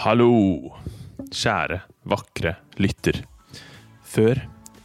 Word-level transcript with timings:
Hallo, 0.00 0.72
kjære, 1.28 1.82
vakre 2.08 2.54
lytter. 2.80 3.18
Før 4.08 4.38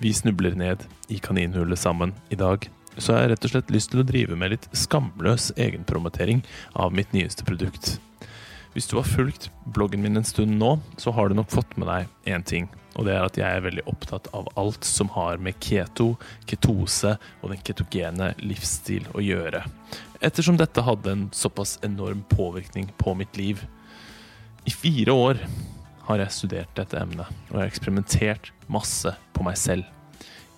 vi 0.04 0.12
snubler 0.12 0.58
ned 0.60 0.84
i 1.08 1.22
kaninhullet 1.24 1.80
sammen 1.80 2.12
i 2.30 2.36
dag, 2.36 2.68
så 2.98 3.14
har 3.14 3.24
jeg 3.24 3.32
rett 3.32 3.48
og 3.48 3.54
slett 3.54 3.72
lyst 3.72 3.94
til 3.94 4.04
å 4.04 4.06
drive 4.08 4.36
med 4.36 4.52
litt 4.52 4.68
skamløs 4.76 5.54
egenpromotering 5.56 6.44
av 6.76 6.92
mitt 6.92 7.16
nyeste 7.16 7.48
produkt. 7.48 7.96
Hvis 8.76 8.90
du 8.92 8.98
har 9.00 9.08
fulgt 9.08 9.48
bloggen 9.74 10.04
min 10.04 10.20
en 10.20 10.28
stund 10.28 10.60
nå, 10.60 10.76
så 11.00 11.16
har 11.16 11.32
du 11.32 11.38
nok 11.40 11.56
fått 11.56 11.78
med 11.80 11.88
deg 11.88 12.36
én 12.36 12.44
ting. 12.44 12.68
Og 13.00 13.08
det 13.08 13.16
er 13.16 13.24
at 13.24 13.40
jeg 13.40 13.48
er 13.48 13.64
veldig 13.64 13.88
opptatt 13.88 14.28
av 14.36 14.52
alt 14.60 14.84
som 14.86 15.08
har 15.16 15.40
med 15.40 15.56
keto, 15.64 16.18
ketose 16.50 17.16
og 17.40 17.54
den 17.54 17.64
ketogene 17.64 18.34
livsstil 18.44 19.08
å 19.16 19.24
gjøre. 19.24 19.64
Ettersom 20.20 20.60
dette 20.60 20.84
hadde 20.84 21.16
en 21.16 21.26
såpass 21.32 21.78
enorm 21.88 22.26
påvirkning 22.36 22.92
på 23.00 23.16
mitt 23.16 23.40
liv. 23.40 23.64
I 24.68 24.72
fire 24.72 25.14
år 25.16 25.38
har 26.10 26.20
jeg 26.20 26.34
studert 26.36 26.72
dette 26.76 27.00
emnet, 27.00 27.28
og 27.48 27.54
jeg 27.54 27.62
har 27.62 27.70
eksperimentert 27.70 28.50
masse 28.72 29.14
på 29.32 29.44
meg 29.48 29.56
selv. 29.60 29.86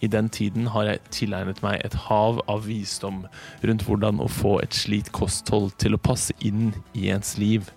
I 0.01 0.07
den 0.09 0.31
tiden 0.33 0.69
har 0.73 0.87
jeg 0.87 1.01
tilegnet 1.13 1.59
meg 1.61 1.83
et 1.85 1.93
hav 2.07 2.39
av 2.49 2.63
visdom 2.65 3.25
rundt 3.61 3.83
hvordan 3.85 4.21
å 4.23 4.29
få 4.31 4.55
et 4.63 4.73
slikt 4.73 5.11
kosthold 5.13 5.75
til 5.81 5.93
å 5.93 6.01
passe 6.01 6.33
inn 6.41 6.71
i 6.97 7.11
ens 7.13 7.35
liv. 7.37 7.67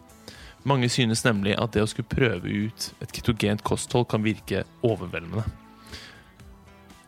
Mange 0.64 0.88
synes 0.94 1.24
nemlig 1.26 1.56
at 1.60 1.74
det 1.74 1.82
å 1.84 1.90
skulle 1.90 2.08
prøve 2.08 2.48
ut 2.48 2.86
et 3.02 3.12
ketogent 3.12 3.64
kosthold 3.66 4.06
kan 4.08 4.24
virke 4.24 4.62
overveldende. 4.86 5.44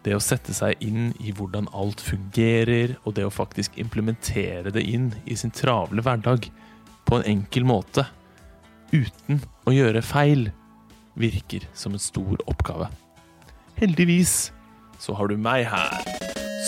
Det 0.04 0.12
å 0.12 0.20
sette 0.20 0.52
seg 0.52 0.82
inn 0.84 1.14
i 1.22 1.32
hvordan 1.32 1.70
alt 1.72 2.02
fungerer, 2.04 2.98
og 3.06 3.16
det 3.16 3.24
å 3.24 3.32
faktisk 3.32 3.78
implementere 3.80 4.74
det 4.74 4.84
inn 4.84 5.14
i 5.24 5.38
sin 5.38 5.54
travle 5.54 6.04
hverdag 6.04 6.50
på 7.08 7.16
en 7.16 7.26
enkel 7.30 7.64
måte, 7.64 8.04
uten 8.94 9.42
å 9.66 9.74
gjøre 9.74 10.02
feil, 10.04 10.48
virker 11.18 11.66
som 11.74 11.94
en 11.94 12.02
stor 12.02 12.38
oppgave. 12.50 12.88
Heldigvis 13.78 14.52
så 15.02 15.16
har 15.18 15.30
du 15.30 15.36
meg 15.38 15.66
her, 15.70 15.98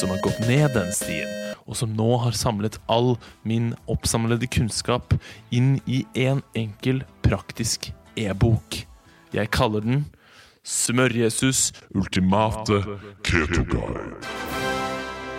som 0.01 0.11
har 0.13 0.23
gått 0.25 0.43
ned 0.47 0.75
den 0.75 0.91
stien, 0.95 1.31
og 1.67 1.79
som 1.79 1.95
nå 1.99 2.09
har 2.23 2.37
samlet 2.37 2.79
all 2.93 3.15
min 3.47 3.73
oppsamlede 3.91 4.49
kunnskap 4.51 5.15
inn 5.55 5.77
i 5.87 6.05
en 6.27 6.43
enkel, 6.59 7.03
praktisk 7.27 7.91
e-bok. 8.19 8.83
Jeg 9.35 9.51
kaller 9.55 9.83
den 9.87 10.05
Smør-Jesus 10.67 11.71
ultimate 11.95 12.81
keto-guide. 13.27 14.17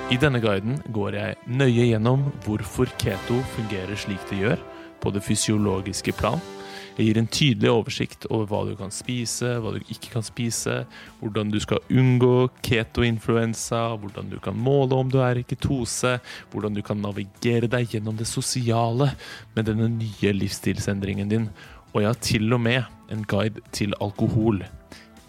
I 0.08 0.16
denne 0.16 0.40
guiden 0.40 0.78
går 0.96 1.18
jeg 1.20 1.36
nøye 1.52 1.90
gjennom 1.90 2.30
hvorfor 2.46 2.88
keto 3.02 3.42
fungerer 3.58 4.00
slik 4.00 4.24
det 4.30 4.40
gjør, 4.40 4.62
på 5.04 5.12
det 5.12 5.22
fysiologiske 5.26 6.16
plan. 6.16 6.40
Jeg 6.98 7.12
gir 7.12 7.18
en 7.22 7.30
tydelig 7.30 7.70
oversikt 7.70 8.26
over 8.34 8.48
hva 8.50 8.60
du 8.66 8.72
kan 8.80 8.90
spise, 8.94 9.52
hva 9.62 9.76
du 9.76 9.92
ikke 9.94 10.16
kan 10.16 10.26
spise, 10.26 10.80
hvordan 11.20 11.52
du 11.54 11.60
skal 11.62 11.84
unngå 11.94 12.48
keto-influensa, 12.66 13.84
hvordan 14.02 14.32
du 14.32 14.40
kan 14.42 14.58
måle 14.58 14.98
om 14.98 15.12
du 15.14 15.20
er 15.22 15.38
i 15.38 15.46
ketose, 15.46 16.16
hvordan 16.50 16.74
du 16.74 16.82
kan 16.82 16.98
navigere 17.04 17.70
deg 17.70 17.94
gjennom 17.94 18.18
det 18.18 18.26
sosiale 18.26 19.12
med 19.54 19.70
denne 19.70 19.92
nye 19.94 20.34
livsstilsendringen 20.40 21.30
din, 21.30 21.50
og 21.94 22.02
jeg 22.02 22.10
har 22.10 22.22
til 22.34 22.58
og 22.58 22.66
med 22.66 23.14
en 23.14 23.26
guide 23.30 23.62
til 23.78 23.94
alkohol. 24.02 24.64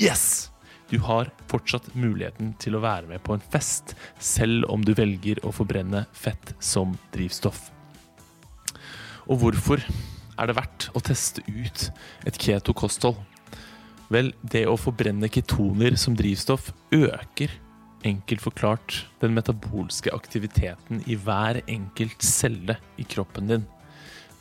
Yes! 0.01 0.49
Du 0.89 0.97
har 1.05 1.29
fortsatt 1.53 1.91
muligheten 1.93 2.55
til 2.57 2.79
å 2.79 2.81
være 2.81 3.11
med 3.11 3.21
på 3.21 3.35
en 3.37 3.45
fest, 3.53 3.93
selv 4.17 4.65
om 4.73 4.81
du 4.81 4.95
velger 4.97 5.43
å 5.45 5.53
forbrenne 5.53 6.07
fett 6.17 6.55
som 6.65 6.97
drivstoff. 7.13 7.67
Og 9.29 9.43
hvorfor 9.43 9.85
er 10.39 10.49
det 10.49 10.57
verdt 10.59 10.89
å 10.97 11.03
teste 11.05 11.43
ut 11.49 11.89
et 12.29 12.39
keto-kosthold? 12.39 13.19
Vel, 14.09 14.31
det 14.41 14.65
å 14.71 14.79
forbrenne 14.81 15.29
ketoner 15.29 15.99
som 16.01 16.15
drivstoff 16.17 16.71
øker, 16.95 17.53
enkelt 18.09 18.45
forklart, 18.45 19.03
den 19.21 19.35
metabolske 19.37 20.13
aktiviteten 20.15 21.03
i 21.11 21.19
hver 21.19 21.61
enkelt 21.67 22.25
celle 22.25 22.79
i 22.97 23.05
kroppen 23.05 23.51
din. 23.51 23.67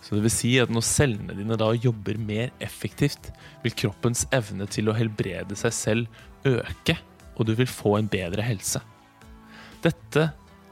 Så 0.05 0.15
det 0.15 0.23
vil 0.23 0.31
si 0.31 0.53
at 0.61 0.71
når 0.71 0.85
cellene 0.87 1.35
dine 1.35 1.57
da 1.59 1.73
jobber 1.75 2.19
mer 2.21 2.53
effektivt, 2.63 3.31
vil 3.65 3.75
kroppens 3.75 4.23
evne 4.35 4.69
til 4.71 4.87
å 4.87 4.95
helbrede 4.95 5.57
seg 5.59 5.75
selv 5.75 6.47
øke, 6.47 6.95
og 7.35 7.49
du 7.49 7.53
vil 7.57 7.67
få 7.67 7.97
en 7.97 8.07
bedre 8.09 8.45
helse. 8.45 8.79
Dette 9.83 10.29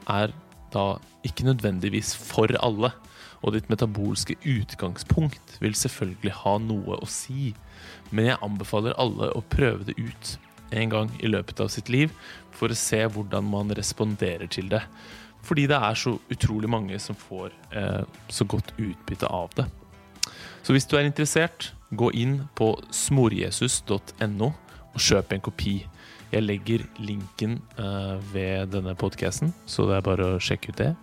er 0.08 0.32
da 0.72 0.86
ikke 1.26 1.50
nødvendigvis 1.50 2.14
for 2.16 2.54
alle, 2.64 2.94
og 3.42 3.54
ditt 3.54 3.68
metabolske 3.72 4.38
utgangspunkt 4.42 5.58
vil 5.60 5.76
selvfølgelig 5.76 6.34
ha 6.42 6.56
noe 6.62 6.98
å 7.00 7.08
si, 7.10 7.52
men 8.10 8.30
jeg 8.30 8.42
anbefaler 8.44 8.96
alle 9.00 9.30
å 9.34 9.44
prøve 9.52 9.88
det 9.88 9.96
ut 9.98 10.36
en 10.74 10.90
gang 10.90 11.12
i 11.22 11.30
løpet 11.30 11.60
av 11.62 11.70
sitt 11.70 11.90
liv 11.92 12.12
for 12.56 12.72
å 12.72 12.78
se 12.78 13.02
hvordan 13.04 13.46
man 13.46 13.72
responderer 13.76 14.48
til 14.50 14.70
det. 14.72 14.82
Fordi 15.46 15.66
det 15.70 15.78
er 15.78 15.98
så 15.98 16.16
utrolig 16.32 16.70
mange 16.70 16.98
som 17.02 17.18
får 17.18 17.52
eh, 17.70 18.02
så 18.28 18.46
godt 18.48 18.72
utbytte 18.78 19.30
av 19.30 19.52
det. 19.58 19.66
Så 20.66 20.74
hvis 20.74 20.88
du 20.90 20.96
er 20.98 21.06
interessert, 21.06 21.70
gå 21.94 22.10
inn 22.18 22.40
på 22.58 22.72
smorjesus.no 22.90 24.48
og 24.50 24.98
kjøp 24.98 25.36
en 25.36 25.44
kopi. 25.44 25.76
Jeg 26.32 26.42
legger 26.42 26.82
linken 26.98 27.60
eh, 27.78 28.16
ved 28.32 28.72
denne 28.74 28.96
podkasten, 28.98 29.54
så 29.66 29.86
det 29.86 30.00
er 30.00 30.08
bare 30.08 30.32
å 30.34 30.42
sjekke 30.42 30.74
ut 30.74 30.80
det. 30.80 30.94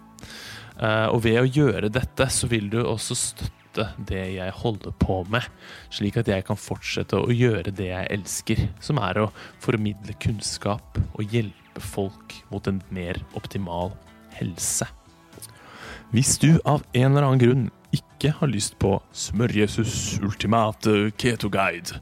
Eh, 0.79 1.07
og 1.13 1.23
ved 1.25 1.41
å 1.41 1.50
gjøre 1.50 1.91
dette, 1.94 2.28
så 2.31 2.50
vil 2.51 2.69
du 2.72 2.81
også 2.81 3.17
støtte 3.17 3.89
det 3.97 4.23
jeg 4.35 4.53
holder 4.59 4.94
på 5.01 5.22
med, 5.34 5.45
slik 5.94 6.19
at 6.22 6.29
jeg 6.29 6.45
kan 6.45 6.59
fortsette 6.59 7.17
å 7.17 7.34
gjøre 7.34 7.73
det 7.73 7.89
jeg 7.89 8.09
elsker, 8.17 8.66
som 8.83 9.01
er 9.01 9.23
å 9.23 9.29
formidle 9.63 10.16
kunnskap 10.22 11.00
og 11.13 11.33
hjelpe 11.33 11.81
folk 11.81 12.38
mot 12.53 12.67
en 12.69 12.83
mer 12.94 13.22
optimal 13.38 13.95
helse. 14.38 14.88
Hvis 16.13 16.38
du 16.38 16.59
av 16.69 16.83
en 16.94 17.09
eller 17.09 17.25
annen 17.25 17.41
grunn 17.41 17.66
ikke 17.94 18.35
har 18.38 18.50
lyst 18.50 18.78
på 18.81 18.95
Smør-Jesus 19.17 20.19
ultimate 20.22 21.09
keto 21.17 21.50
guide, 21.53 21.97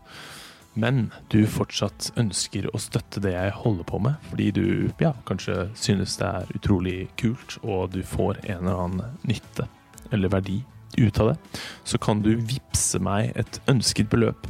men 0.73 1.11
du 1.31 1.47
fortsatt 1.51 2.11
ønsker 2.19 2.69
å 2.71 2.77
støtte 2.79 3.19
det 3.23 3.31
jeg 3.33 3.51
holder 3.59 3.83
på 3.87 3.99
med, 4.03 4.13
fordi 4.29 4.51
du 4.55 4.91
ja, 5.03 5.13
kanskje 5.27 5.69
synes 5.75 6.17
det 6.21 6.27
er 6.27 6.45
utrolig 6.55 7.09
kult, 7.19 7.57
og 7.63 7.91
du 7.95 8.03
får 8.07 8.33
en 8.45 8.57
eller 8.63 8.77
annen 8.85 9.05
nytte 9.27 9.65
eller 10.11 10.29
verdi 10.31 10.63
ut 10.97 11.19
av 11.23 11.27
det, 11.31 11.37
så 11.83 11.97
kan 12.01 12.21
du 12.23 12.35
vippse 12.35 12.99
meg 13.03 13.31
et 13.39 13.61
ønsket 13.71 14.09
beløp 14.11 14.47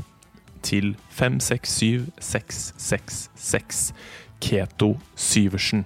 til 0.65 0.95
567666 1.09 3.93
Keto 4.41 4.97
Syversen. 5.15 5.85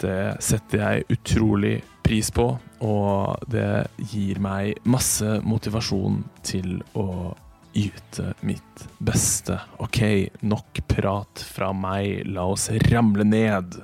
Det 0.00 0.36
setter 0.44 0.78
jeg 0.80 1.04
utrolig 1.12 1.82
pris 2.04 2.30
på, 2.32 2.58
og 2.80 3.36
det 3.52 3.86
gir 4.12 4.38
meg 4.40 4.74
masse 4.88 5.40
motivasjon 5.44 6.24
til 6.44 6.82
å 6.96 7.34
yte 7.74 8.34
mitt 8.40 8.88
beste. 8.98 9.60
Ok, 9.78 10.30
nok 10.40 10.80
prat 10.86 11.44
fra 11.54 11.72
meg. 11.72 12.26
La 12.26 12.46
oss 12.50 12.68
ramle 12.90 13.24
ned 13.24 13.78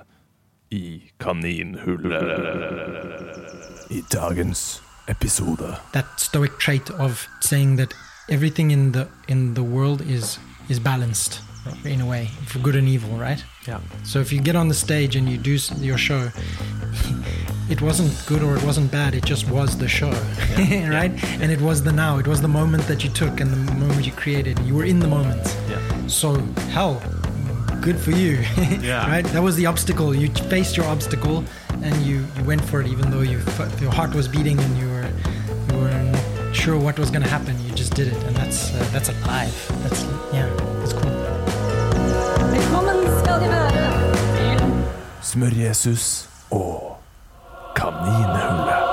i 0.75 1.03
kaninhullet. 1.23 2.23
I 3.91 4.03
dagens 4.11 4.81
episode. 5.09 5.77
that 5.93 6.07
stoic 6.17 6.59
trait 6.59 6.91
of 6.91 7.29
saying 7.41 7.77
that 7.77 7.95
everything 8.29 8.71
in 8.73 8.93
the 8.93 9.07
in 9.29 9.55
the 9.55 9.63
world 9.63 10.01
is 10.01 10.39
is 10.69 10.81
balanced 10.81 11.41
in 11.85 12.01
a 12.01 12.07
way 12.07 12.27
for 12.47 12.59
good 12.59 12.75
and 12.75 12.89
evil 12.89 13.17
right 13.17 13.45
Ja. 13.67 13.81
so 14.05 14.21
if 14.21 14.33
you 14.33 14.41
get 14.41 14.55
on 14.57 14.69
the 14.69 14.75
stage 14.75 15.17
and 15.19 15.29
you 15.29 15.37
do 15.39 15.57
your 15.81 15.99
show 15.99 16.31
it 17.69 17.81
wasn't 17.83 18.11
good 18.27 18.43
or 18.43 18.57
it 18.57 18.63
wasn't 18.65 18.91
bad 18.93 19.15
it 19.15 19.25
just 19.25 19.51
was 19.51 19.77
the 19.79 19.89
show 19.89 20.11
right? 20.91 21.13
And 21.43 21.51
it 21.51 21.61
was 21.61 21.83
the 21.83 21.93
now 21.93 22.19
it 22.19 22.27
was 22.27 22.41
the 22.41 22.49
moment 22.49 22.87
that 22.87 23.03
you 23.03 23.11
took 23.11 23.41
and 23.41 23.51
the 23.53 23.75
moment 23.75 24.07
you 24.07 24.13
created. 24.13 24.59
You 24.61 24.75
were 24.75 24.85
in 24.85 25.01
the 25.01 25.09
moment. 25.09 25.57
Ja. 25.69 25.79
so 26.07 26.35
hell 26.73 27.01
good 27.81 27.99
for 27.99 28.13
you 28.13 28.39
Yeah. 28.81 29.09
right? 29.11 29.25
That 29.33 29.43
was 29.43 29.57
the 29.57 29.67
obstacle. 29.67 30.15
You 30.15 30.29
faced 30.49 30.77
your 30.77 30.87
obstacle 30.87 31.45
and 31.83 31.95
you, 32.07 32.25
you 32.37 32.45
went 32.45 32.65
for 32.65 32.81
it 32.81 32.87
even 32.87 33.11
though 33.11 33.23
you 33.23 33.39
your 33.81 33.93
heart 33.93 34.15
was 34.15 34.29
beating 34.29 34.59
and 34.61 34.79
you 34.79 34.89
were 34.89 35.09
you 35.73 35.79
were 35.81 36.03
not 36.13 36.55
sure 36.57 36.79
what 36.79 36.99
was 36.99 37.11
going 37.11 37.23
to 37.25 37.31
happen. 37.31 37.55
You 37.67 37.75
just 37.75 37.95
did 37.95 38.07
it. 38.09 38.23
And 38.27 38.37
that's 38.37 38.73
uh, 38.75 38.89
that's 38.93 39.09
alive. 39.09 39.55
That's 39.83 40.03
yeah 40.33 40.49
that's 40.81 40.93
cool 40.93 41.17
Smør-Jesus 45.27 46.29
og 46.55 47.01
Kaninhullet. 47.75 48.85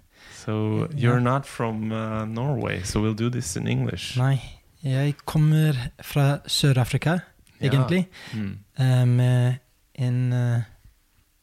So 0.46 0.86
you're 0.94 1.20
not 1.20 1.44
from 1.46 1.92
uh, 1.92 2.24
Norway, 2.24 2.82
so 2.84 3.00
we'll 3.02 3.14
do 3.14 3.28
this 3.30 3.56
in 3.56 3.66
English. 3.68 4.16
nei, 4.18 4.38
jeg 4.82 5.14
kommer 5.26 5.74
fra 6.02 6.38
Sør-Afrika, 6.46 7.18
Ja. 7.60 7.66
egentlig, 7.70 8.06
Mm. 8.34 8.58
uh, 8.80 9.04
med 9.08 9.54
en 9.94 10.32
uh, 10.32 10.62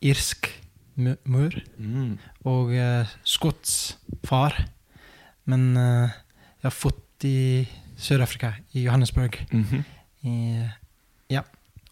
irsk 0.01 0.49
mor 1.25 1.51
Mm. 1.77 2.17
og 2.45 2.65
uh, 2.73 3.05
skotsk 3.23 3.95
far. 4.25 4.65
Men 5.45 5.75
jeg 5.75 6.63
har 6.63 6.69
fått 6.71 7.23
i 7.25 7.67
Sør-Afrika, 7.97 8.53
i 8.73 8.83
Johannesburg, 8.85 9.45
Mhm. 9.51 9.83
i 10.23 10.63
ja, 11.29 11.41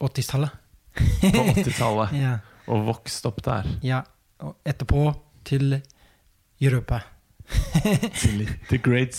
80-tallet. 0.01 0.49
På 0.95 1.43
80-tallet. 1.55 2.13
ja, 2.25 2.37
Og 2.67 2.85
vokst 2.87 3.25
opp 3.25 3.41
der. 3.45 3.67
ja, 3.83 4.01
og 4.39 4.57
etterpå 4.65 5.13
til 5.45 5.81
Europa. 6.61 7.01
The 8.69 8.77
Great 8.77 9.13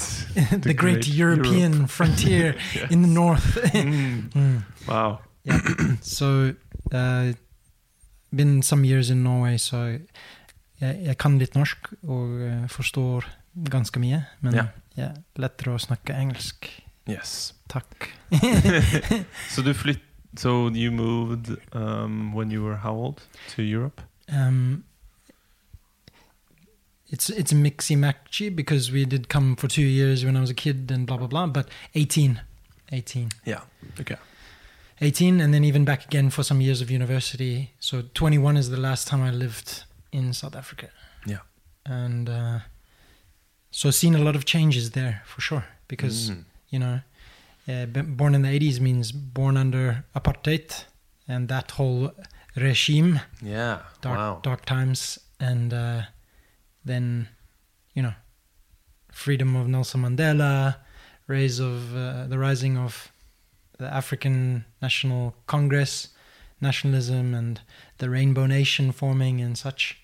the, 0.62 0.74
great, 0.74 1.06
European 1.06 1.72
Europe. 1.72 1.88
frontier 1.88 2.54
in 2.90 3.02
the 3.02 3.12
north. 3.12 3.58
Mm. 3.74 4.62
Wow. 4.88 5.18
Wow. 5.44 5.96
So, 6.00 6.54
uh, 6.92 7.32
been 8.30 8.62
some 8.62 8.84
years 8.84 9.10
in 9.10 9.22
Norway, 9.22 9.58
så 9.58 9.98
jeg, 10.80 10.98
jeg 11.06 11.18
kan 11.18 11.38
litt 11.38 11.54
norsk 11.54 11.92
og 12.02 12.40
eh, 12.46 12.64
forstår 12.72 13.26
ganske 13.70 14.00
mye. 14.00 14.22
Men 14.40 14.56
yeah. 14.56 14.70
ja, 14.98 15.10
lettere 15.40 15.76
å 15.76 15.82
snakke 15.82 16.16
engelsk. 16.16 16.70
Yes. 17.10 17.52
Takk. 17.70 18.08
så 19.52 19.64
du 19.66 19.72
flytt 19.76 20.06
So 20.36 20.68
you 20.68 20.90
moved 20.90 21.50
um, 21.74 22.32
when 22.34 22.50
you 22.50 22.62
were 22.64 22.76
how 22.76 22.94
old 22.94 23.22
to 23.54 23.62
Europe? 23.62 24.00
Um, 24.28 24.84
it's 27.10 27.28
it's 27.30 27.52
a 27.52 27.54
mixy 27.54 27.96
matchy 27.96 28.54
because 28.54 28.90
we 28.90 29.04
did 29.04 29.28
come 29.28 29.56
for 29.56 29.68
two 29.68 29.82
years 29.86 30.24
when 30.24 30.36
I 30.36 30.40
was 30.40 30.50
a 30.50 30.54
kid 30.54 30.90
and 30.90 31.06
blah 31.06 31.18
blah 31.18 31.26
blah. 31.26 31.46
But 31.46 31.68
18, 31.94 32.40
18, 32.92 33.28
Yeah. 33.44 33.60
Okay. 34.00 34.16
18, 35.00 35.40
and 35.40 35.52
then 35.52 35.64
even 35.64 35.84
back 35.84 36.04
again 36.04 36.30
for 36.30 36.42
some 36.44 36.60
years 36.60 36.80
of 36.80 36.90
university. 36.90 37.72
So 37.80 38.02
21 38.14 38.56
is 38.56 38.70
the 38.70 38.76
last 38.76 39.08
time 39.08 39.20
I 39.22 39.30
lived 39.32 39.84
in 40.12 40.32
South 40.32 40.54
Africa. 40.56 40.88
Yeah. 41.26 41.40
and 41.84 42.28
uh, 42.28 42.58
so 43.70 43.90
seen 43.90 44.14
a 44.14 44.18
lot 44.18 44.36
of 44.36 44.44
changes 44.44 44.90
there 44.90 45.22
for 45.26 45.40
sure 45.40 45.64
because 45.88 46.30
Mm. 46.30 46.44
you 46.70 46.78
know 46.78 47.00
uh, 47.68 47.86
born 47.86 48.34
in 48.34 48.42
the 48.42 48.48
80s 48.48 48.80
means 48.80 49.12
born 49.12 49.56
under 49.56 50.04
apartheid 50.16 50.84
and 51.28 51.48
that 51.48 51.70
whole 51.72 52.12
regime 52.56 53.20
Yeah. 53.40 53.78
dark 54.00 54.18
wow. 54.18 54.40
dark 54.42 54.64
times 54.64 55.18
and 55.40 55.72
uh, 55.72 56.02
then 56.84 57.28
you 57.94 58.02
know 58.02 58.14
freedom 59.12 59.56
of 59.56 59.68
Nelson 59.68 60.02
Mandela 60.02 60.76
rise 61.28 61.60
of 61.60 61.96
uh, 61.96 62.26
the 62.26 62.38
rising 62.38 62.76
of 62.76 63.10
the 63.78 63.92
African 63.94 64.64
National 64.80 65.34
Congress 65.46 66.08
nationalism 66.60 67.34
and 67.34 67.60
the 67.98 68.08
Rainbow 68.10 68.46
Nation 68.46 68.92
forming 68.92 69.40
and 69.40 69.56
such 69.58 69.98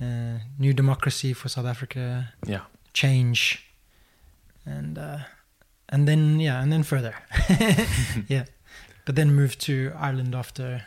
uh, 0.00 0.38
new 0.58 0.72
democracy 0.72 1.32
for 1.32 1.48
South 1.48 1.66
Africa 1.66 2.32
Yeah. 2.46 2.62
change 2.92 3.64
and 4.66 4.98
uh, 4.98 5.18
and 5.88 6.06
then 6.08 6.40
yeah 6.40 6.62
and 6.62 6.72
then 6.72 6.82
further. 6.82 7.14
Yeah. 8.28 8.44
But 9.06 9.16
then 9.16 9.34
moved 9.34 9.60
to 9.62 9.92
Ireland 9.98 10.34
after 10.34 10.86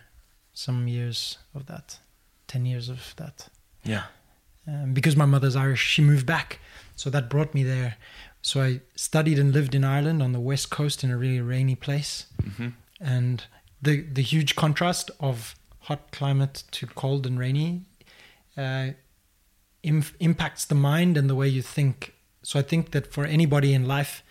some 0.54 0.88
years 0.88 1.38
of 1.54 1.66
that 1.68 2.00
10 2.48 2.66
years 2.66 2.90
of 2.90 3.14
that. 3.18 3.48
Yeah. 3.84 4.04
um, 4.68 4.94
because 4.94 5.16
my 5.16 5.26
mother's 5.26 5.56
Irish 5.56 5.82
she 5.82 6.02
moved 6.02 6.26
back. 6.26 6.60
So 6.96 7.10
that 7.12 7.30
brought 7.30 7.54
me 7.54 7.64
there. 7.64 7.96
So 8.42 8.62
I 8.62 8.82
studied 8.96 9.38
and 9.40 9.54
lived 9.54 9.76
in 9.76 9.84
Ireland 9.84 10.22
on 10.24 10.32
the 10.34 10.40
west 10.40 10.70
coast 10.72 11.04
in 11.04 11.12
a 11.12 11.18
really 11.18 11.42
rainy 11.42 11.76
place. 11.76 12.26
Hmm 12.58 12.70
and 13.00 13.44
the 13.82 14.02
the 14.02 14.24
huge 14.24 14.56
contrast 14.56 15.12
of 15.20 15.54
hot 15.82 16.12
climate 16.12 16.64
to 16.72 16.88
cold 16.88 17.26
and 17.28 17.38
rainy 17.40 17.82
uh, 18.58 18.88
im- 19.84 20.04
impacts 20.20 20.66
the 20.66 20.76
mind 20.76 21.18
and 21.18 21.30
the 21.30 21.36
way 21.36 21.48
you 21.48 21.62
think. 21.62 22.14
So 22.44 22.60
I 22.60 22.64
think 22.64 22.92
that 22.92 23.14
for 23.14 23.26
anybody 23.26 23.74
in 23.74 23.86
life 23.88 24.24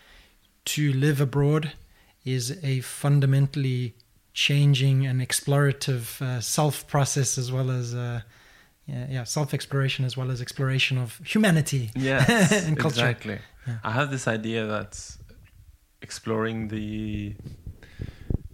to 0.66 0.92
live 0.92 1.20
abroad 1.20 1.72
is 2.24 2.58
a 2.62 2.80
fundamentally 2.80 3.94
changing 4.34 5.06
and 5.06 5.20
explorative 5.20 6.20
uh, 6.20 6.40
self 6.40 6.86
process 6.86 7.38
as 7.38 7.50
well 7.50 7.70
as 7.70 7.94
uh, 7.94 8.20
yeah, 8.86 9.06
yeah 9.10 9.24
self 9.24 9.54
exploration 9.54 10.04
as 10.04 10.16
well 10.16 10.30
as 10.30 10.40
exploration 10.42 10.98
of 10.98 11.20
humanity 11.24 11.90
Yes. 11.96 12.66
and 12.66 12.76
culture. 12.78 13.00
exactly. 13.08 13.38
Yeah. 13.66 13.78
I 13.82 13.92
have 13.92 14.10
this 14.10 14.28
idea 14.28 14.66
that 14.66 14.90
exploring 16.02 16.68
the 16.68 17.34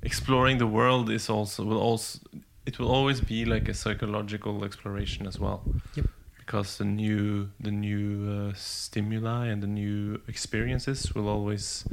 exploring 0.02 0.58
the 0.58 0.66
world 0.66 1.10
is 1.10 1.28
also 1.28 1.64
will 1.64 1.80
also 1.80 2.18
it 2.64 2.78
will 2.78 2.90
always 2.90 3.20
be 3.20 3.44
like 3.44 3.68
a 3.68 3.74
psychological 3.74 4.64
exploration 4.64 5.26
as 5.26 5.38
well. 5.38 5.62
Yep. 5.96 6.06
Because 6.44 6.78
the 6.78 6.84
new 6.84 7.50
the 7.60 7.70
new 7.70 8.50
uh, 8.50 8.52
stimuli 8.56 9.46
and 9.46 9.62
the 9.62 9.68
new 9.68 10.20
experiences 10.26 11.14
will 11.14 11.28
always, 11.28 11.84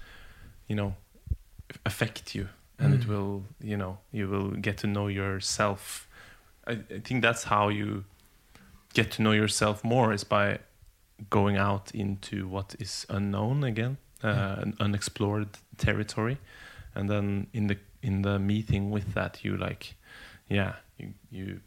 you 0.67 0.75
know, 0.75 0.95
affect 1.85 2.33
you, 2.35 2.47
and 2.79 2.93
it 2.93 3.01
Mm. 3.01 3.07
will 3.07 3.43
you 3.61 3.77
know 3.77 3.97
you 4.11 4.27
will 4.29 4.51
get 4.61 4.77
to 4.77 4.87
know 4.87 5.07
yourself. 5.09 6.07
I, 6.67 6.71
I 6.95 6.99
think 7.03 7.21
that's 7.21 7.43
how 7.45 7.69
you 7.69 8.03
get 8.93 9.11
to 9.11 9.21
know 9.21 9.33
yourself 9.33 9.83
more 9.83 10.13
is 10.13 10.23
by 10.23 10.59
going 11.29 11.57
out 11.57 11.91
into 11.93 12.47
what 12.47 12.75
is 12.79 13.05
unknown 13.09 13.63
again, 13.63 13.97
uh, 14.23 14.65
unexplored 14.79 15.47
territory, 15.77 16.37
and 16.95 17.09
then 17.09 17.47
in 17.53 17.67
the 17.67 17.77
in 18.01 18.21
the 18.23 18.39
meeting 18.39 18.91
with 18.91 19.13
that, 19.13 19.43
you 19.43 19.57
like, 19.57 19.95
yeah, 20.49 20.73
you 20.97 21.13
you, 21.31 21.59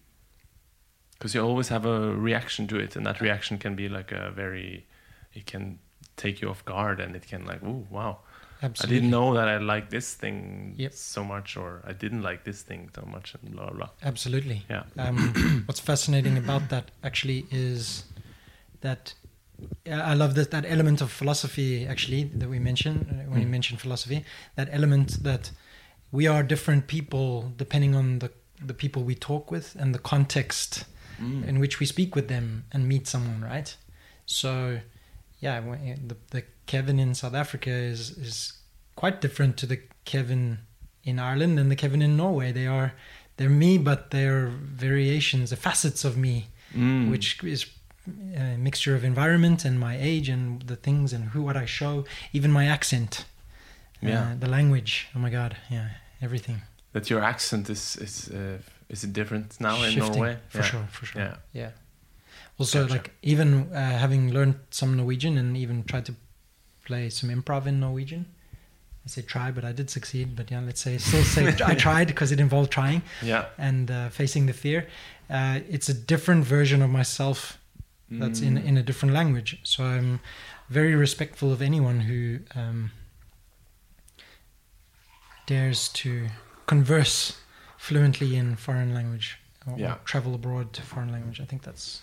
because 1.23 1.37
you 1.37 1.41
always 1.41 1.69
have 1.69 1.87
a 1.87 2.17
reaction 2.17 2.67
to 2.67 2.77
it, 2.81 2.97
and 2.97 3.07
that 3.07 3.21
reaction 3.21 3.57
can 3.57 3.77
be 3.77 3.89
like 3.89 4.11
a 4.11 4.33
very, 4.33 4.85
it 5.33 5.47
can 5.47 5.79
take 6.17 6.43
you 6.43 6.51
off 6.51 6.65
guard, 6.65 6.99
and 6.99 7.15
it 7.15 7.29
can 7.29 7.47
like, 7.47 7.61
oh 7.65 7.87
wow, 7.91 8.19
I 8.61 8.87
didn't 8.87 9.11
know 9.11 9.33
that 9.35 9.47
I 9.47 9.59
liked 9.59 9.91
this 9.91 10.15
thing 10.15 10.75
Yep. 10.77 10.93
so 10.93 11.23
much, 11.23 11.57
or 11.57 11.81
I 11.87 11.93
didn't 11.93 12.23
like 12.23 12.43
this 12.43 12.63
thing 12.63 12.91
so 12.93 13.03
much, 13.03 13.37
and 13.37 13.53
blah 13.53 13.67
blah. 13.67 13.75
blah. 13.77 13.89
Absolutely. 14.03 14.65
Yeah. 14.69 14.83
Um, 14.99 15.63
what's 15.67 15.79
fascinating 15.79 16.39
about 16.39 16.71
that 16.71 16.91
actually 17.05 17.47
is 17.53 18.03
that 18.81 19.15
I 19.87 20.15
love 20.15 20.35
that 20.35 20.51
that 20.51 20.65
element 20.67 21.01
of 21.01 21.13
philosophy 21.13 21.87
actually 21.87 22.25
that 22.35 22.49
we 22.51 22.59
mentioned 22.59 23.07
uh, 23.09 23.31
when 23.31 23.43
you 23.43 23.47
Mm. 23.47 23.51
mentioned 23.51 23.81
philosophy. 23.81 24.25
That 24.57 24.69
element 24.73 25.23
that 25.23 25.53
we 26.11 26.27
are 26.27 26.43
different 26.43 26.89
people 26.89 27.53
depending 27.57 27.95
on 27.95 28.19
the 28.19 28.31
the 28.67 28.75
people 28.75 29.05
we 29.05 29.15
talk 29.15 29.53
with 29.53 29.77
and 29.79 29.95
the 29.95 30.01
context 30.01 30.85
Mm. 31.23 31.49
in 31.49 31.61
which 31.61 31.79
we 31.81 31.87
speak 31.87 32.15
with 32.17 32.27
them 32.29 32.65
and 32.73 32.89
meet 32.89 33.07
someone, 33.07 33.41
right? 33.55 33.77
So, 34.27 34.81
yeah, 35.41 35.61
the, 36.09 36.17
the 36.31 36.43
Kevin 36.67 36.99
in 36.99 37.15
South 37.15 37.35
Africa 37.35 37.71
is 37.71 38.11
is 38.19 38.53
quite 38.97 39.21
different 39.21 39.57
to 39.59 39.67
the 39.67 39.79
Kevin 40.05 40.59
in 41.05 41.19
Ireland 41.19 41.59
and 41.61 41.71
the 41.71 41.77
Kevin 41.77 42.03
in 42.03 42.17
Norway. 42.17 42.53
They 42.53 42.67
are 42.67 42.93
they're 43.37 43.51
me, 43.65 43.79
but 43.79 44.11
they're 44.11 44.47
variations, 44.87 45.51
the 45.51 45.57
facets 45.57 46.05
of 46.05 46.17
me, 46.17 46.47
Mm. 46.75 47.11
which 47.11 47.43
is 47.45 47.67
a 48.37 48.57
mixture 48.59 48.97
of 48.97 49.05
environment 49.05 49.65
and 49.65 49.79
my 49.79 49.97
age 50.01 50.29
and 50.33 50.63
the 50.67 50.77
things 50.77 51.13
and 51.13 51.25
who 51.35 51.43
what 51.43 51.57
I 51.57 51.67
show, 51.67 52.05
even 52.33 52.51
my 52.51 52.67
accent, 52.67 53.25
Yeah. 54.01 54.23
uh, 54.23 54.35
the 54.41 54.49
language. 54.49 54.93
Oh 55.15 55.19
my 55.21 55.31
God, 55.31 55.57
yeah, 55.71 55.89
everything. 56.21 56.63
that 56.93 57.09
your 57.11 57.23
accent 57.25 57.69
is 57.71 57.97
is 57.97 58.29
uh, 58.29 58.59
is 58.93 59.03
it 59.05 59.13
different 59.13 59.59
now 59.61 59.77
in 59.83 59.91
Shifting, 59.93 60.13
Norway? 60.13 60.37
for 60.49 60.59
yeah. 60.59 60.65
sure, 60.65 60.87
for 60.91 61.07
sure. 61.07 61.23
Yeah. 61.23 61.37
Yeah. 61.53 61.71
Also, 62.59 62.83
Gotcha. 62.83 62.93
like 62.95 63.11
even 63.23 63.73
uh, 63.73 63.99
having 63.99 64.33
learned 64.33 64.57
some 64.71 64.97
Norwegian 64.97 65.37
and 65.39 65.57
even 65.57 65.83
tried 65.85 66.05
to 66.07 66.15
play 66.85 67.09
some 67.11 67.31
improv 67.31 67.67
in 67.67 67.81
Norwegian. 67.81 68.27
I 69.05 69.09
say 69.09 69.23
try, 69.23 69.51
but 69.51 69.65
I 69.65 69.73
did 69.73 69.89
succeed. 69.91 70.37
But 70.37 70.51
yeah, 70.51 70.61
let's 70.61 70.81
say 70.81 70.99
still 70.99 71.25
say 71.25 71.45
I 71.73 71.75
tried 71.75 72.07
because 72.07 72.31
it 72.31 72.39
involved 72.39 72.71
trying 72.71 73.03
Yeah. 73.23 73.47
and 73.59 73.91
uh, 73.91 74.11
facing 74.11 74.47
the 74.47 74.53
fear. 74.53 74.87
Uh, 75.31 75.61
it's 75.69 75.89
a 75.89 75.95
different 75.95 76.45
version 76.45 76.83
of 76.83 76.91
myself 76.91 77.59
that's 78.21 78.41
in 78.43 78.55
Mm. 78.59 78.65
in 78.69 78.77
a 78.77 78.83
different 78.83 79.15
language. 79.15 79.59
So 79.63 79.85
I'm 79.85 80.21
very 80.69 80.95
respectful 80.95 81.51
of 81.53 81.63
anyone 81.63 82.01
who 82.01 82.41
um, 82.55 82.91
dares 85.47 85.89
to 85.89 86.29
converse 86.67 87.39
fluently 87.87 88.37
in 88.37 88.55
foreign 88.57 88.95
language 88.95 89.39
or, 89.67 89.73
or 89.75 89.99
travel 90.05 90.35
abroad 90.35 90.73
to 90.73 90.83
foreign 90.83 91.11
language. 91.11 91.41
I 91.41 91.45
think 91.47 91.63
that's 91.63 92.01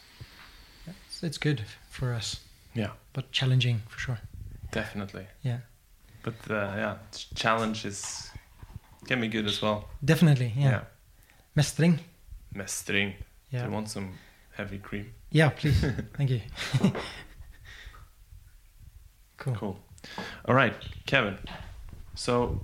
it's, 0.85 1.23
it's 1.23 1.37
good 1.37 1.61
for 1.89 2.13
us, 2.13 2.41
Yeah, 2.73 2.91
but 3.13 3.31
challenging 3.31 3.81
for 3.87 3.99
sure. 3.99 4.19
definitely. 4.71 5.25
Yeah, 5.41 5.59
But 6.23 6.35
uh, 6.49 6.73
yeah, 6.75 6.95
ch- 7.13 7.29
challenge 7.35 7.85
is 7.85 8.29
can 9.07 9.21
be 9.21 9.27
good 9.29 9.45
as 9.45 9.61
well. 9.61 9.87
definitely. 10.03 10.51
Yeah, 10.57 10.81
mestring. 11.55 11.99
Mestring. 12.53 13.11
Do 13.11 13.57
Yeah, 13.57 13.65
you 13.65 13.71
want 13.71 13.89
some 13.89 14.09
heavy 14.57 14.79
cream? 14.79 15.05
yeah. 15.31 15.49
Please, 15.49 15.79
thank 16.17 16.29
you. 16.29 16.41
cool. 19.37 19.55
Cool. 19.55 19.79
All 20.45 20.55
right, 20.55 20.73
Kevin. 21.05 21.37
So 22.15 22.59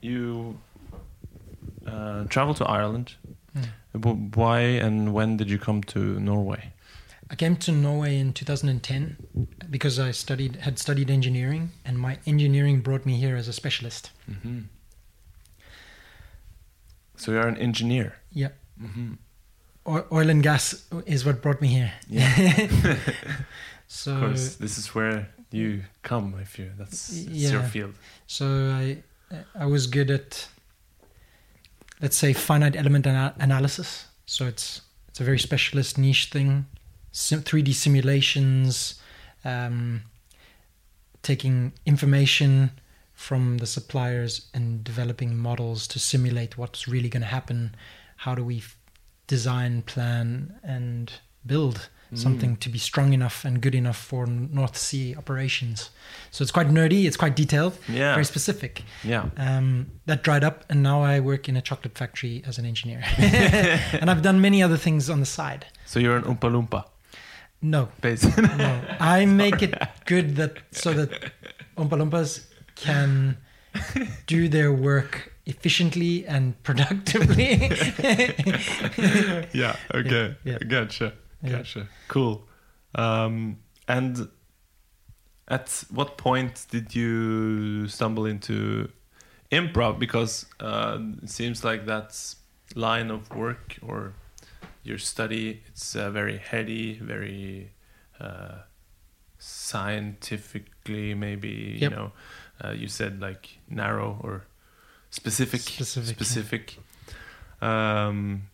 you 0.00 0.56
uh, 1.86 2.24
traveled 2.24 2.56
to 2.58 2.64
Ireland. 2.64 3.14
Mm. 3.56 4.36
Why 4.36 4.60
and 4.60 5.12
when 5.12 5.36
did 5.36 5.50
you 5.50 5.58
come 5.58 5.82
to 5.84 5.98
Norway? 6.20 6.72
I 7.30 7.34
came 7.34 7.56
to 7.56 7.72
Norway 7.72 8.18
in 8.18 8.32
2010 8.32 9.16
because 9.70 9.98
I 9.98 10.10
studied 10.12 10.56
had 10.56 10.78
studied 10.78 11.10
engineering, 11.10 11.70
and 11.84 11.98
my 11.98 12.18
engineering 12.26 12.80
brought 12.82 13.06
me 13.06 13.16
here 13.16 13.36
as 13.36 13.48
a 13.48 13.52
specialist. 13.52 14.10
hmm 14.26 14.60
So 17.16 17.32
you're 17.32 17.48
an 17.48 17.56
engineer. 17.58 18.14
Yeah, 18.32 18.50
hmm 18.80 19.14
o- 19.86 20.06
oil 20.12 20.30
and 20.30 20.42
gas 20.42 20.84
is 21.06 21.24
what 21.24 21.42
brought 21.42 21.60
me 21.60 21.68
here. 21.68 21.92
Yeah. 22.08 22.66
so 23.88 24.12
of 24.14 24.20
course, 24.20 24.56
this 24.56 24.78
is 24.78 24.94
where 24.94 25.28
you 25.50 25.82
come 26.02 26.34
if 26.40 26.58
you. 26.58 26.70
That's 26.78 27.10
it's 27.10 27.52
your 27.52 27.62
field. 27.62 27.94
so 28.26 28.46
I 28.72 29.02
I 29.54 29.66
was 29.66 29.86
good 29.86 30.10
at 30.10 30.48
let's 32.02 32.16
say 32.16 32.32
finite 32.32 32.76
element 32.76 33.06
ana- 33.06 33.34
analysis. 33.38 34.06
So 34.26 34.46
it's 34.46 34.82
it's 35.08 35.20
a 35.20 35.24
very 35.24 35.38
specialist 35.38 35.96
niche 35.96 36.26
thing. 36.26 36.66
Sim- 37.12 37.42
3D 37.42 37.72
simulations, 37.74 39.00
um, 39.44 40.02
taking 41.22 41.72
information 41.86 42.72
from 43.12 43.58
the 43.58 43.66
suppliers 43.66 44.48
and 44.54 44.82
developing 44.82 45.36
models 45.36 45.86
to 45.88 45.98
simulate 45.98 46.58
what's 46.58 46.88
really 46.88 47.08
going 47.08 47.20
to 47.22 47.28
happen. 47.28 47.74
How 48.16 48.34
do 48.34 48.42
we 48.42 48.58
f- 48.58 48.76
design, 49.26 49.82
plan, 49.82 50.58
and 50.64 51.12
build 51.46 51.88
something 52.14 52.56
to 52.58 52.68
be 52.68 52.78
strong 52.78 53.12
enough 53.12 53.44
and 53.44 53.60
good 53.60 53.74
enough 53.74 53.96
for 53.96 54.26
North 54.26 54.76
Sea 54.76 55.14
operations? 55.16 55.90
So 56.30 56.42
it's 56.42 56.50
quite 56.52 56.68
nerdy. 56.68 57.04
It's 57.06 57.16
quite 57.16 57.34
detailed. 57.36 57.76
Yeah. 57.88 58.12
Very 58.14 58.24
specific. 58.24 58.82
Yeah. 59.04 59.30
Um, 59.36 59.86
that 60.06 60.22
dried 60.22 60.44
up, 60.44 60.64
and 60.70 60.82
now 60.82 61.02
I 61.02 61.20
work 61.20 61.48
in 61.48 61.56
a 61.56 61.62
chocolate 61.62 61.96
factory 61.96 62.42
as 62.46 62.58
an 62.58 62.64
engineer. 62.66 63.02
and 63.18 64.10
I've 64.10 64.22
done 64.22 64.40
many 64.40 64.62
other 64.62 64.76
things 64.76 65.08
on 65.10 65.20
the 65.20 65.26
side. 65.26 65.66
So 65.86 65.98
you're 66.00 66.16
an 66.16 66.24
Oompa 66.24 66.50
Loompa, 66.50 66.84
No, 67.62 67.88
no, 68.58 68.80
I 69.00 69.24
make 69.44 69.62
it 69.62 69.74
good 70.04 70.36
that 70.36 70.58
so 70.70 70.92
that 70.92 71.32
Oompa 71.76 71.96
Loompas 71.98 72.44
can 72.76 73.36
do 74.26 74.48
their 74.48 74.72
work 74.72 75.32
efficiently 75.46 76.24
and 76.26 76.60
productively. 76.62 77.54
yeah. 79.52 79.76
Okay. 79.94 80.34
Yeah. 80.44 80.52
Yeah. 80.52 80.58
Gotcha. 80.66 81.12
Cool. 82.08 82.46
Um, 82.94 83.58
and 83.88 84.28
at 85.48 85.84
what 85.90 86.16
point 86.16 86.66
did 86.70 86.94
you 86.94 87.88
stumble 87.88 88.26
into 88.26 88.90
improv? 89.50 89.98
Because 89.98 90.46
uh, 90.60 90.98
it 91.22 91.30
seems 91.30 91.64
like 91.64 91.86
that 91.86 92.16
line 92.74 93.10
of 93.10 93.28
work 93.34 93.76
or 93.86 94.14
your 94.82 94.98
study 94.98 95.62
it's 95.68 95.94
uh, 95.94 96.10
very 96.10 96.38
heady, 96.38 96.98
very 96.98 97.72
uh, 98.20 98.58
scientifically 99.38 101.14
maybe. 101.14 101.78
Yep. 101.80 101.90
You 101.90 101.96
know, 101.96 102.12
uh, 102.64 102.70
you 102.70 102.88
said 102.88 103.20
like 103.20 103.58
narrow 103.68 104.18
or 104.22 104.46
specific. 105.10 105.60
Specific, 105.60 106.78
yeah. 107.62 108.06
Um, 108.06 108.48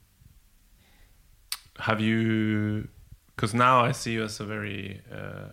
have 1.78 2.00
you 2.00 2.88
because 3.35 3.54
now 3.54 3.85
i 3.85 3.92
see 3.92 4.12
you 4.12 4.25
as 4.25 4.40
a 4.40 4.44
very 4.44 5.00
uh, 5.12 5.49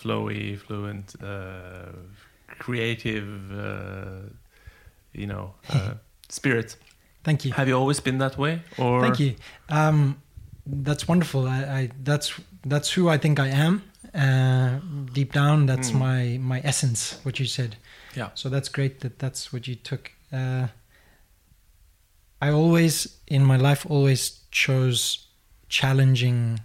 flowy 0.00 0.58
fluent 0.58 1.14
uh, 1.22 1.92
creative 2.58 3.28
uh, 3.52 4.28
you 5.12 5.26
know 5.26 5.54
uh, 5.70 5.94
spirit 6.28 6.76
Thank 7.24 7.44
you. 7.46 7.52
have 7.54 7.68
you 7.68 7.74
always 7.78 8.00
been 8.00 8.18
that 8.18 8.36
way 8.36 8.60
or 8.76 9.00
Thank 9.00 9.18
you. 9.18 9.34
Um, 9.70 10.20
that's 10.66 11.08
wonderful. 11.08 11.46
I, 11.48 11.58
I 11.80 11.90
that's 12.02 12.34
that's 12.66 12.90
who 12.92 13.08
I 13.08 13.16
think 13.18 13.38
I 13.40 13.48
am. 13.48 13.82
Uh, 14.14 14.78
deep 15.12 15.32
down, 15.32 15.64
that's 15.66 15.90
Mm. 15.90 15.98
my 15.98 16.38
my 16.38 16.60
essence. 16.64 17.18
What 17.22 17.38
you 17.40 17.46
said. 17.46 17.76
Yeah. 18.14 18.28
So 18.34 18.50
that's 18.50 18.68
great 18.68 19.00
that 19.00 19.18
that's 19.18 19.52
what 19.54 19.66
you 19.66 19.74
took. 19.74 20.12
Uh, 20.30 20.66
I 22.42 22.50
always 22.50 23.16
in 23.26 23.42
my 23.44 23.56
life 23.56 23.86
always 23.88 24.40
chose 24.50 25.26
challenging 25.68 26.60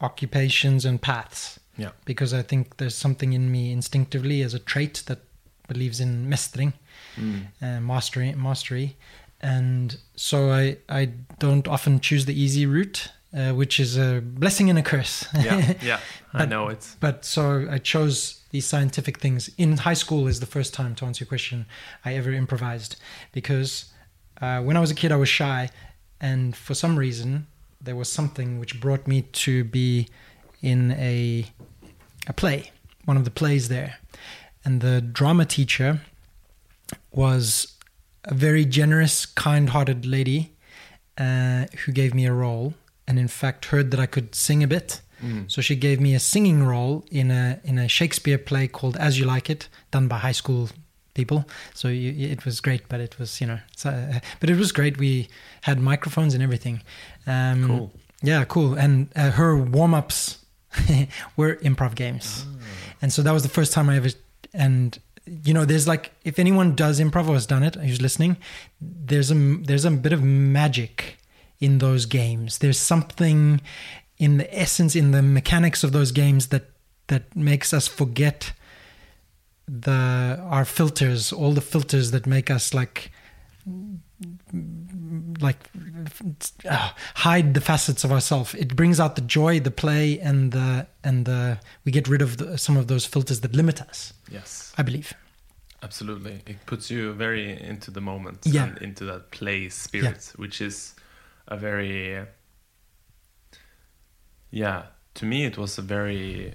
occupations 0.00 0.84
and 0.84 1.00
paths. 1.00 1.58
Yeah. 1.76 1.90
Because 2.04 2.32
I 2.32 2.42
think 2.42 2.76
there's 2.76 2.94
something 2.94 3.32
in 3.32 3.50
me 3.50 3.72
instinctively 3.72 4.42
as 4.42 4.54
a 4.54 4.58
trait 4.58 5.02
that 5.06 5.20
believes 5.68 6.00
in 6.00 6.28
mestring 6.28 6.74
Mm. 7.18 7.46
uh, 7.62 7.80
mastery 7.80 8.32
mastery. 8.34 8.96
And 9.40 9.96
so 10.16 10.50
i 10.50 10.78
i 10.88 11.06
don't 11.38 11.66
often 11.68 12.00
choose 12.00 12.24
the 12.24 12.34
easy 12.40 12.66
route 12.66 13.08
uh, 13.36 13.52
which 13.52 13.78
is 13.80 13.96
a 13.96 14.20
blessing 14.22 14.70
and 14.70 14.78
a 14.78 14.82
curse. 14.82 15.26
Yeah 15.34 15.74
yeah. 15.82 16.00
I 16.32 16.44
know 16.46 16.68
it 16.68 16.96
but 17.00 17.24
so 17.24 17.66
i 17.70 17.78
chose 17.78 18.40
these 18.50 18.66
scientific 18.66 19.18
things. 19.18 19.50
In 19.58 19.76
high 19.78 19.94
school 20.04 20.26
is 20.28 20.38
the 20.40 20.46
first 20.46 20.72
time 20.74 20.94
to 20.96 21.04
answer 21.06 21.24
your 21.24 21.28
question 21.28 21.66
i 22.04 22.14
ever 22.14 22.32
improvised. 22.32 22.96
Because 23.32 23.86
uh, 24.40 24.60
when 24.62 24.76
i 24.76 24.80
was 24.80 24.90
a 24.90 24.94
kid 24.94 25.10
i 25.12 25.16
was 25.16 25.28
shy 25.28 25.70
and 26.20 26.54
for 26.56 26.74
some 26.74 26.96
reason 26.98 27.46
there 27.84 27.96
was 27.96 28.10
something 28.10 28.58
which 28.58 28.80
brought 28.80 29.06
me 29.06 29.22
to 29.44 29.64
be 29.64 30.08
in 30.62 30.92
a 30.92 31.46
a 32.26 32.32
play 32.32 32.70
one 33.04 33.16
of 33.16 33.24
the 33.24 33.30
plays 33.30 33.68
there 33.68 33.98
and 34.64 34.80
the 34.80 35.00
drama 35.00 35.44
teacher 35.44 36.00
was 37.12 37.74
a 38.24 38.34
very 38.34 38.64
generous, 38.64 39.26
kind-hearted 39.26 40.06
lady 40.06 40.52
uh, 41.18 41.66
who 41.84 41.92
gave 41.92 42.14
me 42.14 42.26
a 42.26 42.32
role, 42.32 42.74
and 43.06 43.18
in 43.18 43.28
fact 43.28 43.66
heard 43.66 43.90
that 43.90 44.00
I 44.00 44.06
could 44.06 44.34
sing 44.34 44.62
a 44.62 44.66
bit, 44.66 45.00
So 45.48 45.62
she 45.62 45.76
gave 45.76 46.00
me 46.00 46.14
a 46.14 46.20
singing 46.20 46.64
role 46.64 47.04
in 47.10 47.30
a 47.30 47.58
in 47.64 47.78
a 47.78 47.88
Shakespeare 47.88 48.38
play 48.38 48.68
called 48.68 48.96
As 48.96 49.18
You 49.18 49.24
Like 49.26 49.48
It, 49.48 49.68
done 49.90 50.06
by 50.08 50.18
high 50.18 50.36
school 50.36 50.68
people. 51.14 51.44
So 51.72 51.88
you, 51.88 52.28
it 52.30 52.44
was 52.44 52.60
great, 52.60 52.88
but 52.88 53.00
it 53.00 53.18
was 53.18 53.40
you 53.40 53.46
know, 53.46 53.60
so, 53.76 53.90
uh, 53.90 54.20
but 54.40 54.50
it 54.50 54.56
was 54.56 54.72
great. 54.72 54.98
We 54.98 55.28
had 55.62 55.78
microphones 55.80 56.34
and 56.34 56.42
everything. 56.42 56.82
Um, 57.26 57.66
Cool. 57.66 57.92
Yeah, 58.22 58.44
cool. 58.44 58.74
And 58.74 59.08
uh, 59.14 59.30
her 59.32 59.56
warm 59.56 59.92
ups 59.94 60.38
were 61.36 61.56
improv 61.56 61.94
games, 61.94 62.46
and 63.02 63.12
so 63.12 63.22
that 63.22 63.32
was 63.32 63.42
the 63.42 63.48
first 63.50 63.72
time 63.72 63.88
I 63.90 63.96
ever. 63.96 64.08
And 64.54 64.98
you 65.26 65.52
know, 65.52 65.64
there's 65.64 65.86
like 65.86 66.12
if 66.24 66.38
anyone 66.38 66.74
does 66.74 67.00
improv 67.00 67.28
or 67.28 67.34
has 67.34 67.46
done 67.46 67.62
it, 67.62 67.74
who's 67.74 68.00
listening, 68.00 68.36
there's 68.80 69.30
a 69.30 69.34
there's 69.34 69.84
a 69.84 69.90
bit 69.90 70.12
of 70.12 70.22
magic 70.22 71.18
in 71.60 71.78
those 71.78 72.06
games. 72.06 72.58
There's 72.58 72.78
something 72.78 73.60
in 74.18 74.38
the 74.38 74.58
essence, 74.58 74.96
in 74.96 75.10
the 75.10 75.22
mechanics 75.22 75.84
of 75.84 75.92
those 75.92 76.12
games 76.12 76.48
that 76.48 76.70
that 77.08 77.36
makes 77.36 77.72
us 77.74 77.86
forget 77.88 78.52
the 79.68 80.38
our 80.42 80.64
filters, 80.64 81.32
all 81.32 81.52
the 81.52 81.60
filters 81.60 82.10
that 82.10 82.26
make 82.26 82.50
us 82.50 82.72
like 82.74 83.10
like 85.40 85.58
uh, 86.68 86.90
hide 87.14 87.54
the 87.54 87.60
facets 87.60 88.04
of 88.04 88.12
ourselves. 88.12 88.54
It 88.54 88.74
brings 88.76 89.00
out 89.00 89.16
the 89.16 89.22
joy, 89.22 89.60
the 89.60 89.70
play, 89.70 90.18
and 90.20 90.52
the 90.52 90.86
and 91.02 91.26
the 91.26 91.58
we 91.84 91.92
get 91.92 92.08
rid 92.08 92.22
of 92.22 92.36
the, 92.36 92.56
some 92.58 92.76
of 92.76 92.86
those 92.86 93.04
filters 93.06 93.40
that 93.40 93.54
limit 93.54 93.80
us. 93.82 94.12
Yes, 94.30 94.72
I 94.78 94.82
believe. 94.82 95.12
absolutely. 95.82 96.40
It 96.46 96.64
puts 96.66 96.90
you 96.90 97.12
very 97.12 97.60
into 97.60 97.90
the 97.90 98.00
moment 98.00 98.38
Yeah. 98.44 98.64
and 98.64 98.78
into 98.78 99.04
that 99.06 99.30
play 99.30 99.68
spirit, 99.68 100.32
which 100.36 100.60
is 100.60 100.94
a 101.48 101.56
very, 101.56 102.24
yeah. 104.50 104.82
To 105.14 105.26
me, 105.26 105.44
it 105.44 105.56
was 105.58 105.78
a 105.78 105.82
very, 105.82 106.54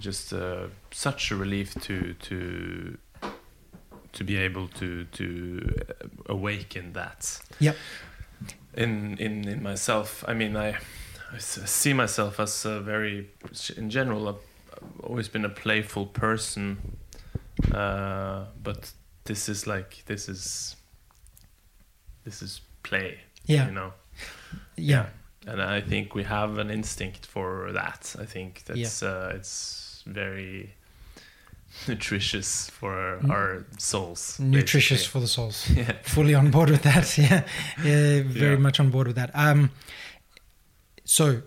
just 0.00 0.32
uh, 0.32 0.66
such 0.90 1.30
a 1.30 1.36
relief 1.36 1.74
to 1.82 2.14
to 2.14 2.98
to 4.12 4.24
be 4.24 4.36
able 4.36 4.68
to 4.68 5.04
to 5.04 5.60
awaken 6.26 6.92
that 6.92 7.40
Yep. 7.60 7.76
in 8.74 9.16
in 9.18 9.48
in 9.48 9.62
myself. 9.62 10.24
I 10.28 10.34
mean, 10.34 10.56
I, 10.56 10.76
I 11.34 11.38
see 11.38 11.92
myself 11.92 12.40
as 12.40 12.64
a 12.64 12.80
very, 12.80 13.28
in 13.76 13.90
general, 13.90 14.28
a, 14.28 14.32
I've 14.32 15.00
always 15.04 15.28
been 15.28 15.44
a 15.44 15.50
playful 15.50 16.06
person. 16.06 16.96
Uh, 17.72 18.44
but 18.62 18.92
this 19.24 19.48
is 19.48 19.66
like 19.66 20.04
this 20.06 20.28
is 20.28 20.76
this 22.24 22.42
is 22.42 22.60
play. 22.82 23.18
Yeah. 23.46 23.66
you 23.66 23.72
know. 23.72 23.92
Yeah. 24.76 25.06
and 25.46 25.60
I 25.62 25.80
think 25.80 26.14
we 26.14 26.24
have 26.24 26.58
an 26.58 26.70
instinct 26.70 27.26
for 27.26 27.72
that. 27.72 28.14
I 28.20 28.24
think 28.26 28.62
that's 28.66 29.02
uh, 29.02 29.32
it's 29.34 30.02
very 30.06 30.74
nutritious 31.88 32.68
for 32.70 33.20
our 33.30 33.64
souls. 33.78 34.38
Nutritious 34.40 34.98
basically. 35.00 35.10
for 35.12 35.20
the 35.20 35.28
souls. 35.28 35.70
Yeah. 35.76 35.92
Fully 36.02 36.34
on 36.34 36.50
board 36.50 36.70
with 36.70 36.82
that. 36.82 37.16
Yeah. 37.18 37.44
yeah 37.84 38.22
very 38.22 38.52
Yeah. 38.54 38.56
much 38.58 38.80
on 38.80 38.90
board 38.90 39.06
with 39.06 39.16
that. 39.16 39.30
Um, 39.34 39.70
so 41.04 41.42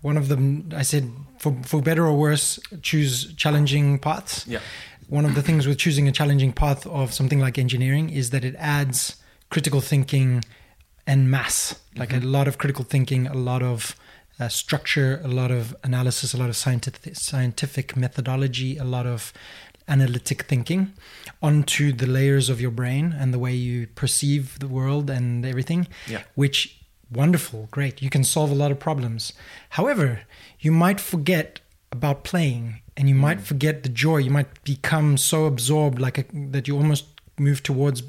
one 0.00 0.16
of 0.16 0.28
them, 0.28 0.70
I 0.74 0.82
said, 0.82 1.10
for, 1.38 1.56
for 1.64 1.82
better 1.82 2.06
or 2.06 2.16
worse, 2.16 2.58
choose 2.82 3.32
challenging 3.34 3.98
paths. 3.98 4.46
Yeah. 4.46 4.60
one 5.08 5.24
of 5.24 5.34
the 5.34 5.42
things 5.42 5.66
with 5.66 5.78
choosing 5.78 6.06
a 6.08 6.12
challenging 6.12 6.52
path 6.52 6.86
of 6.86 7.12
something 7.14 7.40
like 7.40 7.58
engineering 7.58 8.10
is 8.10 8.30
that 8.30 8.44
it 8.44 8.54
adds 8.58 9.16
critical 9.50 9.80
thinking 9.80 10.44
and 11.06 11.30
mass 11.30 11.74
like 11.96 12.12
a 12.12 12.20
lot 12.20 12.46
of 12.46 12.58
critical 12.58 12.84
thinking 12.84 13.26
a 13.26 13.32
lot 13.34 13.62
of 13.62 13.96
uh, 14.40 14.48
structure 14.48 15.20
a 15.24 15.28
lot 15.28 15.50
of 15.50 15.74
analysis 15.84 16.32
a 16.34 16.36
lot 16.36 16.48
of 16.48 16.56
scientific 16.56 17.16
scientific 17.16 17.96
methodology 17.96 18.76
a 18.78 18.84
lot 18.84 19.06
of 19.06 19.32
analytic 19.88 20.42
thinking 20.42 20.92
onto 21.42 21.92
the 21.92 22.06
layers 22.06 22.48
of 22.50 22.60
your 22.60 22.70
brain 22.70 23.14
and 23.18 23.32
the 23.32 23.38
way 23.38 23.54
you 23.54 23.86
perceive 23.86 24.58
the 24.58 24.68
world 24.68 25.08
and 25.10 25.44
everything 25.46 25.86
Yeah. 26.06 26.22
which 26.34 26.74
wonderful 27.10 27.68
great. 27.70 28.02
You 28.02 28.10
can 28.10 28.22
solve 28.22 28.50
a 28.50 28.54
lot 28.54 28.70
of 28.70 28.78
problems. 28.78 29.32
However 29.70 30.20
you 30.60 30.70
might 30.72 31.00
forget 31.00 31.60
about 31.90 32.22
playing 32.22 32.82
and 32.98 33.08
you 33.08 33.14
might 33.14 33.40
forget 33.40 33.82
the 33.82 33.88
joy. 33.88 34.18
You 34.18 34.30
might 34.30 34.62
become 34.64 35.16
so 35.16 35.46
absorbed 35.46 35.98
like 35.98 36.18
a, 36.18 36.24
that 36.50 36.68
you 36.68 36.76
almost 36.76 37.06
move 37.38 37.62
towards 37.62 38.02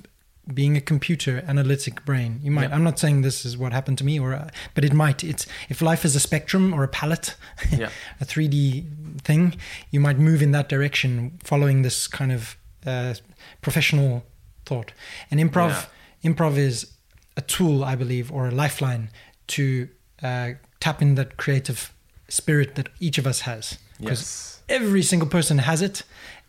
being 0.53 0.75
a 0.77 0.81
computer 0.81 1.43
analytic 1.47 2.03
brain 2.05 2.39
you 2.43 2.51
might 2.51 2.69
Yeah. 2.69 2.75
i'm 2.75 2.83
not 2.83 2.97
saying 2.99 3.21
this 3.21 3.45
is 3.45 3.57
what 3.57 3.71
happened 3.73 3.97
to 3.99 4.03
me 4.03 4.19
or 4.19 4.33
uh, 4.33 4.49
but 4.75 4.83
it 4.83 4.93
might 4.93 5.23
it's 5.23 5.45
if 5.69 5.81
life 5.81 6.03
is 6.05 6.15
a 6.15 6.19
spectrum 6.19 6.73
or 6.73 6.83
a 6.83 6.87
palette 6.87 7.35
Yeah. 7.71 7.89
a 8.19 8.25
3d 8.25 9.21
thing 9.21 9.55
you 9.91 9.99
might 9.99 10.17
move 10.17 10.41
in 10.41 10.51
that 10.51 10.67
direction 10.69 11.37
following 11.43 11.81
this 11.83 12.07
kind 12.07 12.31
of 12.31 12.57
uh, 12.85 13.13
professional 13.61 14.23
thought 14.65 14.91
and 15.29 15.39
improv 15.39 15.87
improv 16.23 16.57
is 16.57 16.91
a 17.37 17.41
tool 17.41 17.83
i 17.83 17.95
believe 17.95 18.31
or 18.31 18.47
a 18.47 18.51
lifeline 18.51 19.09
to 19.47 19.87
uh, 20.23 20.51
tap 20.79 21.01
in 21.01 21.15
that 21.15 21.37
creative 21.37 21.93
spirit 22.27 22.75
that 22.75 22.89
each 22.99 23.17
of 23.17 23.25
us 23.27 23.41
has 23.41 23.77
'Cause 24.01 24.21
Yes. 24.21 24.61
every 24.69 25.03
single 25.03 25.27
person 25.27 25.57
has 25.59 25.81
it 25.81 26.03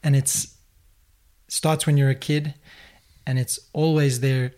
and 0.04 0.14
it's 0.14 0.54
starts 1.48 1.84
when 1.86 1.96
you're 1.96 2.10
a 2.10 2.14
kid 2.14 2.54
and 3.30 3.38
it's 3.38 3.58
always 3.72 4.20
there 4.20 4.50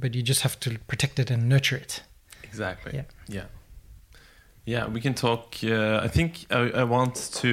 but 0.00 0.14
you 0.16 0.22
just 0.22 0.42
have 0.42 0.56
to 0.60 0.68
protect 0.90 1.18
it 1.22 1.30
and 1.30 1.48
nurture 1.48 1.76
it 1.84 2.02
Exactly. 2.50 2.92
Yeah. 2.94 3.04
Yeah. 3.28 3.44
Yeah, 4.64 4.86
we 4.94 5.00
can 5.00 5.14
talk. 5.14 5.56
Uh, 5.62 6.00
I 6.06 6.08
think 6.08 6.30
I, 6.50 6.82
I 6.82 6.84
want 6.84 7.14
to 7.42 7.52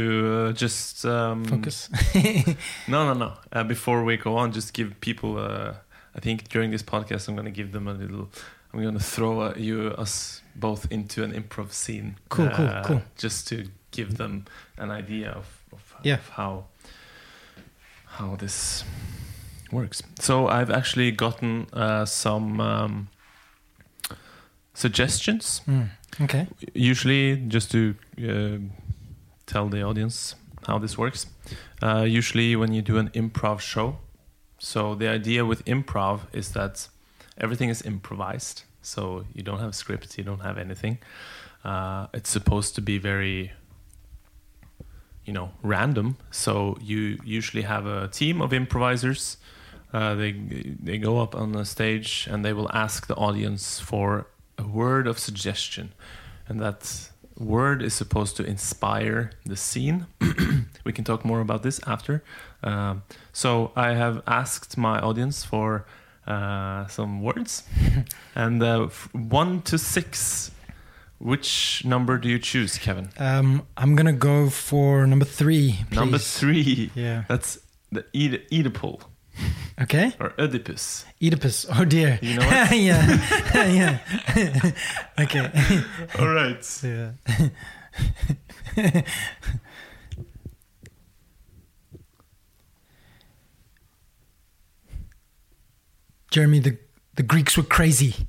uh, 0.50 0.52
just 0.54 1.06
um, 1.06 1.46
focus 1.46 1.90
No, 2.88 3.00
no, 3.08 3.14
no. 3.14 3.34
Uh, 3.54 3.64
before 3.64 4.04
we 4.04 4.18
go 4.18 4.36
on, 4.38 4.52
just 4.52 4.74
give 4.74 4.90
people. 5.02 5.38
Uh, 5.38 5.74
I 6.18 6.20
think 6.20 6.50
during 6.50 6.72
this 6.72 6.84
podcast, 6.84 7.28
I'm 7.30 7.36
going 7.36 7.46
to 7.54 7.58
give 7.62 7.72
them 7.72 7.88
a 7.88 7.94
little. 7.94 8.28
I'm 8.74 8.82
going 8.82 8.98
to 8.98 9.04
throw 9.16 9.40
uh, 9.42 9.54
you 9.58 9.94
us 9.98 10.42
both 10.56 10.92
into 10.92 11.24
an 11.24 11.32
improv 11.32 11.72
scene. 11.72 12.16
Cool, 12.30 12.50
cool, 12.50 12.68
uh, 12.68 12.84
cool. 12.84 13.02
Just 13.18 13.48
to 13.50 13.58
give 13.92 14.18
them 14.18 14.46
an 14.78 14.92
idea 14.92 15.30
of, 15.32 15.46
of, 15.72 15.96
Yeah. 16.04 16.16
of 16.16 16.30
how 16.30 16.66
how 18.18 18.36
this 18.36 18.84
works. 19.72 20.02
So 20.20 20.48
I've 20.48 20.70
actually 20.70 21.12
gotten 21.12 21.68
uh, 21.74 22.06
some 22.06 22.60
um, 22.62 23.08
suggestions. 24.74 25.62
Mm, 25.68 25.90
okay. 26.22 26.48
Usually 26.74 27.38
just 27.48 27.72
to 27.72 27.96
uh, 28.20 28.58
tell 29.46 29.70
the 29.70 29.84
audience 29.84 30.36
how 30.68 30.80
this 30.80 30.98
works 30.98 31.28
uh, 31.84 32.02
usually 32.02 32.56
when 32.56 32.74
you 32.74 32.82
do 32.82 32.98
an 32.98 33.10
improv 33.10 33.60
show 33.60 33.98
so 34.60 34.96
the 34.96 35.08
idea 35.08 35.46
with 35.46 35.64
improv 35.66 36.22
is 36.34 36.52
that 36.54 36.88
everything 37.38 37.70
is 37.70 37.82
improvised. 37.84 38.64
So 38.82 39.26
you 39.34 39.44
don't 39.44 39.60
have 39.60 39.76
scripts 39.76 40.18
you 40.18 40.24
don't 40.24 40.42
have 40.42 40.58
anything. 40.58 41.00
Uh, 41.64 42.08
it's 42.14 42.30
supposed 42.30 42.76
to 42.76 42.82
be 42.82 42.98
very 42.98 43.52
you 45.26 45.34
know 45.34 45.52
random. 45.64 46.18
So 46.32 46.78
you 46.82 47.20
usually 47.24 47.64
have 47.64 47.86
a 47.86 48.08
team 48.08 48.42
of 48.42 48.54
improvisers. 48.54 49.38
Uh, 49.94 50.16
they 50.16 50.32
they 50.32 50.98
go 50.98 51.20
up 51.20 51.36
on 51.36 51.52
the 51.52 51.66
stage 51.66 52.28
and 52.32 52.44
they 52.44 52.54
will 52.54 52.70
ask 52.74 53.08
the 53.08 53.16
audience 53.16 53.80
for 53.80 54.28
a 54.58 54.68
word 54.68 55.08
of 55.08 55.20
suggestion. 55.20 55.94
And 56.48 56.60
that 56.62 57.10
word 57.38 57.82
is 57.82 57.94
supposed 57.94 58.38
to 58.38 58.44
inspire 58.44 59.32
the 59.46 59.56
scene. 59.56 60.08
We 60.86 60.94
can 60.94 61.04
talk 61.04 61.26
more 61.26 61.42
about 61.42 61.64
this 61.64 61.80
after. 61.88 62.24
Um, 62.62 63.02
so 63.34 63.72
i 63.76 63.94
have 63.94 64.22
asked 64.28 64.78
my 64.78 65.00
audience 65.00 65.44
for 65.44 65.86
uh, 66.28 66.86
some 66.88 67.22
words. 67.22 67.64
And 68.36 68.62
uh, 68.62 68.90
one 69.14 69.62
to 69.64 69.78
six 69.78 70.52
which 71.20 71.84
number 71.86 72.18
do 72.18 72.28
you 72.30 72.40
choose 72.40 72.78
kevin? 72.78 73.10
Um, 73.18 73.64
i'm 73.78 73.96
gonna 73.96 74.14
go 74.14 74.50
for 74.50 75.06
number 75.08 75.26
three 75.26 75.80
number 75.92 76.18
three. 76.18 76.92
Yeah. 76.96 77.24
That's 77.30 77.60
the 77.92 78.04
Oed- 78.14 78.48
oedipal. 78.52 79.02
Okay. 79.82 80.14
Or 80.20 80.34
oedipus. 80.40 81.06
Oedipus. 81.22 81.66
Oh 81.70 81.84
dear. 81.86 82.20
You 82.22 82.36
know 82.38 82.48
it? 82.48 82.72
yeah. 82.90 83.04
Yeah. 84.36 84.72
Okay. 85.20 85.50
All 86.20 86.28
right. 86.30 86.64
Yeah. 86.84 87.12
Jeremy, 96.32 96.60
the, 96.60 96.78
the 97.16 97.24
Greeks 97.24 97.56
were 97.58 97.64
crazy. 97.64 98.28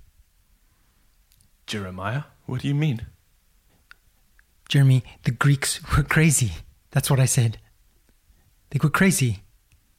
jeremiah 1.66 2.22
what 2.46 2.60
do 2.62 2.68
you 2.68 2.74
mean 2.74 3.06
Jeremy, 4.68 5.04
the 5.22 5.30
Greeks 5.30 5.80
were 5.96 6.02
crazy. 6.02 6.52
That's 6.90 7.08
what 7.08 7.20
I 7.20 7.24
said. 7.26 7.58
They 8.70 8.80
were 8.82 8.90
crazy. 8.90 9.42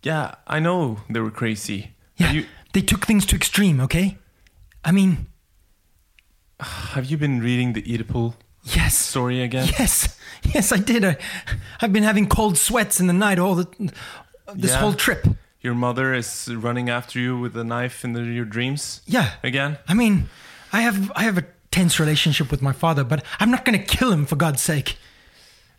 yeah 0.03 0.35
i 0.45 0.59
know 0.59 0.97
they 1.09 1.19
were 1.21 1.31
crazy 1.31 1.91
Yeah, 2.17 2.31
you, 2.33 2.45
they 2.73 2.81
took 2.81 3.05
things 3.05 3.25
to 3.27 3.35
extreme. 3.35 3.79
Okay, 3.85 4.17
I 4.83 4.91
mean, 4.91 5.27
have 6.93 7.05
you 7.05 7.17
been 7.17 7.39
reading 7.39 7.73
the 7.73 7.81
oedipal 7.83 8.33
Yes. 8.63 8.97
story 8.97 9.41
again? 9.41 9.67
Yes. 9.79 10.17
Yes, 10.53 10.71
I 10.71 10.77
did. 10.77 11.03
I, 11.05 11.17
I've 11.81 11.91
been 11.93 12.03
having 12.03 12.27
cold 12.27 12.57
sweats 12.57 12.99
in 12.99 13.07
the 13.07 13.13
night 13.13 13.39
all 13.39 13.55
the 13.55 13.67
this 14.53 14.71
Yeah. 14.71 14.79
whole 14.79 14.93
trip. 14.93 15.25
Your 15.61 15.75
mother 15.75 16.13
is 16.13 16.47
running 16.53 16.89
after 16.89 17.19
you 17.19 17.39
with 17.39 17.55
a 17.57 17.63
knife 17.63 18.03
in 18.05 18.13
the, 18.13 18.21
your 18.23 18.45
dreams 18.45 19.01
Yeah. 19.05 19.29
again? 19.43 19.77
I 19.87 19.93
mean, 19.93 20.29
I 20.73 20.81
have 20.81 21.11
I 21.15 21.23
have 21.23 21.37
a 21.37 21.45
tense 21.71 21.99
relationship 21.99 22.51
with 22.51 22.61
my 22.61 22.71
father, 22.73 23.03
but 23.03 23.23
I'm 23.39 23.51
not 23.51 23.65
going 23.65 23.77
to 23.79 23.85
kill 23.85 24.11
him 24.11 24.25
for 24.25 24.35
God's 24.35 24.61
sake. 24.61 24.97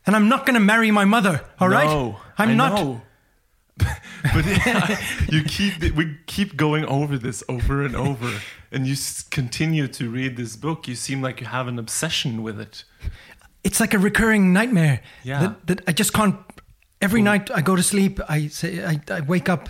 And 0.07 0.17
I'm 0.17 0.29
not 0.29 0.47
going 0.47 0.55
to 0.55 0.61
marry 0.61 0.91
my 0.91 1.05
mother, 1.05 1.45
all 1.61 1.69
right? 1.69 1.87
No, 1.87 2.19
I'm 2.39 2.51
I 2.51 2.55
not 2.55 2.73
know. 2.75 3.01
but 4.35 4.45
you 5.33 5.45
keep 5.45 5.81
we 5.95 6.17
keep 6.27 6.57
going 6.57 6.85
over 6.87 7.17
this 7.19 7.45
over 7.49 7.83
and 7.85 7.95
over, 7.95 8.41
and 8.73 8.87
you 8.87 8.97
continue 9.31 9.87
to 9.89 10.11
read 10.11 10.37
this 10.37 10.57
book. 10.57 10.89
You 10.89 10.95
seem 10.97 11.23
like 11.23 11.41
you 11.41 11.47
have 11.47 11.69
an 11.69 11.79
obsession 11.79 12.43
with 12.43 12.59
it. 12.61 12.85
it's 13.63 13.79
like 13.81 13.95
a 13.95 13.99
recurring 13.99 14.53
nightmare 14.53 15.01
Yeah. 15.23 15.41
that, 15.41 15.67
that 15.67 15.81
I 15.89 15.93
just 15.93 16.13
can't. 16.13 16.37
Every 17.01 17.23
night 17.23 17.51
I 17.53 17.61
go 17.61 17.77
to 17.77 17.83
sleep, 17.83 18.19
I 18.29 18.49
say 18.49 18.85
I, 18.85 19.01
I 19.11 19.21
wake 19.21 19.49
up 19.49 19.69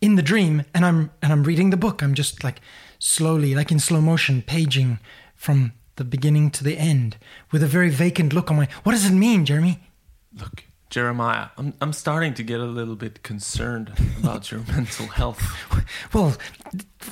in 0.00 0.16
the 0.16 0.22
dream 0.22 0.64
and 0.74 0.84
I'm 0.84 1.10
and 1.22 1.32
I'm 1.32 1.44
reading 1.44 1.70
the 1.70 1.76
book. 1.76 2.02
I'm 2.02 2.14
just 2.14 2.42
like 2.42 2.60
slowly, 2.98 3.54
like 3.54 3.70
in 3.70 3.78
slow 3.78 4.00
motion, 4.00 4.42
paging 4.42 4.98
from 5.44 5.72
the 5.96 6.04
beginning 6.04 6.50
to 6.50 6.64
the 6.64 6.78
end 6.78 7.18
with 7.52 7.62
a 7.62 7.66
very 7.66 7.90
vacant 7.90 8.32
look 8.32 8.50
on 8.50 8.56
my. 8.56 8.68
What 8.82 8.92
does 8.92 9.04
it 9.04 9.12
mean, 9.12 9.44
Jeremy? 9.44 9.78
Look, 10.36 10.64
Jeremiah, 10.88 11.48
I'm 11.58 11.74
I'm 11.80 11.92
starting 11.92 12.34
to 12.34 12.42
get 12.42 12.60
a 12.60 12.64
little 12.64 12.96
bit 12.96 13.22
concerned 13.22 13.92
about 14.18 14.50
your 14.50 14.60
mental 14.68 15.06
health. 15.06 15.42
Well, 16.12 16.36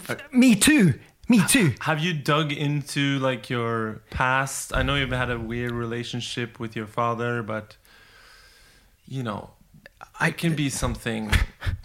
uh, 0.09 0.17
me 0.33 0.55
too. 0.55 0.99
Me 1.29 1.41
too. 1.47 1.75
Have 1.81 2.01
you 2.01 2.13
dug 2.15 2.53
into 2.53 3.19
like 3.21 3.49
your 3.51 4.03
past? 4.11 4.75
I 4.75 4.83
know 4.83 4.97
you've 4.97 5.13
had 5.13 5.31
a 5.31 5.39
weird 5.39 5.73
relationship 5.73 6.59
with 6.59 6.75
your 6.75 6.87
father, 6.87 7.43
but 7.43 7.77
you 9.07 9.23
know, 9.23 9.51
I 10.29 10.31
can 10.31 10.55
be 10.55 10.69
something. 10.83 11.31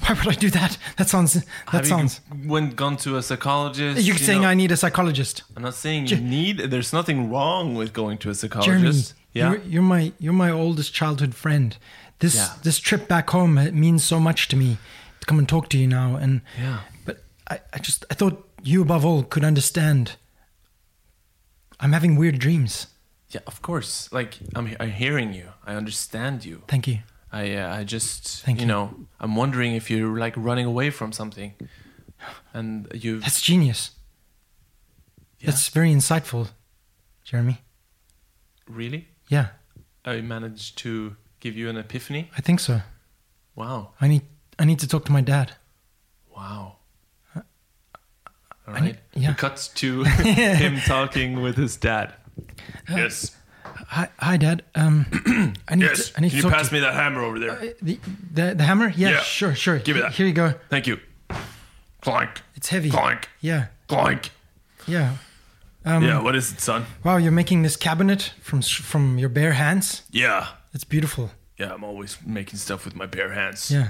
Why 0.02 0.14
would 0.14 0.28
I 0.28 0.38
do 0.40 0.50
that? 0.52 0.78
That 0.98 1.10
sounds. 1.10 1.34
That 1.34 1.46
Have 1.68 1.88
sounds. 1.88 2.22
you 2.42 2.50
went 2.50 2.76
gone 2.76 2.98
to 2.98 3.18
a 3.18 3.22
psychologist? 3.22 4.02
You're 4.06 4.16
you 4.18 4.26
saying 4.26 4.42
know? 4.42 4.52
I 4.52 4.56
need 4.56 4.72
a 4.72 4.78
psychologist, 4.78 5.44
I'm 5.56 5.64
not 5.64 5.74
saying 5.76 6.08
you 6.08 6.18
need. 6.18 6.58
There's 6.72 6.94
nothing 6.94 7.30
wrong 7.32 7.76
with 7.76 7.92
going 7.94 8.18
to 8.20 8.30
a 8.30 8.34
Jeremy. 8.34 8.54
psychologist. 8.54 9.14
yeah. 9.34 9.52
You're, 9.52 9.62
you're 9.72 9.82
my 9.96 10.12
you're 10.20 10.34
my 10.46 10.52
oldest 10.52 10.94
childhood 10.94 11.34
friend. 11.36 11.78
This 12.20 12.36
Yeah. 12.36 12.48
this 12.64 12.80
trip 12.80 13.08
back 13.08 13.30
home 13.30 13.58
it 13.68 13.74
means 13.74 14.04
so 14.04 14.20
much 14.20 14.48
to 14.50 14.56
me 14.56 14.78
to 15.20 15.26
come 15.28 15.40
and 15.40 15.48
talk 15.50 15.70
to 15.70 15.78
you 15.78 15.88
now. 15.88 16.16
And 16.16 16.42
Yeah. 16.60 16.80
but 17.06 17.18
I, 17.52 17.60
I 17.74 17.80
just 17.80 18.06
I 18.12 18.14
thought 18.16 18.36
you 18.64 18.82
above 18.82 19.06
all 19.06 19.24
could 19.24 19.44
understand. 19.46 20.16
I'm 21.80 21.94
having 21.94 22.16
weird 22.20 22.40
dreams. 22.40 22.88
Yeah, 23.30 23.42
of 23.46 23.62
course. 23.62 24.10
Like 24.12 24.38
I'm, 24.56 24.76
I'm 24.80 24.92
hearing 24.92 25.34
you. 25.34 25.46
I 25.66 25.76
understand 25.76 26.46
you. 26.46 26.62
Thank 26.68 26.88
you. 26.88 27.00
I, 27.40 27.56
uh, 27.56 27.80
I 27.80 27.84
just, 27.84 28.44
Thank 28.46 28.60
you 28.60 28.66
you. 28.66 28.68
know, 28.74 28.96
I'm 29.20 29.36
wondering 29.36 29.76
if 29.76 29.90
you're 29.92 30.18
like 30.20 30.34
running 30.38 30.66
away 30.66 30.90
from 30.92 31.12
something, 31.12 31.54
and 32.54 32.88
you. 32.94 33.20
That's 33.20 33.42
genius. 33.42 33.92
Yeah. 35.40 35.48
That's 35.52 35.70
very 35.70 35.92
insightful, 35.92 36.48
Jeremy. 37.24 37.58
really. 38.70 39.08
Yeah, 39.30 39.48
I 40.06 40.22
managed 40.22 40.78
to 40.80 41.16
give 41.40 41.56
you 41.58 41.70
an 41.70 41.78
epiphany. 41.78 42.30
I 42.38 42.42
think 42.42 42.60
so. 42.60 42.82
Wow. 43.56 43.92
I 44.02 44.08
need 44.08 44.22
I 44.60 44.66
need 44.66 44.80
to 44.80 44.88
talk 44.88 45.06
to 45.06 45.12
my 45.12 45.22
dad. 45.22 45.52
Wow. 46.36 46.78
All 47.36 48.76
I 48.76 48.80
need- 48.82 48.98
yeah. 49.14 49.30
We 49.30 49.36
cut 49.36 49.70
to 49.76 50.04
him 50.64 50.80
talking 50.86 51.42
with 51.42 51.56
his 51.56 51.78
dad. 51.78 52.14
Yes. 52.90 53.36
Hi, 53.88 54.10
hi, 54.20 54.38
Dad. 54.38 54.64
Um, 54.76 55.06
I 55.68 55.76
need 55.76 55.86
Yes. 55.86 56.10
to, 56.10 56.18
I 56.18 56.22
need 56.22 56.30
Can 56.32 56.40
you 56.44 56.50
pass 56.50 56.68
to 56.70 56.74
me 56.74 56.80
that 56.82 56.94
hammer 56.94 57.22
over 57.22 57.40
there? 57.40 57.52
Uh, 57.52 57.66
the, 57.82 58.00
the 58.34 58.56
the 58.56 58.64
hammer. 58.64 58.90
Yeah, 58.96 59.10
Yeah. 59.10 59.22
sure, 59.22 59.56
sure. 59.56 59.80
Give 59.80 59.96
me 59.96 60.02
that. 60.02 60.14
Here 60.14 60.26
you 60.28 60.34
go. 60.34 60.54
Thank 60.70 60.88
you. 60.88 61.00
Clank. 62.02 62.42
It's 62.56 62.70
heavy. 62.70 62.90
Clank. 62.90 63.30
Yeah, 63.42 63.68
Clank. 63.88 64.32
yeah. 64.88 65.18
Um, 65.86 66.04
yeah. 66.04 66.22
What 66.22 66.36
is 66.36 66.52
it, 66.52 66.60
son? 66.60 66.86
Wow, 67.04 67.18
you're 67.18 67.32
making 67.32 67.64
this 67.64 67.76
cabinet 67.78 68.34
from 68.42 68.62
from 68.62 69.18
your 69.20 69.30
bare 69.30 69.54
hands. 69.54 70.04
Yeah. 70.12 70.48
It's 70.74 70.84
beautiful. 70.84 71.30
Yeah. 71.58 71.74
I'm 71.74 71.84
always 71.84 72.18
making 72.26 72.60
stuff 72.60 72.86
with 72.86 72.96
my 72.96 73.06
bare 73.06 73.34
hands. 73.34 73.72
Yeah. 73.72 73.90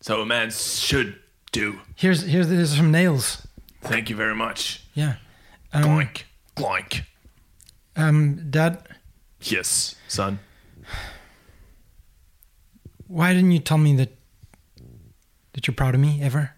So 0.00 0.20
a 0.20 0.26
man 0.26 0.50
should 0.50 1.18
do. 1.52 1.80
Here's 1.94 2.22
here's 2.22 2.48
there's 2.48 2.76
some 2.76 2.90
nails. 2.90 3.46
Thank 3.82 4.10
you 4.10 4.16
very 4.16 4.34
much. 4.34 4.82
Yeah. 4.94 5.14
Um, 5.72 5.82
Clank. 5.82 6.26
Clank. 6.54 7.02
um, 7.96 8.50
Dad, 8.50 8.78
Yes, 9.50 9.94
son. 10.08 10.38
why 13.06 13.32
didn't 13.34 13.52
you 13.52 13.60
tell 13.60 13.78
me 13.78 13.94
that 13.96 14.10
that 15.52 15.66
you're 15.66 15.74
proud 15.74 15.94
of 15.94 16.00
me 16.00 16.20
ever? 16.22 16.50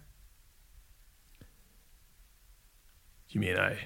You 3.30 3.40
mean 3.40 3.56
I? 3.58 3.76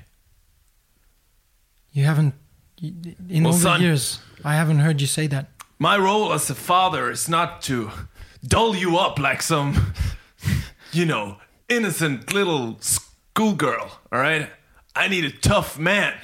You 1.93 2.05
haven't. 2.05 2.35
In 2.81 3.45
Well, 3.45 3.53
all 3.53 3.59
son- 3.59 3.81
the 3.81 3.87
years, 3.87 4.19
I 4.45 4.55
haven't 4.57 4.79
heard 4.81 5.01
you 5.01 5.07
say 5.07 5.27
that. 5.29 5.51
My 5.79 5.97
role 5.97 6.33
as 6.33 6.49
a 6.51 6.55
father 6.55 7.11
is 7.11 7.29
not 7.29 7.63
to 7.63 7.91
dull 8.47 8.75
you 8.77 8.97
up 8.99 9.19
like 9.19 9.43
some, 9.43 9.93
you 10.93 11.05
know, 11.07 11.39
innocent 11.69 12.33
little 12.33 12.79
schoolgirl, 12.81 13.91
all 14.13 14.19
right? 14.21 14.49
I 14.97 15.09
need 15.09 15.25
a 15.25 15.31
tough 15.31 15.79
man. 15.79 16.15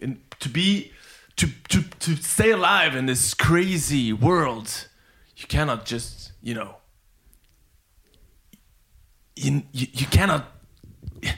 And 0.00 0.18
to 0.40 0.48
be, 0.48 0.92
to, 1.36 1.48
to, 1.68 1.82
to 2.00 2.16
stay 2.16 2.50
alive 2.50 2.96
in 2.96 3.06
this 3.06 3.34
crazy 3.34 4.12
world, 4.12 4.88
you 5.36 5.46
cannot 5.46 5.84
just, 5.84 6.32
you 6.42 6.54
know, 6.54 6.76
you, 9.34 9.62
you, 9.72 9.86
you 9.92 10.06
cannot, 10.06 10.52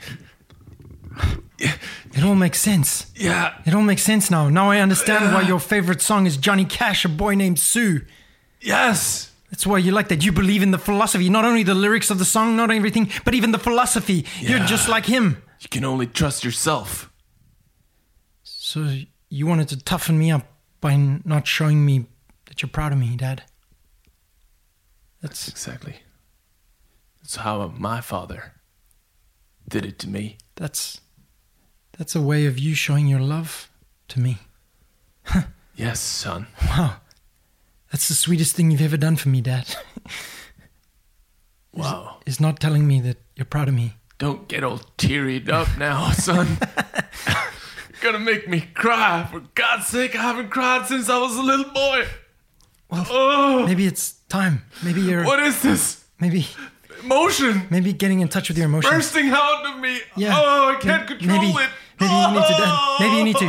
It 2.15 2.23
all 2.23 2.35
makes 2.35 2.59
sense. 2.59 3.07
yeah, 3.15 3.53
It 3.65 3.73
all 3.73 3.81
makes 3.83 4.01
sense 4.03 4.31
now. 4.31 4.49
Now 4.49 4.71
I 4.71 4.79
understand 4.79 5.33
why 5.33 5.41
your 5.41 5.59
favorite 5.59 6.01
song 6.01 6.25
is 6.25 6.37
Johnny 6.37 6.65
Cash, 6.65 7.05
a 7.05 7.09
boy 7.09 7.35
named 7.35 7.59
Sue. 7.59 8.01
yes. 8.61 9.27
That's 9.51 9.65
why 9.65 9.79
you 9.79 9.91
like 9.91 10.09
that. 10.09 10.23
You 10.23 10.31
believe 10.31 10.61
in 10.61 10.69
the 10.69 10.77
philosophy, 10.77 11.27
not 11.27 11.43
only 11.43 11.63
the 11.63 11.73
lyrics 11.73 12.11
of 12.11 12.19
the 12.19 12.25
song, 12.25 12.55
not 12.55 12.69
everything, 12.69 13.09
but 13.25 13.33
even 13.33 13.51
the 13.51 13.57
philosophy. 13.57 14.23
You're 14.39 14.59
just 14.59 14.87
like 14.87 15.07
him. 15.07 15.41
You 15.59 15.67
can 15.69 15.83
only 15.83 16.05
trust 16.05 16.43
yourself. 16.43 17.11
So 18.43 18.99
you 19.29 19.45
wanted 19.47 19.69
to 19.69 19.77
toughen 19.77 20.17
me 20.17 20.31
up 20.31 20.45
by 20.81 20.95
not 20.95 21.47
showing 21.47 21.85
me 21.85 22.05
that 22.45 22.61
you're 22.61 22.69
proud 22.69 22.91
of 22.91 22.97
me, 22.97 23.15
Dad. 23.15 23.43
That's 25.21 25.47
Exactly. 25.47 25.97
That's 27.21 27.35
how 27.37 27.67
my 27.77 28.01
father 28.01 28.53
did 29.67 29.85
it 29.85 29.99
to 29.99 30.09
me. 30.09 30.37
that's 30.55 31.01
that's 31.97 32.15
a 32.15 32.21
way 32.21 32.45
of 32.45 32.57
you 32.57 32.73
showing 32.73 33.07
your 33.07 33.19
love 33.19 33.69
to 34.07 34.19
me. 34.19 34.37
Yes, 35.75 35.99
son. 35.99 36.47
Wow. 36.69 36.95
That's 37.91 38.07
the 38.07 38.13
sweetest 38.13 38.55
thing 38.55 38.71
you've 38.71 38.81
ever 38.81 38.97
done 38.97 39.15
for 39.17 39.29
me, 39.29 39.41
Dad. 39.41 39.75
Wow. 41.73 42.17
Is 42.25 42.39
not 42.39 42.59
telling 42.59 42.87
me 42.87 42.99
that 43.01 43.17
you're 43.35 43.45
proud 43.45 43.67
of 43.67 43.73
me. 43.73 43.93
Don't 44.17 44.47
get 44.47 44.63
all 44.63 44.79
tearied 44.97 45.49
up 45.49 45.67
now, 45.77 46.11
son. 46.11 46.57
Gonna 48.01 48.19
make 48.19 48.47
me 48.47 48.61
cry. 48.73 49.27
For 49.29 49.41
God's 49.55 49.87
sake, 49.87 50.15
I 50.15 50.21
haven't 50.21 50.49
cried 50.49 50.85
since 50.87 51.09
I 51.09 51.17
was 51.17 51.35
a 51.35 51.41
little 51.41 51.69
boy. 51.73 52.05
Well, 52.89 53.05
Oh, 53.09 53.65
maybe 53.65 53.85
it's 53.85 54.13
time. 54.29 54.63
Maybe 54.83 55.01
you're 55.01 55.25
what 55.25 55.39
is 55.41 55.61
this? 55.61 56.03
maybe 56.19 56.47
Emotion 57.03 57.67
maybe 57.69 57.93
getting 57.93 58.19
in 58.21 58.27
touch 58.29 58.47
with 58.49 58.57
your 58.57 58.65
emotions. 58.67 58.93
bursting 58.93 59.29
out 59.29 59.65
of 59.69 59.79
me. 59.79 59.99
Yeah. 60.17 60.33
Oh, 60.37 60.69
I 60.69 60.75
can't 60.79 61.09
Maybe- 61.09 61.19
control 61.25 61.41
maybe- 61.53 61.63
it. 61.63 61.69
maybe 61.99 62.13
you 62.13 62.27
need 62.33 62.45
to, 62.47 62.53
Dad. 62.53 62.97
Maybe 62.99 63.15
you 63.17 63.23
need 63.25 63.35
to. 63.37 63.47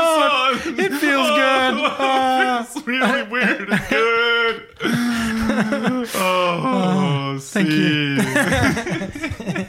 oh, 0.00 0.58
son. 0.64 0.74
It 0.78 0.92
feels 0.94 1.28
good. 1.28 1.38
Ah. 2.00 2.62
It's 2.62 2.86
really 2.86 3.22
weird 3.24 3.68
and 3.70 3.88
good. 3.88 4.64
Oh, 6.14 7.38
thank 7.40 7.68
you. 7.70 8.20
see. 8.20 9.66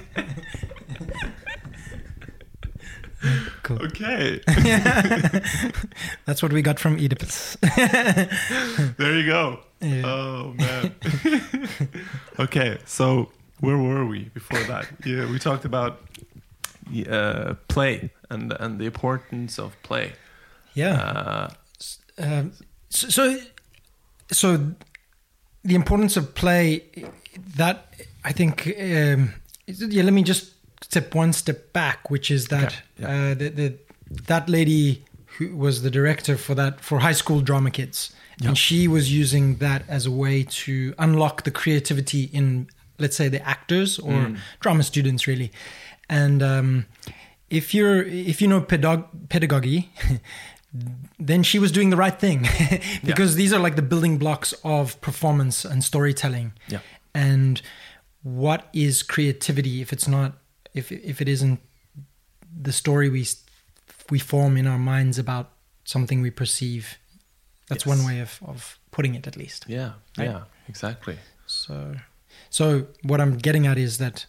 Cool. 3.64 3.82
Okay, 3.86 4.40
That's 6.26 6.42
what 6.42 6.52
we 6.54 6.62
got 6.62 6.80
from 6.80 6.98
Oedipus. 6.98 7.58
there 8.98 9.18
you 9.18 9.26
go. 9.26 9.60
Yeah. 9.82 10.02
Oh 10.06 10.54
man. 10.58 10.94
okay, 12.40 12.78
so 12.86 13.32
where 13.60 13.78
were 13.78 14.06
we 14.06 14.30
before 14.34 14.64
that? 14.68 14.88
Yeah, 15.06 15.30
we 15.32 15.40
talked 15.40 15.66
about 15.66 16.00
uh, 17.10 17.54
play 17.68 18.10
and 18.30 18.54
and 18.60 18.80
the 18.80 18.86
importance 18.86 19.60
of 19.60 19.76
play. 19.84 20.14
yeah. 20.74 20.94
Uh, 20.96 21.50
Um, 22.22 22.52
so, 22.90 23.08
so, 23.10 23.38
so 24.32 24.58
the 25.64 25.76
importance 25.76 26.18
of 26.20 26.34
play 26.36 26.84
that 27.58 27.94
I 28.26 28.34
think. 28.34 28.68
Um, 28.68 29.34
yeah, 29.68 30.04
let 30.04 30.14
me 30.14 30.24
just 30.24 30.52
step 30.82 31.14
one 31.16 31.34
step 31.34 31.74
back, 31.74 32.10
which 32.10 32.32
is 32.32 32.48
that 32.48 32.64
Okay, 32.64 32.76
yeah. 33.00 33.32
uh, 33.32 33.34
the, 33.36 33.50
the 33.50 33.74
that 34.28 34.50
lady 34.50 35.04
who 35.38 35.56
was 35.56 35.82
the 35.84 35.92
director 35.92 36.38
for 36.38 36.56
that 36.56 36.80
for 36.82 37.00
high 37.00 37.14
school 37.14 37.42
drama 37.42 37.72
kids, 37.72 38.12
Yeah. 38.40 38.50
and 38.50 38.58
she 38.58 38.88
was 38.88 39.12
using 39.12 39.58
that 39.58 39.84
as 39.88 40.06
a 40.06 40.12
way 40.12 40.44
to 40.66 40.94
unlock 40.98 41.44
the 41.44 41.52
creativity 41.52 42.24
in, 42.34 42.68
let's 42.98 43.16
say, 43.16 43.30
the 43.30 43.42
actors 43.48 44.00
or 44.00 44.12
Mm. 44.14 44.38
drama 44.60 44.84
students, 44.84 45.28
really. 45.28 45.52
And 46.10 46.42
um, 46.42 46.86
if 47.50 47.74
you're 47.74 48.02
if 48.04 48.42
you 48.42 48.48
know 48.48 48.62
pedagog- 48.62 49.08
pedagogy. 49.30 49.90
Then 51.18 51.42
she 51.42 51.58
was 51.58 51.72
doing 51.72 51.90
the 51.90 51.98
right 51.98 52.18
thing 52.20 52.48
because 53.04 53.34
these 53.36 53.52
are 53.52 53.60
like 53.60 53.76
the 53.76 53.82
building 53.82 54.20
blocks 54.20 54.54
of 54.64 55.02
performance 55.02 55.66
and 55.66 55.84
storytelling 55.84 56.54
Yeah. 56.68 56.80
and 57.14 57.60
what 58.22 58.70
is 58.72 59.02
creativity 59.02 59.82
if 59.82 59.92
it's 59.92 60.08
not 60.08 60.38
if 60.80 60.92
if 60.92 61.22
it 61.22 61.28
isn't 61.28 61.60
the 62.64 62.72
story 62.72 63.10
we 63.10 63.24
we 64.12 64.20
form 64.20 64.58
in 64.58 64.68
our 64.68 64.80
minds 64.80 65.18
about 65.20 65.46
something 65.84 66.22
we 66.24 66.32
perceive 66.32 66.86
that's 67.70 67.86
Yes. 67.86 67.98
one 67.98 68.06
way 68.10 68.22
of 68.22 68.40
of 68.42 68.78
putting 68.92 69.16
it 69.16 69.28
at 69.28 69.36
least 69.38 69.66
Yeah. 69.68 69.92
Right. 70.18 70.30
Yeah. 70.30 70.42
Exactly. 70.68 71.18
so 71.46 71.96
so 72.50 72.66
what 73.10 73.20
i'm 73.22 73.38
getting 73.38 73.68
at 73.68 73.78
is 73.78 73.98
that 73.98 74.26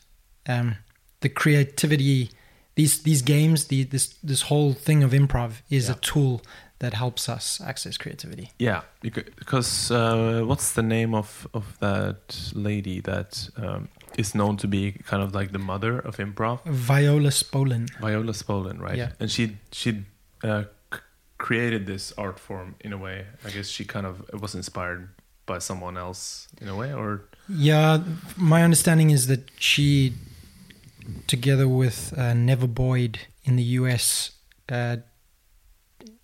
um 0.49 0.77
the 1.21 1.29
creativity 1.29 2.31
these 2.75 3.03
these 3.03 3.23
games 3.23 3.67
the 3.67 3.85
this 3.85 4.15
this 4.29 4.43
whole 4.43 4.73
thing 4.75 5.05
of 5.05 5.13
improv 5.13 5.51
is 5.69 5.85
Yeah. 5.89 5.97
a 5.97 5.99
tool 6.01 6.41
that 6.79 6.95
helps 6.95 7.29
us 7.29 7.61
access 7.61 7.99
creativity 7.99 8.47
Yeah, 8.59 8.81
because 9.03 9.91
uh, 9.95 10.47
what's 10.49 10.73
the 10.73 10.83
name 10.83 11.15
of 11.19 11.47
of 11.53 11.65
that 11.81 12.53
lady 12.55 13.01
that 13.03 13.51
um, 13.57 13.89
is 14.19 14.35
known 14.35 14.57
to 14.59 14.67
be 14.69 14.93
kind 15.05 15.23
of 15.23 15.35
like 15.35 15.53
the 15.53 15.59
mother 15.59 15.99
of 15.99 16.17
improv? 16.19 16.61
viola 16.67 17.31
spolin 17.31 17.89
Viola 18.01 18.33
Spolin, 18.33 18.81
right? 18.81 18.97
Yeah. 18.99 19.13
And 19.21 19.31
she 19.31 19.57
she 19.73 20.05
uh, 20.43 20.65
c- 20.93 21.01
created 21.39 21.87
this 21.87 22.13
art 22.19 22.39
form 22.39 22.75
in 22.81 22.93
a 22.93 22.99
way. 22.99 23.27
I 23.45 23.51
guess 23.51 23.69
she 23.69 23.85
kind 23.85 24.07
of 24.07 24.23
was 24.41 24.55
inspired 24.55 25.09
by 25.47 25.59
someone 25.59 25.97
else 25.97 26.49
in 26.61 26.69
a 26.69 26.77
way, 26.77 26.93
or 26.93 27.23
Yeah, 27.49 28.03
my 28.37 28.63
understanding 28.63 29.11
is 29.11 29.27
that 29.27 29.51
she, 29.59 30.13
together 31.27 31.67
with 31.67 32.13
uh, 32.17 32.35
Neva 32.35 32.67
Boyd 32.69 33.19
in 33.45 33.57
the 33.57 33.65
US, 33.81 34.33
uh, 34.69 34.99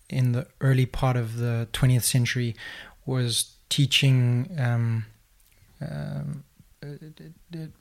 in 0.09 0.31
the 0.31 0.47
early 0.61 0.85
part 0.85 1.17
of 1.17 1.37
the 1.37 1.67
20th 1.73 2.03
century, 2.03 2.55
was 3.05 3.55
teaching, 3.69 4.49
um, 4.57 5.05
um, 5.81 6.43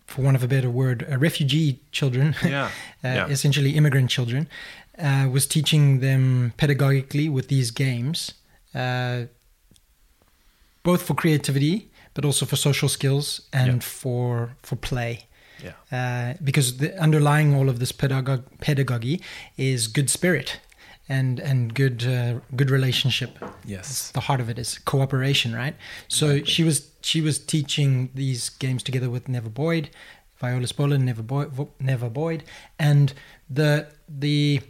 for 0.06 0.22
want 0.22 0.36
of 0.36 0.42
a 0.42 0.48
better 0.48 0.70
word, 0.70 1.06
uh, 1.10 1.18
refugee 1.18 1.80
children, 1.92 2.34
yeah, 2.44 2.66
uh, 3.04 3.08
Yeah. 3.08 3.28
essentially 3.28 3.70
immigrant 3.76 4.10
children, 4.10 4.48
uh, 4.98 5.28
was 5.30 5.46
teaching 5.46 6.00
them 6.00 6.52
pedagogically 6.56 7.30
with 7.30 7.48
these 7.48 7.70
games, 7.70 8.32
uh, 8.74 9.24
both 10.82 11.02
for 11.02 11.14
creativity 11.14 11.90
but 12.14 12.24
also 12.24 12.46
for 12.46 12.56
social 12.56 12.88
skills 12.88 13.42
and 13.52 13.72
Yeah. 13.72 13.78
for 13.80 14.56
for 14.62 14.76
play. 14.76 15.26
yeah, 15.62 15.72
Uh, 15.92 16.34
because 16.44 16.76
the 16.78 16.90
underlying 17.00 17.54
all 17.54 17.68
of 17.68 17.78
this 17.78 17.92
pedagog- 17.92 18.44
pedagogy 18.60 19.20
is 19.56 19.86
good 19.88 20.08
spirit 20.10 20.60
and 21.08 21.38
and 21.40 21.74
good 21.74 22.04
uh, 22.06 22.40
good 22.54 22.70
relationship 22.70 23.38
yes, 23.64 24.10
the 24.12 24.20
heart 24.20 24.40
of 24.40 24.48
it 24.48 24.58
is 24.58 24.78
cooperation, 24.78 25.54
right? 25.54 25.76
So 26.08 26.42
she 26.44 26.64
was 26.64 26.90
she 27.02 27.20
was 27.20 27.38
teaching 27.38 28.10
these 28.14 28.50
games 28.50 28.82
together 28.82 29.10
with 29.10 29.28
Neva 29.28 29.50
Boyd, 29.50 29.90
Viola 30.38 30.66
Spolin, 30.66 31.02
Neva 31.02 31.22
Boyd, 31.22 31.68
Neva 31.80 32.10
Boyd, 32.10 32.44
and 32.78 33.12
the 33.48 33.88
the 34.08 34.60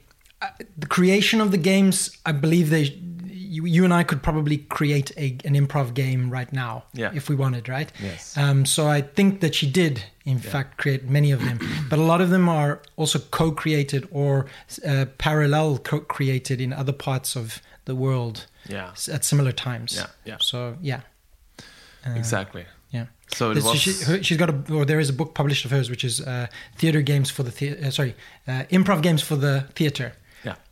uh, 0.42 0.48
the 0.76 0.86
creation 0.86 1.40
of 1.40 1.50
the 1.50 1.58
games. 1.58 2.16
I 2.24 2.32
believe 2.32 2.70
they. 2.70 2.98
You, 3.46 3.64
you 3.66 3.84
and 3.84 3.94
I 3.94 4.04
could 4.04 4.22
probably 4.22 4.58
create 4.58 5.10
a, 5.16 5.36
an 5.44 5.54
improv 5.54 5.94
game 5.94 6.30
right 6.30 6.52
now 6.52 6.84
Yeah. 6.94 7.12
if 7.14 7.28
we 7.28 7.36
wanted, 7.36 7.68
right? 7.68 7.90
yes, 8.02 8.36
Um, 8.36 8.66
so 8.66 8.86
I 8.88 9.02
think 9.02 9.40
that 9.40 9.54
she 9.54 9.70
did, 9.70 10.02
in 10.24 10.38
fact, 10.38 10.76
create 10.78 11.04
many 11.08 11.32
of 11.32 11.40
them, 11.40 11.58
but 11.90 11.98
a 11.98 12.02
lot 12.02 12.20
of 12.20 12.30
them 12.30 12.48
are 12.48 12.80
also 12.96 13.18
co-created 13.18 14.08
or 14.10 14.46
uh, 14.86 15.06
parallel 15.18 15.78
co-created 15.78 16.60
in 16.60 16.72
other 16.72 16.92
parts 16.92 17.36
of 17.36 17.60
the 17.84 17.94
world 17.94 18.46
yeah, 18.68 18.90
at 19.12 19.24
similar 19.24 19.52
times. 19.52 19.94
Yeah, 19.94 20.06
yeah. 20.24 20.36
So 20.40 20.76
yeah, 20.82 21.00
Uh, 22.06 22.10
exactly. 22.16 22.64
Yeah. 22.90 23.06
So 23.34 23.48
was. 23.54 23.76
she, 23.80 23.92
she's 24.22 24.36
got 24.38 24.50
a, 24.50 24.72
or 24.74 24.84
there 24.84 25.00
is 25.00 25.08
a 25.08 25.12
book 25.12 25.34
published 25.34 25.64
of 25.64 25.70
hers, 25.70 25.88
which 25.90 26.04
is 26.04 26.20
uh, 26.20 26.46
theater 26.78 27.02
games 27.02 27.30
for 27.30 27.42
the 27.42 27.50
theater. 27.50 27.78
Uh, 27.86 27.90
sorry, 27.90 28.14
uh, 28.48 28.64
improv 28.70 29.02
games 29.02 29.22
for 29.22 29.36
the 29.36 29.64
theater. 29.74 30.12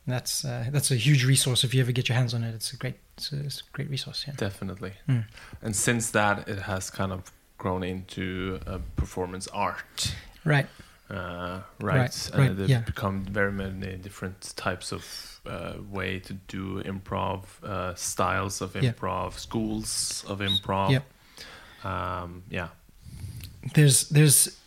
Yeah. 0.06 0.14
That's 0.14 0.44
uh, 0.44 0.66
that's 0.70 0.90
a 0.90 0.96
huge 0.96 1.24
resource 1.24 1.64
if 1.64 1.74
you 1.74 1.80
ever 1.80 1.92
get 1.92 2.08
your 2.08 2.16
hands 2.16 2.34
on 2.34 2.44
it. 2.44 2.54
It's 2.54 2.72
a 2.72 2.76
great, 2.76 2.94
it's 3.16 3.32
a, 3.32 3.40
it's 3.40 3.60
a 3.60 3.64
great 3.72 3.90
resource. 3.90 4.24
Yeah. 4.28 4.34
Definitely. 4.36 4.92
Mm. 5.08 5.24
And 5.62 5.74
since 5.76 6.10
that, 6.10 6.48
it 6.48 6.58
has 6.58 6.90
kind 6.90 7.12
of 7.12 7.32
grown 7.58 7.82
into 7.82 8.60
uh, 8.66 8.78
performance 8.96 9.48
art. 9.52 10.14
Right. 10.44 10.66
Uh, 11.10 11.60
Right, 11.80 11.98
right. 11.98 12.30
right, 12.34 12.50
And 12.50 12.60
it 12.60 12.68
yeah. 12.70 12.80
become 12.80 13.24
very 13.24 13.52
many 13.52 13.96
different 13.96 14.52
types 14.56 14.92
of 14.92 15.40
uh, 15.46 15.74
way 15.90 16.18
to 16.20 16.32
do 16.48 16.82
improv, 16.82 17.40
uh, 17.62 17.94
styles 17.94 18.60
of 18.60 18.74
Yeah. 18.74 18.92
improv, 18.92 19.38
schools 19.38 20.24
of 20.28 20.40
improv. 20.40 20.90
Yep. 20.90 21.04
Um, 21.84 22.42
yeah. 22.50 22.68
There's 23.74 24.08
there's 24.10 24.58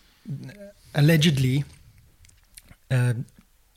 allegedly 0.93 1.63
uh, 2.91 3.13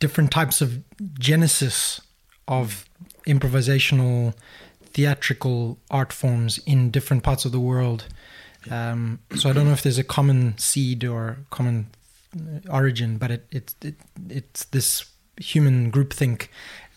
different 0.00 0.30
types 0.30 0.60
of 0.60 0.82
genesis 1.18 2.00
of 2.48 2.84
improvisational 3.26 4.34
theatrical 4.92 5.78
art 5.90 6.12
forms 6.12 6.58
in 6.66 6.90
different 6.90 7.22
parts 7.22 7.44
of 7.44 7.52
the 7.52 7.60
world. 7.60 8.06
Um, 8.70 9.20
so 9.36 9.48
I 9.48 9.52
don't 9.52 9.66
know 9.66 9.72
if 9.72 9.82
there's 9.82 9.98
a 9.98 10.04
common 10.04 10.58
seed 10.58 11.04
or 11.04 11.38
common 11.50 11.86
origin, 12.68 13.18
but 13.18 13.30
it 13.30 13.46
it, 13.50 13.74
it 13.82 13.94
it's 14.28 14.64
this 14.64 15.04
human 15.36 15.90
groupthink 15.90 16.48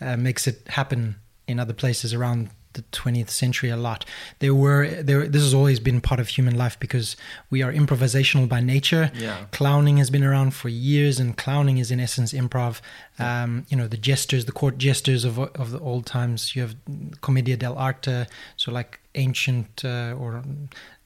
uh, 0.01 0.17
makes 0.17 0.47
it 0.47 0.67
happen 0.67 1.15
in 1.47 1.59
other 1.59 1.73
places 1.73 2.13
around 2.13 2.49
the 2.73 2.83
20th 2.91 3.29
century 3.29 3.69
a 3.69 3.77
lot. 3.77 4.05
There 4.39 4.53
were 4.53 5.01
there 5.01 5.27
this 5.27 5.43
has 5.43 5.53
always 5.53 5.79
been 5.79 6.01
part 6.01 6.19
of 6.19 6.27
human 6.29 6.55
life 6.55 6.79
because 6.79 7.15
we 7.49 7.61
are 7.61 7.71
improvisational 7.71 8.47
by 8.47 8.61
nature. 8.61 9.11
Yeah. 9.15 9.45
Clowning 9.51 9.97
has 9.97 10.09
been 10.09 10.23
around 10.23 10.53
for 10.53 10.69
years, 10.69 11.19
and 11.19 11.37
clowning 11.37 11.77
is 11.77 11.91
in 11.91 11.99
essence 11.99 12.33
improv. 12.33 12.81
Um, 13.19 13.65
you 13.69 13.77
know, 13.77 13.87
the 13.87 13.97
jesters, 13.97 14.45
the 14.45 14.51
court 14.51 14.77
jesters 14.77 15.23
of 15.25 15.39
of 15.39 15.71
the 15.71 15.79
old 15.79 16.05
times. 16.05 16.55
You 16.55 16.63
have 16.63 16.75
commedia 17.21 17.57
dell'arte, 17.57 18.27
so 18.57 18.71
like 18.71 18.99
ancient 19.15 19.85
uh, 19.85 20.15
or 20.19 20.43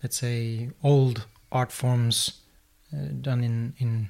let's 0.01 0.17
say 0.17 0.69
old 0.84 1.25
art 1.51 1.71
forms 1.71 2.41
uh, 2.93 3.08
done 3.21 3.43
in 3.43 3.73
in 3.77 4.10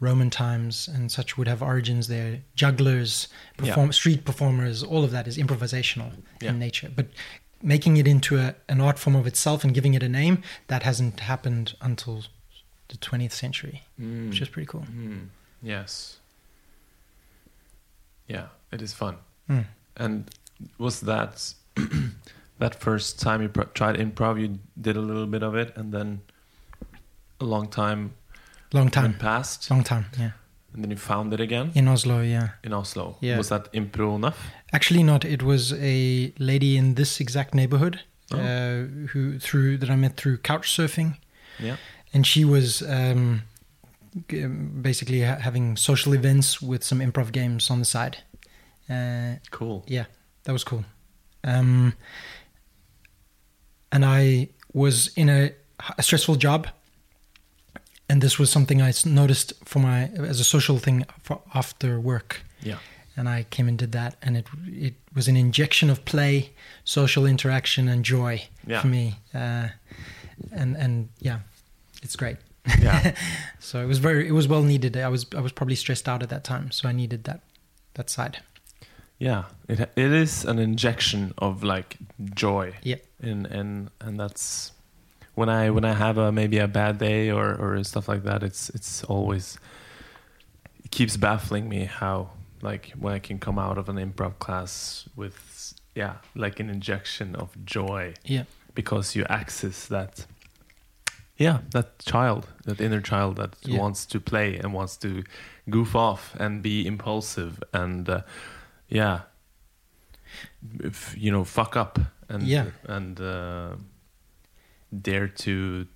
Roman 0.00 0.30
times 0.30 0.86
and 0.88 1.10
such 1.10 1.36
would 1.36 1.48
have 1.48 1.62
origins 1.62 2.06
there. 2.08 2.40
Jugglers, 2.54 3.28
perform 3.56 3.92
street 3.92 4.24
performers, 4.24 4.82
all 4.82 5.02
of 5.04 5.10
that 5.10 5.26
is 5.26 5.36
improvisational 5.38 6.12
Yeah. 6.40 6.50
in 6.50 6.58
nature. 6.58 6.90
But 6.94 7.06
making 7.62 7.96
it 7.96 8.06
into 8.06 8.38
a, 8.38 8.54
an 8.68 8.80
art 8.80 8.98
form 8.98 9.16
of 9.16 9.26
itself 9.26 9.64
and 9.64 9.74
giving 9.74 9.94
it 9.94 10.02
a 10.02 10.08
name 10.08 10.42
that 10.68 10.84
hasn't 10.84 11.20
happened 11.20 11.74
until 11.80 12.24
the 12.88 12.96
20th 12.96 13.32
century, 13.32 13.82
Mm. 14.00 14.28
which 14.28 14.40
is 14.40 14.48
pretty 14.48 14.66
cool. 14.66 14.86
Mm. 14.90 15.28
Yes. 15.62 16.18
Yeah, 18.28 18.46
it 18.70 18.80
is 18.82 18.92
fun. 18.92 19.16
Mm. 19.50 19.64
And 19.96 20.30
was 20.78 21.00
that 21.00 21.54
that 22.58 22.74
first 22.76 23.18
time 23.20 23.42
you 23.42 23.48
pr- 23.48 23.62
tried 23.74 23.96
improv? 23.96 24.40
You 24.40 24.58
did 24.80 24.96
a 24.96 25.00
little 25.00 25.26
bit 25.26 25.42
of 25.42 25.54
it, 25.54 25.76
and 25.76 25.92
then 25.92 26.20
a 27.40 27.44
long 27.44 27.68
time 27.68 28.12
Long 28.72 28.90
time, 28.90 29.14
past, 29.14 29.70
long 29.70 29.82
time, 29.84 30.04
yeah. 30.18 30.32
and 30.74 30.82
then 30.84 30.90
you 30.90 30.96
found 30.98 31.32
it 31.32 31.40
again 31.40 31.70
In 31.74 31.88
Oslo, 31.88 32.20
yeah. 32.20 32.48
in 32.62 32.72
Oslo. 32.74 33.16
Yeah. 33.20 33.38
Was 33.38 33.48
that 33.48 33.72
Impro 33.72 34.18
Neuf? 34.20 34.36
Actually, 34.72 35.02
not. 35.02 35.24
It 35.24 35.42
was 35.42 35.72
a 35.72 36.32
lady 36.38 36.76
in 36.76 36.94
this 36.94 37.20
exact 37.20 37.54
neighborhood 37.54 38.00
Oh. 38.30 38.36
uh, 38.38 39.08
who 39.12 39.38
through 39.38 39.78
that 39.78 39.88
I 39.90 39.96
met 39.96 40.16
through 40.18 40.38
couch 40.38 40.68
surfing. 40.76 41.16
Yeah. 41.58 41.76
and 42.14 42.26
she 42.26 42.44
was 42.44 42.82
um, 42.82 43.42
basically 44.82 45.22
ha- 45.22 45.38
having 45.40 45.76
social 45.76 46.12
events 46.14 46.60
with 46.62 46.84
some 46.84 47.00
improv 47.00 47.32
games 47.32 47.70
on 47.70 47.78
the 47.78 47.84
side. 47.84 48.18
Uh, 48.90 49.36
Cool. 49.50 49.82
yeah, 49.86 50.04
that 50.44 50.52
was 50.52 50.64
cool. 50.64 50.84
Um, 51.44 51.94
and 53.92 54.04
I 54.04 54.48
was 54.72 55.08
in 55.16 55.28
a, 55.28 55.52
a 55.96 56.02
stressful 56.02 56.36
job, 56.36 56.66
and 58.08 58.20
this 58.22 58.38
was 58.38 58.50
something 58.50 58.80
I 58.82 58.92
noticed 59.04 59.52
for 59.64 59.78
my 59.80 60.04
as 60.28 60.40
a 60.40 60.44
social 60.44 60.78
thing 60.78 61.04
for 61.22 61.40
after 61.54 62.00
work. 62.00 62.42
Yeah. 62.62 62.78
And 63.16 63.28
I 63.28 63.46
came 63.50 63.68
and 63.68 63.76
did 63.78 63.92
that, 63.92 64.14
and 64.22 64.36
it 64.36 64.46
it 64.66 64.94
was 65.14 65.28
an 65.28 65.36
injection 65.36 65.90
of 65.90 66.04
play, 66.04 66.50
social 66.84 67.26
interaction, 67.26 67.88
and 67.88 68.04
joy 68.04 68.42
Yeah. 68.66 68.80
for 68.80 68.88
me. 68.88 69.14
Uh, 69.34 69.68
and 70.52 70.76
and 70.76 71.08
yeah, 71.20 71.40
it's 72.02 72.16
great. 72.16 72.36
Yeah. 72.80 73.14
so 73.58 73.82
it 73.82 73.86
was 73.88 73.98
very 73.98 74.28
it 74.28 74.32
was 74.34 74.46
well 74.46 74.62
needed. 74.62 74.96
I 74.96 75.08
was 75.08 75.26
I 75.36 75.40
was 75.40 75.52
probably 75.52 75.76
stressed 75.76 76.08
out 76.08 76.22
at 76.22 76.28
that 76.28 76.44
time, 76.44 76.70
so 76.70 76.88
I 76.88 76.92
needed 76.92 77.24
that 77.24 77.40
that 77.94 78.10
side. 78.10 78.38
Yeah, 79.18 79.44
it 79.68 79.80
it 79.80 80.12
is 80.12 80.44
an 80.44 80.58
injection 80.58 81.32
of 81.38 81.64
like 81.64 81.96
joy. 82.36 82.74
Yeah. 82.84 83.00
And 83.20 83.46
and 83.46 83.90
and 84.00 84.16
that's 84.20 84.72
when 85.38 85.48
I 85.48 85.70
when 85.70 85.84
I 85.84 85.94
have 85.94 86.18
a 86.18 86.32
maybe 86.32 86.58
a 86.58 86.68
bad 86.68 86.98
day 86.98 87.30
or 87.30 87.46
or 87.62 87.84
stuff 87.84 88.08
like 88.12 88.24
that. 88.24 88.42
It's 88.42 88.62
it's 88.76 89.04
always 89.04 89.58
it 90.84 90.90
keeps 90.90 91.16
baffling 91.16 91.68
me 91.68 91.80
how 92.00 92.30
like 92.62 92.84
when 93.02 93.12
I 93.14 93.20
can 93.20 93.38
come 93.38 93.58
out 93.66 93.78
of 93.78 93.88
an 93.88 93.96
improv 93.96 94.34
class 94.38 95.08
with 95.16 95.36
yeah 95.94 96.14
like 96.34 96.60
an 96.62 96.68
injection 96.70 97.36
of 97.36 97.48
joy 97.64 98.14
Yeah. 98.24 98.44
because 98.74 99.16
you 99.16 99.24
access 99.40 99.86
that 99.88 100.26
yeah 101.36 101.58
that 101.70 101.88
child 102.12 102.42
that 102.64 102.80
inner 102.80 103.00
child 103.00 103.36
that 103.36 103.52
Yeah. 103.62 103.78
wants 103.82 104.06
to 104.06 104.18
play 104.20 104.58
and 104.60 104.72
wants 104.74 104.96
to 104.98 105.10
goof 105.70 105.94
off 105.94 106.34
and 106.40 106.62
be 106.62 106.86
impulsive 106.86 107.52
and 107.72 108.08
uh, 108.08 108.20
yeah 108.88 109.20
if, 110.84 111.14
you 111.16 111.30
know 111.32 111.44
fuck 111.44 111.76
up 111.76 111.98
and 112.28 112.42
Yeah. 112.42 112.66
and 112.84 113.20
uh, 113.20 113.76
dare 115.02 115.28
to 115.28 115.86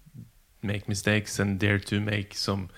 make 0.62 0.88
mistakes 0.88 1.38
and 1.38 1.59
dare 1.59 1.78
to 1.78 2.00
make 2.00 2.35
some 2.35 2.68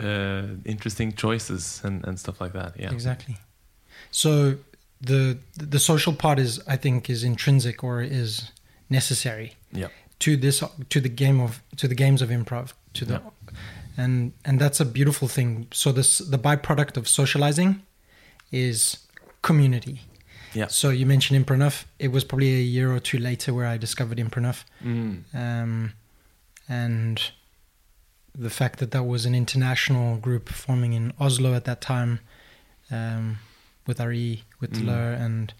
uh, 0.00 0.42
interesting 0.64 1.12
choices 1.12 1.80
and, 1.84 2.04
and 2.06 2.18
stuff 2.18 2.40
like 2.40 2.52
that 2.52 2.78
yeah 2.78 2.90
Exactly. 2.90 3.36
So 4.10 4.56
the 5.00 5.38
the 5.56 5.78
social 5.78 6.12
part 6.12 6.38
is 6.38 6.60
I 6.66 6.76
think 6.76 7.10
is 7.10 7.24
intrinsic 7.24 7.82
or 7.84 8.02
is 8.02 8.50
necessary 8.88 9.54
yeah 9.72 9.88
to 10.20 10.36
this 10.36 10.62
to 10.88 11.00
the 11.00 11.08
game 11.08 11.40
of 11.40 11.62
to 11.76 11.88
the 11.88 11.94
games 11.94 12.22
of 12.22 12.28
improv 12.30 12.72
to 12.94 13.04
the 13.04 13.20
and 13.96 14.32
and 14.44 14.60
that's 14.60 14.80
a 14.80 14.84
beautiful 14.84 15.28
thing. 15.28 15.66
So 15.72 15.92
this 15.92 16.18
the 16.18 16.38
byproduct 16.38 16.96
of 16.96 17.08
socializing 17.08 17.82
is 18.50 18.98
community. 19.42 20.02
Yeah 20.54 20.68
So 20.68 20.90
you 20.90 21.06
mentioned 21.06 21.36
Improv. 21.46 21.84
It 21.98 22.08
was 22.12 22.24
probably 22.24 22.52
a 22.54 22.62
year 22.76 22.92
or 22.94 23.00
two 23.00 23.18
later 23.18 23.52
where 23.54 23.66
I 23.66 23.76
discovered 23.78 24.18
Improv. 24.18 24.64
mm. 24.84 25.22
um, 25.34 25.92
and 26.68 27.20
the 28.34 28.50
fact 28.50 28.78
that 28.78 28.90
that 28.92 29.04
was 29.04 29.26
an 29.26 29.34
international 29.34 30.16
group 30.16 30.48
forming 30.48 30.92
in 30.94 31.12
Oslo 31.20 31.54
at 31.54 31.64
that 31.64 31.80
time, 31.80 32.20
um, 32.90 33.38
with 33.86 34.00
Ari, 34.00 34.44
with 34.60 34.72
Mm. 34.72 34.86
Lur, 34.86 35.12
and 35.26 35.52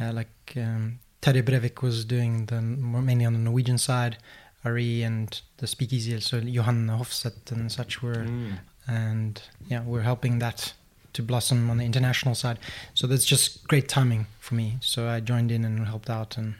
uh, 0.00 0.12
like 0.12 0.52
um, 0.56 0.98
Terje 1.20 1.42
Brevik 1.42 1.82
was 1.82 2.04
doing 2.04 2.46
the 2.46 2.60
mainly 2.60 3.24
on 3.24 3.32
the 3.32 3.38
Norwegian 3.38 3.78
side. 3.78 4.16
Ari 4.64 5.02
and 5.02 5.40
the 5.56 5.66
Speakeasy, 5.66 6.20
so 6.20 6.36
Johan 6.38 6.86
Hofset 6.88 7.50
and 7.50 7.72
such 7.72 8.00
were, 8.02 8.24
Mm. 8.24 8.58
and 8.86 9.42
yeah, 9.66 9.82
we're 9.82 10.02
helping 10.02 10.38
that 10.38 10.74
to 11.12 11.22
blossom 11.22 11.70
on 11.70 11.76
the 11.78 11.84
international 11.84 12.34
side. 12.34 12.58
So 12.94 13.06
that's 13.06 13.24
just 13.24 13.66
great 13.68 13.88
timing 13.88 14.26
for 14.40 14.54
me. 14.54 14.78
So 14.80 15.08
I 15.08 15.20
joined 15.20 15.50
in 15.52 15.64
and 15.64 15.86
helped 15.86 16.08
out 16.10 16.36
and 16.38 16.54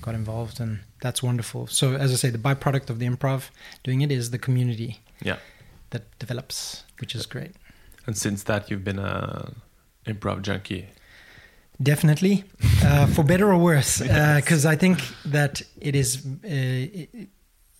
got 0.00 0.14
involved, 0.14 0.60
and 0.60 0.80
that's 1.00 1.22
wonderful. 1.22 1.66
So 1.68 1.94
as 1.94 2.12
I 2.12 2.16
say, 2.16 2.30
the 2.30 2.38
byproduct 2.38 2.90
of 2.90 2.98
the 2.98 3.06
improv 3.06 3.50
doing 3.84 4.00
it 4.02 4.10
is 4.10 4.30
the 4.30 4.38
community 4.38 5.00
yeah 5.22 5.36
that 5.90 6.02
develops, 6.18 6.84
which 7.00 7.14
is 7.14 7.26
great. 7.26 7.52
and 8.06 8.16
since 8.16 8.42
that 8.44 8.70
you've 8.70 8.82
been 8.84 8.98
a 8.98 9.52
improv 10.06 10.42
junkie 10.42 10.86
Definitely, 11.82 12.44
uh, 12.84 13.06
for 13.08 13.24
better 13.24 13.50
or 13.52 13.56
worse, 13.58 13.98
because 14.36 14.64
I 14.66 14.76
think 14.76 15.00
that 15.24 15.62
it 15.80 15.96
is 15.96 16.24
uh, 16.26 16.48
it, 16.48 17.28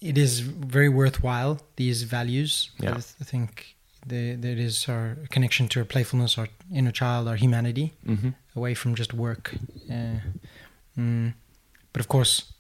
it 0.01 0.19
is 0.19 0.41
very 0.41 0.89
worthwhile. 0.89 1.61
These 1.77 2.03
values, 2.03 2.71
Yeah. 2.81 2.97
I 2.97 3.25
think 3.25 3.77
the, 4.07 4.35
that 4.35 4.59
is 4.59 4.89
our 4.89 5.17
connection 5.31 5.69
to 5.69 5.81
our 5.81 5.85
playfulness, 5.85 6.39
our 6.39 6.49
inner 6.73 6.93
child, 6.93 7.29
our 7.29 7.37
humanity. 7.37 7.93
mm-hmm. 8.07 8.31
away 8.57 8.75
from 8.75 8.95
just 8.95 9.15
work. 9.15 9.55
Uh, 9.91 10.21
mm, 10.99 11.33
but 11.93 12.01
of 12.01 12.09
course, 12.09 12.53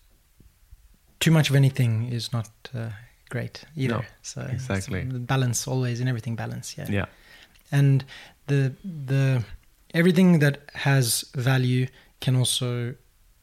too 1.20 1.30
much 1.30 1.50
of 1.50 1.56
anything 1.56 2.12
is 2.12 2.32
not 2.32 2.50
uh, 2.74 2.90
great 3.30 3.64
either. 3.76 3.94
No, 3.94 4.02
so 4.22 4.42
exactly. 4.42 5.04
the 5.04 5.18
balance 5.18 5.66
always 5.68 6.00
in 6.00 6.08
everything 6.08 6.36
balance. 6.36 6.76
Yeah. 6.78 6.86
yeah 6.90 7.06
And 7.70 8.04
the 8.46 8.74
the 8.84 9.44
everything 9.94 10.40
that 10.40 10.58
has 10.74 11.24
value 11.34 11.86
can 12.20 12.36
also 12.36 12.94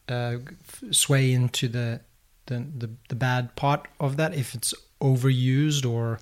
uh, 0.09 0.37
f- 0.67 0.83
sway 0.91 1.31
into 1.31 1.67
the, 1.67 2.01
the 2.45 2.65
the 2.77 2.89
the 3.09 3.15
bad 3.15 3.55
part 3.55 3.87
of 3.99 4.17
that 4.17 4.33
if 4.33 4.55
it's 4.55 4.73
overused 5.01 5.89
or 5.89 6.19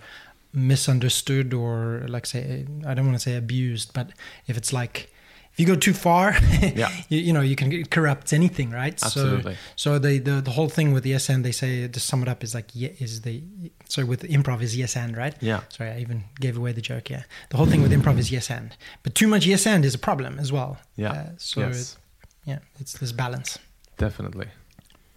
misunderstood 0.58 1.54
or 1.54 2.06
like 2.08 2.26
say 2.26 2.66
I 2.86 2.94
don't 2.94 3.06
want 3.06 3.18
to 3.18 3.24
say 3.30 3.36
abused, 3.38 3.94
but 3.94 4.10
if 4.48 4.58
it's 4.58 4.74
like 4.74 5.12
if 5.54 5.60
you 5.62 5.66
go 5.66 5.76
too 5.76 5.94
far, 5.94 6.36
Yeah. 6.76 6.90
you, 7.10 7.20
you 7.20 7.34
know 7.34 7.42
you 7.42 7.56
can 7.56 7.86
corrupt 7.86 8.32
anything, 8.34 8.70
right? 8.70 8.94
Absolutely. 9.04 9.56
So, 9.76 9.94
so 9.94 10.00
the, 10.00 10.20
the 10.20 10.42
the 10.42 10.52
whole 10.52 10.70
thing 10.70 10.94
with 10.94 11.04
the 11.04 11.12
yes 11.12 11.30
and 11.30 11.44
they 11.46 11.52
say 11.52 11.88
to 11.88 12.00
sum 12.00 12.22
it 12.24 12.28
up 12.28 12.44
is 12.44 12.54
like 12.54 12.70
yeah, 12.74 12.90
is 13.00 13.22
the 13.22 13.42
so 13.90 14.06
with 14.06 14.22
improv 14.24 14.62
is 14.62 14.76
yes 14.76 14.96
and 14.96 15.16
right? 15.18 15.36
yeah 15.42 15.62
Sorry, 15.70 15.92
I 15.92 16.00
even 16.00 16.24
gave 16.40 16.58
away 16.58 16.74
the 16.74 16.82
joke. 16.82 17.10
Yeah, 17.10 17.24
the 17.50 17.58
whole 17.58 17.68
thing 17.72 17.82
with 17.82 17.92
improv 17.92 18.18
is 18.20 18.32
yes 18.32 18.52
and, 18.52 18.76
but 19.04 19.16
too 19.16 19.28
much 19.28 19.46
yes 19.46 19.66
and 19.68 19.84
is 19.86 19.96
a 19.96 20.00
problem 20.00 20.40
as 20.40 20.52
well. 20.52 20.78
yeah 20.96 21.12
Uh, 21.12 21.30
so 21.38 21.62
yes 21.62 21.98
yeah, 22.46 22.60
it's 22.80 22.94
this 23.00 23.12
balance. 23.12 23.60
definitely 23.98 24.48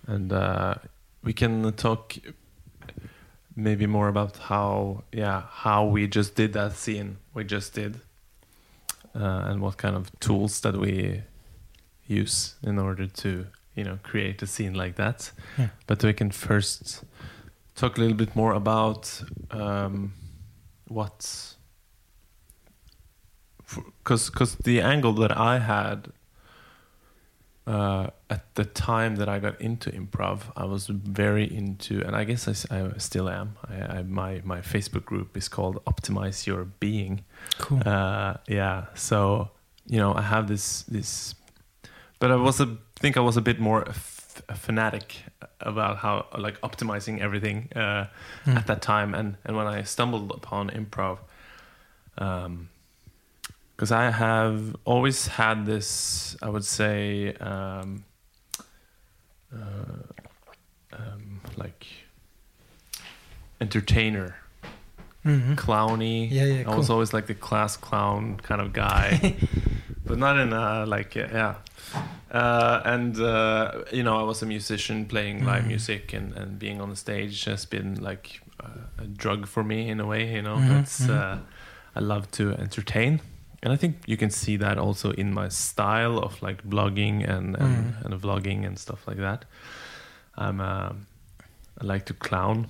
and 0.07 0.33
uh, 0.33 0.75
we 1.23 1.33
can 1.33 1.73
talk 1.75 2.17
maybe 3.63 3.87
more 3.87 4.09
about 4.09 4.37
how 4.49 5.03
yeah 5.13 5.43
how 5.65 5.85
we 5.85 6.07
just 6.07 6.35
did 6.35 6.53
that 6.53 6.73
scene 6.73 7.17
we 7.35 7.45
just 7.45 7.75
did 7.75 7.93
uh, 9.15 9.43
and 9.51 9.61
what 9.61 9.77
kind 9.77 9.97
of 9.97 10.11
tools 10.21 10.61
that 10.61 10.77
we 10.77 11.23
use 12.07 12.55
in 12.63 12.79
order 12.79 13.07
to 13.07 13.47
you 13.75 13.85
know 13.85 13.99
create 14.03 14.43
a 14.43 14.47
scene 14.47 14.75
like 14.75 14.95
that 14.97 15.33
Yeah. 15.59 15.69
but 15.87 16.03
we 16.05 16.13
can 16.13 16.31
first 16.31 17.05
talk 17.75 17.97
a 17.99 18.01
little 18.01 18.17
bit 18.17 18.35
more 18.37 18.53
about 18.55 19.23
um, 19.51 20.13
what 20.89 21.55
because 24.03 24.31
because 24.31 24.57
the 24.57 24.81
angle 24.81 25.13
that 25.13 25.37
I 25.37 25.59
had 25.59 26.09
uh, 27.71 28.07
at 28.29 28.43
the 28.55 28.65
time 28.65 29.17
that 29.17 29.29
I 29.29 29.39
got 29.41 29.61
into 29.61 29.91
improv, 29.91 30.39
I 30.57 30.65
was 30.65 30.87
very 30.89 31.45
into, 31.45 31.95
and 32.07 32.17
I 32.17 32.25
guess 32.25 32.49
I 32.71 32.99
still 32.99 33.29
am. 33.29 33.49
I, 33.69 33.99
I, 33.99 34.03
my 34.03 34.41
my 34.45 34.61
Facebook 34.63 35.05
group 35.05 35.37
is 35.37 35.49
called 35.49 35.77
Optimize 35.85 36.47
Your 36.47 36.65
Being. 36.81 37.21
Cool. 37.59 37.81
Uh, 37.87 38.35
yeah, 38.49 38.85
so 38.95 39.49
you 39.87 39.99
know 40.03 40.15
I 40.15 40.23
have 40.23 40.47
this 40.47 40.83
this, 40.93 41.35
but 42.19 42.31
I 42.31 42.37
was 42.37 42.61
a 42.61 42.67
think 43.03 43.17
I 43.17 43.21
was 43.21 43.37
a 43.37 43.43
bit 43.43 43.59
more 43.61 43.83
f- 43.89 44.43
a 44.49 44.55
fanatic 44.55 45.07
about 45.61 45.97
how 45.99 46.27
like 46.39 46.61
optimizing 46.63 47.21
everything 47.21 47.69
uh, 47.77 48.05
Mm. 48.47 48.57
at 48.57 48.67
that 48.67 48.81
time, 48.83 49.15
and 49.19 49.37
and 49.45 49.57
when 49.57 49.67
I 49.79 49.85
stumbled 49.85 50.31
upon 50.33 50.71
improv. 50.71 51.19
Um, 52.19 52.69
because 53.81 53.93
I 53.93 54.11
have 54.11 54.77
always 54.85 55.27
had 55.27 55.65
this, 55.65 56.37
I 56.43 56.51
would 56.51 56.67
say, 56.67 57.33
um, 57.37 58.05
uh, 59.51 60.03
um, 60.93 61.41
like 61.57 61.87
entertainer, 63.59 64.37
Mhm. 65.25 65.57
clowny. 65.57 66.29
Yeah, 66.31 66.45
yeah, 66.45 66.71
I 66.71 66.75
was 66.77 66.91
always 66.91 67.15
like 67.15 67.27
the 67.27 67.35
class 67.35 67.79
clown 67.79 68.37
kind 68.43 68.61
of 68.61 68.75
guy, 68.75 69.35
but 70.05 70.19
not 70.19 70.37
in 70.39 70.53
a 70.53 70.85
like 70.85 71.15
yeah. 71.15 71.55
Uh, 72.31 72.83
and 72.85 73.19
uh, 73.19 73.85
you 73.91 74.03
know, 74.03 74.21
I 74.21 74.25
was 74.25 74.43
a 74.43 74.47
musician 74.47 75.07
playing 75.07 75.47
live 75.47 75.65
Mhm. 75.65 75.69
music, 75.69 76.13
and, 76.13 76.35
and 76.35 76.59
being 76.59 76.83
on 76.83 76.91
the 76.91 76.97
stage 76.97 77.45
has 77.47 77.65
been 77.65 77.95
like 77.95 78.43
uh, 78.63 79.03
a 79.05 79.07
drug 79.07 79.47
for 79.47 79.65
me 79.65 79.89
in 79.89 80.01
a 80.01 80.07
way. 80.07 80.35
You 80.35 80.43
know, 80.43 80.59
Mhm, 80.59 80.81
it's 80.83 81.07
mhm. 81.07 81.11
uh, 81.17 81.39
I 81.97 82.01
love 82.01 82.31
to 82.33 82.53
entertain, 82.53 83.21
and 83.63 83.73
I 83.73 83.77
think 83.77 83.97
you 84.07 84.17
can 84.17 84.31
see 84.31 84.57
that 84.59 84.79
also 84.79 85.11
in 85.13 85.33
my 85.35 85.49
style 85.51 86.19
of 86.19 86.43
like 86.43 86.63
blogging 86.69 87.29
and 87.29 87.57
and, 87.57 87.77
Mhm. 87.95 88.05
and 88.05 88.15
vlogging 88.23 88.67
and 88.67 88.79
stuff 88.79 89.07
like 89.09 89.19
that. 89.19 89.45
I'm 90.37 90.61
um, 90.61 91.07
I 91.83 91.85
like 91.93 92.05
to 92.07 92.15
clown, 92.15 92.67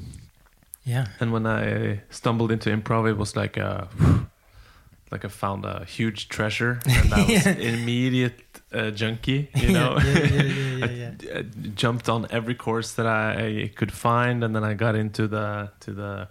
Yeah. 0.85 1.07
and 1.21 1.33
when 1.33 1.47
I 1.47 2.01
stumbled 2.11 2.51
into 2.53 2.71
improv, 2.71 3.09
it 3.09 3.17
was 3.19 3.37
like 3.37 3.57
a 3.61 3.89
like 5.13 5.25
I 5.25 5.29
found 5.29 5.65
a 5.65 5.85
huge 5.85 6.29
treasure, 6.29 6.79
and 6.87 7.13
I 7.15 7.21
was 7.21 7.47
Yeah. 7.47 7.53
immediate 7.75 8.41
uh, 8.73 8.91
junkie. 8.91 9.49
You 9.55 9.73
know, 9.73 9.99
yeah, 9.99 10.19
yeah, 10.19 10.91
yeah. 10.91 11.11
I, 11.35 11.39
I 11.39 11.43
jumped 11.75 12.09
on 12.09 12.27
every 12.31 12.55
course 12.55 12.93
that 12.95 13.07
I, 13.07 13.63
I 13.65 13.69
could 13.75 13.93
find, 13.93 14.45
and 14.45 14.55
then 14.55 14.65
I 14.65 14.75
got 14.75 14.95
into 14.95 15.27
the 15.29 15.71
to 15.81 15.93
the 15.93 16.29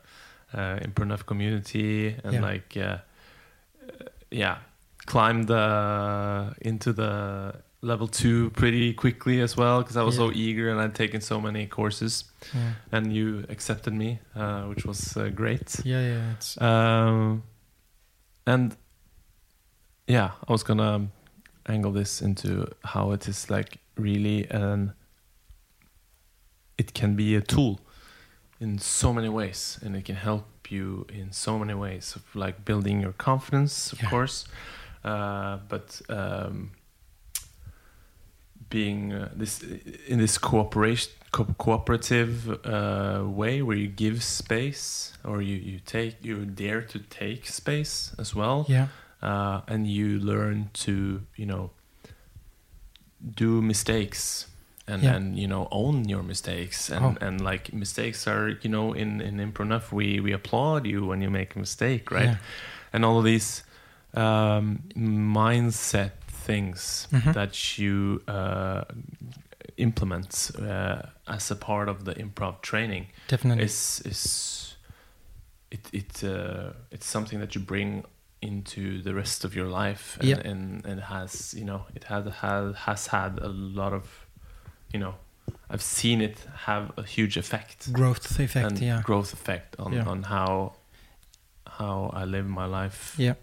uh, 0.54 0.80
improv 0.88 1.26
community, 1.26 2.16
and 2.24 2.42
like 2.42 2.78
uh, 2.78 2.82
uh, 2.82 2.98
yeah, 4.32 4.58
climbed 5.06 5.48
the 5.48 6.54
into 6.62 6.94
the 6.94 7.56
level 7.82 8.08
two 8.08 8.50
pretty 8.52 8.94
quickly 8.94 9.40
as 9.42 9.56
well 9.56 9.82
because 9.82 9.96
I 9.98 10.04
was 10.04 10.16
so 10.18 10.32
eager 10.34 10.70
and 10.70 10.82
I'd 10.82 10.94
taken 10.96 11.22
so 11.22 11.40
many 11.40 11.66
courses, 11.66 12.26
Yeah, 12.54 12.74
and 12.92 13.14
you 13.14 13.46
accepted 13.50 13.94
me, 13.94 14.20
uh, 14.36 14.64
which 14.64 14.86
was 14.86 15.16
uh, 15.18 15.30
great. 15.30 15.80
yeah, 15.86 16.02
yeah. 16.02 16.32
It's 16.34 16.62
Um, 16.62 17.44
and 18.46 18.76
yeah, 20.08 20.32
I 20.48 20.52
was 20.52 20.64
gonna 20.64 21.08
angle 21.68 21.92
this 21.94 22.22
into 22.22 22.68
how 22.84 23.12
it 23.14 23.28
is 23.28 23.50
like 23.50 23.78
really 23.96 24.48
an. 24.50 24.94
It 26.78 26.94
can 26.94 27.16
be 27.16 27.36
a 27.36 27.42
tool 27.42 27.80
in 28.60 28.78
so 28.80 29.14
many 29.14 29.30
ways, 29.30 29.80
and 29.84 29.96
it 29.96 30.06
can 30.06 30.16
help 30.16 30.59
you 30.72 31.06
in 31.10 31.32
so 31.32 31.58
many 31.60 31.74
ways 31.74 32.16
of 32.16 32.24
like 32.36 32.64
building 32.66 33.02
your 33.02 33.14
confidence, 33.14 33.94
of 33.94 34.00
Yeah. 34.02 34.10
course, 34.10 34.46
uh, 35.04 35.58
but 35.70 36.02
um, 36.10 36.72
being 38.70 39.14
uh, 39.14 39.30
this 39.36 39.64
in 40.08 40.20
this 40.20 40.38
cooperation 40.38 41.12
co- 41.32 41.56
cooperative 41.58 42.50
uh, 42.66 43.24
way 43.26 43.62
where 43.62 43.78
you 43.78 43.88
give 43.88 44.22
space 44.24 45.14
or 45.24 45.42
you, 45.42 45.56
you 45.56 45.80
take 45.80 46.24
you 46.24 46.46
dare 46.46 46.82
to 46.82 47.00
take 47.00 47.48
space 47.48 48.14
as 48.20 48.36
well 48.36 48.66
yeah, 48.70 48.88
uh, 49.22 49.62
and 49.68 49.88
you 49.88 50.20
learn 50.20 50.70
to 50.74 51.22
you 51.36 51.46
know 51.46 51.72
do 53.36 53.62
mistakes 53.62 54.48
and 54.90 55.04
Yeah. 55.04 55.16
and 55.16 55.38
you 55.38 55.48
know 55.48 55.68
own 55.72 56.10
your 56.10 56.24
mistakes 56.24 56.90
and 56.92 57.06
Oh. 57.06 57.28
and 57.28 57.42
like 57.42 57.74
mistakes 57.74 58.28
are 58.28 58.50
you 58.64 58.70
know 58.70 58.94
in 58.96 59.22
in 59.22 59.38
improv 59.40 59.92
we 59.92 60.20
we 60.20 60.34
applaud 60.34 60.86
you 60.86 61.06
when 61.10 61.22
you 61.22 61.30
make 61.32 61.56
a 61.56 61.60
mistake 61.60 62.12
right 62.12 62.30
Yeah. 62.30 62.38
and 62.94 63.06
all 63.06 63.18
of 63.18 63.24
these 63.26 63.64
um, 64.14 64.80
mindset 64.96 66.12
things 66.46 67.08
Mhm. 67.12 67.34
that 67.34 67.78
you 67.80 68.22
uh, 68.28 68.82
implement 69.78 70.52
uh, 70.60 71.02
as 71.28 71.52
a 71.52 71.56
part 71.56 71.90
of 71.90 72.04
the 72.06 72.14
improv 72.16 72.62
training 72.62 73.08
definitely. 73.28 73.64
is 73.64 74.02
is 74.06 74.76
it 75.72 75.88
it 75.94 76.24
uh, 76.24 76.74
it's 76.92 77.06
something 77.08 77.40
that 77.40 77.54
you 77.56 77.62
bring 77.66 78.04
into 78.42 79.02
the 79.02 79.14
rest 79.14 79.44
of 79.46 79.54
your 79.56 79.68
life 79.68 80.18
and, 80.20 80.30
Yeah. 80.30 80.40
and 80.52 80.86
and 80.86 81.02
has 81.02 81.54
you 81.54 81.66
know 81.66 81.86
it 81.96 82.06
had 82.06 82.26
had 82.42 82.76
has 82.76 83.08
had 83.08 83.40
a 83.40 83.48
lot 83.50 83.94
of 83.94 84.19
you 84.94 85.00
know 85.00 85.14
I've 85.72 85.82
seen 85.84 86.22
it 86.22 86.38
have 86.66 86.92
a 86.98 87.04
huge 87.04 87.38
effect 87.38 87.92
growth 87.94 88.40
effect. 88.40 88.66
and 88.72 88.80
yeah, 88.80 89.02
growth 89.04 89.34
effect 89.34 89.76
on 89.80 89.94
Yeah. 89.94 90.10
on 90.12 90.24
how 90.24 90.74
how 91.80 92.10
I 92.14 92.26
live 92.26 92.48
my 92.48 92.66
life. 92.66 93.14
yeah. 93.18 93.36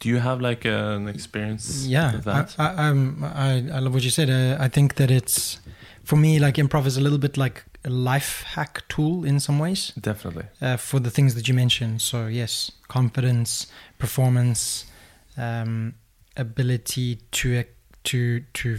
Do 0.00 0.08
you 0.08 0.20
have 0.20 0.40
like 0.40 0.64
an 0.64 1.08
experience 1.08 1.86
yeah 1.88 2.20
that? 2.24 2.54
I, 2.58 2.64
I, 2.66 2.88
I'm, 2.88 3.24
I, 3.24 3.50
I 3.76 3.78
love 3.80 3.94
what 3.94 4.04
you 4.04 4.10
said 4.10 4.30
uh, 4.30 4.62
i 4.64 4.68
think 4.68 4.94
that 4.94 5.10
it's 5.10 5.58
for 6.04 6.16
me 6.16 6.38
like 6.38 6.54
improv 6.62 6.86
is 6.86 6.96
a 6.96 7.00
little 7.00 7.18
bit 7.18 7.36
like 7.36 7.64
a 7.84 7.90
life 7.90 8.44
hack 8.54 8.82
tool 8.88 9.24
in 9.24 9.40
some 9.40 9.58
ways 9.58 9.92
Definitely. 10.00 10.44
uh, 10.62 10.76
for 10.76 11.00
the 11.00 11.10
things 11.10 11.34
that 11.34 11.48
you 11.48 11.54
mentioned 11.54 12.00
so 12.00 12.26
yes 12.28 12.70
confidence 12.86 13.66
performance 13.98 14.84
um, 15.36 15.94
ability 16.36 17.16
to 17.32 17.64
to 18.04 18.40
to 18.54 18.78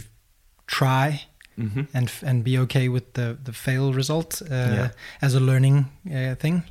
try 0.66 1.22
hmm 1.60 1.82
and 1.94 2.06
f- 2.08 2.22
and 2.28 2.42
be 2.44 2.58
okay 2.58 2.88
with 2.88 3.04
the 3.12 3.36
the 3.44 3.52
fail 3.52 3.92
result 3.96 4.42
uh, 4.42 4.46
Yeah. 4.54 4.88
as 5.20 5.34
a 5.34 5.40
learning 5.40 5.76
uh, 6.06 6.34
thing 6.36 6.62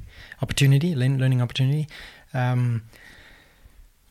opportunity 0.41 0.95
learn, 0.95 1.17
learning 1.19 1.41
opportunity 1.41 1.85
um, 2.33 2.81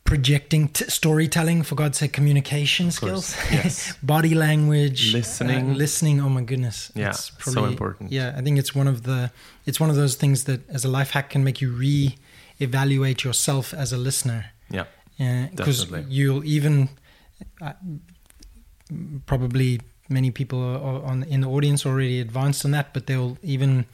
projecting 0.03 0.67
t- 0.69 0.85
storytelling 0.89 1.63
for 1.63 1.75
god's 1.75 1.97
sake 1.97 2.11
communication 2.13 2.91
skills 2.91 3.35
yes. 3.51 3.93
body 4.03 4.33
language 4.35 5.13
Listening. 5.13 5.71
uh, 5.71 5.75
listening 5.75 6.21
oh 6.21 6.29
my 6.29 6.41
goodness 6.41 6.91
Yeah, 6.95 7.09
It's 7.09 7.31
so 7.53 7.65
important. 7.65 8.11
yeah 8.11 8.39
i 8.39 8.41
think 8.41 8.57
it's 8.57 8.73
one 8.75 8.87
of 8.87 9.01
the 9.03 9.29
it's 9.67 9.79
one 9.79 9.91
of 9.91 9.95
those 9.95 10.15
things 10.17 10.43
that 10.43 10.59
as 10.69 10.85
a 10.85 10.89
life 10.99 11.11
hack 11.11 11.29
can 11.29 11.43
make 11.43 11.61
you 11.61 11.69
re-evaluate 11.71 13.23
yourself 13.23 13.73
as 13.73 13.93
a 13.93 13.97
listener 13.97 14.41
Yeah. 14.71 14.85
because 15.55 15.79
Definitely. 15.83 16.13
you'll 16.15 16.43
even 16.45 16.89
uh, 17.61 17.73
probably 19.25 19.79
many 20.09 20.31
people 20.31 20.59
on 21.05 21.23
in 21.23 21.41
the 21.41 21.47
audience 21.47 21.85
already 21.85 22.19
advanced 22.19 22.65
on 22.65 22.71
that 22.71 22.93
but 22.93 23.05
they'll 23.07 23.37
even 23.43 23.85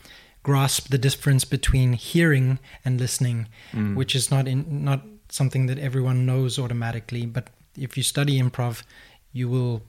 grasp 0.43 0.89
the 0.89 0.97
difference 0.97 1.43
between 1.45 1.93
hearing 1.93 2.59
and 2.85 2.99
listening 2.99 3.47
Mm. 3.73 3.95
which 3.95 4.15
is 4.15 4.31
not 4.31 4.47
in 4.47 4.65
not 4.85 5.01
something 5.29 5.67
that 5.67 5.77
everyone 5.79 6.25
knows 6.25 6.57
automatically 6.59 7.25
but 7.25 7.49
if 7.75 7.97
you 7.97 8.03
study 8.03 8.39
improv 8.41 8.83
you 9.33 9.49
will 9.49 9.81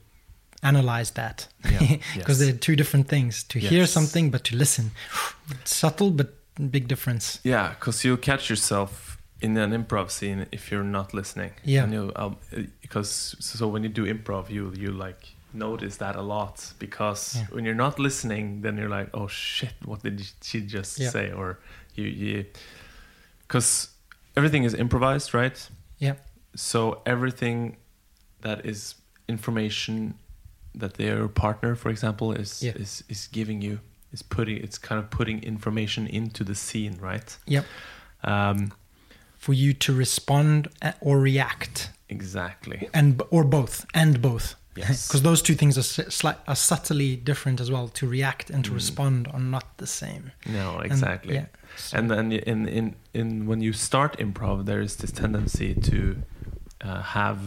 analyze 0.63 1.11
that 1.11 1.47
Yeah, 1.63 1.79
because 2.15 2.39
yes. 2.39 2.49
they're 2.49 2.57
two 2.59 2.75
different 2.75 3.07
things 3.07 3.43
to 3.43 3.59
hear 3.59 3.85
something 3.87 4.31
but 4.31 4.43
to 4.45 4.55
listen 4.55 4.91
subtle 5.63 6.11
but 6.11 6.33
big 6.71 6.87
difference 6.87 7.39
Yeah, 7.43 7.69
because 7.69 8.03
you'll 8.03 8.17
catch 8.31 8.49
yourself 8.49 9.17
in 9.39 9.55
an 9.57 9.71
improv 9.71 10.09
scene 10.09 10.47
if 10.51 10.71
you're 10.71 10.83
not 10.83 11.13
listening. 11.13 11.51
Yeah. 11.63 11.83
And 11.83 11.93
you'll, 11.93 12.11
um, 12.15 12.37
because 12.81 13.35
so 13.39 13.67
when 13.67 13.83
you 13.83 13.89
do 13.89 14.03
improv, 14.11 14.49
you 14.49 14.73
you 14.75 14.91
like 14.91 15.35
notice 15.57 15.97
that 15.97 16.15
a 16.15 16.21
lot 16.21 16.73
because 16.79 17.35
Yeah. 17.35 17.47
when 17.51 17.65
you're 17.65 17.75
not 17.85 17.99
listening, 17.99 18.61
then 18.61 18.77
you're 18.77 18.89
like, 18.99 19.09
oh 19.13 19.27
shit, 19.27 19.73
what 19.85 20.01
did 20.03 20.21
she 20.41 20.61
just 20.61 20.99
Yeah. 20.99 21.09
say? 21.11 21.31
Or 21.31 21.59
you 21.95 22.05
you 22.05 22.45
because 23.47 23.89
everything 24.35 24.63
is 24.65 24.73
improvised, 24.73 25.33
right? 25.33 25.69
yeah 25.99 26.15
So 26.55 27.01
everything 27.05 27.77
that 28.41 28.65
is 28.65 28.95
information 29.27 30.13
that 30.79 30.93
their 30.93 31.27
partner, 31.27 31.75
for 31.75 31.89
example, 31.89 32.31
is 32.41 32.61
Yeah. 32.63 32.75
is 32.83 33.03
is 33.09 33.27
giving 33.31 33.61
you 33.63 33.79
is 34.13 34.21
putting 34.23 34.57
it's 34.63 34.77
kind 34.77 34.99
of 35.03 35.09
putting 35.09 35.43
information 35.43 36.07
into 36.07 36.43
the 36.43 36.55
scene, 36.55 36.97
right? 37.01 37.37
Yep. 37.47 37.65
Um, 38.23 38.71
for 39.37 39.53
you 39.53 39.73
to 39.73 39.93
respond 39.93 40.67
or 41.01 41.19
react 41.19 41.89
exactly. 42.09 42.89
and 42.93 43.21
or 43.29 43.43
both 43.43 43.85
and 43.93 44.21
both 44.21 44.55
Yes. 44.77 45.07
because 45.07 45.21
those 45.23 45.41
two 45.41 45.55
things 45.55 45.77
are, 45.77 45.81
s- 46.01 46.13
slight, 46.13 46.37
are 46.47 46.55
subtly 46.55 47.15
different 47.15 47.59
as 47.61 47.69
well 47.69 47.87
to 47.89 48.07
react 48.07 48.49
and 48.49 48.63
to 48.65 48.71
Mm. 48.71 48.75
respond 48.75 49.27
are 49.33 49.39
not 49.39 49.65
the 49.77 49.87
same 49.87 50.31
No, 50.45 50.77
And- 50.77 50.85
exactly. 50.91 51.35
yeah. 51.35 51.45
And 51.93 52.09
then 52.09 52.31
in 52.31 52.67
in 52.67 52.95
in 53.13 53.45
when 53.49 53.61
you 53.61 53.73
start 53.73 54.17
improv, 54.19 54.65
there 54.65 54.81
is 54.83 54.95
this 54.95 55.11
tendency 55.11 55.73
to 55.91 55.99
uh, 56.87 57.01
have 57.01 57.39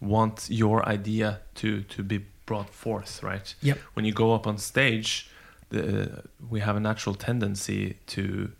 want 0.00 0.46
your 0.48 0.88
idea 0.88 1.40
to 1.56 1.82
to 1.82 2.02
be 2.02 2.18
brought 2.46 2.70
forth, 2.70 3.22
right? 3.22 3.54
Yep. 3.62 3.78
When 3.94 4.04
you 4.06 4.12
go 4.12 4.34
up 4.34 4.46
on 4.46 4.58
stage, 4.58 5.28
the 5.70 6.22
we 6.50 6.60
have 6.60 6.76
a 6.76 6.80
natural 6.80 7.14
tendency 7.16 7.96
to 8.06 8.50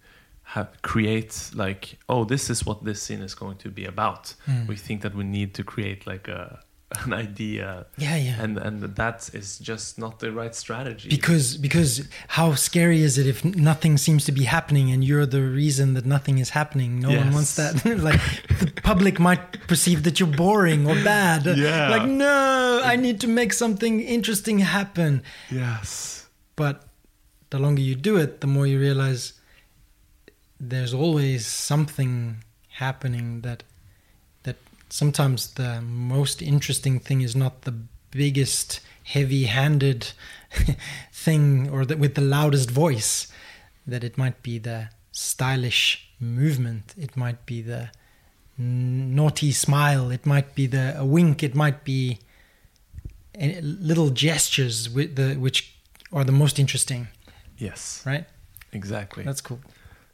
have 0.54 0.68
create 0.82 1.50
like, 1.54 1.98
oh, 2.08 2.24
this 2.24 2.50
is 2.50 2.64
what 2.66 2.84
this 2.84 3.02
scene 3.02 3.22
is 3.24 3.34
going 3.34 3.58
to 3.58 3.70
be 3.70 3.84
about. 3.84 4.34
Mm. 4.46 4.66
We 4.66 4.76
think 4.76 5.02
that 5.02 5.14
we 5.14 5.24
need 5.24 5.52
to 5.54 5.62
create 5.64 6.06
like 6.06 6.26
a 6.28 6.60
an 7.04 7.12
idea, 7.12 7.84
yeah 7.98 8.16
yeah. 8.16 8.42
And 8.42 8.56
and 8.56 8.82
that 8.96 9.28
is 9.34 9.58
just 9.58 9.98
not 9.98 10.20
the 10.20 10.32
right 10.32 10.54
strategy. 10.54 11.08
because 11.10 11.56
because 11.58 12.08
how 12.28 12.54
scary 12.54 13.02
is 13.02 13.18
it 13.18 13.26
if 13.26 13.44
nothing 13.44 13.98
seems 13.98 14.24
to 14.24 14.32
be 14.32 14.44
happening 14.44 14.90
and 14.90 15.04
you're 15.04 15.26
the 15.26 15.42
reason 15.42 15.92
that 15.94 16.06
nothing 16.06 16.38
is 16.38 16.50
happening? 16.50 17.00
No 17.00 17.10
one 17.10 17.32
wants 17.32 17.56
that. 17.56 17.84
Like 18.08 18.20
the 18.60 18.72
public 18.82 19.18
might 19.20 19.66
perceive 19.68 20.02
that 20.04 20.18
you're 20.18 20.36
boring 20.36 20.86
or 20.88 20.94
bad. 21.04 21.44
Yeah. 21.44 21.90
like 21.90 22.08
no 22.08 22.80
i 22.84 22.96
need 22.96 23.20
to 23.20 23.28
make 23.28 23.52
something 23.52 24.00
interesting 24.00 24.58
happen. 24.60 25.22
Yes. 25.50 26.26
but 26.56 26.84
the 27.50 27.58
longer 27.58 27.82
you 27.82 27.94
do 27.94 28.16
it 28.16 28.40
the 28.40 28.46
more 28.46 28.66
you 28.66 28.78
realize 28.80 29.34
there's 30.60 30.94
always 30.94 31.46
something 31.46 32.42
happening 32.68 33.42
that 33.42 33.62
sometimes 34.90 35.54
the 35.54 35.80
most 35.82 36.42
interesting 36.42 36.98
thing 37.00 37.20
is 37.20 37.34
not 37.36 37.62
the 37.62 37.74
biggest 38.10 38.80
heavy-handed 39.04 40.12
thing 41.12 41.68
or 41.70 41.84
that 41.84 41.98
with 41.98 42.14
the 42.14 42.20
loudest 42.20 42.70
voice 42.70 43.28
that 43.86 44.02
it 44.04 44.16
might 44.18 44.42
be 44.42 44.58
the 44.58 44.88
stylish 45.12 46.08
movement 46.20 46.94
it 46.98 47.16
might 47.16 47.44
be 47.46 47.62
the 47.62 47.90
naughty 48.58 49.52
smile 49.52 50.10
it 50.10 50.26
might 50.26 50.54
be 50.54 50.66
the 50.66 50.94
a 50.98 51.04
wink 51.04 51.42
it 51.42 51.54
might 51.54 51.84
be 51.84 52.18
a- 53.34 53.60
little 53.60 54.10
gestures 54.10 54.88
with 54.90 55.16
the 55.16 55.34
which 55.36 55.74
are 56.12 56.24
the 56.24 56.32
most 56.32 56.58
interesting 56.58 57.08
Yes. 57.56 58.02
right 58.06 58.24
Exactly. 58.72 59.24
that's 59.24 59.40
cool 59.40 59.60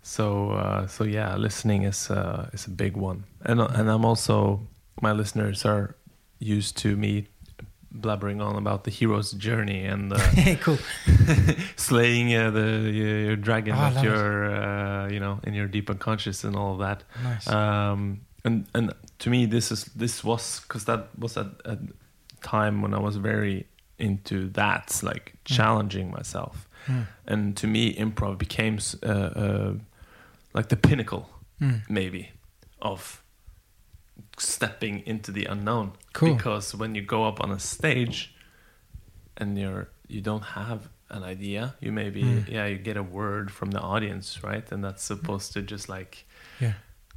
So 0.06 0.50
uh, 0.50 0.86
so 0.86 1.04
yeah, 1.04 1.34
listening 1.36 1.84
is 1.84 2.10
uh, 2.10 2.50
is 2.52 2.66
a 2.66 2.70
big 2.70 2.94
one, 2.94 3.24
and 3.46 3.58
and 3.60 3.90
I'm 3.90 4.04
also 4.04 4.60
my 5.00 5.12
listeners 5.12 5.64
are 5.64 5.96
used 6.38 6.76
to 6.82 6.94
me 6.96 7.26
blabbering 7.90 8.42
on 8.42 8.56
about 8.56 8.84
the 8.84 8.90
hero's 8.90 9.32
journey 9.32 9.84
and 9.86 10.12
uh, 10.12 10.18
cool. 10.60 10.78
slaying 11.76 12.34
uh, 12.34 12.50
the 12.50 12.90
your, 12.92 13.18
your 13.18 13.36
dragon 13.36 13.74
Oh, 13.74 13.78
I 13.78 13.88
of 13.88 13.94
love 13.94 14.04
your 14.04 14.44
uh, 14.54 15.08
you 15.08 15.20
know 15.20 15.40
in 15.44 15.54
your 15.54 15.68
deep 15.68 15.88
unconscious 15.88 16.44
and 16.44 16.54
all 16.54 16.74
of 16.74 16.80
that. 16.80 17.02
nice. 17.22 17.48
Um, 17.48 18.20
and 18.44 18.66
and 18.74 18.92
to 19.20 19.30
me 19.30 19.46
this 19.46 19.72
is 19.72 19.84
this 19.96 20.22
was 20.22 20.60
because 20.60 20.84
that 20.84 21.08
was 21.18 21.38
at 21.38 21.46
a 21.64 21.78
time 22.42 22.82
when 22.82 22.92
I 22.92 22.98
was 22.98 23.16
very 23.16 23.66
into 23.98 24.50
that 24.50 25.00
like 25.02 25.32
challenging 25.44 26.10
myself. 26.10 26.68
Mm. 26.86 27.06
and 27.26 27.56
to 27.56 27.66
me 27.66 27.94
improv 27.94 28.36
became 28.36 28.78
uh, 29.02 29.08
uh, 29.08 29.72
like 30.54 30.68
the 30.68 30.76
pinnacle 30.76 31.28
Mm. 31.60 31.82
maybe 31.88 32.30
of 32.82 33.22
stepping 34.38 35.00
into 35.06 35.30
the 35.32 35.44
unknown 35.44 35.92
Cool. 36.12 36.34
because 36.34 36.74
when 36.74 36.94
you 36.94 37.02
go 37.02 37.24
up 37.24 37.40
on 37.40 37.50
a 37.52 37.58
stage 37.60 38.34
and 39.36 39.58
you're 39.58 39.88
you 40.08 40.20
don't 40.20 40.42
have 40.42 40.88
an 41.10 41.22
idea 41.22 41.74
you 41.80 41.92
maybe 41.92 42.22
Mm. 42.22 42.48
yeah 42.48 42.66
you 42.66 42.78
get 42.78 42.96
a 42.96 43.02
word 43.02 43.50
from 43.50 43.70
the 43.70 43.80
audience 43.80 44.42
right 44.42 44.70
and 44.72 44.82
that's 44.84 45.02
supposed 45.04 45.52
to 45.52 45.62
just 45.62 45.88
like 45.88 46.24
Yeah. 46.60 46.74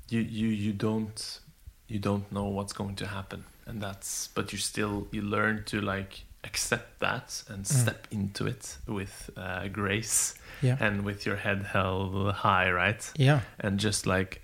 you 0.10 0.20
you 0.22 0.48
you 0.50 0.74
don't 0.74 1.40
you 1.88 2.00
don't 2.00 2.32
know 2.32 2.46
what's 2.46 2.74
going 2.74 2.96
to 2.98 3.08
happen 3.08 3.46
and 3.66 3.82
that's 3.82 4.28
but 4.36 4.52
you 4.54 4.60
still 4.60 5.08
you 5.12 5.22
learn 5.22 5.64
to 5.66 5.82
like 5.82 6.26
accept 6.44 7.00
that 7.00 7.44
and 7.50 7.64
Mm. 7.66 7.82
step 7.84 8.08
into 8.12 8.46
it 8.48 8.78
with 8.88 9.30
uh, 9.38 9.68
grace 9.68 10.36
Yeah. 10.62 10.78
and 10.80 11.04
with 11.04 11.26
your 11.26 11.36
head 11.38 11.64
held 11.64 12.34
high 12.34 12.72
right 12.72 13.12
Yeah. 13.18 13.42
and 13.60 13.80
just 13.80 14.06
like 14.08 14.42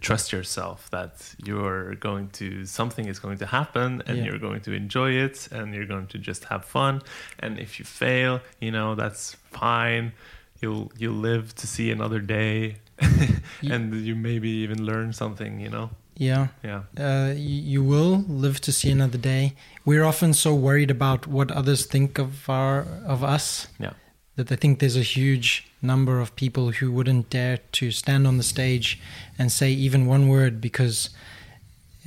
trust 0.00 0.32
yourself 0.32 0.90
that 0.90 1.34
you're 1.44 1.94
going 1.94 2.28
to 2.30 2.66
something 2.66 3.06
is 3.06 3.20
going 3.20 3.38
to 3.38 3.46
happen 3.46 4.02
and 4.06 4.18
Yeah. 4.18 4.24
you're 4.24 4.38
going 4.40 4.60
to 4.62 4.72
enjoy 4.72 5.12
it 5.12 5.48
and 5.52 5.72
you're 5.74 5.86
going 5.86 6.08
to 6.08 6.18
just 6.18 6.44
have 6.46 6.64
fun 6.64 7.02
and 7.38 7.58
if 7.60 7.78
you 7.78 7.84
fail 7.84 8.40
you 8.60 8.72
know 8.72 8.96
that's 8.96 9.36
fine 9.52 10.12
you'll 10.60 10.90
you'll 10.98 11.20
live 11.30 11.54
to 11.54 11.66
see 11.68 11.92
another 11.92 12.18
day 12.20 12.76
and 13.62 13.94
you 13.94 14.16
maybe 14.16 14.48
even 14.48 14.84
learn 14.84 15.12
something 15.12 15.60
you 15.60 15.68
know 15.70 15.90
Yeah. 16.16 16.48
yeah 16.62 16.82
Uh, 16.98 17.34
you, 17.36 17.82
will 17.82 18.24
live 18.28 18.60
to 18.62 18.72
see 18.72 18.90
another 18.90 19.18
day. 19.18 19.54
We're 19.84 20.04
often 20.04 20.32
so 20.32 20.54
worried 20.54 20.90
about 20.90 21.26
what 21.26 21.50
others 21.50 21.86
think 21.86 22.18
of 22.18 22.48
our 22.48 22.86
of 23.06 23.22
us 23.22 23.68
yeah 23.78 23.92
that 24.36 24.52
I 24.52 24.56
think 24.56 24.78
there's 24.78 24.96
a 24.96 25.02
huge 25.02 25.66
number 25.80 26.20
of 26.20 26.36
people 26.36 26.70
who 26.70 26.92
wouldn't 26.92 27.30
dare 27.30 27.58
to 27.72 27.90
stand 27.90 28.26
on 28.26 28.36
the 28.36 28.42
stage 28.42 29.00
and 29.38 29.50
say 29.50 29.70
even 29.70 30.06
one 30.06 30.28
word 30.28 30.60
because 30.60 31.10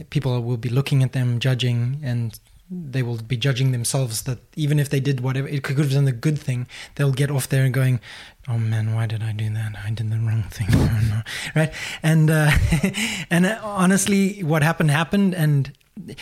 people 0.09 0.41
will 0.41 0.57
be 0.57 0.69
looking 0.69 1.03
at 1.03 1.11
them, 1.13 1.39
judging, 1.39 1.99
and 2.03 2.39
they 2.71 3.01
will 3.03 3.17
be 3.17 3.35
judging 3.37 3.71
themselves. 3.71 4.23
That 4.23 4.39
even 4.55 4.79
if 4.79 4.89
they 4.89 4.99
did 4.99 5.21
whatever, 5.21 5.47
it 5.47 5.63
could 5.63 5.77
have 5.79 5.91
done 5.91 6.05
the 6.05 6.11
good 6.11 6.37
thing. 6.37 6.67
They'll 6.95 7.11
get 7.11 7.31
off 7.31 7.49
there 7.49 7.63
and 7.65 7.73
going, 7.73 7.99
"Oh 8.47 8.57
man, 8.57 8.93
why 8.93 9.07
did 9.07 9.23
I 9.23 9.31
do 9.31 9.49
that? 9.53 9.75
I 9.85 9.89
did 9.91 10.09
the 10.11 10.17
wrong 10.19 10.43
thing." 10.49 10.67
Oh, 10.79 10.99
no. 11.09 11.21
Right? 11.55 11.73
And 12.03 12.29
uh, 12.29 12.51
and 13.29 13.45
uh, 13.45 13.59
honestly, 13.63 14.43
what 14.43 14.63
happened 14.63 14.91
happened, 14.91 15.33
and 15.33 15.71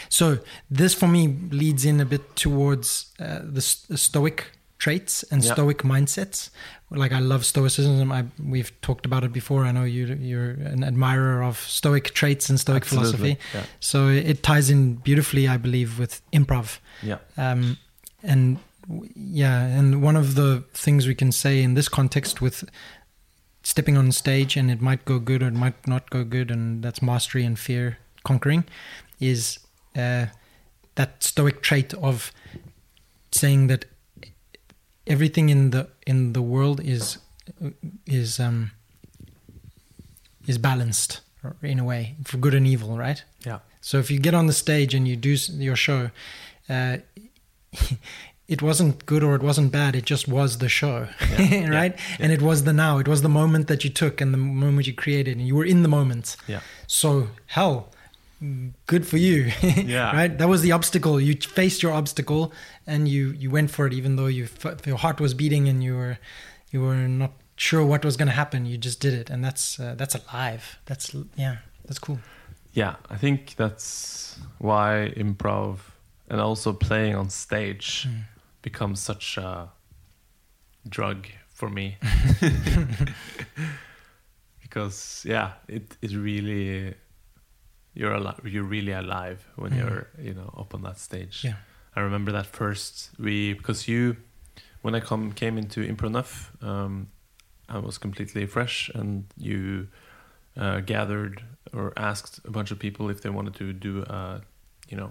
so 0.09 0.39
this 0.71 0.93
for 0.93 1.07
me 1.07 1.27
leads 1.51 1.85
in 1.85 1.99
a 1.99 2.05
bit 2.05 2.35
towards 2.35 3.13
uh, 3.19 3.39
the, 3.43 3.61
stoic 3.61 4.47
traits 4.79 5.23
and 5.31 5.43
Yeah. 5.43 5.53
stoic 5.53 5.79
mindsets 5.83 6.49
like 6.89 7.11
i 7.11 7.19
love 7.19 7.45
stoicism. 7.45 8.11
I, 8.11 8.25
we've 8.43 8.71
talked 8.81 9.05
about 9.05 9.23
it 9.23 9.33
before. 9.33 9.65
I 9.65 9.71
know 9.71 9.83
you 9.83 10.05
you're 10.21 10.51
an 10.51 10.83
admirer 10.83 11.43
of 11.43 11.57
stoic 11.59 12.13
traits 12.13 12.49
and 12.49 12.59
stoic 12.59 12.83
Absolutely. 12.83 13.11
philosophy. 13.11 13.37
yeah. 13.53 13.63
So 13.79 14.07
it 14.07 14.43
ties 14.43 14.69
in 14.69 14.95
beautifully 14.95 15.47
i 15.47 15.57
believe 15.57 15.99
with 15.99 16.21
improv. 16.31 16.79
Yeah. 17.03 17.17
Um, 17.37 17.77
and 18.23 18.59
yeah 19.15 19.65
and 19.65 20.01
one 20.01 20.15
of 20.15 20.35
the 20.35 20.63
things 20.73 21.07
we 21.07 21.15
can 21.15 21.31
say 21.31 21.61
in 21.61 21.73
this 21.73 21.89
context 21.89 22.41
with 22.41 22.63
stepping 23.63 23.97
on 23.97 24.13
stage 24.13 24.55
and 24.55 24.71
it 24.71 24.81
might 24.81 25.03
go 25.03 25.19
good 25.19 25.43
or 25.43 25.47
it 25.47 25.53
might 25.53 25.85
not 25.85 26.09
go 26.09 26.23
good 26.23 26.49
and 26.49 26.81
that's 26.83 27.01
mastery 27.01 27.43
and 27.43 27.59
fear 27.59 27.97
conquering 28.23 28.63
is 29.19 29.59
uh, 29.97 30.27
that 30.95 31.21
stoic 31.21 31.61
trait 31.61 31.93
of 31.95 32.31
saying 33.31 33.67
that 33.67 33.83
everything 35.07 35.49
in 35.49 35.71
the 35.71 35.87
in 36.05 36.33
the 36.33 36.41
world 36.41 36.79
is 36.83 37.17
is 38.05 38.39
um 38.39 38.71
is 40.45 40.57
balanced 40.57 41.21
in 41.61 41.79
a 41.79 41.83
way 41.83 42.15
for 42.23 42.37
good 42.37 42.53
and 42.53 42.67
evil 42.67 42.97
right 42.97 43.23
yeah 43.45 43.59
so 43.81 43.97
if 43.99 44.11
you 44.11 44.19
get 44.19 44.33
on 44.33 44.47
the 44.47 44.53
stage 44.53 44.93
and 44.93 45.07
you 45.07 45.15
do 45.15 45.35
your 45.53 45.77
show, 45.77 46.09
uh, 46.67 46.97
it 48.47 48.61
wasn't 48.61 49.05
good 49.05 49.23
or 49.23 49.35
it 49.35 49.41
wasn't 49.41 49.71
bad. 49.71 49.95
It 49.95 50.03
just 50.03 50.27
was 50.27 50.57
the 50.57 50.67
show, 50.67 51.07
Yeah, 51.39 51.69
right? 51.69 51.93
yeah, 51.97 52.17
And 52.19 52.31
it 52.33 52.41
was 52.41 52.63
the 52.63 52.73
now. 52.73 52.97
It 52.97 53.07
was 53.07 53.21
the 53.21 53.29
moment 53.29 53.67
that 53.67 53.83
you 53.85 53.89
took 53.89 54.19
and 54.19 54.33
the 54.33 54.37
moment 54.37 54.87
you 54.87 54.93
created, 54.93 55.37
and 55.37 55.47
you 55.47 55.55
were 55.55 55.63
in 55.65 55.83
the 55.83 55.87
moment. 55.87 56.35
yeah 56.47 56.59
So 56.87 57.29
hell, 57.45 57.89
good 58.85 59.07
for 59.07 59.17
you, 59.17 59.51
Yeah. 59.63 60.15
right? 60.15 60.37
That 60.37 60.47
was 60.47 60.61
the 60.61 60.71
obstacle. 60.71 61.19
You 61.19 61.35
faced 61.35 61.83
your 61.83 61.93
obstacle 61.93 62.53
and 62.85 63.07
you 63.07 63.31
you 63.31 63.49
went 63.51 63.71
for 63.71 63.87
it, 63.87 63.93
even 63.93 64.15
though 64.15 64.27
you 64.27 64.47
f- 64.63 64.85
your 64.87 64.97
heart 64.97 65.19
was 65.19 65.33
beating 65.33 65.67
and 65.69 65.83
you 65.83 65.95
were 65.95 66.17
you 66.71 66.81
were 66.81 67.07
not 67.07 67.31
sure 67.55 67.85
what 67.85 68.03
was 68.05 68.17
going 68.17 68.27
to 68.27 68.33
happen. 68.35 68.65
You 68.65 68.77
just 68.77 68.99
did 68.99 69.13
it, 69.13 69.29
and 69.29 69.43
that's 69.43 69.79
uh, 69.79 69.95
that's 69.97 70.15
alive. 70.15 70.77
That's 70.85 71.15
yeah, 71.35 71.57
that's 71.85 71.99
cool. 71.99 72.19
yeah 72.73 72.95
i 73.09 73.17
think 73.17 73.55
that's 73.55 74.37
why 74.59 75.11
improv 75.17 75.79
and 76.29 76.39
also 76.41 76.73
playing 76.73 77.15
on 77.15 77.29
stage 77.29 78.05
Mm. 78.07 78.23
becomes 78.61 78.99
such 79.01 79.37
a 79.37 79.69
drug 80.89 81.27
for 81.49 81.69
me 81.69 81.97
because 84.61 85.23
yeah 85.25 85.51
it 85.67 85.97
it 86.01 86.11
really 86.11 86.93
you're 87.99 88.13
alive 88.21 88.39
you're 88.53 88.69
really 88.77 88.91
alive 89.03 89.39
when 89.61 89.71
Mm. 89.71 89.77
you're 89.79 90.03
you 90.27 90.33
know 90.37 90.49
up 90.61 90.73
on 90.75 90.81
that 90.83 90.97
stage 90.99 91.37
Yeah. 91.47 91.55
i 91.97 91.99
remember 92.07 92.31
that 92.37 92.45
first 92.45 92.93
we 93.25 93.53
because 93.59 93.87
you 93.91 94.15
when 94.83 94.93
i 94.95 94.99
come 95.09 95.31
came 95.33 95.55
into 95.61 95.79
Impro 95.91 96.09
Neuf, 96.09 96.51
um 96.61 97.07
i 97.69 97.77
was 97.87 97.97
completely 97.97 98.45
fresh 98.47 98.91
and 98.95 99.23
you 99.37 99.87
uh, 100.63 100.79
gathered 100.93 101.41
or 101.73 101.93
asked 102.09 102.33
a 102.45 102.51
bunch 102.51 102.71
of 102.71 102.77
people 102.79 103.09
if 103.13 103.19
they 103.21 103.29
wanted 103.31 103.53
to 103.55 103.73
do 103.73 103.91
uh 104.17 104.39
you 104.91 104.97
know 104.99 105.09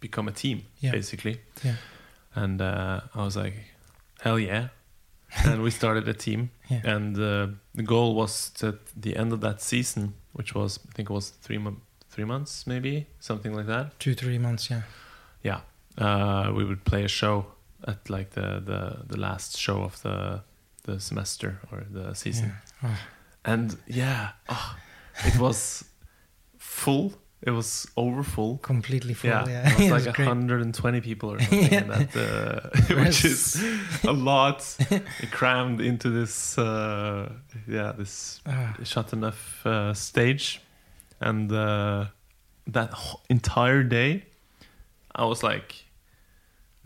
become 0.00 0.28
a 0.28 0.32
team 0.32 0.58
Yeah. 0.80 0.92
basically 0.92 1.34
Yeah. 1.64 1.76
and 2.34 2.60
uh, 2.60 3.00
I 3.14 3.24
was 3.24 3.36
like, 3.36 3.54
hell 4.24 4.38
yeah. 4.38 4.68
and 5.44 5.62
we 5.62 5.70
started 5.70 6.08
a 6.08 6.14
team. 6.14 6.50
Yeah. 6.68 6.80
And 6.84 7.16
uh, 7.16 7.48
the 7.74 7.82
goal 7.82 8.14
was 8.14 8.50
to, 8.50 8.68
at 8.68 8.86
the 8.96 9.16
end 9.16 9.32
of 9.32 9.40
that 9.40 9.60
season, 9.60 10.14
which 10.32 10.54
was, 10.54 10.78
I 10.88 10.92
think 10.92 11.10
it 11.10 11.12
was 11.12 11.30
three, 11.30 11.58
mon- 11.58 11.80
three 12.10 12.24
months, 12.24 12.66
maybe, 12.66 13.06
something 13.20 13.54
like 13.54 13.66
that. 13.66 13.98
Two 13.98 14.14
three 14.14 14.38
months. 14.38 14.70
Yeah. 14.70 14.82
Yeah. 15.42 15.60
Uh, 15.98 16.52
we 16.54 16.64
would 16.64 16.84
play 16.84 17.04
a 17.04 17.08
show 17.08 17.46
at 17.86 18.08
like 18.08 18.30
the, 18.30 18.62
the, 18.64 19.04
the 19.06 19.18
last 19.18 19.58
show 19.58 19.82
of 19.82 20.00
the, 20.02 20.42
the 20.84 21.00
semester 21.00 21.60
or 21.70 21.84
the 21.90 22.14
season. 22.14 22.52
Yeah. 22.82 22.90
Oh. 22.90 22.98
And 23.44 23.76
yeah, 23.88 24.30
oh, 24.48 24.76
it 25.24 25.38
was 25.38 25.84
full. 26.58 27.12
It 27.44 27.50
was 27.50 27.88
over 27.96 28.22
full. 28.22 28.58
completely 28.58 29.14
full. 29.14 29.30
Yeah, 29.30 29.46
Yeah, 29.48 29.68
it 29.72 29.78
was 29.78 29.86
It 30.06 30.06
like 30.06 30.14
great. 30.16 30.28
120 30.28 31.00
people 31.00 31.32
or 31.32 31.40
something, 31.40 31.72
in 31.72 31.88
that, 31.94 32.16
uh, 32.16 32.94
which 33.04 33.24
is 33.24 33.62
a 34.04 34.12
lot 34.12 34.62
crammed 35.32 35.80
into 35.80 36.08
this, 36.10 36.56
uh, 36.58 37.32
yeah, 37.66 37.92
this 37.98 38.40
Ah, 38.46 38.76
Chateau 38.84 39.16
Neuf 39.16 39.66
uh, 39.66 39.92
stage, 39.94 40.60
and 41.20 41.50
uh, 41.52 42.06
that 42.68 42.94
entire 43.28 43.82
day, 43.82 44.24
I 45.14 45.24
was 45.24 45.42
like, 45.42 45.84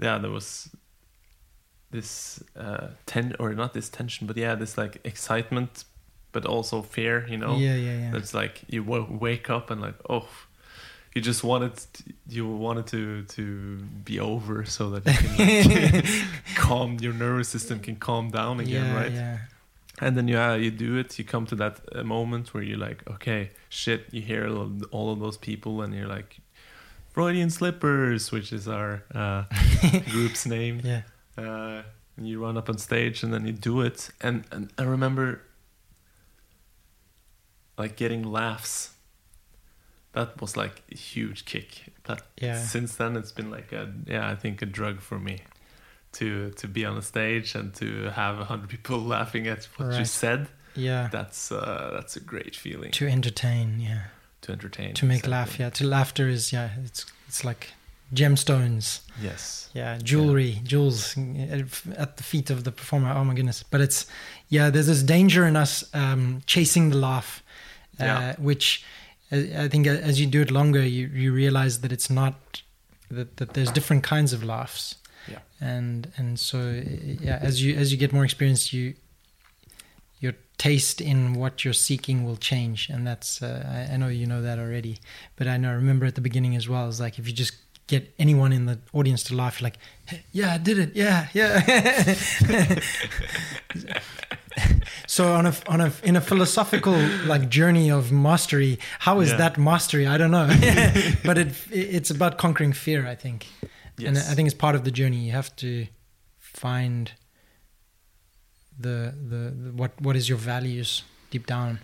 yeah, 0.00 0.16
there 0.18 0.30
was 0.30 0.70
this 1.90 2.42
uh, 2.58 2.88
ten 3.04 3.34
or 3.38 3.54
not 3.54 3.72
this 3.74 3.88
tension, 3.90 4.26
but 4.26 4.36
yeah, 4.36 4.54
this 4.54 4.76
like 4.78 5.00
excitement, 5.04 5.84
but 6.32 6.44
also 6.46 6.82
fear, 6.82 7.26
you 7.28 7.36
know. 7.38 7.56
yeah, 7.56 7.76
yeah, 7.76 7.98
yeah. 8.10 8.16
It's 8.16 8.34
like 8.34 8.62
you 8.68 8.82
w- 8.84 9.18
wake 9.20 9.48
up 9.50 9.70
and 9.70 9.80
like 9.80 9.94
oh, 10.10 10.28
you 11.16 11.22
just 11.22 11.42
wanted 11.42 11.72
you 12.28 12.46
wanted 12.66 12.86
to 12.94 13.22
to 13.36 13.42
be 14.04 14.20
over 14.20 14.64
so 14.66 14.90
that 14.90 15.02
you 15.06 15.28
can 15.36 15.92
like, 15.94 16.04
calm 16.56 16.98
your 17.00 17.14
nervous 17.14 17.48
system 17.48 17.80
can 17.80 17.96
calm 17.96 18.30
down 18.30 18.60
again, 18.60 18.84
yeah, 18.86 19.00
right? 19.02 19.12
yeah. 19.12 19.38
And 20.04 20.14
then 20.16 20.28
yeah, 20.28 20.54
you 20.64 20.70
do 20.70 20.98
it. 21.00 21.18
You 21.18 21.24
come 21.24 21.46
to 21.46 21.56
that 21.56 21.74
uh, 21.94 22.04
moment 22.04 22.52
where 22.52 22.62
you're 22.68 22.84
like, 22.88 23.00
okay, 23.14 23.48
shit. 23.70 24.00
You 24.12 24.20
hear 24.30 24.46
all 24.46 24.60
of- 24.62 24.84
all 24.94 25.08
of 25.14 25.18
those 25.20 25.38
people, 25.38 25.72
and 25.82 25.94
you're 25.94 26.12
like, 26.18 26.36
Freudian 27.14 27.50
slippers, 27.50 28.30
which 28.30 28.52
is 28.52 28.68
our 28.68 29.02
uh, 29.14 29.44
group's 30.12 30.44
name 30.46 30.80
Yeah. 30.84 31.02
uh, 31.38 31.82
and 32.18 32.28
you 32.28 32.42
run 32.44 32.56
up 32.58 32.68
on 32.68 32.78
stage 32.78 33.22
and 33.24 33.32
then 33.32 33.46
you 33.46 33.52
do 33.52 33.80
it 33.82 34.10
and, 34.22 34.44
and 34.52 34.70
i 34.78 34.82
remember 34.84 35.40
like 37.78 37.96
getting 37.96 38.22
laughs 38.22 38.90
that 40.16 40.40
was 40.40 40.56
like 40.56 40.76
a 40.92 40.96
huge 40.96 41.44
kick 41.44 41.70
but 42.08 42.20
Yeah. 42.40 42.58
since 42.74 42.96
then 42.96 43.16
it's 43.16 43.32
been 43.32 43.50
like 43.50 43.70
a 43.72 43.84
yeah 44.12 44.32
i 44.32 44.36
think 44.42 44.62
a 44.62 44.66
drug 44.66 45.00
for 45.00 45.18
me 45.18 45.36
to 46.12 46.50
to 46.60 46.66
be 46.68 46.84
on 46.90 46.96
a 46.98 47.02
stage 47.02 47.54
and 47.58 47.74
to 47.74 47.86
have 48.10 48.40
a 48.40 48.44
hundred 48.44 48.68
people 48.70 48.98
laughing 49.16 49.46
at 49.48 49.68
what 49.76 49.98
you 49.98 50.04
said 50.04 50.40
Yeah. 50.74 51.08
that's 51.12 51.52
uh 51.52 51.90
that's 51.96 52.16
a 52.16 52.20
great 52.32 52.56
feeling 52.56 52.90
To 52.92 53.06
entertain. 53.06 53.80
Yeah. 53.80 54.02
to 54.42 54.52
entertain. 54.52 54.94
to 54.94 55.04
make 55.06 55.24
exactly. 55.24 55.30
laugh. 55.30 55.58
Yeah, 55.60 55.70
to 55.78 55.84
laughter 55.84 56.28
is 56.28 56.52
yeah, 56.52 56.68
it's 56.84 57.04
it's 57.28 57.44
like 57.44 57.62
gemstones. 58.14 59.00
Yes. 59.22 59.68
Yeah, 59.74 59.98
jewelry, 60.02 60.60
jewels 60.64 61.16
at 61.96 62.16
the 62.16 62.22
feet 62.22 62.50
of 62.50 62.62
the 62.64 62.72
performer. 62.72 63.10
Oh 63.18 63.24
my 63.24 63.34
goodness! 63.34 63.62
But 63.72 63.80
it's 63.80 64.06
yeah, 64.48 64.70
there's 64.72 64.86
this 64.86 65.02
danger 65.02 65.46
in 65.46 65.56
us 65.56 65.84
um, 65.94 66.42
chasing 66.46 66.90
the 66.90 66.96
laugh, 66.98 67.42
uh, 68.00 68.04
Yeah. 68.04 68.34
which 68.38 68.84
I 69.64 69.68
think 69.68 69.86
as 69.86 70.20
you 70.20 70.26
do 70.26 70.40
it 70.40 70.50
longer, 70.50 70.82
you 70.82 71.06
you 71.08 71.32
realize 71.32 71.80
that 71.80 71.92
it's 71.92 72.10
not 72.10 72.34
that 73.10 73.36
that 73.36 73.54
there's 73.54 73.70
different 73.70 74.02
kinds 74.02 74.32
of 74.32 74.42
laughs. 74.42 74.96
Yeah. 75.28 75.38
and 75.60 76.12
and 76.16 76.38
so 76.38 76.82
yeah, 77.20 77.38
as 77.42 77.62
you 77.62 77.74
as 77.76 77.90
you 77.92 77.98
get 77.98 78.12
more 78.12 78.24
experience, 78.24 78.72
you 78.72 78.94
your 80.20 80.34
taste 80.56 81.00
in 81.00 81.34
what 81.34 81.64
you're 81.64 81.74
seeking 81.74 82.24
will 82.24 82.36
change, 82.36 82.88
and 82.88 83.06
that's 83.06 83.42
uh, 83.42 83.86
I, 83.90 83.94
I 83.94 83.96
know 83.96 84.08
you 84.08 84.26
know 84.26 84.42
that 84.42 84.58
already, 84.58 84.98
but 85.36 85.46
I 85.46 85.56
know 85.56 85.70
I 85.70 85.74
remember 85.74 86.06
at 86.06 86.14
the 86.14 86.20
beginning 86.20 86.56
as 86.56 86.68
well. 86.68 86.88
It's 86.88 87.00
like 87.00 87.18
if 87.18 87.26
you 87.26 87.34
just 87.34 87.54
get 87.86 88.12
anyone 88.18 88.52
in 88.52 88.66
the 88.66 88.78
audience 88.92 89.22
to 89.24 89.34
laugh, 89.34 89.60
you're 89.60 89.66
like, 89.66 89.78
"Hey, 90.06 90.24
yeah, 90.32 90.54
I 90.54 90.58
did 90.58 90.78
it, 90.78 90.96
yeah, 90.96 91.28
yeah. 91.34 91.60
so 95.06 95.32
on 95.34 95.46
a 95.46 95.54
on 95.66 95.80
a 95.80 95.92
in 96.02 96.16
a 96.16 96.20
philosophical 96.20 96.96
like 97.26 97.48
journey 97.48 97.90
of 97.90 98.10
mastery, 98.12 98.78
how 99.00 99.20
is 99.20 99.30
Yeah. 99.30 99.36
that 99.38 99.58
mastery? 99.58 100.06
I 100.06 100.16
don't 100.18 100.30
know, 100.30 100.46
but 101.24 101.38
it 101.38 101.54
it's 101.70 102.10
about 102.10 102.38
conquering 102.38 102.72
fear. 102.72 103.06
I 103.06 103.14
think, 103.14 103.46
yes. 103.98 104.08
and 104.08 104.18
I 104.18 104.34
think 104.34 104.46
it's 104.46 104.56
part 104.58 104.74
of 104.74 104.82
the 104.84 104.90
journey. 104.90 105.18
You 105.26 105.32
have 105.32 105.54
to 105.56 105.86
find 106.38 107.12
the 108.78 109.14
the, 109.30 109.50
the 109.64 109.72
what 109.72 109.92
what 110.00 110.16
is 110.16 110.28
your 110.28 110.38
values 110.38 111.02
deep 111.30 111.46
down 111.46 111.78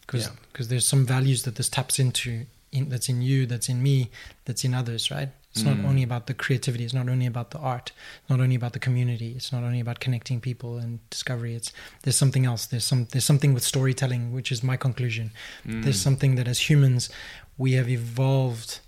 because 0.00 0.26
Yeah. 0.26 0.32
because 0.52 0.68
there's 0.68 0.86
some 0.86 1.06
values 1.06 1.42
that 1.42 1.54
this 1.56 1.68
taps 1.68 1.98
into 1.98 2.46
in, 2.72 2.88
that's 2.88 3.08
in 3.08 3.22
you 3.22 3.46
that's 3.46 3.68
in 3.68 3.82
me 3.82 4.10
that's 4.44 4.64
in 4.64 4.74
others 4.74 5.10
right 5.10 5.30
it's 5.52 5.62
not 5.64 5.76
Mm. 5.78 5.86
only 5.86 6.02
about 6.02 6.26
the 6.26 6.34
creativity 6.34 6.84
it's 6.84 6.92
not 6.94 7.08
only 7.08 7.26
about 7.26 7.50
the 7.50 7.58
art 7.58 7.92
it's 8.20 8.30
not 8.30 8.40
only 8.40 8.54
about 8.54 8.72
the 8.74 8.78
community 8.78 9.32
it's 9.36 9.50
not 9.52 9.62
only 9.64 9.80
about 9.80 9.98
connecting 10.00 10.40
people 10.40 10.76
and 10.76 10.98
discovery 11.10 11.54
it's 11.54 11.72
there's 12.02 12.16
something 12.16 12.44
else 12.44 12.66
there's 12.66 12.84
some 12.84 13.06
there's 13.12 13.24
something 13.24 13.54
with 13.54 13.62
storytelling 13.64 14.32
which 14.32 14.52
is 14.52 14.62
my 14.62 14.76
conclusion 14.76 15.30
Mm. 15.66 15.82
there's 15.84 16.00
something 16.00 16.34
that 16.36 16.46
as 16.48 16.68
humans 16.70 17.08
we 17.56 17.72
have 17.72 17.88
evolved 17.88 18.80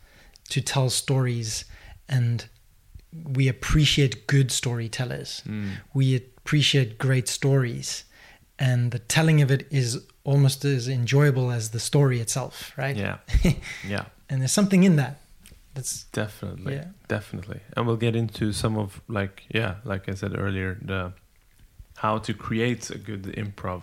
to 0.50 0.60
tell 0.60 0.90
stories 0.90 1.64
and 2.08 2.46
we 3.12 3.48
appreciate 3.48 4.26
good 4.26 4.50
storytellers 4.52 5.42
Mm. 5.46 5.70
we 5.94 6.14
appreciate 6.14 6.98
great 6.98 7.28
stories 7.28 8.04
and 8.60 8.90
the 8.92 8.98
telling 8.98 9.42
of 9.42 9.50
it 9.50 9.66
is 9.70 9.98
almost 10.24 10.64
as 10.64 10.86
enjoyable 10.88 11.50
as 11.50 11.70
the 11.70 11.80
story 11.80 12.20
itself 12.20 12.72
right 12.76 12.96
Yeah. 12.96 13.16
Yeah. 13.88 14.04
and 14.28 14.40
there's 14.40 14.52
something 14.52 14.84
in 14.84 14.96
that 14.96 15.14
that's 15.74 16.04
Definitely. 16.12 16.74
Yeah. 16.74 16.84
Definitely. 17.08 17.60
And 17.76 17.86
we'll 17.86 17.96
get 18.00 18.14
into 18.16 18.52
some 18.52 18.76
of 18.76 19.00
like 19.08 19.42
yeah, 19.54 19.74
like 19.84 20.08
I 20.12 20.14
said 20.14 20.32
earlier, 20.36 20.78
the 20.82 21.12
how 21.96 22.18
to 22.18 22.34
create 22.34 22.90
a 22.90 22.98
good 22.98 23.22
improv 23.36 23.82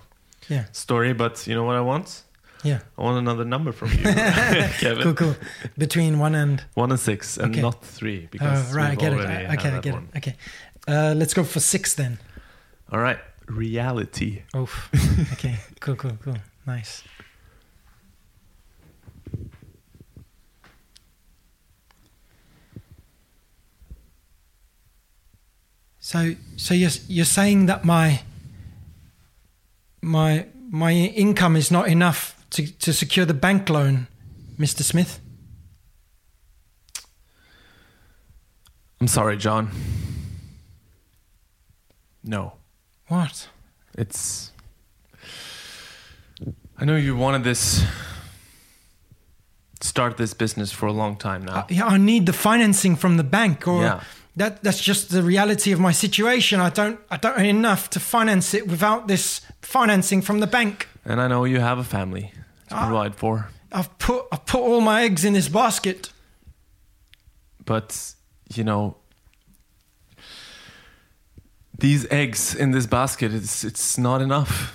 yeah 0.50 0.66
story. 0.72 1.14
But 1.14 1.48
you 1.48 1.56
know 1.56 1.64
what 1.64 1.76
I 1.78 1.82
want? 1.82 2.24
yeah 2.64 2.80
I 2.98 3.02
want 3.04 3.18
another 3.20 3.46
number 3.46 3.72
from 3.72 3.90
you, 3.92 4.04
Kevin. 4.82 5.04
cool 5.04 5.14
cool 5.14 5.36
between 5.78 6.20
one 6.20 6.36
and 6.36 6.64
One 6.76 6.92
and 6.92 7.00
six, 7.00 7.38
and 7.38 7.52
Okay. 7.54 7.62
not 7.62 7.86
three 7.86 8.28
because 8.32 8.74
right 8.76 8.92
i 8.92 8.96
get 8.96 9.14
it 9.14 9.20
I- 9.20 9.54
okay 9.56 9.70
i 9.78 9.80
get 9.80 9.94
one. 9.94 10.08
it 10.14 10.18
okay 10.18 10.36
uh, 10.88 11.14
let's 11.18 11.34
go 11.34 11.44
for 11.44 11.60
six 11.62 11.94
then 11.96 12.18
All 12.92 13.00
right, 13.00 13.20
reality. 13.48 14.44
oh 14.54 14.70
okay 15.34 15.56
cool 15.80 15.96
cool 15.96 16.18
cool 16.24 16.38
nice 16.66 17.04
So, 26.08 26.36
so 26.56 26.74
you're 26.74 26.92
you're 27.10 27.26
saying 27.26 27.66
that 27.66 27.84
my 27.84 28.22
my 30.02 30.46
my 30.70 30.94
income 30.94 31.58
is 31.58 31.70
not 31.70 31.90
enough 31.90 32.46
to 32.52 32.66
to 32.80 32.94
secure 32.94 33.26
the 33.26 33.34
bank 33.34 33.70
loan, 33.70 34.08
Mr. 34.58 34.84
Smith? 34.84 35.20
I'm 39.02 39.10
sorry, 39.10 39.36
John. 39.36 39.70
No, 42.24 42.54
What? 43.08 43.48
it's. 43.98 44.52
I 46.78 46.86
know 46.86 46.96
you 46.96 47.16
wanted 47.18 47.44
this. 47.44 47.84
Start 49.82 50.18
this 50.18 50.34
business 50.34 50.72
for 50.72 50.88
a 50.88 50.92
long 50.92 51.16
time 51.18 51.46
now. 51.46 51.54
I, 51.56 51.66
yeah, 51.70 51.86
I 51.86 51.98
need 51.98 52.26
the 52.26 52.34
financing 52.34 52.96
from 52.96 53.18
the 53.18 53.24
bank, 53.24 53.68
or 53.68 53.82
Yeah. 53.84 54.00
that 54.36 54.64
that's 54.64 54.80
just 54.82 55.10
the 55.10 55.22
reality 55.24 55.72
of 55.74 55.80
my 55.80 55.92
situation. 55.94 56.60
I 56.60 56.70
don't 56.70 57.00
I 57.12 57.18
don't 57.18 57.38
earn 57.40 57.46
enough 57.46 57.90
to 57.92 58.00
finance 58.00 58.54
it 58.58 58.68
without 58.68 59.08
this 59.08 59.42
financing 59.62 60.22
from 60.24 60.40
the 60.40 60.48
bank. 60.48 60.88
and 61.06 61.22
I 61.22 61.28
know 61.28 61.46
you 61.46 61.60
have 61.62 61.80
a 61.80 61.84
family 61.84 62.32
to 62.70 62.76
Ah. 62.76 62.86
provide 62.88 63.16
for. 63.16 63.50
I've 63.72 63.90
put 64.00 64.26
I've 64.32 64.46
put 64.46 64.62
all 64.62 64.82
my 64.82 65.04
eggs 65.04 65.24
in 65.24 65.34
this 65.34 65.50
basket. 65.50 66.12
but 67.66 68.16
you 68.56 68.64
know 68.64 68.96
these 71.80 72.08
eggs 72.12 72.56
in 72.56 72.72
this 72.72 72.86
basket 72.86 73.34
it's 73.34 73.64
it's 73.64 73.98
not 73.98 74.22
enough 74.22 74.74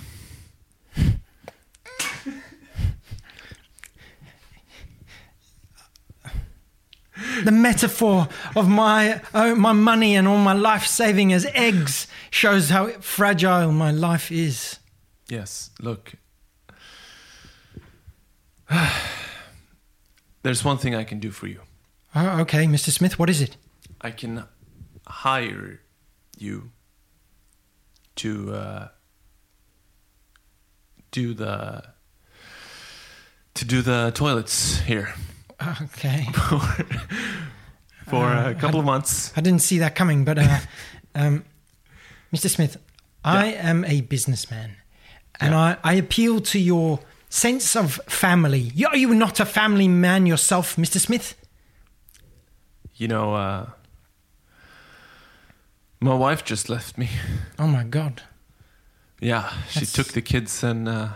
The 7.43 7.51
metaphor 7.51 8.27
of 8.55 8.67
my 8.69 9.21
oh, 9.33 9.55
my 9.55 9.71
money 9.73 10.15
and 10.15 10.27
all 10.27 10.37
my 10.37 10.53
life 10.53 10.85
saving 10.87 11.31
as 11.33 11.45
eggs 11.53 12.07
shows 12.31 12.69
how 12.69 12.87
fragile 13.01 13.71
my 13.71 13.91
life 13.91 14.31
is. 14.31 14.79
yes 15.29 15.69
look 15.81 16.13
there's 20.43 20.63
one 20.63 20.77
thing 20.77 20.95
i 20.95 21.03
can 21.03 21.19
do 21.19 21.31
for 21.31 21.47
you 21.47 21.61
Oh, 22.15 22.41
okay, 22.41 22.65
Mr. 22.65 22.91
Smith, 22.91 23.17
what 23.19 23.29
is 23.29 23.41
it? 23.41 23.57
i 24.01 24.11
can 24.11 24.43
hire 25.07 25.79
you 26.37 26.71
to 28.15 28.53
uh, 28.53 28.87
do 31.11 31.33
the 31.33 31.83
to 33.55 33.65
do 33.65 33.81
the 33.81 34.11
toilets 34.15 34.79
here 34.79 35.13
Okay. 35.81 36.25
for 38.07 38.25
Uh, 38.25 38.49
a 38.51 38.55
couple 38.55 38.79
of 38.79 38.85
months 38.85 39.31
I 39.37 39.41
didn't 39.41 39.61
see 39.61 39.79
that 39.79 39.95
coming, 39.95 40.25
but 40.25 40.37
uh, 40.39 40.59
um, 41.15 41.43
Mr. 42.33 42.49
Smith, 42.49 42.77
I 43.23 43.53
am 43.53 43.85
a 43.85 44.01
businessman, 44.01 44.75
and 45.39 45.53
I, 45.53 45.77
I 45.83 45.93
appeal 45.93 46.41
to 46.41 46.59
your 46.59 46.99
sense 47.29 47.75
of 47.75 48.01
family. 48.07 48.71
You- 48.75 48.87
Are 48.87 48.97
you 48.97 49.13
not 49.13 49.39
a 49.39 49.45
family 49.45 49.87
man 49.87 50.25
yourself, 50.25 50.75
Mr. 50.75 50.99
Smith? 50.99 51.35
you 52.95 53.07
know 53.07 53.33
uh, 53.35 53.69
my 56.03 56.15
wife 56.15 56.43
just 56.43 56.69
left 56.69 56.97
me 56.97 57.07
Oh 57.59 57.67
my 57.67 57.83
God, 57.83 58.21
Yeah, 59.21 59.49
she 59.69 59.79
That's- 59.79 59.93
took 59.93 60.07
the 60.13 60.21
kids 60.21 60.63
and 60.63 60.87
uh, 60.87 61.07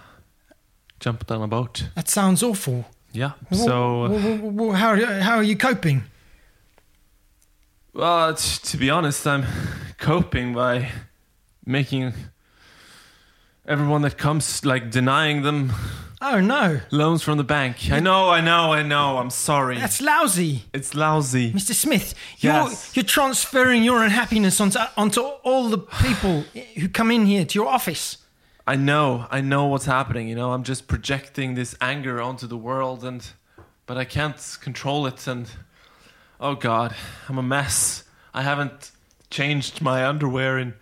jumped 1.00 1.32
on 1.32 1.42
a 1.42 1.48
boat. 1.48 1.90
that 1.96 2.10
sounds 2.10 2.42
awful. 2.44 2.86
Yeah. 3.14 3.32
So, 3.52 4.04
uh, 4.04 4.10
Wh- 4.10 4.40
wh- 4.40 4.56
wh- 4.74 4.76
how 4.80 4.96
how 5.22 5.36
are 5.38 5.44
you 5.44 5.58
coping? 5.58 6.04
well, 7.94 8.34
t- 8.36 8.60
to 8.72 8.78
be 8.78 8.90
honest, 8.90 9.26
I'm 9.26 9.46
coping 9.98 10.54
by 10.54 10.90
making 11.66 12.14
everyone 13.66 14.02
that 14.04 14.18
comes 14.18 14.64
like 14.66 14.92
denying 14.92 15.42
them 15.44 15.72
Oh 16.20 16.40
no, 16.40 16.80
loans 16.90 17.22
from 17.22 17.38
the 17.38 17.44
bank. 17.44 17.92
I 17.92 18.00
know, 18.00 18.30
I 18.30 18.42
know, 18.42 18.74
I 18.74 18.82
know. 18.82 19.18
I'm 19.20 19.30
sorry. 19.30 19.78
that's 19.78 20.02
lousy. 20.02 20.64
it's 20.74 20.96
lousy. 20.96 21.54
Mr. 21.54 21.74
Smith, 21.74 22.16
you're, 22.40 22.54
Yes. 22.54 22.92
you're 22.96 23.06
transferring 23.06 23.84
your 23.84 24.04
unhappiness 24.04 24.60
onto, 24.60 24.80
onto 24.98 25.22
all 25.22 25.70
the 25.70 25.78
people 25.78 26.42
who 26.80 26.90
come 26.90 27.12
in 27.12 27.28
here 27.28 27.46
to 27.46 27.60
your 27.60 27.68
office. 27.68 28.18
I 28.66 28.76
know, 28.76 29.28
I 29.30 29.42
know 29.42 29.68
what's 29.68 29.86
happening. 29.86 30.28
You 30.28 30.36
know, 30.36 30.54
I'm 30.54 30.64
just 30.64 30.88
projecting 30.88 31.54
this 31.54 31.76
anger 31.80 32.20
onto 32.20 32.48
the 32.48 32.58
world, 32.58 33.04
and 33.04 33.26
but 33.86 33.98
I 33.98 34.04
can't 34.04 34.58
control 34.60 35.06
it. 35.06 35.28
And 35.28 35.48
oh 36.42 36.56
God, 36.56 36.96
I'm 37.30 37.38
a 37.38 37.44
mess. 37.44 38.04
I 38.34 38.42
haven't 38.42 38.92
changed 39.30 39.82
my 39.82 40.06
underwear 40.06 40.58
in 40.58 40.74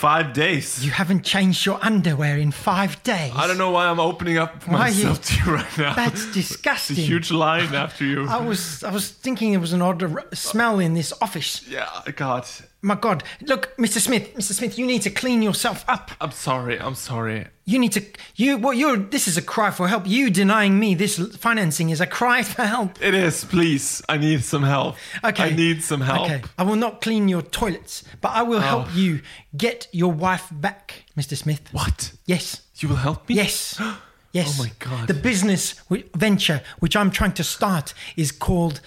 five 0.00 0.32
days. 0.32 0.66
You 0.84 0.90
haven't 0.92 1.22
changed 1.24 1.66
your 1.66 1.78
underwear 1.90 2.38
in 2.38 2.50
five 2.52 2.92
days. 3.02 3.32
I 3.42 3.46
don't 3.46 3.58
know 3.58 3.70
why 3.76 3.84
I'm 3.90 4.00
opening 4.00 4.38
up 4.38 4.66
myself 4.66 5.20
to 5.26 5.32
you 5.40 5.54
right 5.58 5.78
now. 5.78 5.94
That's 5.94 6.24
It's 6.26 6.32
disgusting. 6.34 6.96
a 6.98 7.06
huge 7.12 7.30
line 7.30 7.74
after 7.74 8.04
you. 8.04 8.26
I 8.28 8.40
was 8.50 8.82
I 8.84 8.90
was 8.90 9.04
thinking 9.24 9.50
there 9.52 9.60
was 9.60 9.72
an 9.72 9.82
odd 9.82 10.02
smell 10.32 10.80
in 10.80 10.94
this 10.94 11.12
office. 11.20 11.52
yeah, 11.68 11.86
God. 12.16 12.44
My 12.82 12.94
God. 12.94 13.22
Look, 13.42 13.76
Mr. 13.76 13.98
Smith, 14.00 14.34
Mr. 14.34 14.52
Smith, 14.52 14.78
you 14.78 14.86
need 14.86 15.02
to 15.02 15.10
clean 15.10 15.42
yourself 15.42 15.84
up. 15.88 16.10
I'm 16.20 16.30
sorry. 16.30 16.80
I'm 16.80 16.94
sorry. 16.94 17.46
You 17.66 17.78
need 17.78 17.92
to, 17.92 18.02
you, 18.36 18.56
well, 18.56 18.72
you're, 18.72 18.96
this 18.96 19.28
is 19.28 19.36
a 19.36 19.42
cry 19.42 19.70
for 19.70 19.86
help. 19.86 20.06
You 20.06 20.30
denying 20.30 20.78
me 20.78 20.94
this 20.94 21.18
financing 21.36 21.90
is 21.90 22.00
a 22.00 22.06
cry 22.06 22.42
for 22.42 22.64
help. 22.64 23.00
It 23.02 23.14
is. 23.14 23.44
Please, 23.44 24.02
I 24.08 24.16
need 24.16 24.42
some 24.44 24.62
help. 24.62 24.96
Okay. 25.22 25.44
I 25.44 25.50
need 25.50 25.82
some 25.82 26.00
help. 26.00 26.22
Okay. 26.30 26.42
I 26.58 26.62
will 26.64 26.76
not 26.76 27.00
clean 27.00 27.28
your 27.28 27.42
toilets, 27.42 28.02
but 28.20 28.30
I 28.30 28.42
will 28.42 28.60
help 28.60 28.86
Oh. 28.88 28.96
you 28.96 29.20
get 29.56 29.86
your 29.92 30.12
wife 30.12 30.48
back, 30.50 31.04
Mr. 31.16 31.36
Smith. 31.36 31.60
What? 31.72 32.12
Yes. 32.26 32.62
You 32.78 32.88
will 32.88 32.96
help 32.96 33.28
me? 33.28 33.34
Yes. 33.36 33.80
Yes. 34.32 34.60
Oh 34.60 34.62
my 34.62 34.70
God. 34.78 35.08
The 35.08 35.14
business 35.14 35.74
w- 35.90 36.08
venture 36.14 36.62
which 36.78 36.94
I'm 36.94 37.10
trying 37.10 37.32
to 37.32 37.42
start 37.42 37.92
is 38.16 38.30
called 38.30 38.80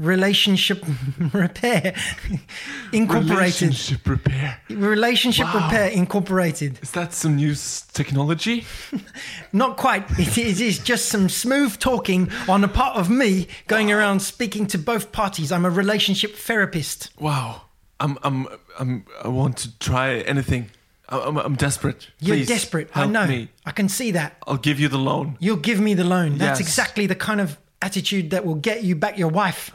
Relationship 0.00 0.84
Repair 1.32 1.94
Incorporated. 2.92 3.30
Relationship 3.30 4.08
repair. 4.08 4.60
Relationship 4.70 5.46
Wow. 5.46 5.64
Repair 5.66 5.88
Incorporated. 5.90 6.78
Is 6.82 6.90
that 6.92 7.12
some 7.12 7.36
new 7.36 7.52
s- 7.52 7.82
technology? 7.92 8.64
Not 9.52 9.76
quite. 9.76 10.04
It, 10.18 10.36
it 10.38 10.60
is 10.60 10.78
just 10.78 11.06
some 11.08 11.28
smooth 11.28 11.78
talking 11.78 12.30
on 12.48 12.60
the 12.62 12.68
part 12.68 12.96
of 12.96 13.10
me 13.10 13.46
going 13.66 13.92
around 13.92 14.20
speaking 14.20 14.66
to 14.68 14.78
both 14.78 15.12
parties. 15.12 15.52
I'm 15.52 15.64
a 15.64 15.70
relationship 15.70 16.34
therapist. 16.36 17.10
Wow. 17.18 17.62
I'm. 18.00 18.16
I'm. 18.22 18.46
I'm. 18.78 19.04
I 19.22 19.28
want 19.28 19.58
to 19.58 19.78
try 19.78 20.16
anything. 20.20 20.70
I'm. 21.08 21.36
I'm 21.36 21.54
desperate. 21.56 22.08
You're 22.20 22.36
Please, 22.36 22.48
desperate. 22.48 22.88
I 22.94 23.06
know. 23.06 23.26
me. 23.26 23.48
I 23.66 23.72
can 23.72 23.88
see 23.88 24.12
that. 24.12 24.36
I'll 24.46 24.56
give 24.56 24.80
you 24.80 24.88
the 24.88 24.98
loan. 24.98 25.36
You'll 25.40 25.56
give 25.58 25.78
me 25.80 25.94
the 25.94 26.04
loan. 26.04 26.38
That's 26.38 26.58
Yes. 26.60 26.68
exactly 26.68 27.06
the 27.06 27.14
kind 27.16 27.40
of 27.40 27.58
attitude 27.82 28.30
that 28.30 28.44
will 28.46 28.54
get 28.56 28.82
you 28.84 28.94
back 28.96 29.18
your 29.18 29.28
wife. 29.28 29.70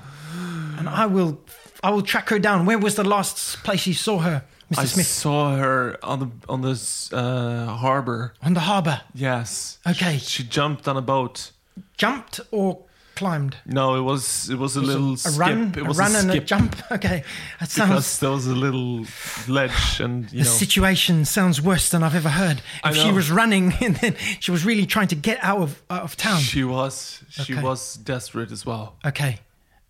And 0.77 0.89
I 0.89 1.05
will 1.05 1.39
I 1.83 1.89
will 1.89 2.01
track 2.01 2.29
her 2.29 2.39
down. 2.39 2.65
Where 2.65 2.77
was 2.79 2.95
the 2.95 3.03
last 3.03 3.63
place 3.63 3.85
you 3.87 3.93
saw 3.93 4.19
her, 4.19 4.43
Mr. 4.71 4.79
I 4.79 4.85
Smith? 4.85 5.07
saw 5.07 5.55
her 5.55 5.97
on 6.03 6.19
the 6.19 6.29
on 6.49 6.61
this 6.61 7.11
uh, 7.13 7.67
harbor. 7.79 8.33
On 8.41 8.53
the 8.53 8.61
harbour. 8.61 9.01
Yes. 9.13 9.79
Okay. 9.87 10.17
She, 10.17 10.25
she 10.25 10.43
jumped 10.43 10.87
on 10.87 10.97
a 10.97 11.01
boat. 11.01 11.51
Jumped 11.97 12.39
or 12.51 12.79
climbed? 13.15 13.55
No, 13.65 13.95
it 13.95 14.01
was 14.01 14.49
it 14.49 14.57
was 14.57 14.75
a 14.75 14.81
little 14.81 15.13
a 15.13 15.17
skip. 15.17 15.39
run, 15.39 15.73
it 15.77 15.85
was 15.87 15.97
a 15.97 16.01
run 16.01 16.15
a 16.15 16.19
and 16.19 16.31
a 16.31 16.39
jump. 16.41 16.75
Okay, 16.91 17.23
that 17.59 17.69
sounds. 17.69 17.89
because 17.89 18.19
there 18.19 18.31
was 18.31 18.47
a 18.47 18.55
little 18.55 19.05
ledge, 19.47 19.99
and 20.01 20.23
you 20.31 20.39
the 20.39 20.45
know. 20.45 20.57
situation 20.65 21.23
sounds 21.25 21.61
worse 21.61 21.89
than 21.89 22.03
I've 22.03 22.15
ever 22.15 22.29
heard. 22.29 22.61
If 22.83 22.95
she 22.97 23.11
was 23.11 23.31
running 23.31 23.73
and 23.81 23.95
then 23.97 24.15
she 24.39 24.51
was 24.51 24.65
really 24.65 24.85
trying 24.85 25.07
to 25.09 25.15
get 25.15 25.37
out 25.41 25.59
of 25.61 25.81
out 25.89 26.03
of 26.03 26.15
town. 26.17 26.39
She 26.41 26.63
was 26.65 27.23
she 27.29 27.53
Okay. 27.53 27.61
was 27.61 27.95
desperate 27.95 28.51
as 28.51 28.65
well, 28.65 28.95
Okay, 29.05 29.39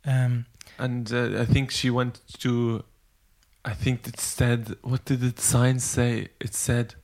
um, 0.06 0.46
and 0.78 1.12
uh, 1.14 1.42
I 1.42 1.46
think 1.46 1.72
she 1.72 1.90
went 1.90 2.22
to. 2.40 2.84
I 3.64 3.74
think 3.74 4.08
it 4.08 4.20
said 4.20 4.76
what 4.84 5.06
did 5.06 5.22
the 5.22 5.42
sign 5.42 5.80
say? 5.80 6.28
It 6.40 6.54
said 6.54 6.96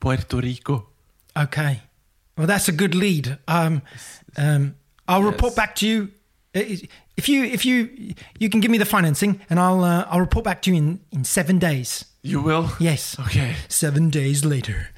Puerto 0.00 0.38
Rico. 0.38 0.88
okay. 1.36 1.82
Well, 2.36 2.46
that's 2.46 2.68
a 2.68 2.72
good 2.72 2.94
lead. 2.94 3.36
Um, 3.48 3.82
um, 4.36 4.76
I'll 5.08 5.24
report 5.24 5.56
back 5.56 5.74
to 5.76 5.86
you. 5.88 6.10
If 6.54 7.28
you 7.28 7.42
if 7.44 7.64
you 7.64 8.14
you 8.38 8.48
can 8.48 8.60
give 8.60 8.70
me 8.70 8.78
the 8.78 8.84
financing, 8.84 9.40
and 9.50 9.58
I'll 9.58 9.82
uh, 9.82 10.06
I'll 10.08 10.20
report 10.20 10.44
back 10.44 10.62
to 10.62 10.70
you 10.70 10.76
in 10.76 11.00
in 11.10 11.24
seven 11.24 11.58
days. 11.58 12.04
You 12.22 12.40
will. 12.40 12.70
Yes. 12.78 13.16
Okay. 13.18 13.56
Seven 13.68 14.10
days 14.10 14.44
later, 14.44 14.88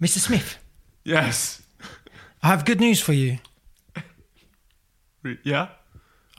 Mr. 0.00 0.18
Smith, 0.18 0.58
Yes. 1.04 1.62
I 2.42 2.48
have 2.48 2.64
good 2.64 2.80
news 2.80 3.00
for 3.00 3.12
you. 3.12 3.38
Yeah. 5.44 5.68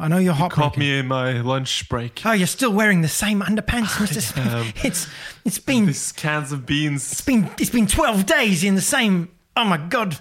I 0.01 0.07
know 0.07 0.17
you're 0.17 0.33
hot. 0.33 0.51
Caught 0.51 0.61
heartbroken. 0.75 0.79
me 0.79 0.99
in 0.99 1.07
my 1.07 1.41
lunch 1.41 1.87
break. 1.87 2.21
Oh, 2.25 2.31
you're 2.31 2.47
still 2.47 2.73
wearing 2.73 3.01
the 3.01 3.07
same 3.07 3.41
underpants, 3.41 3.93
Mr. 4.01 4.21
Smith. 4.21 4.73
It's 4.85 5.07
it's 5.45 5.59
been 5.59 5.85
These 5.85 6.11
cans 6.13 6.51
of 6.51 6.65
beans. 6.65 7.11
it's 7.11 7.21
been 7.21 7.49
it's 7.59 7.69
been 7.69 7.87
twelve 7.87 8.25
days 8.25 8.63
in 8.63 8.75
the 8.75 8.81
same. 8.81 9.29
Oh 9.55 9.63
my 9.65 9.77
god. 9.77 10.17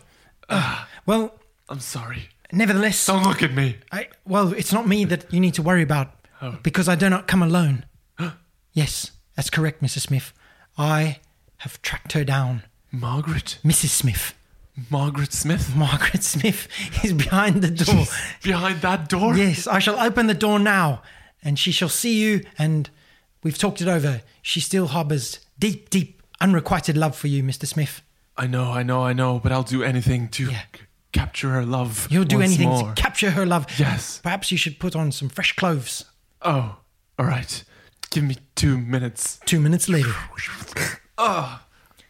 Uh, 0.49 0.85
well, 1.07 1.35
I'm 1.69 1.81
sorry. 1.81 2.29
nevertheless, 2.53 3.07
Don't 3.07 3.23
look 3.23 3.43
at 3.43 3.55
me. 3.55 3.77
I, 3.93 4.09
well, 4.27 4.53
it's 4.53 4.73
not 4.73 4.87
me 4.87 5.05
that 5.07 5.33
you 5.33 5.41
need 5.41 5.55
to 5.55 5.63
worry 5.63 5.83
about 5.83 6.09
Oh. 6.43 6.59
because 6.63 6.89
I 6.89 6.95
do 6.95 7.09
not 7.09 7.27
come 7.29 7.43
alone. 7.43 7.85
yes, 8.73 9.13
that's 9.37 9.51
correct, 9.51 9.83
Mrs. 9.83 10.01
Smith. 10.09 10.33
I 10.77 11.19
have 11.59 11.81
tracked 11.83 12.13
her 12.13 12.25
down. 12.25 12.63
Margaret. 12.91 13.59
Mrs. 13.65 13.89
Smith, 13.91 14.35
Margaret 14.89 15.33
Smith. 15.33 15.75
Margaret 15.77 16.23
Smith, 16.23 16.69
is 17.05 17.13
behind 17.13 17.63
the 17.63 17.71
door. 17.71 18.05
Behind 18.43 18.81
that 18.83 19.09
door. 19.09 19.37
Yes, 19.37 19.67
I 19.67 19.79
shall 19.79 19.99
open 20.01 20.27
the 20.27 20.35
door 20.35 20.59
now, 20.59 21.03
and 21.43 21.59
she 21.59 21.73
shall 21.73 21.89
see 21.89 22.19
you. 22.21 22.45
And 22.59 22.89
we've 23.43 23.59
talked 23.59 23.81
it 23.81 23.89
over. 23.89 24.23
She 24.43 24.61
still 24.61 24.87
harbors 24.89 25.41
deep, 25.59 25.91
deep, 25.91 26.23
unrequited 26.41 26.97
love 26.97 27.17
for 27.17 27.27
you, 27.29 27.43
Mr. 27.43 27.67
Smith. 27.67 28.03
I 28.37 28.47
know, 28.47 28.71
I 28.73 28.83
know, 28.83 29.03
I 29.05 29.13
know, 29.13 29.39
but 29.39 29.53
I'll 29.53 29.63
do 29.63 29.83
anything 29.83 30.29
to 30.29 30.51
Yeah. 30.51 30.63
c- 30.75 30.83
capture 31.13 31.51
her 31.51 31.67
love. 31.67 32.09
You'll 32.11 32.25
do 32.25 32.41
anything 32.41 32.69
more. 32.69 32.95
to 32.95 33.03
capture 33.03 33.33
her 33.33 33.45
love. 33.45 33.67
Yes. 33.79 34.19
Perhaps 34.23 34.51
you 34.51 34.57
should 34.57 34.79
put 34.79 34.97
on 34.97 35.13
some 35.13 35.29
fresh 35.29 35.53
clothes. 35.57 36.05
Oh, 36.41 36.77
all 37.19 37.27
right. 37.27 37.63
Give 38.11 38.25
me 38.25 38.37
two 38.55 38.79
minutes. 38.79 39.39
Two 39.45 39.61
minutes 39.61 39.89
later. 39.89 40.15
I, 41.19 41.59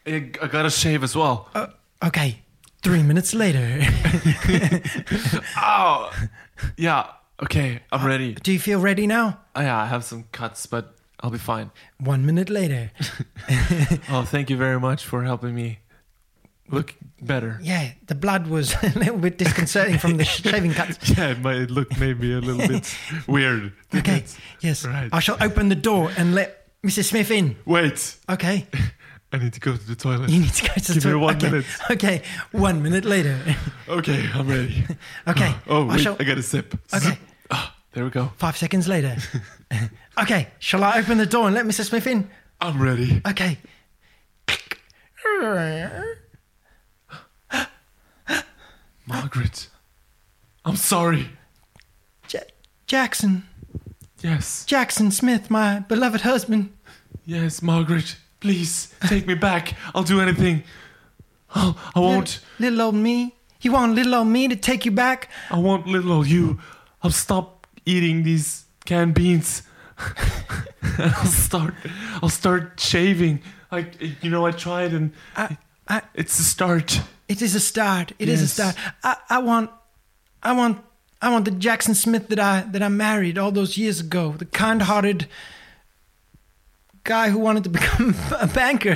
I 0.05 0.19
gotta 0.49 0.69
shave 0.69 1.03
as 1.03 1.15
well. 1.15 1.49
Uh, 1.53 1.67
okay. 2.03 2.39
Three 2.81 3.03
minutes 3.03 3.33
later. 3.35 3.79
oh, 5.57 6.11
yeah. 6.77 7.07
Okay, 7.43 7.79
I'm 7.91 8.05
ready. 8.05 8.35
Uh, 8.35 8.39
do 8.41 8.51
you 8.51 8.59
feel 8.59 8.79
ready 8.79 9.07
now? 9.07 9.39
Oh, 9.55 9.61
yeah, 9.61 9.81
I 9.81 9.85
have 9.85 10.03
some 10.03 10.25
cuts, 10.31 10.65
but 10.65 10.95
I'll 11.19 11.29
be 11.31 11.37
fine. 11.37 11.71
One 11.99 12.25
minute 12.25 12.49
later. 12.49 12.91
Oh, 14.09 14.23
thank 14.23 14.49
you 14.49 14.57
very 14.57 14.79
much 14.79 15.05
for 15.05 15.23
helping 15.23 15.55
me 15.55 15.79
look 16.69 16.95
better. 17.21 17.59
Yeah, 17.61 17.91
the 18.07 18.15
blood 18.15 18.47
was 18.47 18.73
a 18.83 18.89
little 18.97 19.17
bit 19.17 19.37
disconcerting 19.37 19.97
from 19.99 20.17
the 20.17 20.23
shaving 20.25 20.73
cuts. 20.73 21.09
Yeah, 21.09 21.29
it 21.31 21.39
might 21.39 21.69
look 21.71 21.97
maybe 21.99 22.33
a 22.33 22.39
little 22.39 22.67
bit 22.67 22.95
weird. 23.27 23.73
Okay. 23.95 24.23
Yes. 24.61 24.85
Right. 24.85 25.09
I 25.11 25.19
shall 25.19 25.37
open 25.41 25.69
the 25.69 25.75
door 25.75 26.11
and 26.17 26.35
let 26.35 26.67
Mrs. 26.83 27.05
Smith 27.05 27.31
in. 27.31 27.55
Wait, 27.65 28.17
Okay. 28.29 28.67
I 29.33 29.37
need 29.37 29.53
to 29.53 29.59
go 29.61 29.75
to 29.77 29.87
the 29.87 29.95
toilet. 29.95 30.29
You 30.29 30.39
need 30.41 30.53
to 30.53 30.67
go 30.67 30.73
to 30.73 30.93
the 30.93 30.99
toilet. 30.99 31.03
Give 31.03 31.13
me 31.13 31.19
one 31.19 31.35
okay. 31.37 31.49
minute. 31.49 31.65
Okay. 31.91 32.21
One 32.51 32.83
minute 32.83 33.05
later. 33.05 33.39
Okay, 33.87 34.27
I'm 34.33 34.47
ready. 34.47 34.85
Okay. 35.27 35.53
Oh, 35.67 35.87
I 35.87 35.93
wait, 35.93 36.01
shall- 36.01 36.17
I 36.19 36.23
got 36.23 36.37
a 36.37 36.43
sip. 36.43 36.77
Okay. 36.93 37.17
Ah, 37.49 37.75
there 37.93 38.03
we 38.03 38.09
go. 38.09 38.31
Five 38.37 38.57
seconds 38.57 38.87
later. 38.87 39.15
okay. 40.21 40.47
Shall 40.59 40.83
I 40.83 40.99
open 40.99 41.17
the 41.17 41.25
door 41.25 41.45
and 41.47 41.55
let 41.55 41.65
Mr. 41.65 41.85
Smith 41.85 42.07
in? 42.07 42.29
I'm 42.59 42.81
ready. 42.81 43.21
Okay. 43.25 43.57
Margaret. 49.07 49.69
I'm 50.65 50.75
sorry. 50.75 51.29
Ja- 52.29 52.41
Jackson. 52.85 53.43
Yes. 54.21 54.65
Jackson 54.65 55.09
Smith, 55.11 55.49
my 55.49 55.79
beloved 55.79 56.21
husband. 56.21 56.71
Yes, 57.25 57.61
Margaret. 57.61 58.17
Please 58.41 58.93
take 59.07 59.27
me 59.27 59.35
back. 59.35 59.75
I'll 59.93 60.03
do 60.03 60.19
anything. 60.19 60.63
Oh, 61.55 61.79
I 61.95 61.99
won't. 61.99 62.41
Little 62.59 62.81
old 62.81 62.95
me. 62.95 63.35
You 63.61 63.71
want 63.71 63.93
little 63.93 64.15
old 64.15 64.27
me 64.27 64.47
to 64.47 64.55
take 64.55 64.83
you 64.83 64.91
back? 64.91 65.29
I 65.51 65.59
want 65.59 65.85
little 65.85 66.11
old 66.11 66.27
you. 66.27 66.59
I'll 67.03 67.11
stop 67.11 67.67
eating 67.85 68.23
these 68.23 68.65
canned 68.85 69.13
beans. 69.13 69.61
I'll 70.97 71.25
start. 71.25 71.75
I'll 72.23 72.29
start 72.29 72.79
shaving. 72.79 73.41
Like 73.71 74.23
you 74.23 74.31
know, 74.31 74.45
I 74.47 74.51
tried 74.51 74.93
and 74.93 75.13
I, 75.35 75.57
I, 75.87 76.01
it's 76.15 76.39
a 76.39 76.43
start. 76.43 76.99
it 77.27 77.41
is 77.43 77.53
a 77.53 77.59
start. 77.59 78.11
It 78.17 78.27
is 78.27 78.41
a 78.41 78.47
start. 78.47 78.75
I, 79.03 79.17
I 79.29 79.37
want, 79.39 79.69
I 80.41 80.53
want, 80.53 80.79
I 81.21 81.29
want 81.29 81.45
the 81.45 81.51
Jackson 81.51 81.93
Smith 81.93 82.27
that 82.29 82.39
I 82.39 82.61
that 82.61 82.81
I 82.81 82.89
married 82.89 83.37
all 83.37 83.51
those 83.51 83.77
years 83.77 83.99
ago. 83.99 84.31
The 84.31 84.45
kind-hearted 84.45 85.27
guy 87.03 87.29
who 87.29 87.39
wanted 87.39 87.63
to 87.63 87.69
become 87.69 88.15
a 88.39 88.47
banker. 88.47 88.95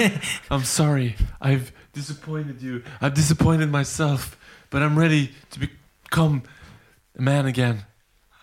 I'm 0.50 0.64
sorry. 0.64 1.16
I've 1.40 1.72
disappointed 1.92 2.60
you. 2.62 2.82
I've 3.00 3.14
disappointed 3.14 3.70
myself. 3.70 4.36
But 4.70 4.82
I'm 4.82 4.98
ready 4.98 5.30
to 5.52 5.60
become 5.60 6.42
a 7.18 7.22
man 7.22 7.46
again. 7.46 7.84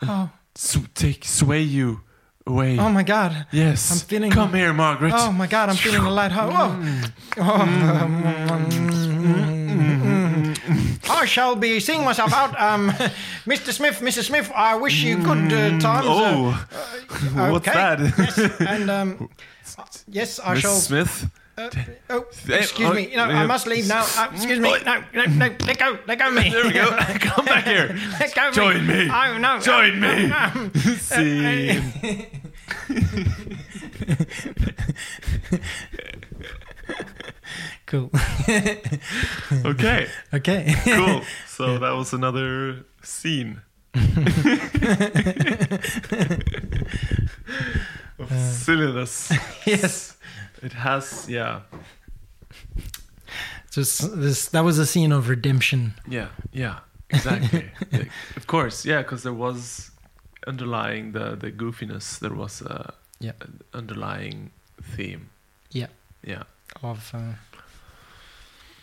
oh, 0.02 0.30
take 0.96 1.26
sway 1.26 1.62
you 1.62 2.02
away. 2.48 2.78
oh 2.80 2.90
my 2.90 3.04
God. 3.04 3.46
yes. 3.52 3.92
I'm 3.92 4.00
feeling- 4.08 4.32
Come 4.32 4.54
here, 4.54 4.74
Margaret. 4.74 5.14
Oh 5.16 5.32
my 5.32 5.48
God, 5.48 5.70
I'm 5.70 5.76
feeling 5.76 6.02
a 6.02 6.10
light 6.10 6.32
heart. 6.32 6.54
Oh. 6.54 6.76
Mm. 6.82 7.12
Oh. 7.38 7.42
Mm. 7.44 8.72
Mm. 9.24 9.63
I 11.10 11.26
shall 11.26 11.56
be 11.56 11.80
seeing 11.80 12.04
myself 12.04 12.34
out. 12.34 12.60
Um, 12.60 12.90
Mr. 13.46 13.72
Smith, 13.72 14.00
Mrs. 14.00 14.26
Smith, 14.26 14.52
I 14.56 14.76
wish 14.76 15.04
you 15.04 15.18
good 15.18 15.52
uh, 15.54 15.80
times. 15.80 16.06
uh, 16.08 16.66
Oh, 17.36 17.52
what's 17.52 17.68
okay. 17.68 17.74
that? 17.74 18.00
yes, 18.18 18.38
and 18.62 18.90
um, 18.90 19.30
uh, 19.78 19.84
yes, 20.08 20.40
I 20.44 20.54
Miss 20.54 20.62
shall. 20.62 20.76
Smith. 20.76 21.30
Uh, 21.56 21.70
oh, 22.10 22.26
excuse 22.48 22.90
oh, 22.90 22.94
me. 22.94 23.14
No. 23.16 23.26
I 23.26 23.46
must 23.46 23.68
leave 23.68 23.88
now. 23.88 24.04
Uh, 24.18 24.30
excuse 24.34 24.60
me. 24.60 24.74
Oh. 24.74 24.84
No, 24.84 25.04
no, 25.14 25.26
no. 25.26 25.56
Let 25.68 25.78
go. 25.78 26.00
Let 26.08 26.18
go 26.18 26.30
of 26.30 26.34
me. 26.34 26.50
There 26.50 26.64
we 26.64 26.72
go. 26.72 26.90
Come 27.20 27.46
back 27.46 27.66
here. 27.66 27.96
Let 28.20 28.34
go 28.34 28.48
of 28.48 28.56
Join 28.56 28.88
me. 28.88 29.08
Oh 29.08 29.38
no. 29.38 29.60
Join 29.60 30.00
me. 30.00 30.32
Um, 30.32 30.72
Scene. 30.74 31.84
Cool. 37.94 38.10
Okay, 39.66 40.08
okay. 40.34 40.74
cool. 40.86 41.22
So 41.48 41.78
that 41.78 41.92
was 41.92 42.14
another 42.14 42.84
scene. 43.04 43.62
of 48.20 48.32
Uh, 48.32 48.52
silliness. 48.52 49.32
yes. 49.66 50.18
It 50.62 50.74
has, 50.74 51.28
yeah, 51.30 51.62
Just 53.72 54.16
this. 54.22 54.48
That 54.50 54.64
was 54.64 54.80
a 54.80 54.86
scene 54.86 55.12
of 55.12 55.28
redemption. 55.30 55.94
yeah, 56.08 56.28
yeah, 56.54 56.80
exactly. 57.10 57.72
Like, 57.92 58.10
of 58.38 58.46
course, 58.48 58.86
yeah, 58.86 59.02
because 59.02 59.24
there 59.24 59.34
was 59.34 59.92
underlying 60.48 61.12
the 61.14 61.36
the 61.36 61.52
goofiness. 61.52 62.20
There 62.20 62.34
was 62.36 62.62
a 62.62 62.94
Yeah. 63.20 63.34
underlying 63.74 64.52
theme. 64.96 65.30
Yeah. 65.72 65.88
Yeah, 66.28 66.44
of 66.82 67.12
uh, 67.14 67.34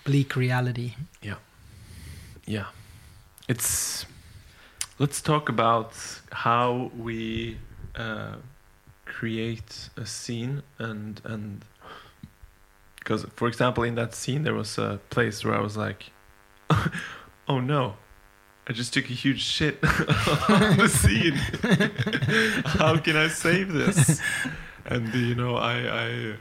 bleak 0.05 0.37
reality. 0.37 0.95
yeah. 1.23 1.37
Yeah. 2.47 2.67
It's. 3.49 4.07
Let's 4.99 5.23
talk 5.23 5.49
about 5.49 5.95
how 6.31 6.91
we 6.97 7.57
uh, 7.95 8.37
create 9.07 9.91
a 9.97 10.05
scene 10.05 10.63
and 10.79 11.21
and 11.25 11.65
because 12.99 13.25
for 13.35 13.49
example 13.49 13.83
in 13.83 13.95
that 13.95 14.15
scene 14.15 14.43
there 14.43 14.55
was 14.55 14.79
a 14.79 15.01
place 15.11 15.45
where 15.45 15.55
I 15.55 15.61
was 15.61 15.77
like, 15.77 16.11
oh 17.49 17.61
no. 17.61 17.95
I 18.69 18.73
just 18.73 18.95
took 18.95 19.07
a 19.11 19.15
huge 19.15 19.43
shit 19.43 19.79
on 20.49 20.77
the 20.77 20.89
scene. 20.89 21.35
How 22.79 22.99
can 22.99 23.17
I 23.17 23.27
save 23.29 23.73
this? 23.73 24.21
And 24.85 25.13
you 25.13 25.35
know, 25.35 25.57
I, 25.57 26.05
I 26.05 26.35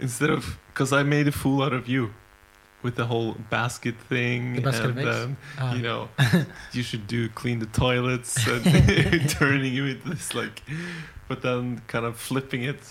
instead 0.00 0.30
of 0.30 0.58
because 0.68 0.92
I 0.92 1.02
made 1.02 1.28
a 1.28 1.32
fool 1.32 1.62
out 1.62 1.74
of 1.74 1.86
you 1.88 2.14
with 2.86 2.94
the 3.02 3.06
whole 3.12 3.32
basket 3.58 3.96
thing, 4.12 4.40
The 4.54 4.60
basket 4.70 4.90
and 4.90 4.98
then 5.10 5.36
Ah. 5.58 5.74
you 5.76 5.82
know, 5.88 6.00
you 6.76 6.82
should 6.88 7.04
do 7.16 7.20
clean 7.40 7.58
the 7.64 7.70
toilets 7.84 8.32
and 8.52 8.62
turning 9.40 9.72
you 9.78 9.84
into 9.92 10.06
this 10.14 10.28
like, 10.40 10.56
but 11.28 11.38
then 11.46 11.62
kind 11.92 12.04
of 12.10 12.14
flipping 12.28 12.62
it 12.72 12.82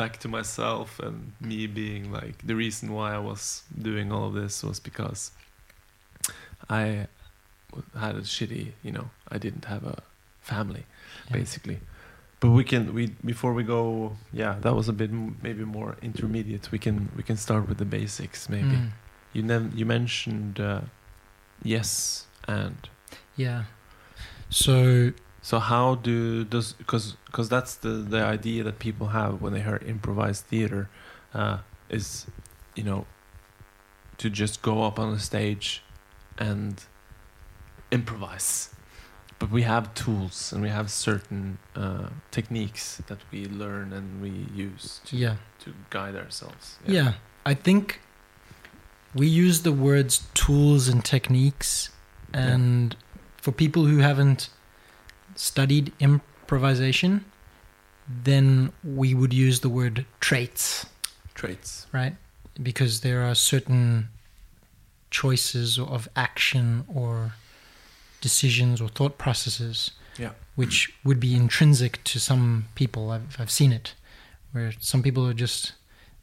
back 0.00 0.12
to 0.22 0.28
myself 0.38 0.88
and 1.06 1.16
me 1.50 1.66
being 1.66 2.04
like 2.20 2.36
the 2.50 2.54
reason 2.64 2.86
why 2.96 3.08
I 3.18 3.22
was 3.30 3.42
doing 3.90 4.06
all 4.14 4.24
of 4.30 4.34
this 4.42 4.54
was 4.68 4.78
because 4.90 5.20
I 6.80 6.84
had 8.04 8.14
a 8.16 8.22
shitty, 8.36 8.66
you 8.86 8.92
know, 8.96 9.06
I 9.34 9.38
didn't 9.44 9.64
have 9.74 9.84
a 9.84 9.98
family 10.40 10.84
Yeah. 11.28 11.38
basically. 11.40 11.78
But 12.40 12.50
we 12.58 12.64
can 12.64 12.82
we 12.98 13.04
before 13.32 13.52
we 13.58 13.64
go, 13.64 13.84
yeah, 14.42 14.54
that 14.64 14.74
was 14.80 14.86
a 14.88 14.92
bit 14.92 15.10
maybe 15.46 15.64
more 15.64 15.90
intermediate. 16.08 16.64
We 16.70 16.78
can 16.78 16.96
we 17.18 17.22
can 17.28 17.36
start 17.46 17.62
with 17.68 17.78
the 17.78 17.88
basics 17.98 18.40
maybe. 18.56 18.76
Mm, 18.76 18.90
You 19.36 19.42
nev- 19.42 19.74
you 19.78 19.84
mentioned 19.84 20.58
uh, 20.58 20.80
yes 21.62 22.26
and 22.48 22.88
yeah. 23.36 23.64
So 24.48 25.12
so 25.42 25.58
how 25.58 25.96
do 25.96 26.42
does 26.44 26.72
because 26.72 27.16
because 27.26 27.50
that's 27.50 27.74
the 27.74 27.90
the 28.14 28.22
idea 28.24 28.64
that 28.64 28.78
people 28.78 29.08
have 29.08 29.42
when 29.42 29.52
they 29.52 29.60
hear 29.60 29.78
improvised 29.86 30.44
theater 30.46 30.88
uh, 31.34 31.58
is 31.90 32.26
you 32.74 32.82
know 32.82 33.04
to 34.16 34.30
just 34.30 34.62
go 34.62 34.84
up 34.84 34.98
on 34.98 35.12
a 35.12 35.18
stage 35.18 35.82
and 36.38 36.84
improvise 37.90 38.70
but 39.38 39.50
we 39.50 39.62
have 39.62 39.92
tools 39.92 40.50
and 40.52 40.62
we 40.62 40.70
have 40.70 40.90
certain 40.90 41.58
uh, 41.74 42.08
techniques 42.30 43.02
that 43.06 43.18
we 43.30 43.44
learn 43.44 43.92
and 43.92 44.22
we 44.22 44.30
use 44.54 45.00
to, 45.04 45.16
yeah, 45.16 45.36
to 45.58 45.74
guide 45.90 46.16
ourselves 46.16 46.78
yeah. 46.86 47.12
I 47.44 47.54
think 47.54 48.00
we 49.16 49.26
use 49.26 49.62
the 49.62 49.72
words 49.72 50.26
tools 50.34 50.88
and 50.88 51.04
techniques, 51.04 51.90
and 52.32 52.94
for 53.36 53.52
people 53.52 53.84
who 53.86 53.98
haven't 53.98 54.48
studied 55.34 55.92
improvisation, 56.00 57.24
then 58.24 58.72
we 58.84 59.14
would 59.14 59.32
use 59.32 59.60
the 59.60 59.68
word 59.68 60.04
traits. 60.20 60.86
traits 61.34 61.86
right? 61.92 62.14
Because 62.62 63.00
there 63.00 63.22
are 63.22 63.34
certain 63.34 64.08
choices 65.10 65.78
of 65.78 66.08
action 66.16 66.84
or 66.92 67.32
decisions 68.20 68.80
or 68.80 68.88
thought 68.88 69.18
processes 69.18 69.90
Yeah. 70.18 70.32
which 70.56 70.92
would 71.04 71.20
be 71.20 71.34
intrinsic 71.34 72.02
to 72.04 72.18
some 72.18 72.66
people. 72.74 73.10
I've, 73.10 73.36
I've 73.40 73.50
seen 73.50 73.72
it 73.72 73.94
where 74.52 74.72
some 74.80 75.02
people 75.02 75.26
are 75.28 75.34
just, 75.34 75.72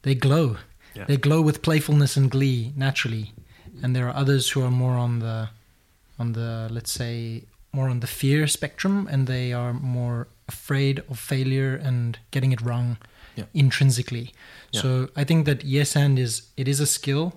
they 0.02 0.14
glow. 0.14 0.56
Yeah. 0.94 1.04
They 1.06 1.16
glow 1.16 1.40
with 1.42 1.62
playfulness 1.62 2.16
and 2.16 2.30
glee 2.30 2.72
naturally. 2.76 3.32
And 3.82 3.94
there 3.94 4.06
are 4.08 4.14
others 4.14 4.50
who 4.50 4.62
are 4.62 4.70
more 4.70 4.96
on 4.96 5.18
the, 5.18 5.48
on 6.18 6.32
the, 6.32 6.68
let's 6.70 6.92
say, 6.92 7.44
more 7.72 7.88
on 7.88 8.00
the 8.00 8.06
fear 8.06 8.46
spectrum 8.46 9.08
and 9.10 9.26
they 9.26 9.52
are 9.52 9.72
more 9.72 10.28
afraid 10.48 11.02
of 11.10 11.18
failure 11.18 11.74
and 11.74 12.18
getting 12.30 12.52
it 12.52 12.60
wrong 12.60 12.96
Yeah. 13.36 13.46
intrinsically. 13.52 14.32
Yeah. 14.72 14.82
So 14.82 15.08
I 15.16 15.24
think 15.24 15.44
that 15.46 15.64
yes 15.64 15.96
and 15.96 16.18
is 16.18 16.42
it 16.56 16.68
is 16.68 16.80
a 16.80 16.86
skill, 16.86 17.32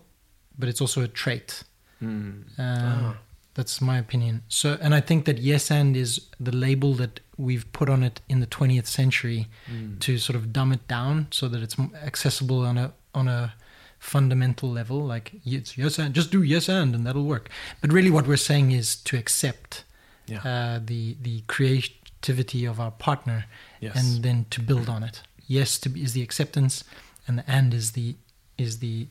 but 0.59 0.69
it's 0.69 0.81
also 0.81 1.01
a 1.01 1.07
trait. 1.07 1.63
Mm. 2.01 2.07
Um, 2.07 2.43
Ah. 2.59 3.17
That's 3.55 3.81
my 3.81 3.97
opinion. 3.97 4.43
So, 4.47 4.77
and 4.79 4.93
I 4.93 5.01
think 5.01 5.25
that 5.25 5.39
yes 5.39 5.71
and 5.71 5.97
is 5.97 6.27
the 6.39 6.51
label 6.55 6.93
that 6.93 7.19
we've 7.37 7.65
put 7.71 7.89
on 7.89 8.03
it 8.03 8.21
in 8.29 8.39
the 8.39 8.45
20th 8.45 8.85
century 8.85 9.47
Mm. 9.71 9.99
to 10.01 10.19
sort 10.19 10.35
of 10.35 10.53
dumb 10.53 10.71
it 10.71 10.87
down 10.87 11.25
so 11.31 11.47
that 11.49 11.63
it's 11.63 11.75
accessible 12.05 12.63
on 12.63 12.77
a 12.77 12.91
on 13.17 13.27
a 13.27 13.53
fundamental 13.99 14.69
level. 14.79 14.99
Like 15.13 15.31
it's 15.45 15.77
yes 15.77 15.99
and 15.99 16.15
just 16.15 16.31
do 16.31 16.41
yes 16.43 16.69
and 16.69 16.95
and 16.95 17.05
that'll 17.05 17.25
work. 17.35 17.49
But 17.81 17.91
really, 17.91 18.11
what 18.11 18.27
we're 18.27 18.45
saying 18.51 18.71
is 18.71 18.95
to 19.03 19.17
accept 19.17 19.83
Yeah. 20.27 20.41
uh, 20.51 20.79
the 20.91 21.15
the 21.21 21.41
creativity 21.47 22.67
of 22.67 22.79
our 22.79 22.91
partner 22.91 23.45
yes. 23.79 23.95
and 23.95 24.23
then 24.23 24.45
to 24.49 24.61
build 24.61 24.89
on 24.89 25.03
it. 25.03 25.23
Yes 25.47 25.79
to 25.79 25.89
be, 25.89 26.01
is 26.01 26.11
the 26.13 26.21
acceptance, 26.23 26.83
and 27.27 27.37
the 27.39 27.43
and 27.57 27.73
is 27.73 27.91
the 27.91 28.15
is 28.57 28.79
the 28.79 29.07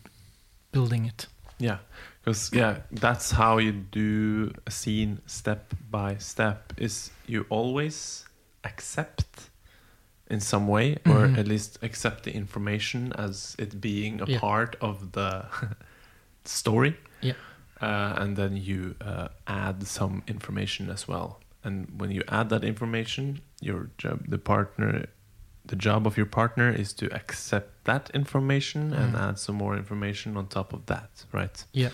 building 0.73 1.07
it. 1.07 1.27
Yeah, 1.59 1.79
because 2.25 2.51
yeah, 2.53 2.73
that's 3.01 3.31
how 3.31 3.59
you 3.59 3.73
do 3.73 4.53
a 4.67 4.71
scene 4.71 5.21
step 5.27 5.75
by 5.91 6.19
step. 6.19 6.73
Is 6.77 7.11
you 7.27 7.47
always 7.49 8.27
accept 8.65 9.51
in 10.29 10.41
some 10.41 10.67
way, 10.67 10.97
or 11.07 11.27
Mhm. 11.29 11.39
at 11.39 11.47
least 11.47 11.79
accept 11.83 12.25
the 12.25 12.33
information 12.35 13.13
as 13.13 13.55
it 13.59 13.81
being 13.81 14.21
a 14.21 14.27
Yeah. 14.27 14.41
part 14.41 14.77
of 14.81 15.13
the 15.13 15.45
story. 16.45 16.97
Yeah. 17.23 17.35
uh, 17.83 18.15
and 18.23 18.37
then 18.37 18.57
you 18.57 18.95
uh, 19.03 19.29
add 19.47 19.87
some 19.87 20.23
information 20.27 20.89
as 20.91 21.07
well. 21.07 21.41
And 21.63 22.01
when 22.01 22.11
you 22.11 22.23
add 22.29 22.49
that 22.49 22.65
information, 22.65 23.41
your 23.61 23.91
job, 23.99 24.21
the 24.29 24.39
partner, 24.39 25.05
the 25.67 25.77
job 25.77 26.07
of 26.07 26.17
your 26.17 26.25
partner 26.27 26.71
is 26.71 26.95
to 26.95 27.07
accept 27.15 27.85
that 27.85 28.11
information 28.15 28.93
and 28.95 29.15
Mm. 29.15 29.21
add 29.29 29.39
some 29.39 29.57
more 29.59 29.77
information 29.77 30.37
on 30.39 30.47
top 30.47 30.73
of 30.73 30.87
that, 30.87 31.11
right? 31.33 31.65
Yeah. 31.73 31.91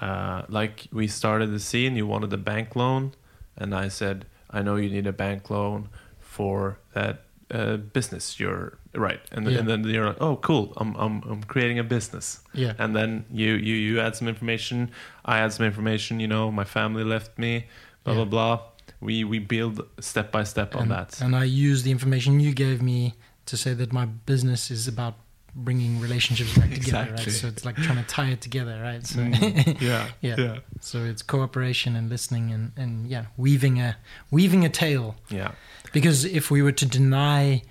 Uh, 0.00 0.42
like 0.48 0.88
we 0.92 1.06
started 1.06 1.50
the 1.52 1.60
scene, 1.60 1.94
you 1.96 2.06
wanted 2.08 2.32
a 2.32 2.36
bank 2.52 2.74
loan, 2.74 3.12
and 3.56 3.72
I 3.72 3.88
said, 3.88 4.24
I 4.50 4.62
know 4.62 4.74
you 4.76 4.90
need 4.90 5.06
a 5.06 5.12
bank 5.12 5.48
loan 5.50 5.88
for 6.18 6.78
that 6.94 7.22
uh, 7.50 7.76
business. 7.92 8.38
You're 8.40 8.72
right, 8.94 9.20
and, 9.32 9.46
Yeah. 9.46 9.58
and 9.58 9.68
then 9.68 9.84
you're 9.84 10.06
like, 10.08 10.20
oh, 10.20 10.36
cool, 10.36 10.72
I'm 10.76 10.94
I'm 10.96 11.22
I'm 11.30 11.42
creating 11.44 11.78
a 11.78 11.84
business 11.84 12.40
Yeah. 12.54 12.74
and 12.78 12.94
then 12.94 13.24
you 13.32 13.54
you 13.54 13.74
you 13.74 14.00
add 14.00 14.16
some 14.16 14.28
information 14.28 14.90
i 15.24 15.38
add 15.38 15.52
some 15.52 15.66
information 15.66 16.20
you 16.20 16.28
know 16.28 16.50
my 16.50 16.64
family 16.64 17.04
left 17.04 17.38
me 17.38 17.66
blah 18.04 18.14
Yeah. 18.14 18.24
blah 18.24 18.30
blah 18.34 18.60
we 19.00 19.24
we 19.24 19.38
build 19.38 19.80
step 20.00 20.32
by 20.32 20.44
step 20.44 20.74
on 20.76 20.88
that 20.88 21.20
And 21.22 21.34
I 21.34 21.44
use 21.44 21.82
the 21.82 21.90
information 21.90 22.40
you 22.40 22.52
gave 22.54 22.78
me 22.82 23.14
to 23.46 23.56
say 23.56 23.74
that 23.74 23.92
my 23.92 24.06
business 24.26 24.70
is 24.70 24.88
about 24.88 25.14
bringing 25.54 26.00
relationships 26.00 26.52
back 26.56 26.70
together, 26.70 27.10
Exactly. 27.10 27.24
right? 27.24 27.40
So 27.40 27.48
it's 27.48 27.64
like 27.64 27.76
trying 27.86 27.98
to 28.04 28.08
tie 28.16 28.30
it 28.36 28.40
together, 28.40 28.80
right? 28.88 29.04
So 29.06 29.18
Mm. 29.20 29.80
yeah 29.90 30.06
Yeah. 30.20 30.36
yeah 30.38 30.56
so 30.80 30.96
it's 31.10 31.22
cooperation 31.22 31.96
and 31.96 32.08
listening 32.10 32.52
and 32.54 32.72
and 32.82 32.92
yeah, 33.10 33.24
weaving 33.36 33.80
a 33.80 33.96
weaving 34.30 34.64
a 34.64 34.68
tale. 34.68 35.14
yeah 35.28 35.52
Because 35.92 36.24
if 36.24 36.50
we 36.50 36.62
were 36.62 36.72
to 36.72 36.86
deny 36.86 37.62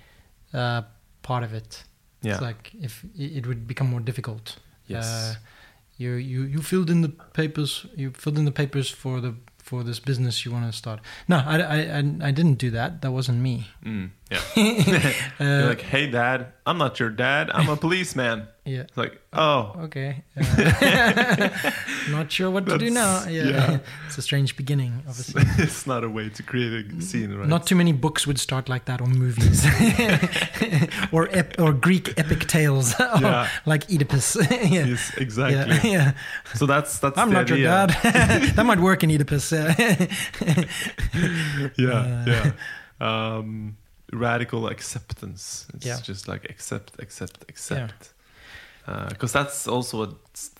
uh, 0.52 0.82
part 1.22 1.44
of 1.44 1.52
it, 1.54 1.84
yeah 2.22 2.32
it's 2.32 2.42
like 2.42 2.70
if 2.80 3.04
it 3.16 3.46
would 3.46 3.66
become 3.66 3.88
more 3.90 4.00
difficult. 4.04 4.56
yes 4.86 5.06
Uh, 5.06 5.34
you 5.96 6.12
you 6.14 6.42
you 6.54 6.62
filled 6.62 6.90
in 6.90 7.02
the 7.02 7.08
papers. 7.32 7.86
You 7.96 8.10
filled 8.12 8.38
in 8.38 8.44
the 8.44 8.52
papers 8.52 8.90
for 8.90 9.20
the 9.20 9.32
for 9.58 9.84
this 9.84 10.00
business 10.00 10.44
you 10.44 10.52
want 10.52 10.66
to 10.72 10.76
start. 10.76 11.00
No, 11.28 11.36
I, 11.36 11.56
I, 11.60 11.78
I, 11.98 12.28
I 12.28 12.32
didn't 12.32 12.58
do 12.58 12.70
that. 12.70 13.00
That 13.02 13.12
wasn't 13.12 13.38
me. 13.38 13.54
mm, 13.84 14.10
Yeah. 14.30 14.40
You're 15.40 15.66
like, 15.68 15.80
hey, 15.80 16.06
dad, 16.08 16.52
I'm 16.64 16.78
not 16.78 17.00
your 17.00 17.10
dad. 17.10 17.50
I'm 17.52 17.68
a 17.68 17.76
policeman. 17.76 18.46
yeah. 18.64 18.82
It's 18.82 18.96
like, 18.96 19.20
oh, 19.32 19.72
Okay. 19.86 20.22
Uh, 20.36 21.48
not 22.10 22.30
sure 22.30 22.48
what 22.50 22.64
to 22.66 22.78
do 22.78 22.90
now. 22.90 23.24
Yeah. 23.28 23.44
yeah. 23.48 23.78
It's 24.06 24.18
a 24.18 24.22
strange 24.22 24.56
beginning, 24.56 25.02
obviously. 25.08 25.42
it's 25.58 25.84
not 25.86 26.04
a 26.04 26.08
way 26.08 26.28
to 26.28 26.42
create 26.44 26.92
a 26.92 27.02
scene, 27.02 27.34
right? 27.34 27.48
Not 27.48 27.66
too 27.66 27.74
many 27.74 27.92
books 27.92 28.24
would 28.26 28.38
start 28.38 28.68
like 28.68 28.84
that, 28.84 29.00
or 29.00 29.08
movies, 29.08 29.66
or 31.12 31.28
ep- 31.32 31.58
or 31.58 31.72
Greek 31.72 32.14
epic 32.16 32.46
tales, 32.46 32.94
Yeah. 33.00 33.48
like 33.66 33.90
Oedipus. 33.90 34.36
yeah. 34.50 34.84
Yes, 34.86 35.12
exactly. 35.16 35.90
Yeah, 35.90 35.98
yeah. 35.98 36.12
So 36.54 36.66
that's 36.66 37.00
that's 37.00 37.18
I'm 37.18 37.32
not 37.32 37.48
your 37.48 37.58
dad. 37.58 37.90
that 38.54 38.64
might 38.64 38.78
work 38.80 39.02
in 39.02 39.10
Oedipus. 39.10 39.52
uh, 39.52 39.74
Yeah, 41.76 41.88
Uh, 41.90 42.24
yeah. 42.26 42.52
Um, 43.00 43.76
radical 44.12 44.66
acceptance. 44.68 45.66
It's 45.74 45.86
Yeah. 45.86 46.00
just 46.02 46.28
like 46.28 46.44
accept, 46.50 46.92
accept, 46.98 47.44
accept. 47.48 48.12
Because 49.08 49.32
that's 49.32 49.68
also 49.68 50.02
a 50.02 50.14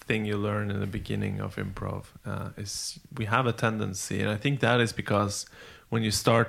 thing 0.07 0.25
you 0.25 0.37
learn 0.37 0.71
in 0.71 0.79
the 0.81 0.87
beginning 0.87 1.41
of 1.41 1.57
improv. 1.57 2.05
Uh, 2.25 2.51
is 2.57 3.01
we 3.19 3.25
have 3.25 3.47
a 3.49 3.53
tendency, 3.53 4.21
and 4.23 4.31
I 4.31 4.37
think 4.37 4.61
that 4.61 4.81
is 4.81 4.93
because 4.93 5.47
when 5.89 6.03
you 6.05 6.13
start 6.13 6.49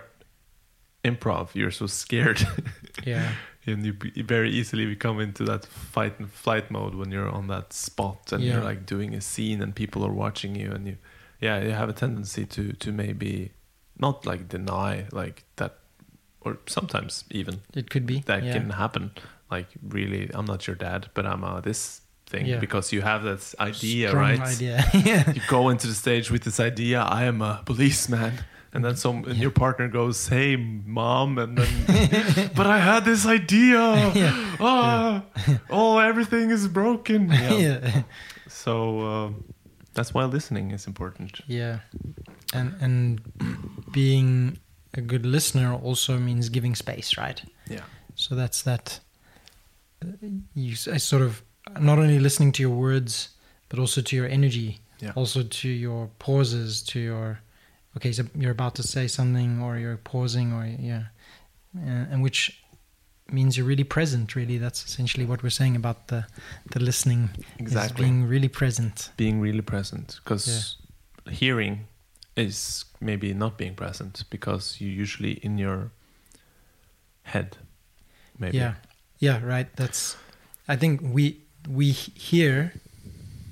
improv, 1.04 1.56
you're 1.56 1.72
so 1.72 1.88
scared. 1.88 2.40
yeah. 3.06 3.32
and 3.66 3.86
you, 3.86 3.96
you 4.14 4.24
very 4.24 4.52
easily 4.52 4.86
become 4.86 5.20
into 5.20 5.44
that 5.46 5.66
fight 5.66 6.20
and 6.20 6.30
flight 6.32 6.70
mode 6.72 6.94
when 6.96 7.12
you're 7.12 7.30
on 7.30 7.48
that 7.48 7.74
spot 7.74 8.32
and 8.32 8.44
Yeah. 8.44 8.54
you're 8.54 8.64
like 8.64 8.86
doing 8.86 9.16
a 9.16 9.22
scene 9.22 9.62
and 9.64 9.74
people 9.76 10.04
are 10.06 10.14
watching 10.14 10.56
you 10.56 10.72
and 10.72 10.88
you 10.88 10.98
yeah 11.40 11.62
you 11.64 11.72
have 11.72 11.90
a 11.90 11.94
tendency 11.94 12.46
to 12.46 12.74
to 12.74 12.92
maybe 12.92 13.52
not 14.00 14.26
like 14.26 14.48
deny 14.48 15.06
like 15.12 15.44
that 15.58 15.78
or 16.42 16.58
sometimes 16.68 17.24
even 17.32 17.62
It 17.76 17.90
could 17.90 18.06
be. 18.06 18.20
that 18.26 18.44
yeah. 18.44 18.54
can 18.54 18.70
happen 18.72 19.12
like 19.50 19.68
really 19.88 20.30
i'm 20.34 20.46
not 20.46 20.66
your 20.68 20.76
dad 20.76 21.08
but 21.14 21.26
i'm 21.26 21.44
uh, 21.44 21.62
this 21.62 22.02
thing 22.28 22.46
Yeah. 22.46 22.60
because 22.60 22.92
you 22.96 23.02
have 23.02 23.24
this 23.24 23.56
idea 23.60 24.08
Strong 24.10 24.24
right 24.24 24.40
idea. 24.42 24.84
yeah. 25.06 25.32
you 25.36 25.42
go 25.48 25.70
into 25.70 25.88
the 25.88 25.94
stage 25.94 26.32
with 26.32 26.44
this 26.44 26.60
idea 26.60 27.02
i 27.02 27.24
am 27.26 27.42
a 27.42 27.62
policeman 27.66 28.34
and 28.74 28.86
then 28.86 28.96
some 28.96 29.26
and 29.26 29.38
your 29.38 29.52
partner 29.52 29.88
goes 29.90 30.28
hey 30.30 30.56
mom 30.56 31.38
and 31.38 31.58
then 31.58 32.50
but 32.56 32.66
i 32.68 32.80
had 32.80 33.04
this 33.06 33.26
idea 33.26 34.12
Yeah. 34.16 34.56
ah, 34.62 35.24
oh 35.70 36.00
everything 36.00 36.50
is 36.52 36.68
broken 36.70 37.30
yeah. 37.30 37.54
yeah. 37.54 38.04
so 38.48 39.00
um, 39.02 39.44
that's 39.94 40.14
why 40.14 40.24
listening 40.24 40.72
is 40.72 40.88
important 40.88 41.42
Yeah, 41.48 41.80
and 42.54 42.74
and 42.80 43.20
being 43.92 44.58
a 44.94 45.02
good 45.02 45.26
listener 45.26 45.74
also 45.74 46.18
means 46.20 46.50
giving 46.50 46.76
space, 46.76 47.18
right? 47.18 47.42
yeah 47.70 47.84
So 48.16 48.36
that's 48.36 48.62
that. 48.64 49.00
uh, 50.04 50.08
You 50.56 50.74
I 50.94 50.98
sort 51.00 51.22
of 51.24 51.42
not 51.80 51.98
only 52.00 52.20
listening 52.20 52.52
to 52.54 52.62
your 52.62 52.76
words, 52.76 53.30
but 53.70 53.80
also 53.80 54.02
to 54.02 54.16
your 54.16 54.28
energy, 54.28 54.80
Yeah. 55.00 55.14
also 55.16 55.44
to 55.44 55.68
your 55.70 56.10
pauses, 56.20 56.84
to 56.84 57.00
your 57.00 57.40
okay, 57.98 58.12
so 58.14 58.24
you're 58.36 58.52
about 58.60 58.76
to 58.76 58.84
say 58.84 59.08
something, 59.08 59.62
or 59.62 59.78
you're 59.78 59.98
pausing, 59.98 60.54
or 60.54 60.66
yeah, 60.66 61.04
and, 62.12 62.22
which 62.24 62.62
means 63.32 63.56
you're 63.58 63.68
really 63.70 63.84
present. 63.86 64.36
Really, 64.36 64.58
that's 64.60 64.86
essentially 64.86 65.26
what 65.26 65.42
we're 65.44 65.50
saying 65.62 65.76
about 65.76 66.08
the 66.08 66.26
the 66.74 66.80
listening. 66.80 67.30
is 67.38 67.46
Exactly. 67.60 68.04
being 68.06 68.30
really 68.30 68.50
present. 68.50 69.12
being 69.18 69.42
really 69.42 69.62
present 69.62 70.20
because 70.24 70.78
hearing 71.30 71.86
is 72.42 72.86
maybe 73.00 73.34
not 73.34 73.58
being 73.58 73.76
present 73.76 74.24
because 74.30 74.80
you're 74.82 75.02
usually 75.02 75.34
in 75.44 75.58
your 75.58 75.92
head 77.24 77.58
maybe 78.40 78.58
Yeah, 78.58 78.74
yeah, 79.20 79.40
right. 79.44 79.68
That's. 79.76 80.18
I 80.68 80.76
think 80.76 81.02
we 81.02 81.38
we 81.70 81.92
hear 81.92 82.74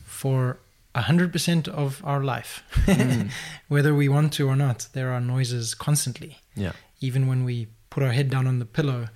for 0.06 0.58
a 0.96 1.02
hundred 1.02 1.32
percent 1.32 1.68
of 1.68 2.02
our 2.04 2.24
life, 2.24 2.64
Mm. 2.88 3.30
whether 3.68 3.94
we 3.94 4.10
want 4.10 4.34
to 4.34 4.48
or 4.48 4.56
not. 4.56 4.88
There 4.94 5.12
are 5.12 5.22
noises 5.22 5.76
constantly. 5.76 6.38
yeah 6.56 6.72
Even 7.02 7.28
when 7.28 7.44
we 7.46 7.68
put 7.90 8.04
our 8.04 8.12
head 8.14 8.30
down 8.30 8.48
on 8.48 8.60
the 8.60 8.66
pillow, 8.66 9.08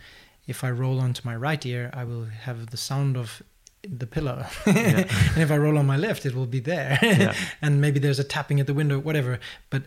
if 0.48 0.64
I 0.64 0.70
roll 0.72 1.00
onto 1.00 1.22
my 1.26 1.36
right 1.36 1.66
ear, 1.66 1.90
I 1.94 2.04
will 2.04 2.26
have 2.46 2.68
the 2.68 2.78
sound 2.78 3.18
of 3.18 3.42
the 3.88 4.08
pillow, 4.08 4.46
Yeah. 4.66 5.08
and 5.34 5.38
if 5.38 5.52
I 5.52 5.58
roll 5.58 5.78
on 5.78 5.86
my 5.86 5.98
left, 5.98 6.26
it 6.26 6.34
will 6.36 6.46
be 6.46 6.60
there. 6.60 6.98
Yeah. 7.02 7.34
and 7.62 7.82
maybe 7.82 8.00
there's 8.00 8.20
a 8.20 8.24
tapping 8.24 8.60
at 8.60 8.68
the 8.68 8.74
window, 8.74 9.00
whatever. 9.00 9.40
But 9.70 9.84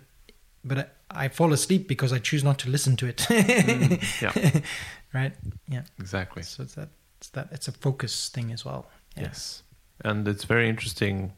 but 0.64 0.78
I, 1.11 1.24
I 1.26 1.28
fall 1.28 1.53
asleep 1.53 1.88
because 1.88 2.12
I 2.12 2.18
choose 2.18 2.44
not 2.44 2.59
to 2.61 2.68
listen 2.70 2.97
to 2.97 3.07
it. 3.07 3.26
Mm, 3.28 4.20
yeah 4.20 4.61
right? 5.14 5.32
Yeah. 5.68 5.82
exactly 5.99 6.42
So 6.42 6.62
it's 6.64 6.74
that 6.74 6.88
it's 7.18 7.30
that 7.30 7.49
it's 7.53 7.68
a 7.68 7.72
focus 7.72 8.28
thing 8.28 8.53
as 8.53 8.64
well. 8.64 8.86
Yeah. 9.16 9.24
Yes, 9.24 9.62
and 10.05 10.28
it's 10.28 10.44
very 10.44 10.68
interesting, 10.68 11.32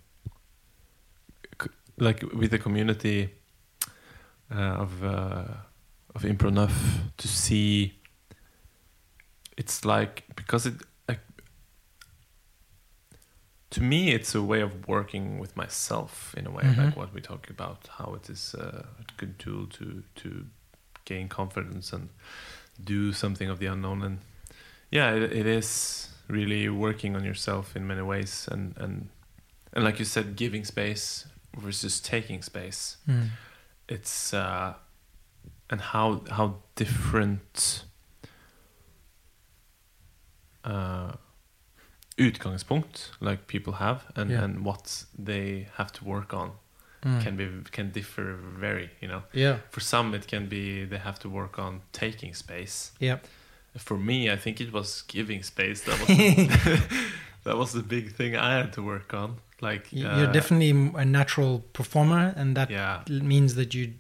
like 1.96 2.22
with 2.32 2.50
the 2.50 2.59
community 2.59 3.30
uh, 4.50 4.82
of 4.82 5.04
uh, 5.04 5.44
of 6.14 6.22
Impro 6.22 6.70
to 7.16 7.28
see. 7.28 7.94
It's 9.56 9.84
like 9.84 10.24
because 10.36 10.66
it, 10.66 10.74
to 13.71 13.83
me, 13.83 14.12
it's 14.14 14.35
a 14.35 14.43
way 14.43 14.61
of 14.62 14.89
working 14.89 15.39
with 15.39 15.57
myself 15.57 16.35
in 16.37 16.47
a 16.47 16.51
way, 16.51 16.62
Mhm. 16.64 16.77
like 16.79 16.97
what 16.97 17.12
we 17.14 17.21
talk 17.21 17.51
about, 17.51 17.89
how 17.99 18.14
it 18.14 18.31
is 18.31 18.55
uh, 18.55 18.85
a 19.01 19.05
good 19.16 19.39
tool 19.39 19.66
to 19.66 20.03
to 20.23 20.47
gain 21.05 21.29
confidence 21.29 21.93
and 21.97 22.09
do 22.85 23.12
something 23.12 23.51
of 23.51 23.59
the 23.59 23.66
unknown 23.66 24.03
and 24.03 24.19
yeah 24.91 25.11
it, 25.16 25.33
it 25.33 25.47
is 25.47 26.09
really 26.29 26.69
working 26.69 27.16
on 27.16 27.25
yourself 27.25 27.75
in 27.77 27.87
many 27.87 28.03
ways 28.03 28.49
and 28.53 28.77
and 28.77 29.09
and 29.73 29.85
like 29.85 29.99
you 29.99 30.05
said 30.05 30.37
giving 30.37 30.64
space 30.66 31.27
versus 31.57 32.01
taking 32.01 32.43
space 32.43 32.99
Mm. 33.07 33.29
it's 33.89 34.35
uh 34.35 34.75
and 35.71 35.81
how 35.81 36.23
how 36.31 36.57
different 36.77 37.85
uh 40.64 41.12
utgangspunkt 42.19 43.12
like 43.21 43.39
people 43.47 43.73
have 43.73 44.01
and 44.14 44.31
Yeah. 44.31 44.45
and 44.45 44.64
what 44.64 45.07
they 45.27 45.66
have 45.77 45.91
to 45.93 46.05
work 46.05 46.33
on 46.33 46.51
Mm. 47.05 47.23
can 47.23 47.37
be 47.37 47.47
can 47.71 47.93
differ 47.93 48.37
very 48.61 48.91
you 49.01 49.09
know 49.09 49.23
yeah. 49.33 49.57
for 49.71 49.81
some 49.81 50.16
it 50.16 50.27
can 50.27 50.49
be 50.49 50.85
they 50.85 50.99
have 50.99 51.19
to 51.21 51.29
work 51.31 51.57
on 51.59 51.81
taking 51.93 52.35
space 52.35 52.91
Yeah. 52.99 53.19
for 53.77 53.97
me 53.99 54.33
i 54.33 54.37
think 54.37 54.61
it 54.61 54.73
was 54.73 55.05
giving 55.07 55.45
space 55.45 55.83
that 55.85 55.97
was 56.01 56.09
the, 56.09 56.81
that 57.45 57.57
was 57.57 57.73
the 57.73 57.83
big 57.83 58.12
thing 58.16 58.35
i 58.35 58.57
had 58.59 58.73
to 58.73 58.83
work 58.83 59.14
on 59.14 59.37
like 59.62 59.87
uh, 59.95 60.16
You're 60.19 60.33
definitely 60.33 60.71
a 61.01 61.05
natural 61.05 61.61
performer, 61.73 62.33
and 62.37 62.57
that 62.57 62.71
yeah 62.71 63.03
means 63.09 63.55
that 63.55 63.75
you 63.75 63.93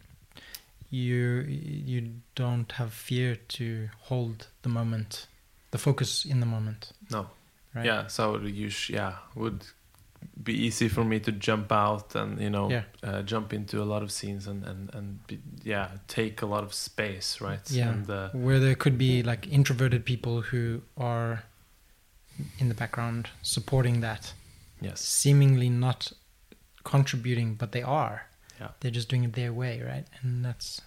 you 0.90 1.44
you 1.86 2.10
don't 2.34 2.72
have 2.72 2.90
fear 2.92 3.36
to 3.48 3.88
hold 4.08 4.48
the 4.62 4.68
moment, 4.68 5.26
the 5.70 5.78
focus 5.78 6.24
in 6.24 6.40
the 6.40 6.46
moment. 6.46 6.92
no 7.10 7.26
Right? 7.78 7.86
yeah 7.86 8.06
so 8.08 8.38
you 8.60 8.68
sh- 8.70 8.90
yeah 8.90 9.12
would 9.34 9.60
be 10.42 10.52
easy 10.66 10.88
for 10.88 11.04
me 11.04 11.20
to 11.20 11.32
jump 11.32 11.70
out 11.72 12.14
and 12.16 12.40
you 12.40 12.50
know 12.50 12.70
Yeah. 12.70 12.82
uh, 13.08 13.22
jump 13.22 13.52
into 13.52 13.76
a 13.82 13.86
lot 13.92 14.02
of 14.02 14.10
scenes 14.10 14.46
and 14.48 14.64
and 14.64 14.94
and 14.94 15.06
be, 15.28 15.38
yeah 15.64 15.88
take 16.06 16.42
a 16.42 16.46
lot 16.46 16.62
of 16.64 16.72
space 16.72 17.28
right 17.40 17.70
Yeah. 17.70 17.90
and 17.92 18.10
uh, 18.10 18.28
Where 18.46 18.60
there 18.60 18.74
could 18.76 18.96
be 18.98 19.22
like 19.22 19.46
introverted 19.58 20.02
people 20.04 20.42
who 20.50 20.82
are 20.96 21.42
in 22.58 22.68
the 22.68 22.74
background 22.74 23.28
supporting 23.42 24.00
that, 24.00 24.32
yes 24.80 25.00
seemingly 25.00 25.68
not 25.70 26.12
contributing, 26.84 27.54
but 27.58 27.72
they 27.72 27.82
are. 27.82 28.16
Yeah. 28.60 28.68
They're 28.80 28.90
just 28.94 29.08
doing 29.08 29.24
it 29.24 29.32
their 29.34 29.52
way, 29.52 29.82
right? 29.82 30.06
And 30.22 30.44
that's 30.44 30.80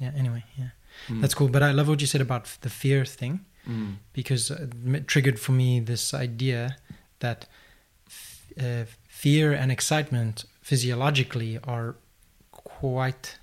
yeah. 0.00 0.12
Anyway, 0.16 0.44
yeah, 0.56 0.70
Mm. 1.08 1.20
that's 1.20 1.34
cool. 1.34 1.48
But 1.48 1.62
I 1.62 1.72
love 1.72 1.88
what 1.88 2.00
you 2.00 2.06
said 2.06 2.20
about 2.20 2.44
the 2.60 2.68
fear 2.70 3.04
thing. 3.04 3.40
Mm. 3.68 3.96
because 4.14 4.50
it 4.50 5.06
triggered 5.06 5.38
for 5.38 5.52
me 5.52 5.78
this 5.78 6.14
idea 6.14 6.78
that 7.20 7.46
f- 8.06 8.46
uh, 8.58 8.84
fear 9.08 9.52
and 9.52 9.70
excitement 9.70 10.46
physiologically 10.62 11.58
are 11.64 11.96
quite 12.50 13.38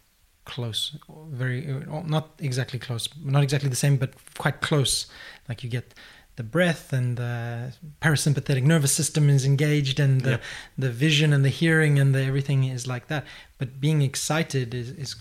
close 0.45 0.95
very 1.29 1.59
uh, 1.71 2.01
not 2.03 2.29
exactly 2.39 2.79
close 2.79 3.07
not 3.23 3.43
exactly 3.43 3.69
the 3.69 3.75
same 3.75 3.97
but 3.97 4.11
quite 4.37 4.61
close. 4.61 5.07
Like 5.49 5.63
you 5.63 5.69
get 5.69 5.93
the 6.35 6.43
breath 6.43 6.91
and 6.91 7.17
the 7.17 7.73
parasympathetic 8.01 8.63
nervous 8.63 8.91
system 8.91 9.29
is 9.29 9.45
engaged 9.45 9.99
and 9.99 10.21
the, 10.21 10.39
the 10.77 10.91
vision 10.91 11.31
and 11.31 11.45
the 11.45 11.49
hearing 11.49 11.97
and 11.97 12.13
the 12.13 12.23
everything 12.23 12.65
is 12.65 12.87
like 12.87 13.07
that. 13.07 13.23
But 13.57 13.79
being 13.79 14.01
excited 14.01 14.73
is, 14.73 14.89
is 14.91 15.15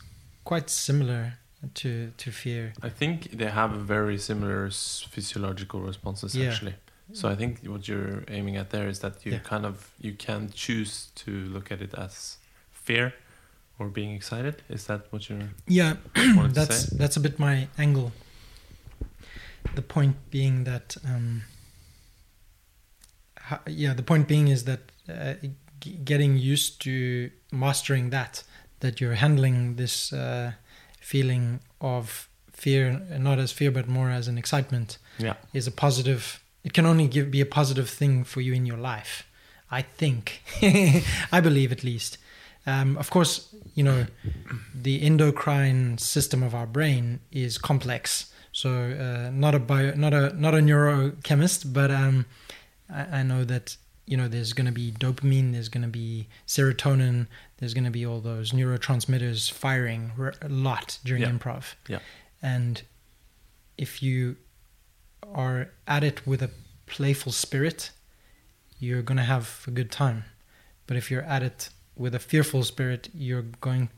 quite 0.44 0.68
similar 0.68 1.34
to 1.74 2.10
to 2.16 2.30
fear 2.30 2.72
I 2.82 2.88
think 2.90 3.30
they 3.38 3.50
have 3.50 3.70
very 3.72 4.18
similar 4.18 4.70
physiological 5.10 5.80
responses 5.80 6.34
Yeah. 6.34 6.48
actually. 6.50 6.74
So 7.12 7.28
I 7.32 7.36
think 7.36 7.58
what 7.66 7.86
you're 7.86 8.24
aiming 8.28 8.56
at 8.56 8.70
there 8.70 8.88
is 8.88 8.98
that 9.00 9.24
you 9.26 9.32
Yeah. 9.32 9.42
kind 9.42 9.64
of 9.66 9.90
you 10.00 10.12
can 10.16 10.50
choose 10.54 11.08
to 11.24 11.30
look 11.30 11.70
at 11.72 11.80
it 11.80 11.94
as 11.94 12.38
fear 12.72 13.12
or 13.78 13.88
being 13.88 14.14
excited. 14.16 14.62
Is 14.68 14.84
that 14.86 15.00
what 15.12 15.28
you're 15.28 15.48
yeah 15.68 15.96
that's 16.54 16.84
that's 16.98 17.16
a 17.16 17.20
bit 17.20 17.38
my 17.38 17.68
angle 17.78 18.10
the 19.74 19.82
point 19.82 20.16
being 20.30 20.64
that 20.64 20.96
um, 21.04 21.42
yeah 23.66 23.94
the 23.94 24.02
point 24.02 24.26
being 24.28 24.48
is 24.48 24.64
that 24.64 24.80
uh, 25.08 25.34
g- 25.80 25.98
getting 26.04 26.36
used 26.38 26.80
to 26.82 27.30
mastering 27.52 28.10
that 28.10 28.42
that 28.80 29.00
you're 29.00 29.14
handling 29.16 29.76
this 29.76 30.12
uh, 30.12 30.52
feeling 31.12 31.60
of 31.80 32.28
fear 32.52 32.84
not 33.28 33.38
as 33.38 33.50
fear 33.52 33.70
but 33.70 33.86
more 33.88 34.10
as 34.18 34.28
an 34.28 34.38
excitement 34.38 34.98
Yeah. 35.18 35.34
is 35.52 35.66
a 35.66 35.70
positive 35.86 36.24
it 36.64 36.72
can 36.72 36.86
only 36.86 37.06
give 37.08 37.30
be 37.30 37.40
a 37.42 37.46
positive 37.60 37.88
thing 37.90 38.24
for 38.24 38.40
you 38.40 38.52
in 38.54 38.64
your 38.66 38.78
life 38.92 39.12
i 39.70 39.82
think. 40.00 40.42
I 41.36 41.40
believe 41.48 41.72
at 41.72 41.82
least. 41.82 42.18
Um, 42.66 42.96
of 43.02 43.10
course 43.10 43.32
you 43.74 43.84
know 43.90 44.06
the 44.86 45.02
endocrine 45.08 45.98
system 45.98 46.42
of 46.42 46.54
our 46.54 46.66
brain 46.66 47.20
is 47.32 47.58
complex. 47.58 48.32
So 48.52 48.70
uh, 48.70 49.30
not 49.44 49.54
a 49.54 49.58
bio 49.58 49.94
not 50.04 50.14
a 50.14 50.32
not 50.44 50.54
a 50.54 50.58
neurochemist 50.68 51.72
but 51.72 51.90
um, 51.90 52.24
I, 52.88 53.18
I 53.20 53.22
know 53.30 53.42
that 53.44 53.76
you 54.06 54.16
know 54.16 54.28
there's 54.28 54.52
going 54.52 54.66
to 54.72 54.72
be 54.82 54.92
dopamine 54.92 55.52
there's 55.52 55.68
going 55.74 55.82
to 55.90 55.94
be 56.04 56.26
serotonin 56.46 57.26
there's 57.58 57.74
going 57.74 57.84
to 57.84 57.90
be 57.90 58.04
all 58.06 58.20
those 58.20 58.52
neurotransmitters 58.52 59.50
firing 59.50 60.12
r- 60.18 60.34
a 60.42 60.48
lot 60.48 60.98
during 61.04 61.22
Yeah. 61.22 61.30
improv 61.30 61.74
Yeah. 61.88 61.98
and 62.42 62.82
if 63.78 64.02
you 64.02 64.36
are 65.22 65.70
at 65.86 66.04
it 66.04 66.26
with 66.26 66.42
a 66.42 66.50
playful 66.86 67.32
spirit, 67.32 67.90
you're 68.78 69.02
going 69.02 69.16
to 69.16 69.24
have 69.24 69.64
a 69.66 69.70
good 69.70 69.90
time. 69.90 70.24
But 70.86 70.96
if 70.96 71.10
you're 71.10 71.22
at 71.22 71.42
it 71.42 71.70
with 71.96 72.14
a 72.14 72.18
fearful 72.18 72.62
spirit, 72.62 73.08
you're 73.14 73.42
going 73.60 73.88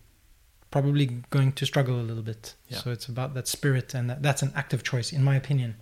probably 0.70 1.07
going 1.30 1.52
to 1.52 1.66
struggle 1.66 2.00
a 2.00 2.02
little 2.02 2.22
bit. 2.22 2.54
Yeah. 2.68 2.78
So 2.78 2.90
it's 2.90 3.07
about 3.09 3.34
that 3.34 3.48
spirit, 3.48 3.94
and 3.94 4.09
that, 4.11 4.22
that's 4.22 4.42
an 4.42 4.52
active 4.54 4.82
choice, 4.82 5.12
in 5.12 5.22
my 5.24 5.34
opinion. 5.36 5.76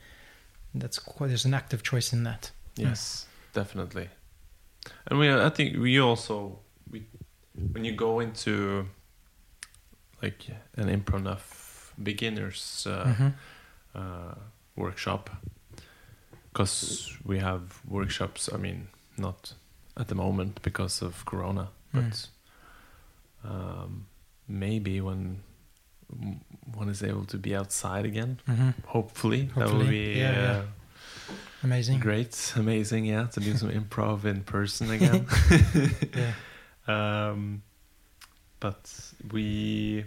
That's 0.75 0.99
quite, 0.99 1.29
there's 1.29 1.45
an 1.45 1.55
active 1.55 1.83
choice 1.83 2.13
in 2.13 2.23
that. 2.25 2.51
Yes, 2.77 3.27
definitely. 3.53 4.09
And 5.07 5.19
we, 5.19 5.33
I 5.33 5.51
think 5.51 5.79
we 5.79 5.99
also, 6.01 6.59
we, 6.91 7.05
when 7.73 7.85
you 7.85 7.93
go 7.93 8.21
into 8.21 8.87
like 10.23 10.47
an 10.77 10.89
improv 10.89 11.41
beginners 12.03 12.87
uh, 12.87 13.05
Mhm. 13.15 13.33
uh, 13.95 14.35
workshop, 14.77 15.31
because 16.53 17.13
we 17.25 17.39
have 17.39 17.61
workshops. 17.89 18.49
I 18.53 18.57
mean, 18.57 18.89
not 19.17 19.55
at 19.97 20.09
the 20.09 20.15
moment 20.15 20.61
because 20.63 21.03
of 21.03 21.25
Corona, 21.25 21.69
but 21.93 22.29
um, 23.45 24.07
maybe 24.49 25.01
when 25.01 25.43
one 26.75 26.89
is 26.89 27.03
able 27.03 27.25
to 27.27 27.39
be 27.39 27.55
outside 27.57 28.05
again, 28.05 28.41
hmm 28.47 28.71
hopefully, 28.87 29.51
that 29.57 29.71
will 29.73 29.87
be. 29.87 30.19
yeah, 30.19 30.33
yeah. 30.33 30.51
uh, 30.59 30.63
Amazing. 31.63 32.01
Great, 32.01 32.53
amazing, 32.57 33.07
yeah, 33.07 33.27
to 33.29 33.41
do 33.41 33.57
some 33.57 33.71
improv 33.71 34.25
in 34.25 34.43
person 34.43 34.91
again. 34.97 35.27
Yeah. 36.15 36.33
Um, 36.87 37.63
but 38.61 39.13
we, 39.33 40.05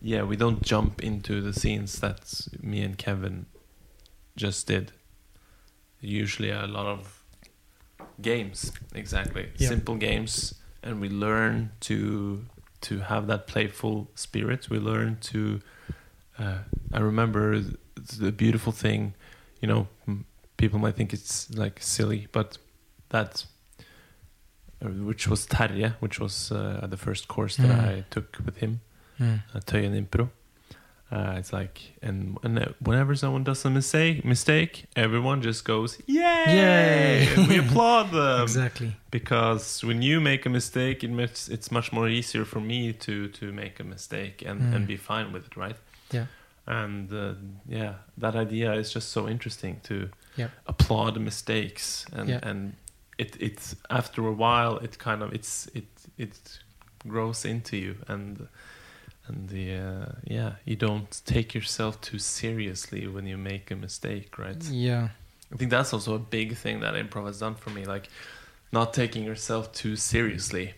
yeah, 0.00 0.22
we 0.22 0.36
don't 0.36 0.62
jump 0.62 1.02
into 1.02 1.40
the 1.40 1.52
scenes 1.52 2.00
that 2.00 2.48
me 2.62 2.80
and 2.82 2.96
Kevin 2.98 3.46
just 4.36 4.66
did. 4.66 4.92
Usually 6.00 6.50
a 6.50 6.66
lot 6.66 6.86
of 6.86 7.22
games, 8.22 8.72
exactly, 8.94 9.48
Yeah. 9.58 9.68
simple 9.68 9.96
games, 9.96 10.54
and 10.82 11.00
we 11.00 11.08
learn 11.08 11.70
to 11.80 12.44
to 12.80 13.00
have 13.00 13.26
that 13.26 13.48
playful 13.48 14.08
spirit. 14.14 14.70
We 14.70 14.78
learn 14.78 15.18
to. 15.32 15.60
Uh, 16.38 16.58
I 16.92 17.00
remember 17.00 17.60
the 17.96 18.30
beautiful 18.30 18.72
thing, 18.72 19.14
you 19.60 19.66
know. 19.66 19.88
People 20.56 20.78
might 20.78 20.94
think 20.94 21.12
it's 21.12 21.50
like 21.50 21.80
silly, 21.82 22.28
but 22.32 22.58
that, 23.08 23.44
which 24.80 25.26
was 25.28 25.46
Terje, 25.46 25.94
which 26.00 26.20
was 26.20 26.52
uh, 26.52 26.86
the 26.90 26.96
first 26.96 27.28
course 27.28 27.56
that 27.56 27.68
Mm. 27.70 27.88
I 27.88 28.04
took 28.10 28.36
with 28.44 28.58
him, 28.58 28.80
Mm. 29.20 29.40
uh, 29.54 29.60
Tøyen 29.60 29.94
Impro. 29.94 30.28
Uh, 31.10 31.36
it's 31.38 31.52
like, 31.54 31.80
and, 32.02 32.36
and 32.42 32.58
uh, 32.58 32.66
whenever 32.80 33.14
someone 33.16 33.42
does 33.42 33.64
a 33.64 33.70
mistake, 33.70 34.24
mistake, 34.26 34.84
everyone 34.94 35.40
just 35.40 35.64
goes, 35.64 35.98
"Yay!" 36.06 36.44
Yay! 36.46 37.46
we 37.48 37.58
applaud 37.58 38.10
them 38.12 38.42
exactly. 38.42 38.94
because 39.10 39.82
when 39.86 40.02
you 40.02 40.20
make 40.20 40.44
a 40.44 40.50
mistake, 40.50 41.02
it 41.02 41.10
makes 41.10 41.48
it's 41.48 41.70
much 41.70 41.92
more 41.92 42.08
easier 42.10 42.44
for 42.44 42.60
me 42.60 42.92
to 42.92 43.28
to 43.28 43.52
make 43.52 43.80
a 43.80 43.84
mistake 43.84 44.42
and 44.46 44.60
Mm. 44.60 44.74
and 44.74 44.86
be 44.86 44.96
fine 44.98 45.32
with 45.32 45.46
it, 45.46 45.56
right? 45.56 45.76
Yeah. 46.12 46.26
And 46.66 47.10
uh, 47.12 47.34
yeah, 47.66 47.94
that 48.20 48.34
idea 48.36 48.74
is 48.74 48.92
just 48.94 49.08
so 49.10 49.26
interesting 49.28 49.80
to 49.84 49.94
Yep. 50.36 50.50
applaud 50.66 51.18
mistakes 51.20 52.04
and 52.12 52.28
Yeah. 52.28 52.40
and 52.50 52.72
it 53.18 53.36
it's 53.40 53.76
after 53.90 54.26
a 54.26 54.32
while 54.32 54.78
it 54.78 54.98
kind 54.98 55.22
of 55.22 55.32
it's 55.32 55.68
it 55.74 55.86
it 56.16 56.58
grows 57.06 57.44
into 57.44 57.76
you 57.76 57.96
and 58.08 58.48
and 59.26 59.48
the 59.48 59.74
uh, 59.74 60.12
yeah 60.24 60.52
you 60.64 60.76
don't 60.76 61.20
take 61.26 61.54
yourself 61.54 62.00
too 62.00 62.18
seriously 62.18 63.06
when 63.06 63.26
you 63.26 63.36
make 63.36 63.70
a 63.70 63.76
mistake 63.76 64.38
right 64.38 64.62
Yeah. 64.70 65.08
I 65.52 65.56
think 65.56 65.70
that's 65.70 65.92
also 65.94 66.14
a 66.14 66.18
big 66.18 66.56
thing 66.56 66.80
that 66.80 66.94
improv 66.94 67.26
has 67.26 67.38
done 67.38 67.54
for 67.54 67.70
me, 67.70 67.86
like 67.86 68.10
not 68.70 68.92
taking 68.92 69.24
yourself 69.24 69.72
too 69.72 69.96
seriously. 69.96 70.74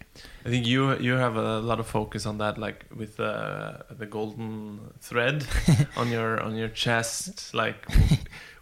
I 0.46 0.48
think 0.48 0.64
you 0.64 0.96
you 0.98 1.14
have 1.14 1.36
a 1.36 1.58
lot 1.58 1.80
of 1.80 1.88
focus 1.88 2.24
on 2.24 2.38
that, 2.38 2.56
like 2.56 2.84
with 2.94 3.18
uh, 3.18 3.78
the 3.90 4.06
golden 4.06 4.92
thread 5.00 5.44
on 5.96 6.08
your 6.08 6.40
on 6.40 6.54
your 6.54 6.68
chest, 6.68 7.52
like 7.52 7.84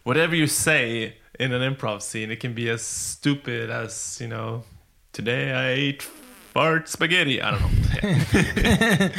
whatever 0.02 0.34
you 0.34 0.46
say 0.46 1.16
in 1.38 1.52
an 1.52 1.74
improv 1.74 2.02
scene, 2.02 2.30
it 2.30 2.40
can 2.40 2.52
be 2.52 2.68
as 2.68 2.82
stupid 2.82 3.70
as 3.70 4.18
you 4.20 4.28
know, 4.28 4.64
today 5.12 5.52
I 5.52 5.68
ate 5.70 6.02
fart 6.02 6.88
spaghetti. 6.88 7.40
I 7.40 7.52
don't 7.52 7.62
know. 7.62 7.68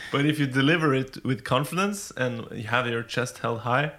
but 0.12 0.24
if 0.26 0.38
you 0.38 0.46
deliver 0.46 0.94
it 0.94 1.22
with 1.24 1.44
confidence 1.44 2.10
and 2.16 2.46
you 2.52 2.64
have 2.64 2.86
your 2.86 3.02
chest 3.02 3.38
held 3.38 3.60
high, 3.60 3.92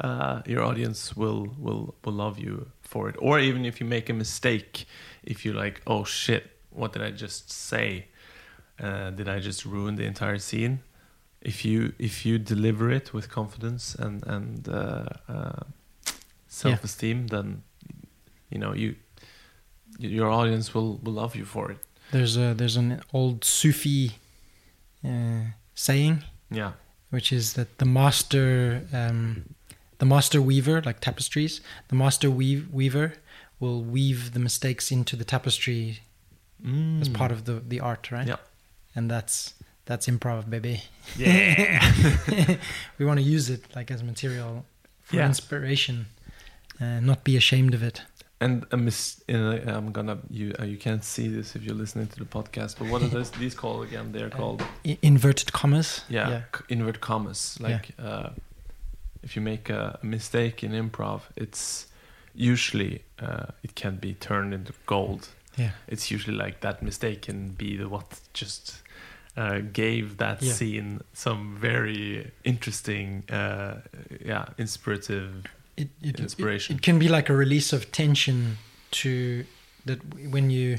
uh, 0.00 0.42
your 0.46 0.62
audience 0.62 1.16
will 1.16 1.54
will 1.58 1.94
will 2.04 2.12
love 2.12 2.38
you 2.38 2.66
for 2.82 3.08
it. 3.08 3.16
Or 3.18 3.38
even 3.38 3.64
if 3.64 3.80
you 3.80 3.86
make 3.86 4.10
a 4.10 4.12
mistake, 4.12 4.86
if 5.22 5.44
you're 5.44 5.54
like, 5.54 5.80
oh 5.86 6.04
shit, 6.04 6.50
what 6.70 6.92
did 6.92 7.02
I 7.02 7.12
just 7.12 7.52
say? 7.52 8.06
Uh, 8.80 9.10
did 9.10 9.28
I 9.28 9.38
just 9.38 9.64
ruin 9.64 9.94
the 9.94 10.04
entire 10.04 10.38
scene? 10.38 10.80
If 11.40 11.64
you 11.64 11.92
if 11.98 12.26
you 12.26 12.38
deliver 12.38 12.90
it 12.90 13.12
with 13.14 13.28
confidence 13.28 13.94
and 13.94 14.26
and 14.26 14.68
uh, 14.68 15.06
uh, 16.54 16.68
self 16.70 16.84
esteem, 16.84 17.26
then 17.28 17.62
you 18.50 18.58
know 18.58 18.72
you 18.74 18.94
your 19.98 20.28
audience 20.30 20.74
will 20.74 20.98
will 21.02 21.12
love 21.22 21.36
you 21.36 21.44
for 21.44 21.70
it. 21.72 21.78
There's 22.12 22.36
a 22.36 22.54
there's 22.54 22.76
an 22.76 23.00
old 23.12 23.44
Sufi 23.44 24.12
uh, 25.04 25.52
saying 25.74 26.22
Yeah, 26.50 26.72
which 27.10 27.32
is 27.32 27.52
that 27.54 27.78
the 27.78 27.84
master 27.86 28.82
um, 28.92 29.54
the 29.98 30.06
master 30.06 30.40
weaver 30.42 30.82
like 30.82 31.00
tapestries 31.00 31.60
the 31.88 31.94
master 31.96 32.30
weave, 32.30 32.66
weaver 32.72 33.12
will 33.60 33.82
weave 33.82 34.32
the 34.32 34.40
mistakes 34.40 34.90
into 34.90 35.16
the 35.16 35.24
tapestry 35.24 36.00
as 37.00 37.08
part 37.08 37.30
of 37.32 37.44
the 37.44 37.62
the 37.68 37.80
art 37.80 38.10
right 38.10 38.26
Mm. 38.26 38.28
Yeah. 38.28 38.38
and 38.96 39.10
that's 39.10 39.54
that's 39.86 40.06
improv 40.06 40.48
baby 40.48 40.82
yeah. 41.16 41.92
we 42.98 43.04
want 43.04 43.18
to 43.20 43.24
use 43.36 43.50
it 43.50 43.62
like 43.76 43.90
as 43.94 44.02
material 44.02 44.64
for 45.02 45.16
Yeah. 45.16 45.26
inspiration 45.28 46.06
and 46.80 47.06
not 47.06 47.24
be 47.24 47.36
ashamed 47.36 47.74
of 47.74 47.82
it 47.82 48.02
And 48.40 48.64
a 48.72 48.76
mis- 48.76 49.22
in 49.28 49.36
a, 49.36 49.76
I'm 49.76 49.92
gonna 49.92 50.16
you 50.30 50.52
uh, 50.60 50.64
you 50.66 50.76
can't 50.76 51.04
see 51.04 51.28
this 51.28 51.56
if 51.56 51.62
you're 51.64 51.78
listening 51.78 52.08
to 52.08 52.18
the 52.18 52.24
podcast, 52.38 52.78
but 52.78 52.88
what 52.90 53.02
are 53.02 53.08
those, 53.10 53.30
these 53.40 53.54
called 53.56 53.86
again? 53.88 54.12
They're 54.12 54.30
called 54.30 54.62
I- 54.84 54.98
inverted 55.02 55.52
commas 55.52 56.04
yeah, 56.10 56.42
c- 56.54 56.64
invert 56.68 56.98
commas. 57.00 57.56
Like 57.60 57.86
uh, 57.98 58.30
if 59.22 59.36
you 59.36 59.42
make 59.42 59.70
a, 59.72 59.98
a 60.02 60.06
mistake 60.06 60.66
in 60.66 60.72
improv, 60.72 61.20
it's 61.36 61.86
usually 62.34 63.02
uh, 63.22 63.46
it 63.62 63.74
can 63.74 63.96
be 63.96 64.14
turned 64.14 64.52
into 64.54 64.72
gold. 64.86 65.28
yeah 65.58 65.70
It's 65.86 66.10
usually 66.14 66.36
like 66.44 66.58
that 66.60 66.82
mistake 66.82 67.18
can 67.26 67.54
be 67.56 67.76
the 67.76 67.88
what 67.88 68.20
just 68.40 68.82
uh, 69.36 69.60
gave 69.72 70.16
that 70.16 70.42
Yeah. 70.42 70.52
scene 70.54 71.00
some 71.12 71.56
very 71.60 72.30
interesting, 72.42 73.22
uh, 73.30 73.74
yeah, 74.26 74.44
inspirative. 74.58 75.30
It, 75.76 75.88
it, 76.02 76.20
Inspiration. 76.20 76.74
It, 76.74 76.78
it 76.78 76.82
can 76.82 76.98
be 76.98 77.08
like 77.08 77.28
a 77.28 77.34
release 77.34 77.72
of 77.72 77.90
tension 77.92 78.58
to 78.92 79.44
that 79.86 79.98
when 80.30 80.50
you 80.50 80.78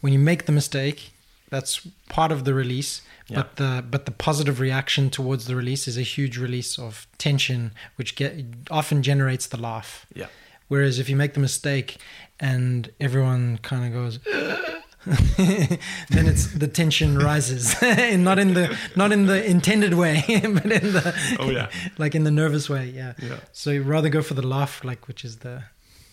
when 0.00 0.12
you 0.12 0.18
make 0.18 0.46
the 0.46 0.52
mistake 0.52 1.12
that's 1.50 1.86
part 2.08 2.32
of 2.32 2.44
the 2.44 2.54
release 2.54 3.02
Yeah. 3.28 3.36
but 3.36 3.56
the 3.56 3.84
but 3.90 4.04
the 4.04 4.10
positive 4.10 4.58
reaction 4.60 5.10
towards 5.10 5.44
the 5.46 5.54
release 5.54 5.86
is 5.88 5.96
a 5.96 6.02
huge 6.02 6.36
release 6.38 6.78
of 6.78 7.06
tension 7.18 7.72
which 7.96 8.16
get 8.16 8.32
often 8.70 9.02
generates 9.02 9.46
the 9.46 9.56
laugh 9.58 10.06
Yeah. 10.14 10.26
whereas 10.68 10.98
if 10.98 11.08
you 11.08 11.16
make 11.16 11.34
the 11.34 11.40
mistake 11.40 11.98
and 12.40 12.90
everyone 13.00 13.58
kind 13.62 13.84
of 13.86 13.92
goes 13.92 14.18
then 15.36 16.26
it's 16.28 16.46
the 16.52 16.68
tension 16.68 17.18
rises, 17.18 17.74
and 17.82 18.22
not 18.30 18.38
in 18.38 18.54
the 18.54 18.76
not 18.96 19.12
in 19.12 19.26
the 19.26 19.44
intended 19.44 19.94
way, 19.94 20.22
but 20.28 20.42
in 20.70 20.92
the 20.92 21.36
Oh 21.40 21.50
yeah. 21.50 21.68
like 21.98 22.14
in 22.14 22.24
the 22.24 22.30
nervous 22.30 22.68
way. 22.70 22.86
Yeah. 22.88 23.14
Yeah. 23.18 23.36
So 23.52 23.70
you 23.70 23.82
rather 23.82 24.08
go 24.08 24.22
for 24.22 24.34
the 24.34 24.46
laugh, 24.46 24.84
like 24.84 25.08
which 25.08 25.24
is 25.24 25.38
the, 25.38 25.64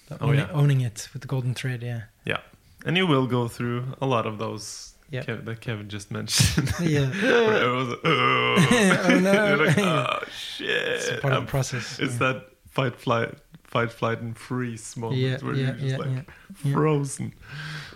the 0.08 0.16
Oh, 0.22 0.28
owning, 0.30 0.40
yeah. 0.40 0.52
owning 0.54 0.82
it 0.82 1.08
with 1.14 1.22
the 1.22 1.28
golden 1.28 1.54
thread. 1.54 1.84
Yeah. 1.84 2.04
Yeah. 2.26 2.40
And 2.86 2.98
you 2.98 3.06
will 3.08 3.28
go 3.28 3.48
through 3.48 3.84
a 4.02 4.06
lot 4.06 4.26
of 4.26 4.38
those 4.40 4.94
Yeah. 5.12 5.24
Kev- 5.24 5.46
that 5.46 5.62
Kevin 5.62 5.88
just 5.90 6.10
mentioned. 6.12 6.72
Yeah. 6.82 7.10
Where 7.12 7.74
was, 7.74 7.96
oh, 8.04 9.06
Oh, 9.10 9.20
no. 9.20 9.56
Like, 9.66 9.78
oh 9.78 10.20
shit. 10.32 10.70
It's 10.70 11.10
a 11.10 11.18
part 11.18 11.26
of 11.26 11.32
the 11.32 11.38
um, 11.42 11.46
process. 11.48 12.00
It's 12.00 12.14
yeah. 12.14 12.20
that 12.34 12.46
fight, 12.70 12.96
flight, 12.96 13.36
fight, 13.64 13.92
flight, 13.92 14.20
and 14.22 14.36
freeze 14.38 14.96
moment 14.98 15.20
Yeah, 15.22 15.38
where 15.40 15.54
yeah, 15.56 15.66
you're 15.66 15.74
just 15.74 15.86
yeah, 15.86 15.98
like 15.98 16.10
yeah. 16.10 16.22
Yeah. 16.64 16.74
frozen. 16.74 17.34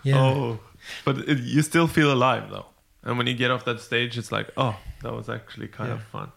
yeah. 0.04 0.20
Oh, 0.22 0.60
but 1.06 1.18
it, 1.30 1.40
you 1.40 1.62
still 1.62 1.88
feel 1.88 2.12
alive 2.12 2.50
though. 2.50 2.66
And 3.04 3.18
when 3.18 3.28
you 3.28 3.34
get 3.36 3.52
off 3.52 3.66
that 3.66 3.80
stage, 3.82 4.18
it's 4.18 4.32
like, 4.32 4.50
oh, 4.56 4.76
that 5.02 5.14
was 5.14 5.28
actually 5.30 5.68
kind 5.68 5.90
Yeah. 5.90 5.96
of 5.96 6.04
fun, 6.04 6.32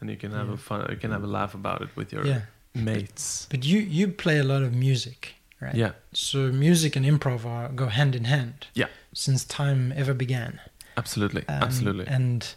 and 0.00 0.08
you 0.10 0.16
can 0.16 0.30
have 0.32 0.48
Yeah. 0.48 0.54
a 0.54 0.56
fun, 0.56 0.86
you 0.90 0.96
can 0.96 1.10
have 1.10 1.24
a 1.24 1.26
laugh 1.38 1.54
about 1.54 1.82
it 1.82 1.88
with 1.96 2.12
your 2.12 2.24
yeah. 2.26 2.42
mates. 2.74 3.46
But 3.50 3.64
you 3.64 3.78
you 3.80 4.08
play 4.08 4.38
a 4.38 4.44
lot 4.44 4.62
of 4.62 4.72
music, 4.72 5.34
right? 5.60 5.74
Yeah, 5.74 5.92
So 6.12 6.38
music 6.52 6.96
and 6.96 7.04
improv 7.06 7.44
are, 7.44 7.68
go 7.68 7.86
hand 7.88 8.14
in 8.14 8.24
hand. 8.24 8.66
Yeah. 8.74 8.88
Since 9.14 9.44
time 9.44 9.92
ever 9.96 10.14
began. 10.14 10.60
absolutely, 10.96 11.42
Um, 11.48 11.62
absolutely. 11.62 12.06
And 12.06 12.54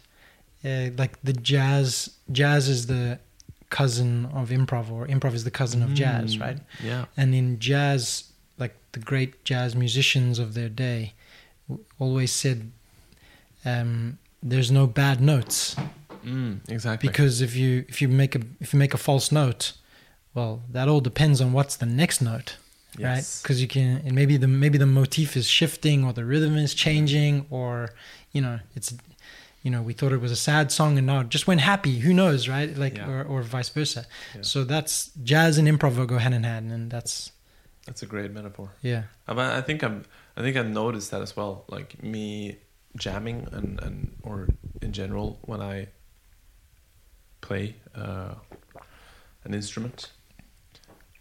uh, 0.64 0.90
like 1.02 1.18
the 1.24 1.32
jazz, 1.32 2.10
jazz 2.30 2.68
is 2.68 2.86
the 2.86 3.18
cousin 3.70 4.26
of 4.26 4.50
improv, 4.50 4.90
or 4.90 5.06
improv 5.08 5.34
is 5.34 5.42
the 5.44 5.50
cousin 5.50 5.82
of 5.82 5.90
jazz, 5.94 6.36
Mm, 6.36 6.40
right? 6.40 6.58
Yeah, 6.82 7.04
And 7.16 7.34
in 7.34 7.58
jazz, 7.58 8.30
like 8.58 8.74
the 8.92 9.00
great 9.00 9.44
jazz 9.44 9.74
musicians 9.74 10.38
of 10.38 10.54
their 10.54 10.68
day, 10.68 11.12
always 11.98 12.32
said, 12.32 12.70
um, 13.64 14.18
"There's 14.42 14.70
no 14.70 14.86
bad 14.86 15.20
notes 15.20 15.76
mm, 16.24 16.60
exactly. 16.68 17.08
because 17.08 17.40
if 17.40 17.56
you 17.56 17.84
if 17.88 18.00
you 18.02 18.08
make 18.08 18.34
a 18.34 18.40
if 18.60 18.72
you 18.72 18.78
make 18.78 18.94
a 18.94 18.98
false 18.98 19.30
note, 19.32 19.72
well, 20.34 20.62
that 20.70 20.88
all 20.88 21.00
depends 21.00 21.40
on 21.40 21.52
what's 21.52 21.76
the 21.76 21.86
next 21.86 22.20
note." 22.20 22.56
right 22.98 23.40
because 23.42 23.60
you 23.60 23.68
can 23.68 24.00
and 24.06 24.14
maybe 24.14 24.38
the 24.38 24.46
maybe 24.48 24.78
the 24.78 24.86
motif 24.86 25.36
is 25.36 25.46
shifting 25.46 26.02
or 26.02 26.14
the 26.14 26.24
rhythm 26.24 26.56
is 26.56 26.72
changing 26.72 27.44
or 27.50 27.90
you 28.32 28.40
know 28.40 28.58
it's 28.74 28.94
you 29.62 29.70
know 29.70 29.82
we 29.82 29.92
thought 29.92 30.12
it 30.12 30.20
was 30.22 30.32
a 30.32 30.36
sad 30.36 30.72
song 30.72 30.96
and 30.96 31.06
now 31.06 31.20
it 31.20 31.28
just 31.28 31.46
went 31.46 31.60
happy 31.60 31.98
who 31.98 32.14
knows 32.14 32.48
right 32.48 32.74
like 32.74 32.96
Yeah. 32.96 33.10
or, 33.10 33.22
or 33.24 33.42
vice 33.42 33.68
versa 33.68 34.06
Yeah. 34.34 34.40
so 34.40 34.64
that's 34.64 35.10
jazz 35.22 35.58
and 35.58 35.68
improv 35.68 36.06
go 36.06 36.16
hand 36.16 36.32
in 36.34 36.44
hand 36.44 36.72
and 36.72 36.90
that's 36.90 37.32
that's 37.86 38.02
a 38.02 38.06
great 38.06 38.30
metaphor. 38.32 38.70
yeah 38.82 39.04
I, 39.26 39.32
mean, 39.32 39.44
I 39.44 39.60
think 39.60 39.82
I'm. 39.82 40.04
I 40.36 40.42
think 40.42 40.56
I 40.56 40.62
noticed 40.62 41.10
that 41.12 41.22
as 41.22 41.36
well. 41.36 41.64
Like 41.68 42.02
me 42.02 42.58
jamming 42.96 43.48
and 43.52 43.80
and 43.80 44.16
or 44.22 44.48
in 44.82 44.92
general 44.92 45.38
when 45.42 45.62
I 45.62 45.88
play 47.40 47.76
uh, 47.94 48.34
an 49.44 49.54
instrument, 49.54 50.10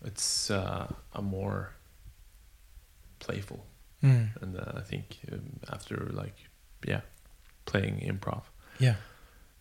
it's 0.04 0.50
uh, 0.50 0.88
a 1.14 1.22
more 1.22 1.72
playful, 3.20 3.66
mm. 4.04 4.30
and 4.42 4.58
uh, 4.58 4.74
I 4.76 4.82
think 4.82 5.20
um, 5.32 5.60
after 5.72 6.10
like 6.12 6.36
yeah, 6.86 7.02
playing 7.66 8.00
improv, 8.00 8.44
yeah 8.80 8.96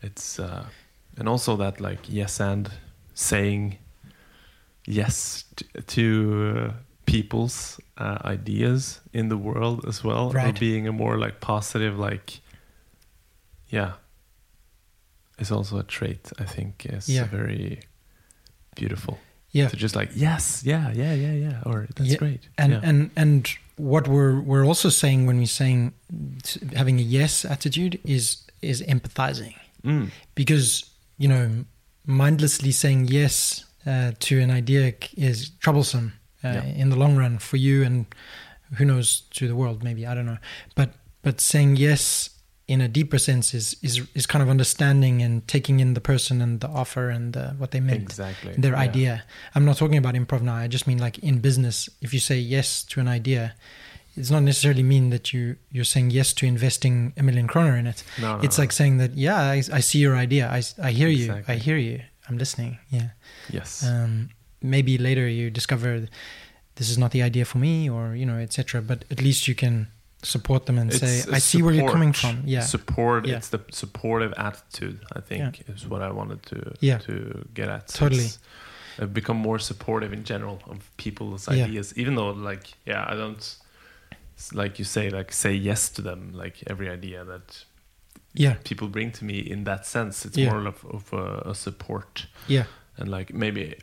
it's 0.04 0.38
uh, 0.38 0.66
and 1.16 1.28
also 1.28 1.56
that 1.56 1.80
like 1.80 2.00
yes 2.08 2.40
and 2.40 2.70
saying 3.14 3.78
yes 4.86 5.44
t- 5.56 5.66
to 5.86 6.68
uh, 6.68 6.72
people's 7.14 7.80
uh, 8.04 8.18
ideas 8.34 9.00
in 9.12 9.28
the 9.28 9.36
world 9.36 9.84
as 9.88 10.02
well 10.04 10.30
Right. 10.32 10.58
being 10.60 10.88
a 10.88 10.92
more 10.92 11.16
like 11.24 11.36
positive 11.40 11.94
like 12.08 12.40
yeah. 13.68 13.92
Is 15.38 15.50
also 15.50 15.78
a 15.78 15.82
trait 15.82 16.32
i 16.38 16.44
think 16.54 16.86
is 16.96 17.08
Yeah. 17.08 17.26
very 17.30 17.80
beautiful. 18.76 19.18
Yeah. 19.52 19.68
To 19.70 19.76
just 19.76 19.96
like 19.96 20.10
yes 20.16 20.62
yeah 20.64 20.92
yeah 20.94 21.14
yeah 21.24 21.34
yeah 21.46 21.62
or 21.66 21.86
that's 21.96 22.10
Yeah, 22.10 22.18
great. 22.18 22.40
And 22.58 22.72
yeah. 22.72 22.88
and 22.88 23.10
and 23.16 23.48
what 23.76 24.06
we're 24.08 24.40
we're 24.50 24.66
also 24.66 24.88
saying 24.90 25.26
when 25.26 25.36
we're 25.38 25.46
saying 25.62 25.92
having 26.76 26.98
a 27.00 27.02
yes 27.18 27.44
attitude 27.44 27.98
is 28.04 28.38
is 28.62 28.82
empathizing. 28.82 29.54
Mm, 29.84 30.08
because 30.34 30.84
you 31.18 31.28
know 31.28 31.64
mindlessly 32.06 32.72
saying 32.72 33.06
yes 33.12 33.64
uh, 33.86 34.10
to 34.26 34.40
an 34.40 34.50
idea 34.50 34.92
is 35.16 35.50
troublesome 35.60 36.12
Yeah. 36.44 36.64
in 36.64 36.90
the 36.90 36.96
long 36.96 37.16
run 37.16 37.38
for 37.38 37.56
you 37.56 37.82
and 37.82 38.06
who 38.76 38.84
knows 38.84 39.22
to 39.32 39.48
the 39.48 39.56
world 39.56 39.82
maybe 39.82 40.06
I 40.06 40.14
don't 40.14 40.26
know 40.26 40.38
but 40.74 40.90
but 41.22 41.40
saying 41.40 41.76
yes 41.76 42.30
in 42.66 42.80
a 42.80 42.88
deeper 42.88 43.18
sense 43.18 43.52
is 43.52 43.76
is 43.82 44.06
is 44.14 44.26
kind 44.26 44.42
of 44.42 44.48
understanding 44.48 45.22
and 45.22 45.46
taking 45.46 45.80
in 45.80 45.94
the 45.94 46.00
person 46.00 46.40
and 46.40 46.60
the 46.60 46.68
offer 46.68 47.10
and 47.10 47.36
uh, 47.36 47.50
what 47.52 47.70
they 47.72 47.80
meant 47.80 48.02
exactly 48.02 48.54
their 48.56 48.72
yeah. 48.72 48.78
idea. 48.80 49.24
I'm 49.54 49.64
not 49.64 49.76
talking 49.76 49.98
about 49.98 50.14
improv 50.14 50.42
now. 50.42 50.54
I 50.54 50.68
just 50.68 50.86
mean 50.86 50.98
like 50.98 51.18
in 51.18 51.40
business, 51.40 51.88
if 52.00 52.14
you 52.14 52.20
say 52.20 52.38
yes 52.38 52.82
to 52.84 53.00
an 53.00 53.08
idea, 53.08 53.54
it's 54.16 54.30
not 54.30 54.42
necessarily 54.42 54.82
mean 54.82 55.10
that 55.10 55.32
you 55.34 55.56
you're 55.70 55.84
saying 55.84 56.10
yes 56.10 56.32
to 56.34 56.46
investing 56.46 57.12
a 57.16 57.22
million 57.22 57.46
kroner 57.46 57.76
in 57.76 57.86
it. 57.86 58.02
no, 58.20 58.36
no, 58.36 58.42
it's 58.42 58.56
no. 58.56 58.62
like 58.62 58.72
saying 58.72 58.96
that 58.98 59.14
yeah, 59.14 59.36
I, 59.36 59.62
I 59.72 59.80
see 59.80 59.98
your 59.98 60.16
idea. 60.16 60.48
I, 60.48 60.62
I 60.82 60.90
hear 60.90 61.08
you. 61.08 61.42
I 61.46 61.56
hear 61.56 61.76
you. 61.76 62.00
I'm 62.28 62.38
listening. 62.38 62.78
Yeah. 62.88 63.10
yes 63.50 63.84
Um, 63.84 64.30
maybe 64.64 64.98
later 64.98 65.28
you 65.28 65.50
discover 65.50 66.08
this 66.76 66.88
is 66.90 66.98
not 66.98 67.10
the 67.12 67.22
idea 67.22 67.44
for 67.44 67.58
me, 67.58 67.88
or 67.88 68.14
you 68.16 68.26
know, 68.26 68.38
etc. 68.38 68.82
But 68.82 69.04
at 69.10 69.20
least 69.22 69.46
you 69.48 69.54
can 69.54 69.86
support 70.22 70.64
them 70.64 70.78
and 70.78 70.90
say, 70.90 71.22
i 71.32 71.38
see 71.38 71.60
where 71.62 71.74
you're 71.74 71.90
coming 71.96 72.12
from. 72.14 72.42
Yeah. 72.46 72.62
support 72.64 73.26
Yeah. 73.26 73.36
it's 73.36 73.50
the 73.50 73.60
supportive 73.70 74.32
attitude 74.38 74.98
i 75.18 75.20
think 75.20 75.62
is 75.68 75.86
what 75.86 76.00
i 76.00 76.10
wanted 76.10 76.40
to 76.50 76.56
Yeah. 76.80 76.98
to 77.08 77.12
get 77.52 77.68
at 77.68 77.88
Totally. 77.88 78.24
It's, 78.24 78.38
uh, 78.98 79.04
become 79.20 79.36
more 79.48 79.58
supportive 79.58 80.14
in 80.14 80.24
general 80.24 80.58
of 80.66 80.78
people's 80.96 81.46
Yeah. 81.46 81.66
ideas 81.66 81.92
even 81.98 82.14
though 82.14 82.30
like 82.50 82.64
yeah 82.86 83.04
i 83.12 83.14
don't 83.22 83.56
like 84.54 84.78
you 84.78 84.84
say 84.86 85.10
like 85.10 85.30
say 85.32 85.52
yes 85.52 85.90
to 85.90 86.02
them 86.02 86.32
like 86.32 86.56
every 86.72 86.88
idea 86.88 87.22
that 87.24 87.64
Yeah. 88.32 88.54
people 88.64 88.88
bring 88.88 89.12
to 89.12 89.24
me 89.26 89.38
in 89.38 89.64
that 89.64 89.84
sense 89.86 90.24
it's 90.28 90.38
Yeah. 90.38 90.52
more 90.52 90.66
of, 90.72 90.84
of 90.86 91.12
a, 91.12 91.50
a 91.50 91.54
support 91.54 92.26
Yeah. 92.48 92.64
and 92.96 93.08
like 93.10 93.34
maybe 93.34 93.74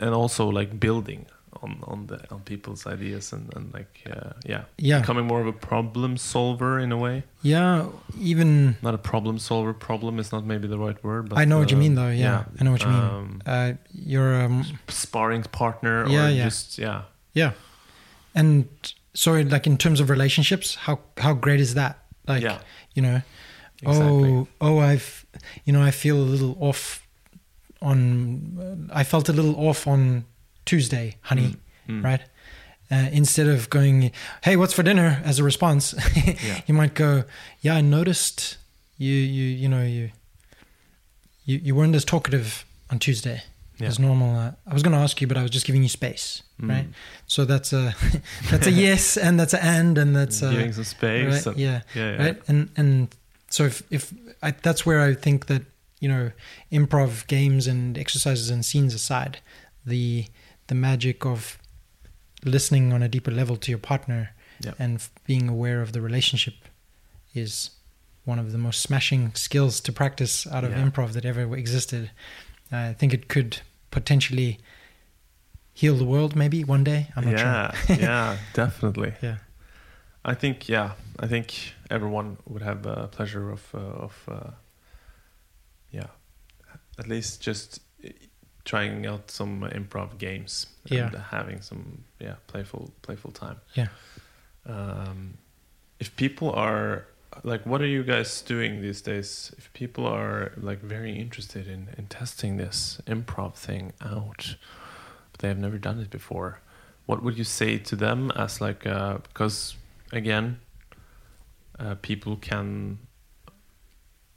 and 0.00 0.14
also 0.14 0.48
like 0.48 0.78
building 0.80 1.26
on 1.62 1.78
on 1.82 2.06
the 2.06 2.18
on 2.30 2.40
people's 2.40 2.86
ideas 2.86 3.32
and, 3.32 3.52
and 3.56 3.72
like 3.74 4.02
uh, 4.10 4.32
yeah 4.46 4.64
Yeah. 4.76 5.00
becoming 5.00 5.26
more 5.26 5.40
of 5.40 5.46
a 5.46 5.52
problem 5.52 6.16
solver 6.16 6.78
in 6.78 6.92
a 6.92 6.96
way 6.96 7.22
Yeah. 7.42 7.86
Even 8.20 8.76
not 8.82 8.94
a 8.94 8.98
problem 8.98 9.38
solver. 9.38 9.72
Problem 9.74 10.18
is 10.18 10.32
not 10.32 10.44
maybe 10.44 10.68
the 10.68 10.78
right 10.78 11.02
word. 11.04 11.28
But 11.28 11.38
I 11.38 11.44
know 11.44 11.58
what 11.58 11.70
you 11.70 11.76
uh, 11.76 11.80
mean, 11.80 11.94
though. 11.94 12.10
Yeah, 12.10 12.44
I 12.60 12.64
know 12.64 12.72
what 12.72 12.82
you 12.82 12.88
mean. 12.90 13.04
Um, 13.18 13.40
uh, 13.46 13.72
you're 13.92 14.42
um, 14.44 14.64
sparring 14.88 15.42
partner, 15.44 16.04
or 16.04 16.08
Yeah, 16.08 16.28
yeah. 16.28 16.44
just 16.44 16.78
yeah, 16.78 17.02
Yeah. 17.32 17.52
And 18.34 18.66
so 19.14 19.32
like 19.32 19.66
in 19.66 19.76
terms 19.78 20.00
of 20.00 20.10
relationships, 20.10 20.74
how 20.86 20.98
how 21.16 21.34
great 21.34 21.60
is 21.60 21.74
that? 21.74 21.94
Like 22.26 22.42
yeah, 22.42 22.58
you 22.94 23.02
know, 23.02 23.22
exactly. 23.82 24.30
oh 24.32 24.48
oh 24.60 24.78
I've 24.78 25.24
you 25.64 25.72
know 25.72 25.82
I 25.88 25.90
feel 25.92 26.16
a 26.16 26.28
little 26.34 26.56
off 26.60 27.06
on 27.82 28.90
I 28.92 29.04
felt 29.04 29.28
a 29.28 29.32
little 29.32 29.56
off 29.68 29.86
on 29.86 30.24
Tuesday, 30.64 31.16
honey, 31.22 31.56
Mm. 31.88 32.04
right? 32.04 32.20
Uh, 32.90 33.08
instead 33.12 33.46
of 33.46 33.68
going, 33.70 34.10
"Hey, 34.42 34.56
what's 34.56 34.72
for 34.74 34.82
dinner?" 34.82 35.20
as 35.24 35.38
a 35.38 35.44
response, 35.44 35.94
Yeah. 36.24 36.60
you 36.66 36.74
might 36.74 36.94
go, 36.94 37.24
"Yeah, 37.60 37.76
I 37.76 37.80
noticed 37.82 38.56
you 38.98 39.12
you 39.14 39.44
you 39.62 39.68
know 39.68 39.82
you 39.82 40.10
you 41.44 41.60
you 41.64 41.74
weren't 41.74 41.94
as 41.94 42.04
talkative 42.04 42.64
on 42.90 42.98
Tuesday 42.98 43.42
Yeah. 43.78 43.88
as 43.88 43.98
normal. 43.98 44.36
Uh, 44.36 44.52
I 44.66 44.74
was 44.74 44.82
going 44.82 44.92
to 44.96 45.02
ask 45.02 45.20
you, 45.20 45.26
but 45.26 45.36
I 45.36 45.42
was 45.42 45.50
just 45.50 45.66
giving 45.66 45.82
you 45.82 45.88
space, 45.88 46.42
Mm. 46.60 46.68
right? 46.70 46.86
So 47.26 47.44
that's 47.44 47.72
a 47.72 47.94
that's 48.50 48.66
a 48.66 48.70
yes, 48.72 49.16
and 49.16 49.38
that's 49.38 49.54
an 49.54 49.60
and, 49.60 49.98
and 49.98 50.16
that's 50.16 50.42
a 50.42 50.50
giving 50.50 50.72
some 50.72 50.84
space. 50.84 51.26
right, 51.32 51.46
and- 51.46 51.56
yeah, 51.58 51.80
yeah, 51.94 52.10
yeah. 52.16 52.22
right. 52.24 52.42
And 52.48 52.68
and 52.76 53.08
so 53.50 53.64
if 53.64 53.82
if 53.90 54.12
I, 54.42 54.50
that's 54.62 54.84
where 54.86 55.00
I 55.10 55.14
think 55.14 55.46
that 55.46 55.62
you 56.00 56.08
know 56.08 56.30
improv 56.70 57.26
games 57.26 57.66
and 57.66 57.96
exercises 57.98 58.50
and 58.50 58.64
scenes 58.64 58.94
aside, 58.94 59.38
the 59.86 60.26
the 60.68 60.74
magic 60.74 61.24
of 61.26 61.58
listening 62.44 62.92
on 62.92 63.02
a 63.02 63.08
deeper 63.08 63.30
level 63.32 63.56
to 63.56 63.70
your 63.70 63.78
partner 63.80 64.30
Yeah. 64.64 64.74
and 64.78 65.00
being 65.26 65.48
aware 65.48 65.80
of 65.82 65.92
the 65.92 66.00
relationship 66.00 66.54
is 67.34 67.70
one 68.24 68.38
of 68.38 68.52
the 68.52 68.58
most 68.58 68.80
smashing 68.82 69.34
skills 69.34 69.80
to 69.80 69.92
practice 69.92 70.46
out 70.46 70.64
of 70.64 70.70
Yeah. 70.70 70.82
improv 70.84 71.12
that 71.12 71.24
ever 71.24 71.56
existed. 71.56 72.10
I 72.70 72.92
think 72.92 73.12
it 73.14 73.28
could 73.28 73.60
potentially 73.90 74.58
heal 75.72 75.96
the 75.96 76.04
world 76.04 76.34
maybe 76.36 76.64
one 76.64 76.84
day. 76.84 77.08
I'm 77.16 77.24
not 77.24 77.38
yeah, 77.38 77.72
sure. 77.72 77.96
yeah, 78.00 78.36
definitely. 78.52 79.12
Yeah. 79.22 79.38
I 80.24 80.34
think 80.34 80.68
yeah, 80.68 80.92
I 81.18 81.26
think 81.26 81.74
everyone 81.90 82.36
would 82.46 82.62
have 82.62 82.84
a 82.86 83.08
pleasure 83.08 83.50
of 83.50 83.62
uh, 83.74 83.78
of 83.78 84.14
uh, 84.28 84.50
at 86.98 87.06
least 87.08 87.40
just 87.40 87.80
uh, 88.04 88.08
trying 88.64 89.06
out 89.06 89.30
some 89.30 89.60
improv 89.72 90.18
games 90.18 90.66
and 90.90 91.12
Yeah. 91.12 91.22
having 91.30 91.60
some 91.62 92.04
yeah 92.20 92.34
playful 92.46 92.90
playful 93.02 93.30
time. 93.32 93.56
Yeah. 93.74 93.88
Um, 94.66 95.38
if 96.00 96.14
people 96.16 96.50
are 96.52 97.06
like 97.44 97.64
what 97.66 97.80
are 97.80 97.86
you 97.86 98.02
guys 98.02 98.42
doing 98.42 98.80
these 98.82 99.00
days 99.02 99.52
if 99.58 99.70
people 99.72 100.06
are 100.06 100.52
like 100.56 100.80
very 100.82 101.12
interested 101.18 101.66
in 101.68 101.88
in 101.98 102.06
testing 102.06 102.56
this 102.58 103.00
improv 103.06 103.54
thing 103.54 103.92
out 104.00 104.56
but 105.32 105.40
they 105.40 105.48
have 105.48 105.58
never 105.60 105.78
done 105.78 106.00
it 106.00 106.10
before 106.10 106.60
what 107.06 107.22
would 107.22 107.36
you 107.38 107.44
say 107.44 107.78
to 107.78 107.96
them 107.96 108.30
as 108.34 108.60
like 108.60 108.86
uh 108.86 109.18
because 109.28 109.76
again 110.12 110.58
uh, 111.78 111.94
people 112.02 112.36
can 112.36 112.98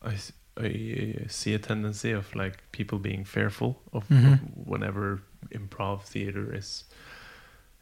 I, 0.03 0.15
I 0.63 1.27
see 1.27 1.53
a 1.55 1.59
tendency 1.59 2.11
of 2.11 2.33
like 2.35 2.57
people 2.71 2.99
being 2.99 3.25
fearful 3.25 3.81
of 3.93 4.07
Mhm. 4.09 4.39
whenever 4.65 5.21
improv 5.49 6.03
theater 6.03 6.55
is 6.55 6.85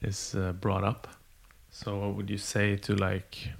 is 0.02 0.34
uh, 0.36 0.54
brought 0.62 0.84
up 0.84 1.08
so 1.72 1.98
what 2.00 2.16
would 2.16 2.30
you 2.30 2.38
say 2.38 2.78
to 2.78 2.94
like 2.96 3.54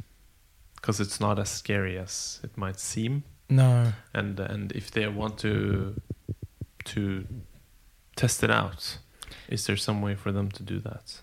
because 0.76 1.00
it's 1.04 1.20
not 1.20 1.38
as 1.40 1.50
scary 1.50 1.98
as 1.98 2.40
it 2.44 2.58
might 2.58 2.80
seem 2.80 3.24
No. 3.50 3.94
and 4.14 4.40
and 4.40 4.72
if 4.72 4.90
they 4.92 5.08
want 5.08 5.38
to 5.40 5.94
to 6.86 7.26
test 8.16 8.44
it 8.44 8.50
out 8.52 9.00
is 9.50 9.66
there 9.66 9.78
some 9.78 10.02
way 10.02 10.16
for 10.16 10.32
them 10.32 10.50
to 10.52 10.64
do 10.64 10.80
that 10.80 11.22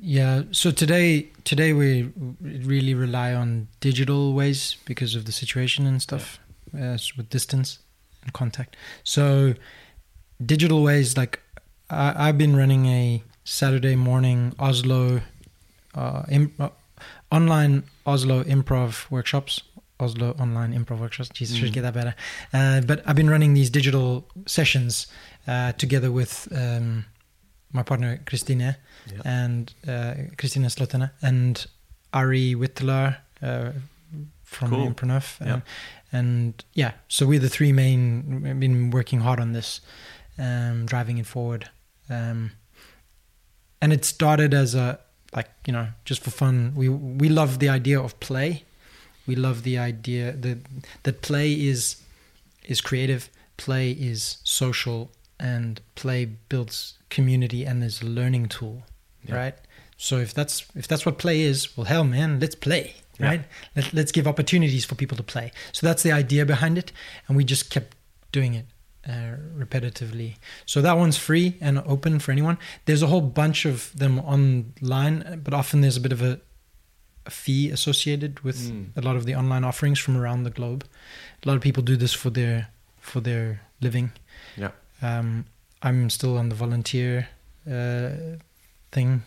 Yeah. 0.00 0.44
So 0.52 0.70
today, 0.72 1.28
today 1.44 1.72
we 1.74 2.08
really 2.40 2.94
rely 2.94 3.34
on 3.34 3.66
digital 3.80 4.32
ways 4.34 4.78
because 4.86 5.18
of 5.18 5.24
the 5.24 5.32
situation 5.32 5.86
and 5.86 6.00
stuff, 6.00 6.38
uh, 6.74 6.98
with 7.16 7.28
distance 7.30 7.78
and 8.22 8.32
contact. 8.32 8.76
So 9.04 9.54
digital 10.44 10.82
ways, 10.82 11.16
like 11.16 11.40
I, 11.90 12.28
I've 12.28 12.38
been 12.38 12.56
running 12.56 12.86
a 12.86 13.22
Saturday 13.44 13.96
morning 13.96 14.54
Oslo, 14.58 15.20
uh, 15.94 16.22
im- 16.30 16.54
uh, 16.58 16.68
online 17.30 17.84
Oslo 18.06 18.44
improv 18.44 19.10
workshops. 19.10 19.62
Oslo 20.00 20.32
online 20.40 20.72
improv 20.74 20.98
workshops. 20.98 21.28
Jesus, 21.30 21.56
should 21.56 21.70
Mm. 21.70 21.74
get 21.74 21.82
that 21.82 21.94
better. 21.94 22.14
Uh, 22.52 22.80
but 22.80 23.02
I've 23.06 23.14
been 23.16 23.30
running 23.30 23.54
these 23.54 23.70
digital 23.70 24.26
sessions 24.46 25.06
uh, 25.46 25.72
together 25.72 26.10
with 26.10 26.48
um, 26.52 27.04
my 27.72 27.82
partner 27.82 28.18
Christine 28.26 28.60
yeah 28.60 28.74
and 29.24 29.72
uh, 29.88 30.14
Christina 30.38 30.68
Slotene 30.68 31.10
and 31.22 31.66
Ari 32.12 32.54
Wittler 32.54 33.16
uh, 33.42 33.70
from 34.44 34.70
Cool. 34.70 34.86
Yeah. 35.40 35.60
And, 36.12 36.62
yeah, 36.74 36.92
so 37.08 37.26
we're 37.26 37.40
the 37.40 37.48
three 37.48 37.72
main, 37.72 38.42
we've 38.42 38.60
been 38.60 38.90
working 38.90 39.20
hard 39.20 39.40
on 39.40 39.52
this, 39.52 39.80
um, 40.38 40.86
driving 40.86 41.18
it 41.18 41.26
forward. 41.26 41.70
Um, 42.10 42.52
and 43.80 43.92
it 43.92 44.04
started 44.04 44.52
as 44.54 44.74
a, 44.74 45.00
like, 45.34 45.48
you 45.66 45.72
know, 45.72 45.88
just 46.04 46.22
for 46.22 46.30
fun. 46.30 46.72
We, 46.76 46.88
we 46.88 47.28
love 47.28 47.58
the 47.58 47.68
idea 47.68 47.98
of 48.00 48.18
play. 48.20 48.64
We 49.26 49.34
love 49.36 49.62
the 49.62 49.78
idea 49.78 50.32
that, 50.32 50.58
that 51.04 51.22
play 51.22 51.52
is, 51.52 52.02
is 52.64 52.80
creative, 52.80 53.30
play 53.56 53.92
is 53.92 54.38
social, 54.44 55.10
and 55.40 55.80
play 55.94 56.24
builds 56.24 56.98
community 57.08 57.64
and 57.64 57.82
is 57.82 58.00
a 58.02 58.06
learning 58.06 58.46
tool 58.48 58.84
Yeah. 59.26 59.34
right 59.36 59.54
so 59.96 60.18
if 60.18 60.32
that's 60.32 60.64
if 60.76 60.86
that's 60.86 61.04
what 61.04 61.18
play 61.18 61.40
is 61.42 61.76
well 61.76 61.84
hell 61.86 62.04
man 62.04 62.38
let's 62.38 62.54
play 62.54 62.94
Yeah. 63.18 63.26
right? 63.28 63.44
Let, 63.76 63.92
let's 63.92 64.12
give 64.12 64.26
opportunities 64.26 64.84
for 64.84 64.94
people 64.94 65.16
to 65.16 65.22
play. 65.22 65.52
So 65.72 65.86
that's 65.86 66.02
the 66.02 66.12
idea 66.12 66.44
behind 66.46 66.78
it 66.78 66.92
and 67.28 67.36
we 67.36 67.44
just 67.44 67.70
kept 67.70 67.96
doing 68.32 68.54
it 68.54 68.66
uh, 69.08 69.36
repetitively. 69.56 70.36
So 70.66 70.80
that 70.82 70.96
one's 70.96 71.16
free 71.18 71.56
and 71.60 71.78
open 71.86 72.18
for 72.20 72.32
anyone. 72.32 72.56
There's 72.86 73.02
a 73.02 73.06
whole 73.08 73.20
bunch 73.20 73.64
of 73.66 73.92
them 73.96 74.18
online 74.20 75.40
but 75.44 75.52
often 75.54 75.80
there's 75.82 75.96
a 75.96 76.00
bit 76.00 76.12
of 76.12 76.22
a, 76.22 76.40
a 77.26 77.30
fee 77.30 77.70
associated 77.70 78.40
with 78.40 78.58
Mm. 78.70 78.96
a 78.96 79.00
lot 79.00 79.16
of 79.16 79.26
the 79.26 79.34
online 79.34 79.64
offerings 79.64 79.98
from 79.98 80.16
around 80.16 80.44
the 80.44 80.50
globe. 80.50 80.84
A 81.44 81.48
lot 81.48 81.56
of 81.56 81.62
people 81.62 81.82
do 81.82 81.96
this 81.96 82.12
for 82.14 82.30
their 82.30 82.68
for 83.00 83.20
their 83.20 83.60
living. 83.80 84.12
Yeah. 84.56 84.70
Um, 85.02 85.44
I'm 85.82 86.08
still 86.10 86.38
on 86.38 86.48
the 86.48 86.54
volunteer 86.54 87.28
uh, 87.70 88.10
thing, 88.92 89.22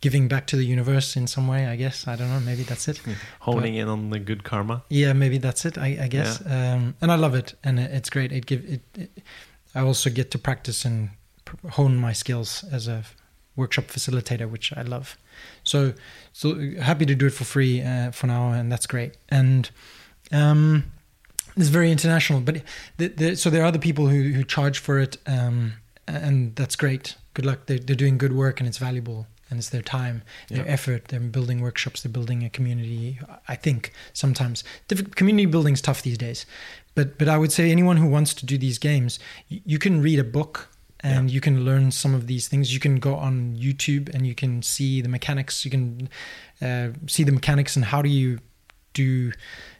giving 0.00 0.28
back 0.28 0.46
to 0.46 0.56
the 0.56 0.64
universe 0.64 1.16
in 1.16 1.26
some 1.26 1.48
way. 1.48 1.66
I 1.66 1.76
guess 1.76 2.06
I 2.06 2.16
don't 2.16 2.30
know. 2.30 2.40
Maybe 2.40 2.62
that's 2.62 2.88
it. 2.88 3.00
honing 3.40 3.74
in 3.74 3.88
on 3.88 4.10
the 4.10 4.18
good 4.18 4.44
karma 4.44 4.84
Yeah, 4.88 5.12
maybe 5.12 5.38
that's 5.38 5.64
it. 5.64 5.78
I, 5.78 5.98
I 6.02 6.08
guess. 6.08 6.40
Um, 6.46 6.94
and 7.00 7.10
I 7.10 7.16
love 7.16 7.34
it, 7.34 7.54
and 7.64 7.78
it's 7.78 8.10
great. 8.10 8.32
It 8.32 8.46
give 8.46 8.64
it, 8.64 8.82
it. 8.96 9.22
I 9.74 9.80
also 9.80 10.10
get 10.10 10.30
to 10.32 10.38
practice 10.38 10.84
and 10.84 11.10
hone 11.70 11.96
my 11.96 12.12
skills 12.12 12.64
as 12.72 12.88
a 12.88 13.04
workshop 13.56 13.86
facilitator, 13.86 14.48
which 14.48 14.72
I 14.76 14.82
love. 14.82 15.16
So, 15.64 15.92
so 16.32 16.54
happy 16.80 17.04
to 17.06 17.14
do 17.14 17.26
it 17.26 17.34
for 17.34 17.44
free 17.44 17.82
uh, 17.82 18.12
for 18.12 18.26
now, 18.28 18.52
and 18.52 18.72
that's 18.72 18.86
great. 18.86 19.16
And 19.28 19.68
um, 20.32 20.84
it's 21.56 21.68
very 21.68 21.90
international, 21.90 22.40
but 22.40 22.62
the, 22.96 23.08
the, 23.08 23.36
so 23.36 23.50
there 23.50 23.62
are 23.62 23.66
other 23.66 23.78
people 23.78 24.06
who, 24.06 24.30
who 24.30 24.44
charge 24.44 24.78
for 24.78 24.98
it, 24.98 25.18
um, 25.26 25.74
and 26.06 26.54
that's 26.56 26.76
great. 26.76 27.16
Good 27.34 27.44
luck. 27.44 27.66
They're, 27.66 27.78
they're 27.78 27.96
doing 27.96 28.16
good 28.16 28.32
work, 28.32 28.60
and 28.60 28.68
it's 28.68 28.78
valuable, 28.78 29.26
and 29.50 29.58
it's 29.58 29.70
their 29.70 29.82
time, 29.82 30.22
their 30.48 30.64
Yeah. 30.64 30.72
effort. 30.72 31.08
They're 31.08 31.20
building 31.20 31.60
workshops. 31.60 32.02
They're 32.02 32.12
building 32.12 32.44
a 32.44 32.50
community. 32.50 33.18
I 33.46 33.56
think 33.56 33.92
sometimes 34.12 34.64
community 35.14 35.46
building 35.46 35.74
is 35.74 35.80
tough 35.80 36.02
these 36.02 36.18
days, 36.18 36.46
but 36.94 37.18
but 37.18 37.28
I 37.28 37.36
would 37.38 37.52
say 37.52 37.70
anyone 37.70 37.96
who 37.96 38.06
wants 38.08 38.34
to 38.34 38.46
do 38.46 38.58
these 38.58 38.78
games, 38.78 39.18
you, 39.48 39.60
you 39.64 39.78
can 39.78 40.02
read 40.02 40.18
a 40.18 40.24
book 40.24 40.68
and 41.00 41.30
you 41.30 41.40
can 41.40 41.64
learn 41.64 41.92
some 41.92 42.12
of 42.12 42.26
these 42.26 42.48
things. 42.48 42.74
You 42.74 42.80
can 42.80 42.96
go 42.98 43.14
on 43.14 43.54
YouTube 43.56 44.12
and 44.12 44.26
you 44.26 44.34
can 44.34 44.62
see 44.62 45.00
the 45.00 45.08
mechanics. 45.08 45.64
You 45.64 45.70
can 45.70 46.08
uh, 46.60 46.88
see 47.06 47.22
the 47.24 47.30
mechanics 47.32 47.76
and 47.76 47.84
how 47.84 48.02
do 48.02 48.08
you 48.08 48.40
do, 48.94 49.30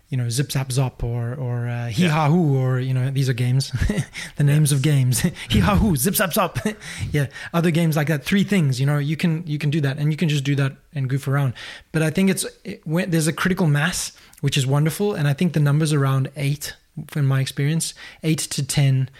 you 0.09 0.17
know, 0.17 0.29
zip 0.29 0.51
zap 0.51 0.69
zop 0.69 1.03
or 1.03 1.35
or 1.35 1.69
uh, 1.69 1.89
hee 1.89 2.07
ha 2.07 2.29
hoo 2.29 2.57
or 2.57 2.81
you 2.81 2.95
know 2.95 3.11
these 3.11 3.29
are 3.29 3.35
games, 3.35 3.73
the 4.37 4.45
names 4.45 4.73
of 4.73 4.83
games 4.83 5.21
hee 5.49 5.61
ha 5.61 5.77
hoo 5.77 5.97
zip 5.97 6.15
zap 6.15 6.31
zop, 6.31 6.77
yeah, 7.13 7.27
other 7.53 7.71
games 7.71 7.97
like 7.97 8.09
that. 8.09 8.25
Three 8.25 8.45
things, 8.45 8.81
you 8.81 8.87
know, 8.87 8.99
you 8.99 9.17
can 9.17 9.47
you 9.47 9.59
can 9.59 9.71
do 9.71 9.81
that 9.83 9.99
and 9.99 10.11
you 10.13 10.17
can 10.17 10.29
just 10.29 10.45
do 10.45 10.55
that 10.57 10.73
and 10.95 11.09
goof 11.09 11.29
around. 11.29 11.55
But 11.93 12.03
I 12.03 12.11
think 12.11 12.31
it's 12.31 12.47
it, 12.65 12.87
when, 12.87 13.11
there's 13.11 13.27
a 13.27 13.33
critical 13.33 13.67
mass 13.67 14.13
which 14.41 14.57
is 14.57 14.67
wonderful, 14.67 15.15
and 15.15 15.29
I 15.29 15.33
think 15.33 15.53
the 15.53 15.61
numbers 15.61 15.93
around 15.93 16.31
eight, 16.37 16.75
in 17.15 17.27
my 17.27 17.41
experience, 17.41 17.95
eight 18.23 18.39
to 18.39 18.67
ten. 18.67 19.11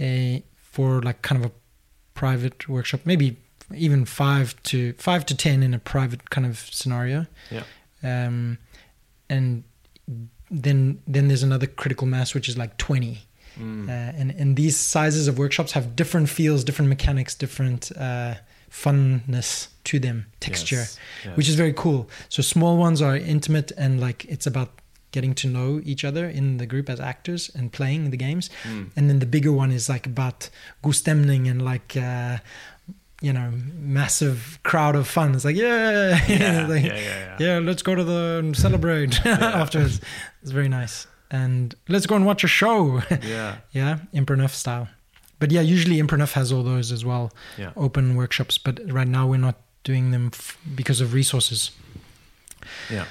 Uh, 0.00 0.40
for 0.78 1.02
like 1.02 1.22
kind 1.22 1.44
of 1.44 1.50
a 1.50 1.54
private 2.14 2.68
workshop, 2.68 3.00
maybe 3.04 3.36
even 3.74 4.04
five 4.04 4.54
to 4.62 4.92
five 4.92 5.26
to 5.26 5.36
ten 5.36 5.60
in 5.64 5.74
a 5.74 5.78
private 5.80 6.30
kind 6.30 6.46
of 6.46 6.58
scenario. 6.70 7.26
Yeah. 7.50 7.64
Um, 8.04 8.58
and 9.28 9.64
then 10.50 11.00
then 11.06 11.28
there's 11.28 11.42
another 11.42 11.66
critical 11.66 12.06
mass 12.06 12.34
which 12.34 12.48
is 12.48 12.56
like 12.56 12.76
twenty. 12.78 13.18
Mm. 13.58 13.88
Uh, 13.88 13.92
and 14.20 14.30
and 14.30 14.56
these 14.56 14.76
sizes 14.76 15.26
of 15.28 15.36
workshops 15.38 15.72
have 15.72 15.96
different 15.96 16.28
feels, 16.28 16.62
different 16.64 16.88
mechanics, 16.88 17.34
different 17.34 17.90
uh, 17.96 18.34
funness 18.70 19.68
to 19.84 19.98
them, 19.98 20.26
texture, 20.40 20.76
Yes, 21.24 21.36
which 21.36 21.48
is 21.48 21.54
very 21.54 21.72
cool. 21.72 22.08
So 22.28 22.42
small 22.42 22.76
ones 22.76 23.02
are 23.02 23.16
intimate 23.16 23.72
and 23.76 24.00
like 24.00 24.24
it's 24.26 24.46
about 24.46 24.70
getting 25.10 25.34
to 25.34 25.48
know 25.48 25.80
each 25.84 26.04
other 26.04 26.28
in 26.28 26.58
the 26.58 26.66
group 26.66 26.88
as 26.90 27.00
actors 27.00 27.50
and 27.54 27.72
playing 27.72 28.10
the 28.10 28.16
games 28.16 28.50
Mm. 28.64 28.90
and 28.96 29.08
then 29.08 29.18
the 29.20 29.26
bigger 29.26 29.50
one 29.50 29.72
is 29.72 29.88
like 29.88 30.06
about 30.06 30.50
god 30.82 30.92
stämning 30.92 31.48
and 31.50 31.62
like 31.72 31.96
uh 31.96 32.36
you 33.20 33.32
know 33.32 33.52
massive 33.78 34.58
crowd 34.62 34.94
of 34.94 35.06
fun 35.08 35.34
it's 35.34 35.44
like 35.44 35.56
yeah 35.56 36.24
yeah, 36.28 36.66
Like, 36.66 36.84
yeah, 36.84 36.94
yeah, 36.94 36.98
yeah. 36.98 37.36
yeah, 37.38 37.58
let's 37.58 37.82
go 37.82 37.94
to 37.94 38.04
the 38.04 38.36
and 38.38 38.56
celebrate 38.56 39.24
afterwards 39.26 40.00
it's 40.42 40.50
very 40.52 40.68
nice 40.68 41.06
and 41.30 41.74
let's 41.88 42.06
go 42.06 42.14
and 42.14 42.24
watch 42.24 42.44
a 42.44 42.48
show 42.48 43.02
yeah, 43.22 43.56
yeah 43.72 43.98
Impro 44.14 44.36
Neuf 44.36 44.54
style 44.54 44.88
but 45.40 45.50
yeah 45.50 45.60
usually 45.60 45.96
Impro 46.00 46.18
Neuf 46.18 46.32
has 46.32 46.52
all 46.52 46.62
those 46.62 46.92
as 46.92 47.04
well 47.04 47.32
yeah. 47.56 47.72
open 47.76 48.14
workshops 48.14 48.56
but 48.56 48.80
right 48.90 49.08
now 49.08 49.26
we're 49.26 49.36
not 49.36 49.56
doing 49.82 50.10
them 50.12 50.30
f- 50.32 50.56
because 50.74 51.00
of 51.00 51.12
resources 51.12 51.72
yeah. 52.90 53.04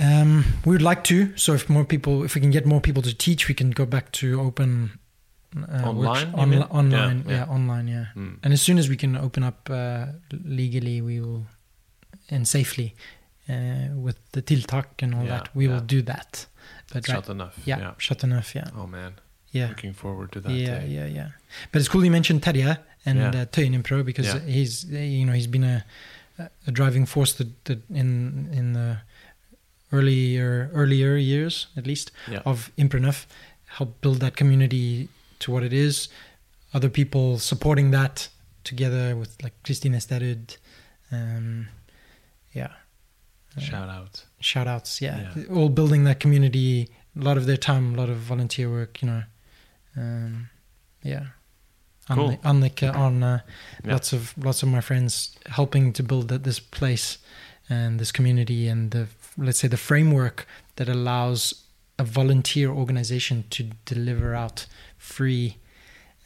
um, 0.00 0.44
we 0.64 0.72
would 0.72 0.82
like 0.82 1.04
to. 1.04 1.36
So 1.36 1.52
if 1.54 1.68
more 1.68 1.84
people, 1.84 2.24
if 2.24 2.34
we 2.34 2.40
can 2.40 2.50
get 2.50 2.64
more 2.64 2.80
people 2.80 3.02
to 3.02 3.14
teach, 3.14 3.48
we 3.48 3.54
can 3.54 3.70
go 3.70 3.84
back 3.84 4.10
to 4.12 4.40
open 4.40 4.98
uh, 5.56 5.88
Online, 5.88 6.30
you 6.30 6.38
on- 6.38 6.62
online, 6.70 7.18
Yeah, 7.26 7.30
yeah, 7.32 7.44
yeah. 7.46 7.54
online, 7.54 7.88
yeah. 7.88 8.06
Mm. 8.16 8.38
And 8.42 8.52
as 8.52 8.62
soon 8.62 8.78
as 8.78 8.88
we 8.88 8.96
can 8.96 9.16
open 9.16 9.42
up 9.44 9.68
uh, 9.70 10.06
legally, 10.44 11.00
we 11.00 11.20
will, 11.20 11.46
and 12.30 12.46
safely, 12.48 12.94
uh, 13.48 13.54
with 13.94 14.18
the 14.32 14.42
tiltak 14.42 14.86
and 15.02 15.14
all 15.14 15.24
Yeah, 15.24 15.38
that, 15.38 15.48
we 15.54 15.68
will 15.68 15.80
do 15.86 16.02
that. 16.02 16.46
But 16.92 17.08
right, 17.08 17.28
enough. 17.28 17.54
yeah, 17.64 17.94
shut 17.98 18.24
enough, 18.24 18.54
yeah, 18.54 18.70
Oh 18.76 18.86
man, 18.86 19.12
yeah. 19.52 19.68
looking 19.68 19.94
forward 19.94 20.32
to 20.32 20.40
that 20.40 20.52
Yeah, 20.52 20.78
day. 20.80 20.88
yeah, 20.88 21.06
yeah. 21.06 21.28
But 21.72 21.80
it's 21.80 21.88
cool 21.88 22.04
you 22.04 22.10
mentioned 22.10 22.42
Terje 22.42 22.78
and 23.06 23.18
Yeah. 23.18 23.28
uh, 23.42 23.44
Tøyen 23.46 23.74
Impro 23.74 24.02
because 24.04 24.32
he's 24.46 24.84
you 24.90 25.24
know 25.26 25.32
he's 25.32 25.46
been 25.50 25.64
a 25.64 25.84
a 26.66 26.70
driving 26.72 27.06
force 27.06 27.32
that, 27.34 27.64
that 27.64 27.78
in 27.90 28.48
in 28.52 28.72
the 28.72 28.96
earlier 29.92 30.70
earlier 30.74 31.16
years 31.16 31.66
at 31.76 31.86
least 31.86 32.10
of 32.44 32.70
Impro 32.76 33.00
Neuf 33.00 33.26
helped 33.78 34.00
build 34.00 34.20
that 34.20 34.36
community 34.36 35.08
to 35.40 35.50
what 35.50 35.62
it 35.62 35.72
is. 35.72 36.08
Other 36.72 36.88
people 36.88 37.38
supporting 37.38 37.90
that 37.92 38.28
together 38.64 39.14
with 39.16 39.36
like 39.42 39.52
Christine 39.62 39.92
Sterud. 39.94 40.56
Um, 41.12 41.68
yeah. 42.52 42.70
Uh, 43.56 43.60
Shout 43.60 43.88
out. 43.88 44.24
shout 44.40 44.66
outs. 44.66 45.00
Yeah. 45.00 45.32
Yeah. 45.36 45.44
all 45.54 45.68
building 45.68 46.04
that 46.04 46.18
community. 46.20 46.88
A 47.18 47.22
lot 47.22 47.36
of 47.36 47.46
their 47.46 47.56
time, 47.56 47.94
a 47.94 47.96
lot 47.98 48.08
of 48.08 48.16
volunteer 48.16 48.68
work. 48.68 49.00
You 49.02 49.08
know, 49.08 49.22
um, 49.96 50.48
yeah. 51.02 51.26
Cool. 52.10 52.38
Anni- 52.44 52.68
Annika, 52.70 52.94
Anna, 52.94 53.44
Yeah. 53.84 53.92
lots 53.92 54.12
of 54.12 54.34
lots 54.36 54.62
of 54.62 54.68
my 54.68 54.80
friends 54.80 55.36
helping 55.46 55.92
to 55.94 56.02
build 56.02 56.28
that, 56.28 56.42
this 56.44 56.58
place 56.60 57.18
and 57.70 57.98
this 57.98 58.12
community 58.12 58.66
and 58.68 58.90
the 58.90 59.06
let's 59.38 59.58
say 59.60 59.68
the 59.68 59.76
framework 59.78 60.46
that 60.76 60.88
allows 60.88 61.63
a 61.98 62.04
volunteer 62.04 62.70
organization 62.70 63.44
to 63.50 63.64
deliver 63.84 64.34
out 64.34 64.66
free 64.98 65.56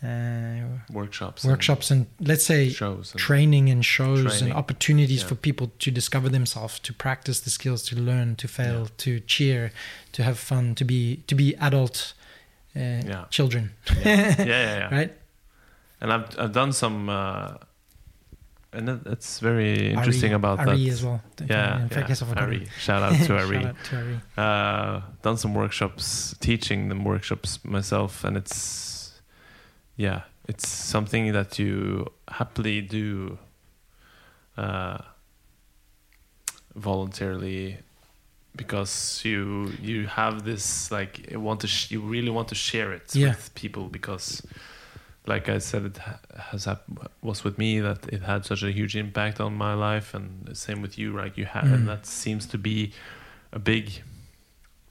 uh, 0.02 0.60
Workshops. 0.92 1.44
workshops 1.44 1.90
and 1.90 2.06
let's 2.20 2.46
say 2.46 2.68
shows. 2.68 3.10
And, 3.12 3.18
training 3.20 3.68
and 3.68 3.84
shows 3.84 4.22
Training. 4.24 4.44
and 4.44 4.52
opportunities 4.52 5.22
Yeah. 5.22 5.28
for 5.28 5.34
people 5.34 5.72
to 5.80 5.90
discover 5.90 6.28
themselves 6.28 6.78
to 6.80 6.92
practice 6.92 7.40
the 7.40 7.50
skills 7.50 7.82
to 7.88 7.96
learn 7.96 8.36
to 8.36 8.46
fail 8.48 8.82
Yeah. 8.82 8.88
to 8.98 9.20
cheer 9.20 9.72
to 10.12 10.22
have 10.22 10.38
fun 10.38 10.74
to 10.76 10.84
be 10.84 11.22
to 11.26 11.34
be 11.34 11.56
adult 11.56 12.14
uh, 12.76 12.78
Yeah. 12.80 13.24
children 13.30 13.70
yeah. 14.04 14.04
yeah, 14.06 14.46
yeah, 14.46 14.78
yeah. 14.78 14.94
right 14.98 15.12
And 16.00 16.12
I've 16.12 16.28
I've 16.38 16.52
done 16.52 16.72
some, 16.72 17.08
uh, 17.08 17.54
and 18.72 18.86
that, 18.88 19.04
that's 19.04 19.40
very 19.40 19.90
interesting 19.92 20.32
Ari, 20.32 20.36
about 20.36 20.58
Ari 20.60 20.84
that. 20.84 20.92
as 20.92 21.02
well 21.04 21.20
Yeah, 21.46 21.82
in 21.82 21.88
fact 21.88 22.08
yeah. 22.10 22.26
I 22.36 22.40
Ari. 22.42 22.66
Shout 22.78 23.02
out 23.02 23.16
to 23.26 23.36
Ari. 23.42 23.60
Shout 23.62 23.66
out 23.66 23.84
to 23.84 23.96
Ari. 23.96 24.20
uh, 24.36 25.00
done 25.22 25.36
some 25.36 25.54
workshops, 25.54 26.34
teaching 26.40 26.88
them 26.88 27.04
workshops 27.04 27.64
myself, 27.64 28.24
and 28.24 28.36
it's 28.36 29.20
yeah, 29.96 30.22
it's 30.48 30.68
something 30.68 31.32
that 31.32 31.58
you 31.58 32.06
happily 32.28 32.80
do 32.82 33.38
uh, 34.56 34.98
voluntarily 36.74 37.78
because 38.56 39.20
you 39.24 39.72
you 39.80 40.06
have 40.06 40.44
this 40.44 40.90
like 40.90 41.30
you 41.30 41.40
want 41.40 41.60
to 41.60 41.66
sh- 41.66 41.90
you 41.90 42.00
really 42.00 42.30
want 42.30 42.48
to 42.48 42.54
share 42.54 42.92
it 42.92 43.14
Yeah. 43.14 43.28
with 43.30 43.54
people 43.54 43.84
because 43.88 44.42
like 45.28 45.48
I 45.56 45.58
said 45.60 45.84
it 45.84 45.98
has 46.52 46.66
was 47.22 47.44
with 47.44 47.58
me 47.58 47.80
that 47.80 47.98
it 48.12 48.22
had 48.22 48.44
such 48.44 48.62
a 48.62 48.70
huge 48.72 48.96
impact 48.96 49.40
on 49.40 49.52
my 49.54 49.74
life 49.74 50.16
and 50.16 50.46
the 50.46 50.54
same 50.54 50.80
with 50.82 50.98
you 50.98 51.12
right 51.20 51.36
you 51.38 51.46
had 51.46 51.64
Mm. 51.64 51.74
and 51.74 51.88
that 51.88 52.06
seems 52.06 52.46
to 52.46 52.58
be 52.58 52.92
a 53.52 53.58
big 53.58 53.84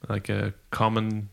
like 0.08 0.28
a 0.32 0.52
common 0.70 1.28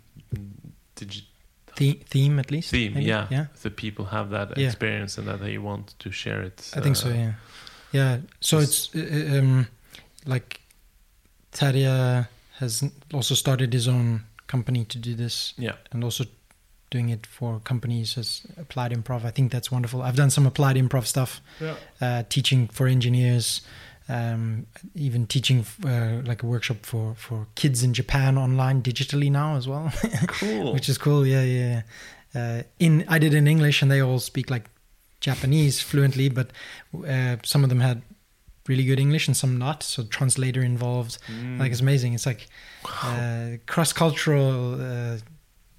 digi- 0.95 1.27
The- 1.75 1.99
theme 2.09 2.39
at 2.39 2.49
least 2.51 2.69
theme 2.71 2.93
maybe? 2.93 3.05
yeah 3.09 3.27
yeah 3.31 3.45
the 3.63 3.69
people 3.69 4.05
have 4.05 4.29
that 4.31 4.57
Yeah. 4.57 4.67
experience 4.67 5.17
and 5.21 5.27
that 5.27 5.39
they 5.39 5.57
want 5.57 5.93
to 5.99 6.11
share 6.11 6.41
it 6.47 6.71
I 6.77 6.81
think 6.81 6.95
so. 6.95 7.09
uh, 7.09 7.13
Yeah, 7.13 7.33
yeah. 7.91 8.17
So 8.39 8.59
it's 8.59 8.89
uh, 8.95 9.39
um, 9.39 9.67
like 10.25 10.59
Terje 11.51 12.27
has 12.59 12.83
also 13.13 13.35
started 13.35 13.73
his 13.73 13.87
own 13.87 14.21
company 14.47 14.85
to 14.85 14.97
do 14.99 15.15
this, 15.15 15.53
yeah 15.57 15.75
and 15.91 16.03
also 16.03 16.23
doing 16.89 17.09
it 17.09 17.25
for 17.25 17.59
companies 17.59 18.17
as 18.17 18.41
applied 18.57 18.91
improv. 18.91 19.25
I 19.25 19.31
think 19.31 19.51
that's 19.51 19.71
wonderful. 19.71 20.01
I've 20.01 20.15
done 20.15 20.29
some 20.29 20.45
applied 20.45 20.75
improv 20.75 21.05
stuff, 21.05 21.41
yeah 21.59 21.75
uh, 22.01 22.23
teaching 22.29 22.67
for 22.67 22.87
engineers, 22.87 23.61
um, 24.07 24.67
even 24.93 25.25
teaching 25.27 25.65
uh, 25.85 26.21
like 26.25 26.43
a 26.43 26.45
workshop 26.45 26.77
for 26.83 27.15
for 27.15 27.47
kids 27.55 27.83
in 27.83 27.93
Japan 27.93 28.37
online 28.37 28.81
digitally 28.81 29.31
now 29.31 29.55
as 29.55 29.67
well. 29.67 29.91
cool 30.27 30.73
which 30.73 30.89
is 30.89 30.97
cool. 30.97 31.25
Yeah, 31.25 31.43
yeah. 31.43 31.81
Uh, 32.33 32.63
in 32.79 33.05
I 33.07 33.19
did 33.19 33.33
in 33.33 33.47
English, 33.47 33.81
and 33.81 33.91
they 33.91 34.01
all 34.01 34.19
speak 34.19 34.49
like 34.49 34.65
Japanese 35.19 35.81
fluently, 35.81 36.29
but 36.29 36.51
uh, 37.07 37.37
some 37.43 37.63
of 37.63 37.69
them 37.69 37.79
had 37.79 38.01
really 38.67 38.83
good 38.83 38.99
English 38.99 39.27
and 39.27 39.37
some 39.37 39.57
not. 39.57 39.83
So 39.83 40.03
translator 40.03 40.61
involved. 40.61 41.17
Mm. 41.27 41.59
Like 41.59 41.71
it's 41.71 41.81
amazing. 41.81 42.13
It's 42.13 42.25
like 42.25 42.47
uh, 43.03 43.57
cross 43.65 43.93
cultural. 43.93 44.79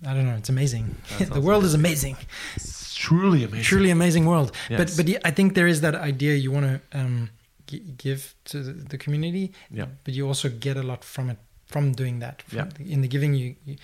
I 0.04 0.12
don't 0.14 0.26
know. 0.26 0.36
It's 0.36 0.48
amazing. 0.50 0.94
The 1.18 1.40
world 1.40 1.64
is 1.64 1.74
amazing. 1.74 2.16
It's 2.56 2.94
truly 2.94 3.44
amazing 3.44 3.64
Truly 3.64 3.90
amazing 3.90 4.26
world. 4.26 4.52
Yes. 4.70 4.78
But 4.78 4.88
but 5.06 5.06
I 5.24 5.30
think 5.30 5.54
there 5.54 5.66
is 5.66 5.80
that 5.80 5.94
idea 5.94 6.34
you 6.34 6.52
want 6.52 6.66
to 6.66 6.98
um, 7.00 7.30
g- 7.66 7.82
give 7.96 8.34
to 8.50 8.62
the, 8.62 8.72
the 8.72 8.98
community. 8.98 9.52
Yeah. 9.70 9.86
But 10.04 10.14
you 10.14 10.26
also 10.28 10.48
get 10.48 10.76
a 10.76 10.82
lot 10.82 11.04
from 11.04 11.30
it 11.30 11.38
from 11.66 11.92
doing 11.92 12.20
that. 12.20 12.42
From 12.42 12.58
Yeah. 12.58 12.68
the- 12.76 12.92
in 12.92 13.00
the 13.02 13.08
giving, 13.08 13.34
you, 13.34 13.54
you 13.64 13.76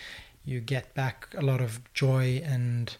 you 0.44 0.60
get 0.60 0.92
back 0.94 1.16
a 1.38 1.40
lot 1.40 1.60
of 1.60 1.80
joy 1.94 2.42
and 2.44 2.96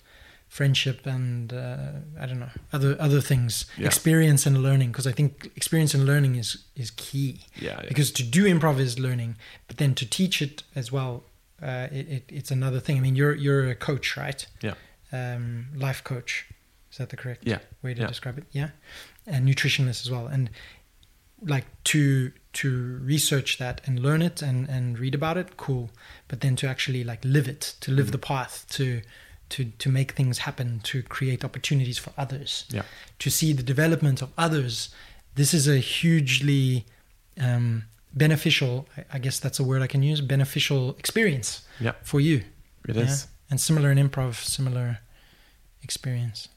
friendship 0.49 1.07
and 1.07 1.53
uh, 1.53 2.23
I 2.23 2.27
don't 2.27 2.39
know 2.39 2.51
other 2.73 2.97
other 3.01 3.21
things, 3.21 3.67
Yeah. 3.79 3.87
experience 3.87 4.47
and 4.49 4.63
learning. 4.63 4.91
Because 4.93 5.07
I 5.11 5.13
think 5.13 5.51
experience 5.57 5.95
and 5.99 6.05
learning 6.07 6.37
is 6.39 6.57
is 6.77 6.91
key. 6.91 7.41
yeah, 7.57 7.81
yeah. 7.83 7.89
Because 7.89 8.13
to 8.13 8.23
do 8.23 8.45
improv 8.45 8.79
is 8.79 8.99
learning, 8.99 9.37
but 9.67 9.77
then 9.77 9.95
to 9.95 10.05
teach 10.09 10.41
it 10.43 10.63
as 10.75 10.91
well, 10.93 11.23
uh, 11.63 11.89
it, 11.93 12.09
it, 12.09 12.25
it's 12.29 12.51
another 12.51 12.81
thing. 12.81 12.97
I 12.97 13.01
mean, 13.01 13.17
you're 13.17 13.35
you're 13.35 13.69
a 13.71 13.75
coach, 13.75 14.17
right? 14.17 14.45
Yeah. 14.61 14.75
Um, 15.13 15.67
life 15.75 16.03
coach. 16.05 16.47
Is 16.91 16.99
that 16.99 17.09
the 17.11 17.17
correct 17.17 17.45
Yeah. 17.47 17.61
way 17.83 17.95
to 17.95 18.01
Yeah. 18.03 18.07
describe 18.09 18.39
it? 18.39 18.45
Yeah. 18.53 18.71
And 19.27 19.49
nutritionist 19.49 20.03
as 20.05 20.11
well. 20.11 20.27
And 20.27 20.51
like 21.45 21.65
to 21.85 22.33
to 22.53 22.99
research 23.03 23.59
that 23.59 23.81
and 23.87 23.99
learn 24.01 24.23
it 24.23 24.43
and 24.43 24.69
and 24.69 24.99
read 24.99 25.15
about 25.15 25.37
it, 25.37 25.57
cool. 25.57 25.91
But 26.29 26.41
then 26.41 26.57
to 26.57 26.69
actually 26.69 27.05
like 27.05 27.21
live 27.25 27.49
it, 27.49 27.75
to 27.81 27.91
live 27.93 28.11
the 28.13 28.19
path, 28.19 28.67
to 28.71 29.01
to 29.51 29.65
to 29.79 29.89
make 29.91 30.13
things 30.13 30.39
happen, 30.39 30.81
to 30.85 31.03
create 31.03 31.45
opportunities 31.45 31.99
for 31.99 32.13
others 32.17 32.65
yeah 32.71 32.85
to 33.19 33.31
see 33.31 33.53
the 33.53 33.63
development 33.63 34.23
of 34.23 34.31
others, 34.39 34.91
this 35.35 35.53
is 35.55 35.67
a 35.69 35.79
hugely 35.79 36.85
um, 37.39 37.85
beneficial, 38.15 38.87
I- 39.13 39.19
guess 39.19 39.41
that's 39.41 39.59
a 39.61 39.65
word 39.65 39.83
I 39.83 39.87
can 39.87 40.03
use, 40.03 40.21
beneficial 40.21 40.95
experience 40.99 41.63
Yeah. 41.81 41.93
for 42.03 42.21
you. 42.21 42.43
It 42.89 42.97
yeah? 42.97 43.05
is 43.05 43.29
And 43.51 43.61
similar 43.61 43.91
in 43.91 43.99
improv, 43.99 44.35
similar 44.35 44.99
experience. 45.83 46.49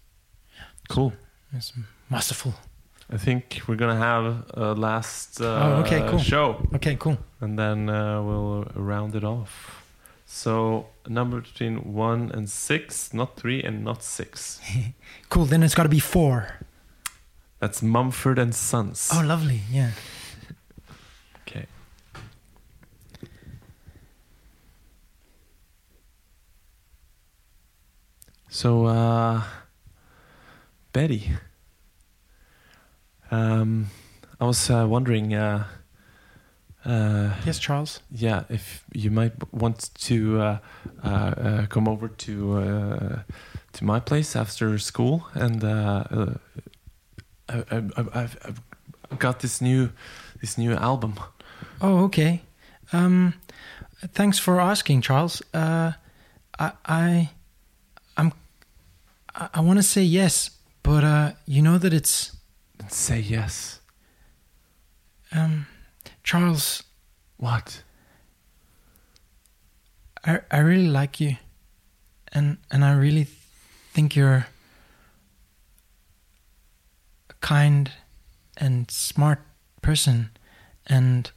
cool 0.89 1.13
It's 1.53 1.73
masterful. 2.09 2.53
I 3.13 3.17
think 3.17 3.61
we're 3.67 3.75
gonna 3.77 3.97
have 3.97 4.43
a 4.53 4.73
last 4.73 5.39
uh, 5.41 5.45
Oh, 5.45 5.81
okay, 5.83 5.99
cool. 6.09 6.19
show, 6.19 6.67
Okay, 6.73 6.95
cool. 6.95 7.17
and 7.41 7.57
then 7.57 7.89
uh, 7.89 8.21
we'll 8.23 8.63
round 8.75 9.15
it 9.15 9.23
off. 9.23 9.83
So 10.25 10.87
number 11.07 11.41
between 11.41 11.93
one 11.93 12.31
and 12.31 12.49
six, 12.49 13.13
not 13.13 13.35
three 13.37 13.61
and 13.63 13.83
not 13.83 14.03
six. 14.03 14.59
Cool. 15.29 15.45
Then 15.45 15.63
it's 15.63 15.75
got 15.75 15.83
to 15.83 15.89
be 15.89 15.99
four. 15.99 16.59
That's 17.59 17.81
Mumford 17.81 18.39
and 18.39 18.53
Sons. 18.55 19.09
Oh, 19.13 19.21
lovely. 19.25 19.61
Yeah. 19.71 19.91
Okay. 21.47 21.65
So, 28.49 28.85
uh, 28.85 29.41
Betty, 30.93 31.31
um, 33.31 33.87
I 34.39 34.45
was 34.45 34.69
uh, 34.69 34.85
wondering, 34.87 35.33
uh, 35.33 35.65
uh, 36.85 37.33
Yes, 37.45 37.59
Charles. 37.59 37.99
yeah, 38.11 38.43
if 38.49 38.85
you 38.93 39.11
might 39.11 39.33
want 39.53 39.89
to 39.95 40.39
uh, 40.39 40.57
uh, 41.03 41.07
uh, 41.07 41.65
come 41.67 41.87
over 41.87 42.07
to 42.07 42.57
uh, 42.57 43.19
to 43.73 43.83
my 43.83 43.99
place 43.99 44.35
after 44.37 44.77
school, 44.79 45.27
and 45.33 45.63
uh, 45.63 46.03
uh, 46.11 46.33
I, 47.49 47.63
I, 47.71 47.77
I've, 47.97 48.37
I've 49.11 49.19
got 49.19 49.39
this 49.41 49.59
new 49.61 49.89
this 50.39 50.57
new 50.57 50.73
album. 50.73 51.15
Oh, 51.81 52.05
okay. 52.05 52.41
Um, 52.93 53.33
thanks 54.13 54.39
for 54.39 54.59
asking, 54.59 55.01
Charles. 55.01 55.41
Uh, 55.53 55.93
I, 56.57 56.71
I, 56.85 57.29
I'm, 58.17 58.31
I, 59.33 59.49
I 59.55 59.59
want 59.61 59.77
to 59.79 59.83
say 59.83 60.03
yes, 60.03 60.51
but 60.83 61.03
uh, 61.03 61.31
you 61.45 61.61
know 61.61 61.77
that 61.77 61.93
it's 61.93 62.31
Say 62.89 63.19
yes. 63.19 63.79
um, 65.31 65.65
Charles. 66.23 66.83
What? 67.37 67.81
I, 70.23 70.39
I 70.51 70.59
really 70.59 70.87
like 70.87 71.19
you, 71.19 71.37
and 72.31 72.57
and 72.71 72.85
I 72.85 72.93
really 72.93 73.27
think 73.91 74.15
you're 74.15 74.45
a 77.29 77.33
kind 77.41 77.91
and 78.57 78.89
smart 78.91 79.41
person, 79.81 80.29
and 80.85 81.31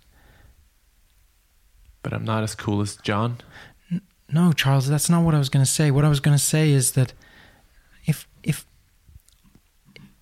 But 2.08 2.16
I'm 2.16 2.24
not 2.24 2.42
as 2.42 2.54
cool 2.54 2.80
as 2.80 2.96
John. 2.96 3.36
No, 4.32 4.52
Charles, 4.54 4.88
that's 4.88 5.10
not 5.10 5.24
what 5.24 5.34
I 5.34 5.38
was 5.38 5.50
going 5.50 5.62
to 5.62 5.70
say. 5.70 5.90
What 5.90 6.06
I 6.06 6.08
was 6.08 6.20
going 6.20 6.34
to 6.34 6.42
say 6.42 6.70
is 6.70 6.92
that 6.92 7.12
if 8.06 8.26
if 8.42 8.64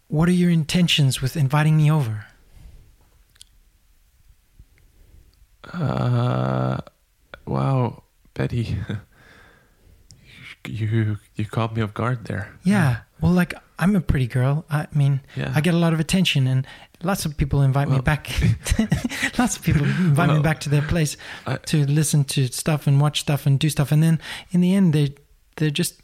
what 0.09 0.29
are 0.29 0.33
your 0.33 0.51
intentions 0.51 1.23
with 1.23 1.37
inviting 1.37 1.77
me 1.77 1.89
over? 1.89 2.27
Uh, 5.73 6.79
wow, 7.47 8.03
Betty, 8.35 8.79
you 10.67 11.19
you 11.37 11.45
caught 11.45 11.77
me 11.77 11.83
off 11.83 11.95
guard 11.95 12.25
there. 12.25 12.53
Yeah. 12.65 13.03
Well, 13.21 13.31
like 13.33 13.55
I'm 13.79 13.95
a 13.95 14.01
pretty 14.01 14.27
girl. 14.27 14.65
I 14.71 14.89
mean, 14.93 15.21
Yeah. 15.37 15.53
I 15.55 15.61
get 15.61 15.73
a 15.75 15.79
lot 15.79 15.93
of 15.93 16.01
attention 16.01 16.49
and 16.49 16.67
Lots 17.03 17.27
of 17.27 17.37
people 17.37 17.63
invite 17.63 17.89
me 17.89 18.01
back. 18.01 18.29
Lots 19.39 19.57
of 19.57 19.63
people 19.63 19.85
invite 19.85 20.31
me 20.31 20.41
back 20.41 20.61
to 20.61 20.69
their 20.71 20.83
place 20.83 21.17
I- 21.47 21.57
to 21.67 21.85
listen 21.87 22.25
to 22.25 22.47
stuff 22.49 22.87
and 22.87 23.01
watch 23.01 23.21
stuff 23.21 23.47
and 23.47 23.59
do 23.61 23.69
stuff, 23.71 23.93
and 23.93 24.03
then 24.03 24.19
in 24.51 24.61
the 24.63 24.75
end, 24.75 24.93
they 24.93 25.15
they're 25.57 25.71
just 25.71 26.01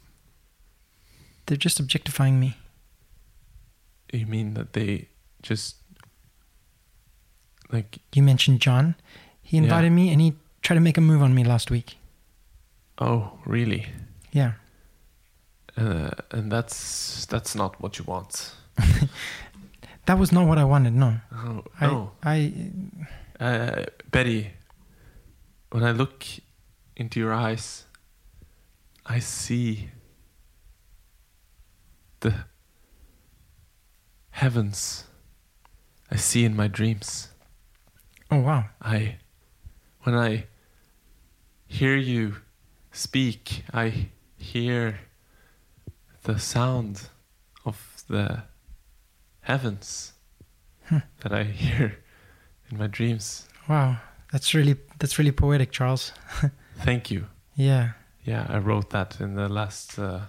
they're 1.45 1.57
just 1.57 1.79
objectifying 1.79 2.39
me. 2.39 2.57
You 4.11 4.27
mean 4.27 4.53
that 4.53 4.73
they 4.73 5.09
just 5.41 5.77
like 7.71 7.99
You 8.13 8.23
mentioned 8.23 8.61
John. 8.61 8.95
He 9.41 9.57
Yeah. 9.57 9.63
invited 9.63 9.91
me, 9.91 10.11
and 10.11 10.21
he 10.21 10.33
tried 10.61 10.75
to 10.75 10.81
make 10.81 10.97
a 10.97 11.01
move 11.01 11.21
on 11.21 11.33
me 11.33 11.43
last 11.43 11.71
week. 11.71 11.97
oh 12.99 13.39
really? 13.45 13.87
Yeah, 14.31 14.53
Uh, 15.77 16.11
and 16.31 16.51
that's 16.51 17.25
that's 17.25 17.55
not 17.55 17.81
what 17.81 17.97
you 17.97 18.05
want. 18.05 18.53
that 20.05 20.17
was 20.19 20.31
not 20.31 20.47
what 20.47 20.57
I 20.57 20.63
wanted. 20.65 20.93
No, 20.93 21.17
Oh, 21.31 21.63
I, 21.79 21.87
no. 21.87 22.11
I 22.23 22.53
Uh, 23.39 23.85
Betty, 24.11 24.51
when 25.71 25.83
I 25.83 25.91
look 25.91 26.23
into 26.95 27.19
your 27.19 27.33
eyes, 27.33 27.85
I 29.05 29.19
see 29.19 29.89
the 32.21 32.45
heavens. 34.31 35.05
I 36.11 36.15
see 36.17 36.45
in 36.45 36.55
my 36.55 36.67
dreams. 36.67 37.29
oh 38.31 38.39
wow, 38.39 38.65
I, 38.81 39.17
when 40.03 40.15
I 40.15 40.45
hear 41.67 41.95
you 41.97 42.35
speak, 42.91 43.63
I 43.73 44.09
hear 44.37 44.99
the 46.23 46.37
sound 46.39 47.09
of 47.65 48.03
the 48.07 48.43
heavens 49.43 50.13
Hmm. 50.89 50.99
that 51.21 51.31
I 51.31 51.43
hear 51.43 51.97
in 52.71 52.77
my 52.77 52.87
dreams. 52.87 53.47
wow, 53.69 53.95
that's 54.31 54.53
really 54.53 54.75
that's 54.99 55.17
really 55.17 55.31
poetic, 55.31 55.71
Charles. 55.71 56.11
Thank 56.85 57.09
you. 57.11 57.25
Yeah, 57.55 57.89
Yeah, 58.25 58.45
I 58.49 58.57
wrote 58.57 58.89
that 58.89 59.19
in 59.21 59.35
the 59.35 59.47
last 59.49 59.99
uh, 59.99 60.19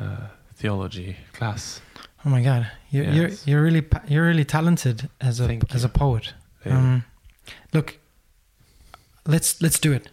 uh, 0.00 0.28
theology 0.54 1.16
class. 1.32 1.80
Oh 2.24 2.30
my 2.30 2.42
God, 2.42 2.66
you're 2.90 3.04
Yes. 3.04 3.14
you're 3.14 3.30
you're 3.46 3.62
really 3.64 3.84
you're 4.08 4.26
really 4.26 4.44
talented 4.44 5.08
as 5.20 5.40
a 5.40 5.46
Thank 5.46 5.74
as 5.74 5.82
you. 5.82 5.88
a 5.88 5.92
poet. 5.98 6.34
Yeah. 6.64 6.78
Um, 6.78 7.04
look, 7.72 7.98
let's 9.26 9.60
let's 9.60 9.78
do 9.80 9.92
it. 9.92 10.08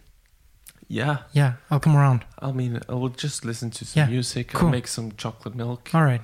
yeah, 0.87 1.17
Yeah, 1.33 1.53
I'll 1.69 1.79
come 1.79 1.95
around. 1.97 2.25
I 2.39 2.51
mean, 2.51 2.79
I 2.89 2.93
will 2.93 3.09
just 3.23 3.45
listen 3.45 3.69
to 3.71 3.85
some 3.85 3.99
Yeah, 4.03 4.09
music. 4.09 4.47
cool. 4.53 4.65
I'll 4.67 4.71
make 4.71 4.87
some 4.87 5.11
chocolate 5.17 5.55
milk. 5.55 5.89
All 5.93 6.03
right, 6.03 6.21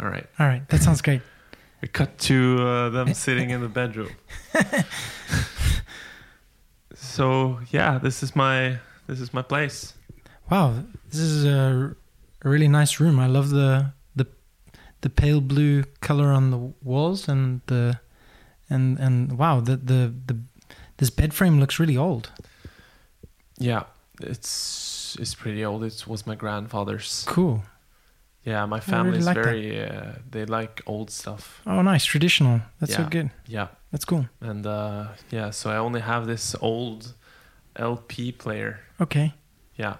All 0.00 0.08
right. 0.08 0.26
all 0.38 0.46
right, 0.46 0.66
that 0.70 0.82
sounds 0.82 1.02
great. 1.02 1.20
We 1.82 1.88
cut 1.88 2.18
to 2.20 2.58
uh, 2.60 2.88
them 2.90 3.14
sitting 3.14 3.50
in 3.50 3.60
the 3.60 3.68
bedroom. 3.68 4.10
so 6.94 7.60
yeah, 7.70 7.98
this 7.98 8.22
is 8.22 8.34
my 8.34 8.78
this 9.06 9.20
is 9.20 9.34
my 9.34 9.42
place. 9.42 9.94
Wow, 10.50 10.82
this 11.08 11.20
is 11.20 11.44
a, 11.44 11.94
a 12.42 12.48
really 12.48 12.68
nice 12.68 12.98
room. 12.98 13.18
I 13.18 13.26
love 13.26 13.50
the 13.50 13.92
the 14.16 14.26
the 15.02 15.10
pale 15.10 15.40
blue 15.40 15.84
color 16.00 16.32
on 16.32 16.50
the 16.50 16.72
walls 16.82 17.28
and 17.28 17.60
the 17.66 18.00
and 18.70 18.98
and 18.98 19.38
wow, 19.38 19.60
the 19.60 19.76
the 19.76 20.14
the 20.26 20.38
this 20.96 21.10
bed 21.10 21.34
frame 21.34 21.60
looks 21.60 21.78
really 21.78 21.96
old. 21.96 22.30
Yeah, 23.58 23.84
it's 24.20 25.16
it's 25.20 25.34
pretty 25.34 25.64
old. 25.64 25.84
It 25.84 26.06
was 26.06 26.26
my 26.26 26.34
grandfather's. 26.34 27.24
Cool. 27.26 27.62
Yeah, 28.44 28.64
my 28.66 28.76
really 28.78 28.80
family's 28.80 29.26
like 29.26 29.34
very 29.34 29.84
uh, 29.84 30.12
they 30.30 30.44
like 30.46 30.80
old 30.86 31.10
stuff. 31.10 31.60
Oh, 31.66 31.82
nice, 31.82 32.04
traditional. 32.04 32.60
That's 32.80 32.94
so 32.94 33.04
good. 33.04 33.30
Yeah, 33.46 33.68
That's 33.92 34.04
cool. 34.06 34.26
and 34.40 34.66
uh, 34.66 35.08
yeah, 35.30 35.50
so 35.50 35.70
I 35.70 35.76
only 35.76 36.00
have 36.00 36.26
this 36.26 36.56
old 36.60 37.14
LP 37.76 38.32
player. 38.32 38.80
Okay. 39.00 39.34
Yeah. 39.76 39.96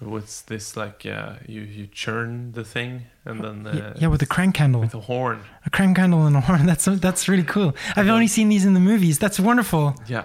With 0.00 0.46
this 0.46 0.76
like 0.78 1.04
uh, 1.04 1.34
you 1.46 1.60
you 1.60 1.86
churn 1.86 2.52
the 2.52 2.64
thing 2.64 3.02
and 3.26 3.44
then 3.44 3.66
uh, 3.66 3.72
yeah, 3.76 3.92
yeah, 4.02 4.08
with 4.08 4.20
the 4.20 4.26
crank 4.26 4.54
candle. 4.54 4.80
with 4.80 4.94
a 4.94 5.00
horn. 5.00 5.40
A 5.66 5.70
crank 5.70 5.96
candle 5.96 6.24
and 6.26 6.36
a 6.36 6.40
horn. 6.40 6.64
That's 6.70 6.86
that's 6.86 7.28
really 7.28 7.44
cool. 7.44 7.74
I've 7.96 8.08
only 8.08 8.26
seen 8.28 8.48
these 8.48 8.64
in 8.64 8.72
the 8.74 8.80
movies. 8.80 9.18
That's 9.18 9.38
wonderful. 9.38 9.94
Yeah, 10.08 10.24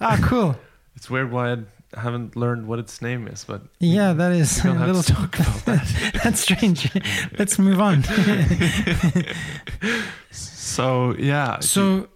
Ah, 0.00 0.18
cool. 0.22 0.56
it's 0.96 1.08
weird 1.08 1.30
why 1.32 1.52
I 1.52 1.56
haven't 1.94 2.36
learned 2.36 2.66
what 2.66 2.78
its 2.78 3.00
name 3.00 3.26
is, 3.28 3.44
but 3.44 3.62
Yeah, 3.80 4.12
that 4.12 4.32
is 4.32 4.64
a 4.64 4.72
little. 4.72 5.02
talk 5.16 5.38
about 5.38 5.64
that. 5.66 6.20
that's 6.24 6.40
strange. 6.40 6.90
Let's 7.38 7.58
move 7.58 7.80
on. 7.80 8.02
so 10.30 11.14
yeah, 11.18 11.60
so, 11.60 12.08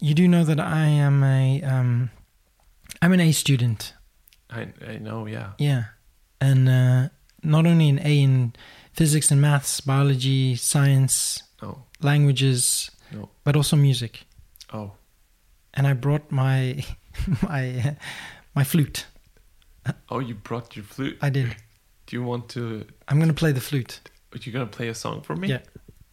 you 0.00 0.14
do 0.14 0.28
know 0.28 0.44
that 0.44 0.60
I 0.60 0.86
am 0.86 1.22
a 1.24 1.62
um, 1.62 2.10
I'm 3.02 3.12
an 3.12 3.20
A 3.20 3.32
student. 3.32 3.94
I 4.50 4.68
I 4.86 4.98
know. 4.98 5.26
Yeah, 5.26 5.52
Yeah, 5.58 5.84
and 6.40 6.68
uh, 6.68 7.08
not 7.42 7.66
only 7.66 7.88
an 7.88 7.98
A 8.00 8.22
in 8.22 8.52
physics 8.92 9.30
and 9.30 9.40
maths, 9.40 9.80
biology, 9.80 10.56
science, 10.56 11.42
no, 11.62 11.84
languages, 12.00 12.90
no. 13.12 13.30
but 13.44 13.56
also 13.56 13.76
music. 13.76 14.24
Oh, 14.72 14.92
And 15.74 15.86
I 15.86 15.94
brought 15.94 16.30
my 16.30 16.84
my 17.42 17.80
uh, 17.80 17.94
my 18.58 18.64
flute. 18.64 19.06
oh, 20.10 20.18
you 20.18 20.34
brought 20.34 20.74
your 20.74 20.84
flute. 20.84 21.16
I 21.22 21.30
did. 21.30 21.54
Do 22.06 22.16
you 22.16 22.24
want 22.24 22.48
to? 22.50 22.84
I'm 23.06 23.20
gonna 23.20 23.32
play 23.32 23.52
the 23.52 23.60
flute. 23.60 24.00
Are 24.32 24.38
you 24.42 24.50
gonna 24.50 24.66
play 24.66 24.88
a 24.88 24.94
song 24.94 25.22
for 25.22 25.36
me? 25.36 25.46
Yeah. 25.46 25.60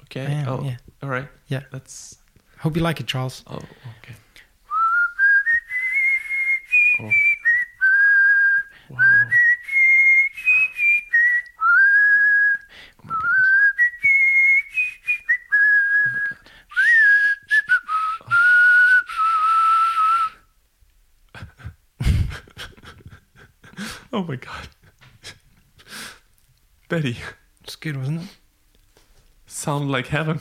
Okay. 0.03 0.25
Am, 0.25 0.47
oh, 0.47 0.63
yeah. 0.63 0.77
all 1.01 1.09
right. 1.09 1.27
Yeah. 1.47 1.63
That's. 1.71 2.19
Hope 2.59 2.75
you 2.75 2.83
like 2.83 2.99
it, 2.99 3.07
Charles. 3.07 3.43
Oh, 3.47 3.55
okay. 3.55 4.15
Oh. 6.99 7.09
Wow. 8.87 8.99
Oh 12.99 13.05
my 13.05 13.13
god. 13.13 13.45
Oh 16.05 16.09
my 16.13 16.19
god. 16.29 16.45
Oh 24.15 24.23
my 24.23 24.37
god. 24.37 24.69
Betty, 26.87 27.17
It's 27.65 27.75
good, 27.75 27.97
wasn't 27.97 28.21
it? 28.21 28.27
sound 29.45 29.91
like 29.91 30.07
heaven. 30.07 30.39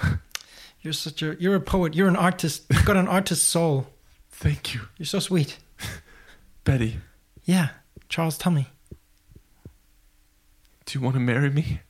You're 0.80 0.92
such 0.92 1.22
a 1.22 1.36
you're 1.40 1.56
a 1.56 1.60
poet. 1.60 1.94
You're 1.94 2.06
an 2.08 2.14
artist. 2.16 2.66
You've 2.70 2.84
got 2.84 2.96
an 2.96 3.08
artist's 3.08 3.44
soul. 3.46 3.88
Thank 4.30 4.74
you, 4.74 4.82
You're 4.96 5.06
so 5.06 5.18
sweet. 5.18 5.58
Betty. 6.64 6.98
Yeah, 7.44 7.70
Charles, 8.08 8.38
tell 8.38 8.52
me. 8.52 8.68
Do 10.86 10.98
you 10.98 11.04
want 11.04 11.14
to 11.14 11.20
marry 11.20 11.50
me? 11.50 11.80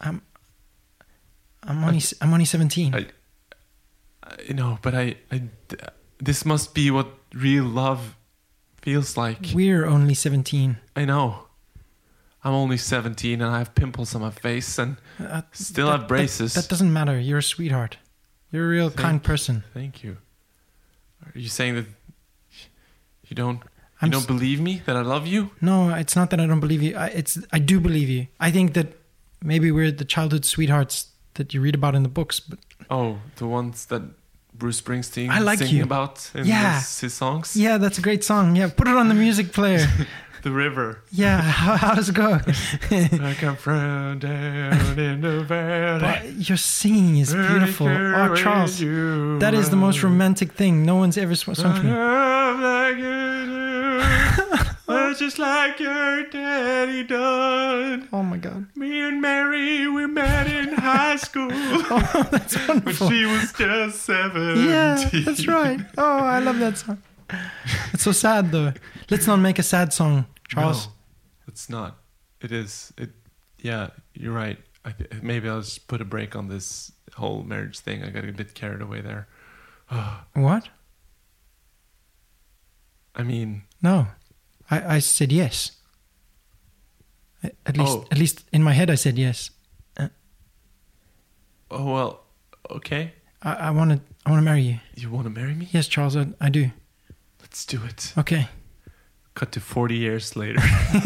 I'm 0.00 0.22
I'm 1.62 1.84
only 1.84 2.00
I'm 2.22 2.32
only 2.32 2.46
17. 2.46 2.94
I, 2.94 3.06
I 4.48 4.52
know, 4.54 4.78
but 4.80 4.94
I, 4.94 5.16
I, 5.30 5.42
this 6.18 6.46
must 6.46 6.72
be 6.74 6.90
what 6.90 7.08
real 7.34 7.64
love 7.64 8.16
feels 8.82 9.16
like. 9.16 9.50
We're 9.54 9.86
only 9.86 10.14
17. 10.14 10.76
I 10.96 11.04
know. 11.04 11.46
I'm 12.42 12.52
only 12.54 12.78
17 12.78 13.40
and 13.42 13.50
I 13.54 13.58
have 13.58 13.74
pimples 13.74 14.14
on 14.14 14.22
my 14.22 14.30
face 14.30 14.78
and 14.78 14.96
Uh, 15.18 15.42
still 15.52 15.86
that- 15.88 16.00
have 16.00 16.08
braces. 16.08 16.54
That, 16.54 16.62
that 16.62 16.68
doesn't 16.70 16.92
matter. 16.92 17.18
You're 17.18 17.38
a 17.38 17.42
sweetheart. 17.42 17.98
You're 18.50 18.64
a 18.64 18.68
real 18.68 18.88
Thank 18.88 19.00
kind 19.00 19.22
person. 19.22 19.64
Thank 19.74 20.02
you. 20.02 20.16
Are 21.26 21.38
you 21.38 21.48
saying 21.48 21.74
that 21.74 21.86
you 23.28 23.34
don't, 23.36 23.58
you 23.58 23.62
I'm 24.02 24.10
don't 24.10 24.22
s- 24.22 24.26
believe 24.26 24.60
me 24.60 24.82
that 24.86 24.96
I 24.96 25.02
love 25.02 25.26
you? 25.26 25.50
No, 25.60 25.94
it's 25.94 26.16
not 26.16 26.30
that 26.30 26.40
I 26.40 26.46
don't 26.46 26.60
believe 26.60 26.82
you. 26.82 26.96
I, 26.96 27.06
it's 27.08 27.38
I 27.52 27.58
do 27.58 27.78
believe 27.78 28.08
you. 28.08 28.26
I 28.40 28.50
think 28.50 28.72
that 28.72 28.96
maybe 29.42 29.70
we're 29.70 29.92
the 29.92 30.04
childhood 30.06 30.44
sweethearts 30.44 31.08
that 31.34 31.52
you 31.54 31.60
read 31.60 31.74
about 31.74 31.94
in 31.94 32.02
the 32.02 32.08
books, 32.08 32.40
but 32.40 32.58
Oh, 32.90 33.18
the 33.36 33.46
ones 33.46 33.84
that 33.86 34.02
Bruce 34.54 34.80
Springsteen 34.80 35.30
I 35.30 35.38
like 35.40 35.58
singing 35.58 35.76
you. 35.76 35.82
about 35.84 36.30
in 36.34 36.44
Yeah. 36.46 36.74
his, 36.80 37.00
his 37.00 37.14
songs. 37.14 37.56
yeah, 37.56 37.78
that's 37.78 37.98
a 37.98 38.02
great 38.02 38.22
song. 38.24 38.56
Yeah, 38.56 38.68
put 38.74 38.88
it 38.88 38.96
on 38.96 39.08
the 39.08 39.14
music 39.26 39.52
player. 39.52 39.86
The 40.42 40.50
river. 40.50 41.02
Yeah, 41.12 41.40
how, 41.42 41.76
how 41.76 41.94
does 41.94 42.08
it 42.08 42.14
go? 42.14 42.40
I 42.90 43.36
come 43.38 43.56
from 43.56 44.18
down 44.20 44.98
in 44.98 45.20
the 45.20 45.44
valley. 45.44 46.00
But 46.00 46.48
your 46.48 46.56
singing 46.56 47.18
is 47.18 47.34
beautiful. 47.34 47.88
Oh, 47.88 48.34
Charles, 48.34 48.78
that 48.78 49.52
is 49.54 49.68
the 49.68 49.76
most 49.76 50.02
romantic 50.02 50.52
thing. 50.52 50.84
No 50.86 50.96
one's 50.96 51.18
ever 51.18 51.34
sung 51.34 51.54
for 51.54 51.82
me. 51.84 51.92
Love 51.92 52.60
like 52.60 52.96
you 52.96 53.46
do, 53.46 54.70
but 54.86 55.09
just 55.20 55.38
like 55.38 55.78
your 55.78 56.24
daddy 56.30 57.04
done. 57.04 58.08
Oh 58.12 58.22
my 58.22 58.38
god. 58.38 58.66
Me 58.74 59.00
and 59.06 59.20
Mary, 59.20 59.86
we 59.86 60.06
met 60.06 60.46
in 60.48 60.74
high 60.74 61.16
school 61.16 61.50
Oh, 61.52 62.28
that's 62.32 62.56
when 62.66 62.78
wonderful. 62.78 63.08
she 63.10 63.24
was 63.26 63.52
just 63.52 64.02
seventeen. 64.02 64.68
Yeah, 64.68 65.08
that's 65.24 65.46
right. 65.46 65.80
Oh, 65.96 66.18
I 66.18 66.38
love 66.40 66.58
that 66.58 66.78
song. 66.78 67.02
It's 67.92 68.02
so 68.02 68.12
sad 68.12 68.50
though. 68.50 68.72
Let's 69.10 69.26
not 69.26 69.36
make 69.36 69.58
a 69.58 69.62
sad 69.62 69.92
song, 69.92 70.24
Charles. 70.48 70.86
No, 70.86 70.92
it's 71.48 71.68
not. 71.70 71.98
It 72.40 72.50
is. 72.52 72.92
It. 72.98 73.10
Yeah, 73.58 73.90
you're 74.14 74.32
right. 74.32 74.58
I, 74.84 74.92
th- 74.92 75.22
maybe 75.22 75.48
I'll 75.48 75.60
just 75.60 75.86
put 75.86 76.00
a 76.00 76.04
break 76.06 76.34
on 76.34 76.48
this 76.48 76.90
whole 77.14 77.42
marriage 77.42 77.78
thing. 77.80 78.02
I 78.02 78.08
got 78.10 78.24
a 78.26 78.32
bit 78.32 78.54
carried 78.54 78.80
away 78.82 79.00
there. 79.02 79.28
What? 80.34 80.68
I 83.14 83.22
mean, 83.24 83.62
No, 83.82 84.06
I, 84.70 84.96
I 84.96 84.98
said 85.00 85.32
yes. 85.32 85.72
At 87.64 87.76
least, 87.76 87.90
Oh. 87.96 88.04
at 88.10 88.18
least 88.18 88.44
in 88.52 88.62
my 88.62 88.72
head, 88.72 88.90
I 88.90 88.96
said 88.96 89.18
yes. 89.18 89.50
Uh, 89.96 90.08
oh 91.70 91.84
well, 91.92 92.20
okay. 92.70 93.12
I, 93.42 93.54
I 93.54 93.70
want 93.70 93.90
to, 93.92 94.00
I 94.26 94.30
want 94.30 94.40
to 94.40 94.44
marry 94.44 94.62
you. 94.62 94.78
You 94.96 95.10
want 95.10 95.24
to 95.24 95.30
marry 95.30 95.54
me? 95.54 95.68
Yes, 95.72 95.88
Charles, 95.88 96.16
I, 96.16 96.26
I 96.40 96.50
do. 96.50 96.70
Let's 97.40 97.64
do 97.64 97.80
it. 97.84 98.12
Okay. 98.18 98.48
Cut 99.34 99.52
to 99.52 99.60
40 99.60 99.96
years 99.96 100.36
later. 100.36 100.60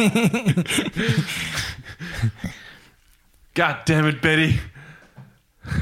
God 3.55 3.79
damn 3.85 4.07
it, 4.07 4.21
Betty. 4.21 4.59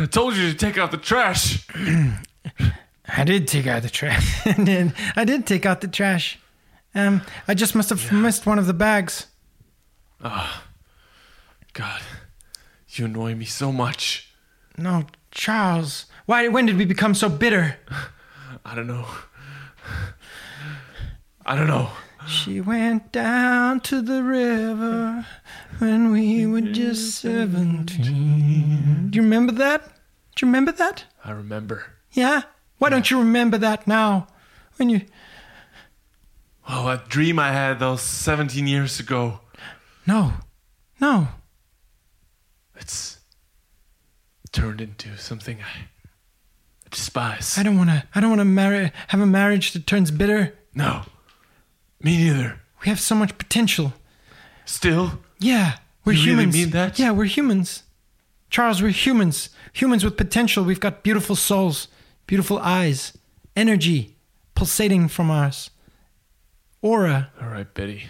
I 0.01 0.07
told 0.07 0.37
you 0.37 0.51
to 0.51 0.57
take 0.57 0.77
out 0.79 0.91
the 0.91 0.97
trash. 0.99 1.67
I 3.09 3.25
did 3.25 3.49
take 3.49 3.67
out 3.67 3.83
the 3.83 3.89
trash. 3.91 4.47
I 4.47 4.53
did. 4.53 4.93
I 5.17 5.25
did 5.25 5.47
take 5.47 5.65
out 5.67 5.81
the 5.81 5.89
trash. 5.89 6.39
Um, 6.95 7.23
I 7.49 7.55
just 7.55 7.75
must 7.75 7.91
have 7.91 8.13
missed 8.13 8.47
one 8.47 8.59
of 8.59 8.67
the 8.67 8.75
bags. 8.75 9.27
Ah, 10.23 10.65
God, 11.73 12.03
you 12.91 13.07
annoy 13.07 13.35
me 13.35 13.45
so 13.45 13.73
much. 13.73 14.33
No, 14.77 15.07
Charles. 15.31 16.07
Why? 16.27 16.49
When 16.49 16.67
did 16.67 16.77
we 16.77 16.85
become 16.85 17.15
so 17.15 17.29
bitter? 17.29 17.77
I 18.65 18.75
don't 18.75 18.87
know. 18.87 19.07
I 21.45 21.57
don't 21.57 21.67
know. 21.67 21.91
She 22.29 22.61
went 22.61 23.11
down 23.11 23.81
to 23.81 24.01
the 24.01 24.23
river 24.23 25.27
when 25.79 26.13
we 26.13 26.47
were 26.47 26.61
just 26.61 27.17
seventeen. 27.19 29.09
Do 29.11 29.17
you 29.17 29.23
remember 29.23 29.53
that? 29.53 29.85
Do 30.37 30.47
you 30.47 30.49
remember 30.49 30.73
that? 30.73 31.05
I 31.25 31.33
remember. 31.33 31.85
Yeah. 32.13 32.43
Why 32.79 32.91
don't 32.91 33.11
you 33.11 33.19
remember 33.19 33.59
that 33.59 33.87
now? 33.89 34.29
When 34.77 34.89
you 34.89 35.03
Oh, 36.69 36.87
that 36.87 37.09
dream 37.09 37.39
I 37.39 37.53
had 37.53 37.79
those 37.81 38.03
17 38.03 38.67
years 38.67 39.01
ago. 39.01 39.41
no, 40.07 40.35
no. 41.01 41.29
It's 42.77 43.19
turned 44.53 44.81
into 44.81 45.17
something 45.17 45.59
I 45.61 45.87
despise. 46.91 47.57
I 47.59 47.63
don't 47.63 47.79
want 47.79 47.91
to. 47.91 48.05
I 48.15 48.21
don't 48.21 48.31
want 48.31 48.41
to 48.41 48.45
marry. 48.45 48.91
Have 49.09 49.21
a 49.21 49.27
marriage 49.27 49.73
that 49.73 49.87
turns 49.87 50.11
bitter. 50.11 50.55
No, 50.75 51.03
me 52.03 52.17
neither. 52.17 52.61
We 52.83 52.89
have 52.89 53.01
so 53.01 53.15
much 53.15 53.39
potential. 53.39 53.93
Still, 54.65 55.21
Yeah, 55.39 55.77
we're 56.05 56.13
You 56.13 56.19
really 56.27 56.31
humans. 56.45 56.55
mean 56.55 56.71
that? 56.71 56.99
Yeah, 56.99 57.11
we're 57.13 57.25
humans. 57.25 57.83
Charles, 58.51 58.83
we're 58.83 58.91
humans. 58.91 59.51
Humans 59.73 60.05
with 60.05 60.17
potential. 60.17 60.65
We've 60.65 60.81
got 60.81 61.03
beautiful 61.03 61.37
souls, 61.37 61.89
beautiful 62.27 62.59
eyes, 62.59 63.17
energy 63.57 64.17
pulsating 64.55 65.09
from 65.09 65.31
us, 65.31 65.71
aura. 66.83 67.31
all 67.41 67.49
right, 67.49 67.73
Betty. 67.73 68.05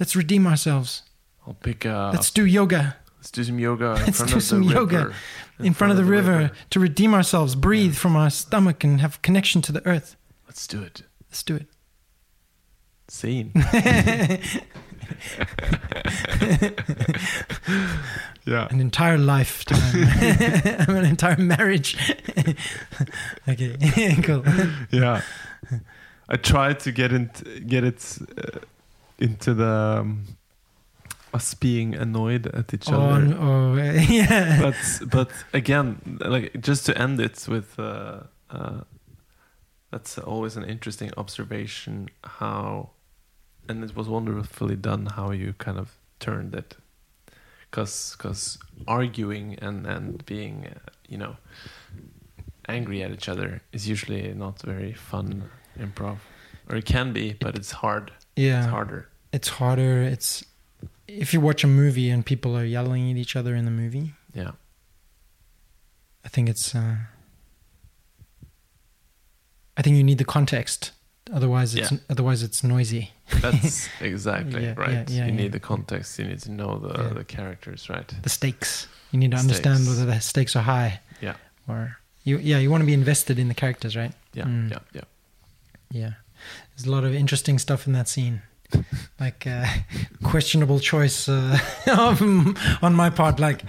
Let's 0.00 0.16
redeem 0.16 0.46
ourselves. 0.46 1.02
I'll 1.46 1.54
pick 1.54 1.86
uh, 1.86 2.10
Let's 2.12 2.30
do 2.30 2.44
yoga. 2.44 2.96
let's 3.18 3.30
do 3.30 3.44
some 3.44 3.58
yoga 3.58 3.92
in 3.92 4.06
Let's 4.06 4.16
front 4.18 4.30
do 4.32 4.36
of 4.38 4.42
some 4.42 4.66
the 4.66 4.74
yoga 4.74 4.96
river. 4.98 5.14
in, 5.60 5.72
front, 5.74 5.92
of 5.92 5.96
the, 5.96 6.04
river, 6.04 6.50
to 6.70 6.80
redeem 6.80 7.14
ourselves, 7.14 7.54
breathe 7.54 7.94
from 7.94 8.16
our 8.16 8.28
stomach, 8.30 8.82
and 8.84 9.00
have 9.00 9.22
connection 9.22 9.62
to 9.62 9.72
the 9.72 9.86
earth. 9.86 10.16
Let's 10.46 10.66
do 10.66 10.82
it. 10.82 11.02
Let's 11.30 11.42
do 11.42 11.54
it. 11.56 11.66
Scene. 13.08 13.52
yeah. 18.44 18.66
An 18.70 18.80
entire 18.80 19.18
lifetime, 19.18 19.78
an 20.96 21.04
entire 21.04 21.36
marriage. 21.36 21.96
okay, 23.48 24.16
cool. 24.22 24.44
Yeah. 24.90 25.22
I 26.28 26.36
tried 26.36 26.80
to 26.80 26.92
get 26.92 27.12
it 27.12 27.66
get 27.68 27.84
it 27.84 28.18
uh, 28.36 28.58
into 29.18 29.54
the 29.54 30.00
um, 30.00 30.24
us 31.34 31.54
being 31.54 31.94
annoyed 31.94 32.46
at 32.48 32.72
each 32.74 32.88
Oh, 32.90 33.00
other. 33.00 33.36
oh, 33.38 33.74
yeah. 34.08 34.60
but 34.62 35.00
but 35.10 35.30
again, 35.52 36.18
like 36.20 36.60
just 36.60 36.86
to 36.86 36.98
end 36.98 37.20
it 37.20 37.46
with, 37.48 37.78
uh, 37.78 38.20
uh, 38.50 38.80
that's 39.90 40.18
always 40.18 40.56
an 40.56 40.64
interesting 40.64 41.10
observation. 41.16 42.08
How, 42.24 42.90
and 43.68 43.84
it 43.84 43.94
was 43.96 44.08
wonderfully 44.08 44.76
done. 44.76 45.06
How 45.06 45.30
you 45.32 45.54
kind 45.58 45.78
of 45.78 45.88
turned 46.18 46.54
it, 46.54 46.76
because 47.70 48.14
because 48.16 48.58
arguing 48.88 49.58
and 49.62 49.86
and 49.86 50.24
being 50.26 50.66
uh, 50.66 50.78
you 51.08 51.18
know 51.18 51.36
angry 52.68 53.02
at 53.02 53.10
each 53.12 53.28
other 53.28 53.60
is 53.72 53.88
usually 53.88 54.34
not 54.34 54.62
very 54.62 54.92
fun 54.92 55.44
improv, 55.78 56.18
or 56.68 56.76
it 56.76 56.84
can 56.84 57.12
be, 57.12 57.34
but 57.40 57.54
it's 57.56 57.70
hard. 57.72 58.12
yeah. 58.36 58.58
It's 58.64 58.70
harder. 58.70 59.08
it's 59.32 59.48
harder. 59.48 60.02
It's 60.02 60.44
if 61.08 61.32
you 61.34 61.40
watch 61.40 61.62
a 61.64 61.66
movie 61.68 62.10
and 62.10 62.24
people 62.24 62.56
are 62.56 62.64
yelling 62.64 63.10
at 63.10 63.16
each 63.16 63.36
other 63.36 63.54
in 63.54 63.64
the 63.64 63.70
movie, 63.70 64.14
Yeah. 64.34 64.52
I 66.24 66.28
think 66.28 66.48
it's. 66.48 66.74
Uh, 66.74 66.96
I 69.76 69.82
think 69.82 69.96
you 69.96 70.04
need 70.04 70.18
the 70.18 70.24
context. 70.24 70.92
Otherwise, 71.32 71.74
it's 71.74 71.92
Yeah. 71.92 71.98
otherwise 72.08 72.42
it's 72.42 72.62
noisy. 72.64 73.12
That's 73.40 73.88
exactly 74.00 74.62
Yeah, 74.64 74.74
right. 74.76 75.10
yeah, 75.10 75.26
you 75.26 75.32
need 75.32 75.52
the 75.52 75.60
context. 75.60 76.18
You 76.18 76.24
need 76.26 76.40
to 76.40 76.50
know 76.52 76.78
the 76.78 77.14
the 77.14 77.24
characters, 77.24 77.88
right? 77.90 78.08
The 78.22 78.28
stakes. 78.28 78.86
You 79.12 79.18
need 79.18 79.32
to 79.32 79.36
understand 79.36 79.86
whether 79.86 80.06
the 80.06 80.20
stakes 80.20 80.54
are 80.56 80.62
high. 80.62 81.00
Yeah. 81.20 81.34
Or 81.68 81.96
you, 82.24 82.38
yeah, 82.38 82.58
you 82.58 82.70
want 82.70 82.82
to 82.82 82.86
be 82.86 82.92
invested 82.94 83.38
in 83.38 83.48
the 83.48 83.54
characters, 83.54 83.96
right? 83.96 84.12
Yeah, 84.34 84.44
Mm. 84.46 84.70
yeah, 84.70 84.78
yeah. 84.92 85.04
Yeah. 85.90 86.12
There's 86.76 86.86
a 86.86 86.90
lot 86.90 87.04
of 87.04 87.14
interesting 87.14 87.58
stuff 87.58 87.86
in 87.86 87.92
that 87.94 88.08
scene. 88.08 88.42
like 89.20 89.46
uh, 89.46 89.64
questionable 90.24 90.80
choice 90.80 91.28
uh, 91.28 91.58
of, 91.86 92.20
on 92.82 92.94
my 92.94 93.10
part. 93.10 93.38
Like 93.38 93.62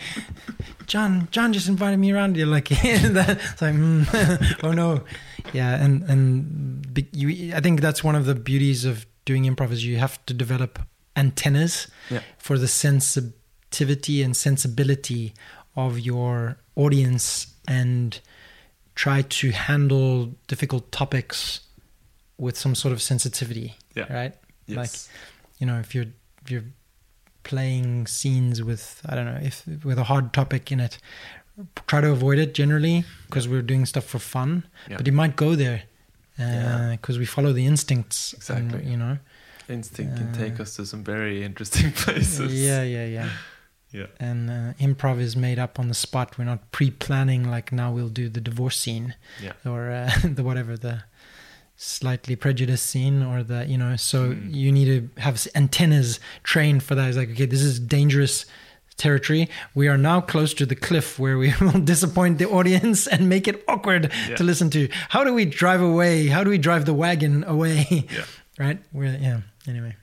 John, 0.88 1.28
John 1.32 1.54
just 1.54 1.68
invited 1.68 1.98
me 1.98 2.12
around. 2.12 2.36
You're 2.36 2.48
like, 2.48 2.68
it's 2.72 3.62
like, 3.62 3.76
mm, 3.76 4.58
oh 4.64 4.72
no, 4.72 5.04
yeah. 5.54 5.76
And 5.84 6.04
and 6.10 7.08
you, 7.14 7.54
I 7.56 7.60
think 7.62 7.82
that's 7.82 8.04
one 8.04 8.16
of 8.16 8.26
the 8.26 8.36
beauties 8.36 8.86
of 8.86 9.06
doing 9.26 9.44
improv 9.44 9.72
is 9.72 9.86
you 9.86 9.98
have 9.98 10.24
to 10.26 10.34
develop 10.34 10.80
antennas 11.16 11.88
Yeah. 12.10 12.22
for 12.38 12.58
the 12.58 12.68
sensitivity 12.68 14.24
and 14.24 14.36
sensibility 14.36 15.34
of 15.76 16.00
your 16.00 16.58
audience 16.76 17.48
and 17.68 18.20
try 18.96 19.22
to 19.22 19.52
handle 19.52 20.34
difficult 20.48 20.92
topics 20.92 21.62
with 22.38 22.58
some 22.58 22.76
sort 22.76 22.92
of 22.94 23.02
sensitivity 23.02 23.76
Yeah. 23.96 24.12
right 24.14 24.34
Yes. 24.68 24.78
like 24.78 24.92
you 25.60 25.66
know 25.68 25.80
if 25.80 25.94
you're 25.96 26.12
if 26.44 26.52
you're 26.52 26.66
playing 27.44 28.08
scenes 28.08 28.62
with 28.62 29.02
i 29.10 29.16
don't 29.16 29.26
know 29.26 29.40
if 29.42 29.66
with 29.86 29.98
a 29.98 30.04
hard 30.04 30.34
topic 30.34 30.72
in 30.72 30.80
it 30.80 30.98
try 31.88 32.02
to 32.02 32.10
avoid 32.12 32.38
it 32.40 32.54
generally 32.54 33.06
because 33.28 33.48
we're 33.48 33.62
doing 33.62 33.86
stuff 33.86 34.04
for 34.06 34.20
fun 34.20 34.66
Yeah. 34.90 34.98
but 34.98 35.08
you 35.08 35.14
might 35.14 35.36
go 35.36 35.56
there 35.56 35.84
Yeah. 36.38 36.92
because 36.92 37.18
we 37.18 37.26
follow 37.26 37.54
the 37.54 37.66
instincts 37.66 38.34
and, 38.50 38.66
Exactly. 38.72 38.92
you 38.92 38.98
know 38.98 39.18
Instinct 39.70 40.16
can 40.18 40.28
Uh, 40.30 40.34
take 40.38 40.60
us 40.62 40.76
to 40.78 40.86
some 40.86 41.04
very 41.04 41.44
interesting 41.44 41.92
places. 42.04 42.54
yeah 42.54 42.84
yeah 42.84 43.06
yeah 43.06 43.30
Yeah. 43.92 44.08
and 44.20 44.50
uh, 44.50 44.74
improv 44.86 45.20
is 45.20 45.36
made 45.36 45.58
up 45.60 45.80
on 45.80 45.88
the 45.88 45.94
spot 45.94 46.38
we're 46.38 46.46
not 46.54 46.72
pre-planning 46.72 47.50
like 47.50 47.72
now 47.72 47.92
we'll 47.96 48.10
do 48.22 48.28
the 48.30 48.42
divorce 48.42 48.78
scene 48.78 49.16
Yeah. 49.42 49.54
or 49.66 49.90
uh, 49.90 50.12
the 50.38 50.44
whatever 50.44 50.78
the 50.78 51.04
slightly 51.78 52.36
prejudiced 52.36 52.86
scene 52.88 53.22
or 53.22 53.44
the 53.44 53.66
you 53.68 53.78
know 53.78 53.96
so 53.96 54.30
Mm. 54.32 54.54
you 54.54 54.72
need 54.72 54.86
to 54.86 55.22
have 55.22 55.48
antennas 55.56 56.20
trained 56.44 56.82
for 56.84 56.96
that 56.96 57.08
it's 57.08 57.18
like 57.18 57.30
okay 57.30 57.46
this 57.46 57.62
is 57.62 57.80
dangerous 57.80 58.46
territory 58.98 59.48
we 59.76 59.88
are 59.88 59.98
now 59.98 60.20
close 60.20 60.56
to 60.56 60.66
the 60.66 60.76
cliff 60.76 61.20
where 61.20 61.38
we 61.38 61.54
will 61.62 61.80
disappoint 61.80 62.40
the 62.40 62.50
audience 62.50 63.06
and 63.06 63.30
make 63.30 63.48
it 63.48 63.64
awkward 63.68 64.12
Yeah. 64.28 64.36
to 64.38 64.44
listen 64.44 64.70
to 64.72 64.88
how 65.10 65.24
do 65.24 65.34
we 65.36 65.46
drive 65.46 65.82
away 65.82 66.28
how 66.28 66.44
do 66.44 66.50
we 66.50 66.58
drive 66.58 66.86
the 66.86 66.96
wagon 66.96 67.44
away 67.44 67.86
Yeah. 68.10 68.26
right 68.66 68.80
we're 68.92 69.16
yeah 69.22 69.42
anyway 69.68 69.96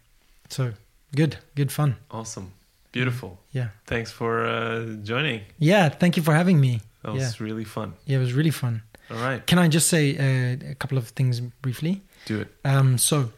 so 0.49 0.73
good 1.17 1.37
good 1.57 1.73
fun 1.73 1.97
Awesome. 2.11 2.53
Beautiful. 2.93 3.41
yeah 3.51 3.69
Thanks 3.87 4.13
for 4.13 4.47
uh, 4.47 4.85
joining. 5.03 5.41
yeah 5.59 5.89
thank 5.89 6.17
you 6.17 6.23
for 6.23 6.33
having 6.35 6.61
me 6.61 6.81
That 7.03 7.15
yeah 7.17 7.25
was 7.27 7.41
really 7.41 7.65
fun. 7.65 7.95
yeah 8.07 8.19
it 8.19 8.21
was 8.21 8.33
really 8.33 8.53
fun 8.53 8.83
All 9.11 9.17
right. 9.19 9.47
can 9.47 9.59
i 9.59 9.69
just 9.69 9.89
say 9.89 10.17
uh, 10.17 10.71
a 10.71 10.75
couple 10.75 10.99
of 10.99 11.09
things 11.11 11.41
briefly 11.41 12.01
Do 12.27 12.41
it. 12.41 12.49
Um, 12.65 12.99
so, 12.99 13.31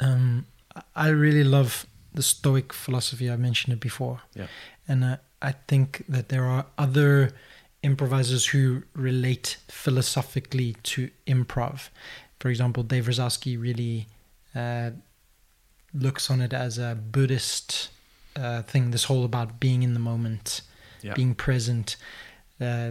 um, 0.00 0.46
I 0.94 1.08
really 1.08 1.44
love 1.44 1.86
the 2.14 2.22
Stoic 2.22 2.72
philosophy. 2.72 3.30
I 3.30 3.36
mentioned 3.36 3.72
it 3.74 3.80
before, 3.80 4.20
Yeah. 4.34 4.46
and 4.88 5.04
uh, 5.04 5.16
I 5.40 5.52
think 5.68 6.04
that 6.08 6.28
there 6.28 6.44
are 6.44 6.64
other 6.78 7.32
improvisers 7.82 8.46
who 8.46 8.82
relate 8.94 9.58
philosophically 9.68 10.76
to 10.82 11.10
improv. 11.26 11.88
For 12.40 12.48
example, 12.50 12.82
Dave 12.82 13.06
Razowsky 13.06 13.56
really 13.60 14.06
uh, 14.54 14.90
looks 15.94 16.30
on 16.30 16.40
it 16.40 16.52
as 16.52 16.78
a 16.78 16.94
Buddhist 16.94 17.90
uh, 18.34 18.62
thing. 18.62 18.90
This 18.90 19.04
whole 19.04 19.24
about 19.24 19.60
being 19.60 19.82
in 19.82 19.94
the 19.94 20.00
moment, 20.00 20.62
Yeah. 21.02 21.14
being 21.14 21.34
present, 21.34 21.96
uh, 22.60 22.90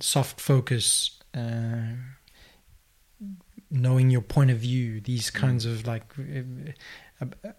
soft 0.00 0.40
focus, 0.40 1.18
uh, 1.34 1.94
knowing 3.70 4.10
your 4.10 4.22
point 4.22 4.50
of 4.50 4.58
view. 4.58 5.00
These 5.00 5.30
kinds 5.30 5.64
of 5.64 5.86
like 5.86 6.04
uh, 6.18 7.24
uh, 7.24 7.52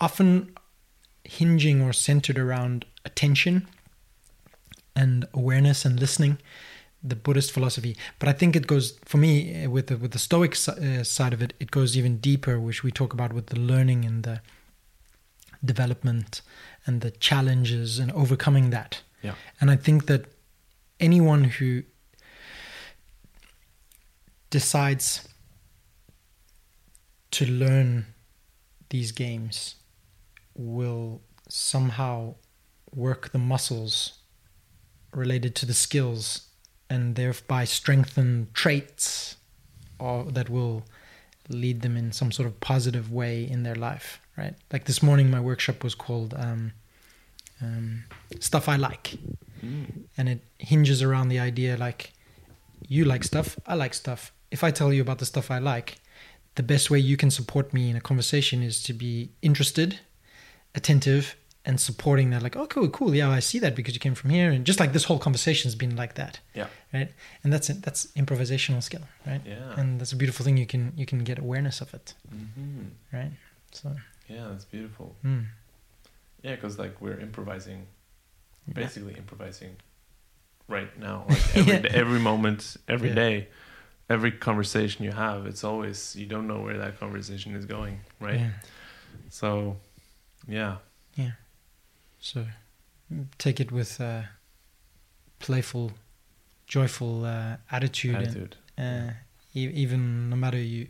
often 0.00 0.54
hinging 1.24 1.82
or 1.82 1.92
centered 1.92 2.38
around 2.38 2.86
attention 3.04 3.66
and 4.96 5.26
awareness 5.34 5.84
and 5.84 6.00
listening 6.00 6.38
the 7.02 7.14
buddhist 7.14 7.52
philosophy 7.52 7.96
but 8.18 8.28
i 8.28 8.32
think 8.32 8.56
it 8.56 8.66
goes 8.66 8.98
for 9.04 9.18
me 9.18 9.64
uh, 9.64 9.70
with 9.70 9.86
the 9.86 9.96
with 9.96 10.10
the 10.12 10.18
stoic 10.18 10.52
uh, 10.68 11.02
side 11.04 11.32
of 11.32 11.40
it 11.42 11.52
it 11.60 11.70
goes 11.70 11.96
even 11.96 12.16
deeper 12.18 12.58
which 12.58 12.82
we 12.82 12.90
talk 12.90 13.12
about 13.12 13.32
with 13.32 13.46
the 13.46 13.58
learning 13.58 14.04
and 14.04 14.22
the 14.24 14.40
development 15.64 16.42
and 16.86 17.00
the 17.00 17.10
challenges 17.10 17.98
and 17.98 18.10
overcoming 18.12 18.70
that 18.70 19.02
Yeah. 19.22 19.34
and 19.60 19.70
i 19.70 19.76
think 19.76 20.06
that 20.06 20.24
anyone 21.00 21.44
who 21.44 21.82
decides 24.50 25.28
to 27.30 27.46
learn 27.46 28.06
these 28.90 29.12
games 29.12 29.76
will 30.54 31.20
somehow 31.48 32.34
work 32.94 33.30
the 33.32 33.38
muscles 33.38 34.18
related 35.12 35.54
to 35.54 35.66
the 35.66 35.74
skills 35.74 36.48
and 36.88 37.14
thereby 37.14 37.64
strengthen 37.64 38.48
traits 38.52 39.36
or 39.98 40.24
that 40.24 40.48
will 40.48 40.82
lead 41.48 41.82
them 41.82 41.96
in 41.96 42.12
some 42.12 42.32
sort 42.32 42.46
of 42.46 42.58
positive 42.60 43.12
way 43.12 43.48
in 43.48 43.62
their 43.62 43.74
life 43.74 44.20
right? 44.36 44.54
Like 44.72 44.84
this 44.84 45.02
morning 45.02 45.30
my 45.30 45.40
workshop 45.40 45.84
was 45.84 45.94
called 45.94 46.34
um, 46.36 46.72
um, 47.62 48.04
stuff 48.40 48.68
i 48.68 48.76
like 48.76 49.18
Mm. 49.64 50.04
and 50.16 50.28
it 50.28 50.40
hinges 50.58 51.02
around 51.02 51.28
the 51.28 51.38
idea 51.38 51.76
like 51.76 52.12
you 52.88 53.04
like 53.04 53.24
stuff 53.24 53.58
i 53.66 53.74
like 53.74 53.94
stuff 53.94 54.32
if 54.50 54.64
i 54.64 54.70
tell 54.70 54.92
you 54.92 55.02
about 55.02 55.18
the 55.18 55.26
stuff 55.26 55.50
i 55.50 55.58
like 55.58 55.98
the 56.54 56.62
best 56.62 56.90
way 56.90 56.98
you 56.98 57.16
can 57.16 57.30
support 57.30 57.72
me 57.74 57.90
in 57.90 57.96
a 57.96 58.00
conversation 58.00 58.62
is 58.62 58.82
to 58.82 58.92
be 58.92 59.30
interested 59.42 60.00
attentive 60.74 61.36
and 61.66 61.78
supporting 61.78 62.30
that 62.30 62.42
like 62.42 62.56
oh 62.56 62.66
cool 62.66 62.88
cool 62.88 63.14
yeah 63.14 63.28
i 63.28 63.38
see 63.40 63.58
that 63.58 63.74
because 63.76 63.92
you 63.94 64.00
came 64.00 64.14
from 64.14 64.30
here 64.30 64.50
and 64.50 64.64
just 64.64 64.80
like 64.80 64.92
this 64.92 65.04
whole 65.04 65.18
conversation's 65.18 65.74
been 65.74 65.94
like 65.94 66.14
that 66.14 66.40
Yeah. 66.54 66.68
right 66.94 67.10
and 67.44 67.52
that's 67.52 67.68
it 67.70 67.82
that's 67.82 68.06
improvisational 68.16 68.82
skill 68.82 69.02
right 69.26 69.42
Yeah. 69.44 69.78
and 69.78 70.00
that's 70.00 70.12
a 70.12 70.16
beautiful 70.16 70.44
thing 70.44 70.56
you 70.56 70.66
can 70.66 70.92
you 70.96 71.04
can 71.06 71.18
get 71.24 71.38
awareness 71.38 71.80
of 71.82 71.92
it 71.94 72.14
hmm 72.30 72.88
right 73.12 73.32
so 73.72 73.94
Yeah, 74.28 74.48
that's 74.50 74.64
beautiful. 74.64 75.14
mm. 75.24 75.44
Yeah, 76.42 76.54
because 76.54 76.78
like 76.78 76.94
we're 77.02 77.20
improvising, 77.20 77.86
basically 78.74 79.14
improvising 79.14 79.76
right 80.68 80.98
now. 80.98 81.24
Like 81.28 81.56
every, 81.56 81.74
Yeah. 81.74 81.86
every 82.02 82.20
moment, 82.20 82.76
every 82.88 83.08
Yeah. 83.08 83.14
day, 83.14 83.48
every 84.08 84.32
conversation 84.32 85.04
you 85.04 85.12
have, 85.12 85.46
it's 85.46 85.64
always 85.64 86.16
you 86.16 86.26
don't 86.26 86.46
know 86.46 86.60
where 86.62 86.78
that 86.78 86.98
conversation 87.00 87.54
is 87.56 87.66
going, 87.66 88.00
right? 88.20 88.40
yeah. 88.40 88.50
So, 89.28 89.76
yeah, 90.48 90.76
yeah 91.14 91.32
So 92.20 92.46
mm, 93.12 93.26
take 93.38 93.60
it 93.60 93.70
with 93.72 94.00
a 94.00 94.28
playful, 95.38 95.92
joyful 96.66 97.24
uh, 97.24 97.56
attitude, 97.70 98.16
attitude. 98.16 98.56
and 98.76 99.10
uh, 99.10 99.12
e- 99.54 99.72
even 99.74 100.28
no 100.30 100.36
matter 100.36 100.58
you 100.58 100.88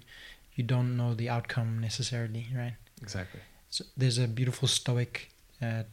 you 0.55 0.65
don't 0.65 0.97
know 0.97 1.15
the 1.15 1.29
outcome 1.29 1.79
necessarily, 1.81 2.47
right? 2.55 2.75
Exactly. 3.03 3.41
So 3.71 3.85
there's 3.97 4.19
a 4.19 4.27
beautiful 4.27 4.69
Stoic 4.69 5.31
uh, 5.63 5.85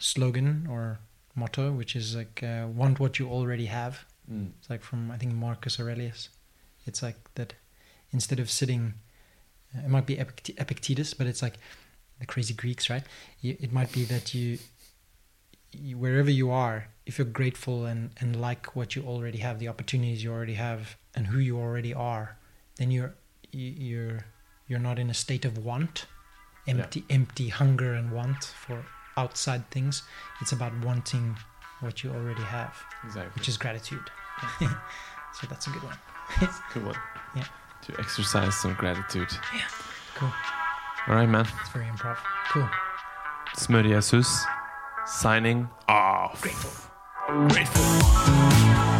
slogan 0.00 0.66
or 0.68 0.98
motto, 1.34 1.70
which 1.72 1.94
is 1.96 2.16
like 2.16 2.42
uh, 2.42 2.66
"Want 2.74 2.98
what 3.00 3.18
you 3.18 3.28
already 3.28 3.66
have." 3.66 4.04
Mm. 4.30 4.50
It's 4.58 4.68
like 4.70 4.82
from 4.82 5.10
I 5.10 5.16
think 5.18 5.32
Marcus 5.34 5.78
Aurelius. 5.80 6.28
It's 6.86 7.02
like 7.02 7.16
that 7.34 7.52
instead 8.12 8.40
of 8.40 8.50
sitting, 8.50 8.94
uh, 9.76 9.80
it 9.84 9.88
might 9.88 10.06
be 10.06 10.18
Epict- 10.18 10.50
Epictetus, 10.58 11.14
but 11.14 11.26
it's 11.26 11.42
like 11.42 11.54
the 12.18 12.26
crazy 12.26 12.54
Greeks, 12.54 12.90
right? 12.90 13.04
You, 13.40 13.56
it 13.60 13.72
might 13.72 13.92
be 13.92 14.04
that 14.04 14.34
you, 14.34 14.58
you, 15.72 15.96
wherever 15.98 16.30
you 16.30 16.50
are, 16.50 16.88
if 17.06 17.18
you're 17.18 17.26
grateful 17.26 17.86
and 17.86 18.10
and 18.20 18.40
like 18.40 18.74
what 18.76 18.96
you 18.96 19.02
already 19.04 19.38
have, 19.38 19.58
the 19.58 19.68
opportunities 19.68 20.24
you 20.24 20.32
already 20.32 20.54
have, 20.54 20.96
and 21.14 21.26
who 21.28 21.38
you 21.38 21.58
already 21.58 21.94
are, 21.94 22.36
then 22.76 22.90
you're 22.90 23.14
you- 23.52 23.76
you're 23.88 24.18
you're 24.68 24.78
not 24.88 24.98
in 24.98 25.10
a 25.10 25.14
state 25.14 25.44
of 25.44 25.58
want, 25.58 26.06
empty 26.66 27.04
empty 27.10 27.48
hunger 27.48 27.92
and 27.94 28.12
want 28.12 28.44
for 28.44 28.84
outside 29.20 29.62
things. 29.70 30.02
It's 30.40 30.52
about 30.52 30.72
wanting 30.84 31.36
what 31.80 32.02
you 32.02 32.10
already 32.10 32.42
have 32.42 32.74
Exactly. 33.06 33.32
which 33.36 33.48
is 33.48 33.56
gratitude. 33.56 34.06
so 34.60 35.46
that's 35.48 35.66
a 35.66 35.70
good 35.70 35.82
one. 35.90 35.98
Good 36.74 36.84
one. 36.86 36.96
Yeah. 37.36 37.44
To 37.86 37.90
exercise 37.98 38.54
some 38.62 38.74
gratitude. 38.74 39.28
Yeah. 39.54 39.68
Cool. 40.16 40.32
All 41.08 41.14
right, 41.14 41.28
man. 41.28 41.46
It's 41.60 41.70
very 41.72 41.86
improv. 41.86 42.16
Cool. 42.52 42.68
Smør 43.56 43.82
Jesus 43.82 44.44
signing 45.06 45.68
off. 45.88 46.40
Grateful. 46.42 46.72
Grateful. 47.48 48.99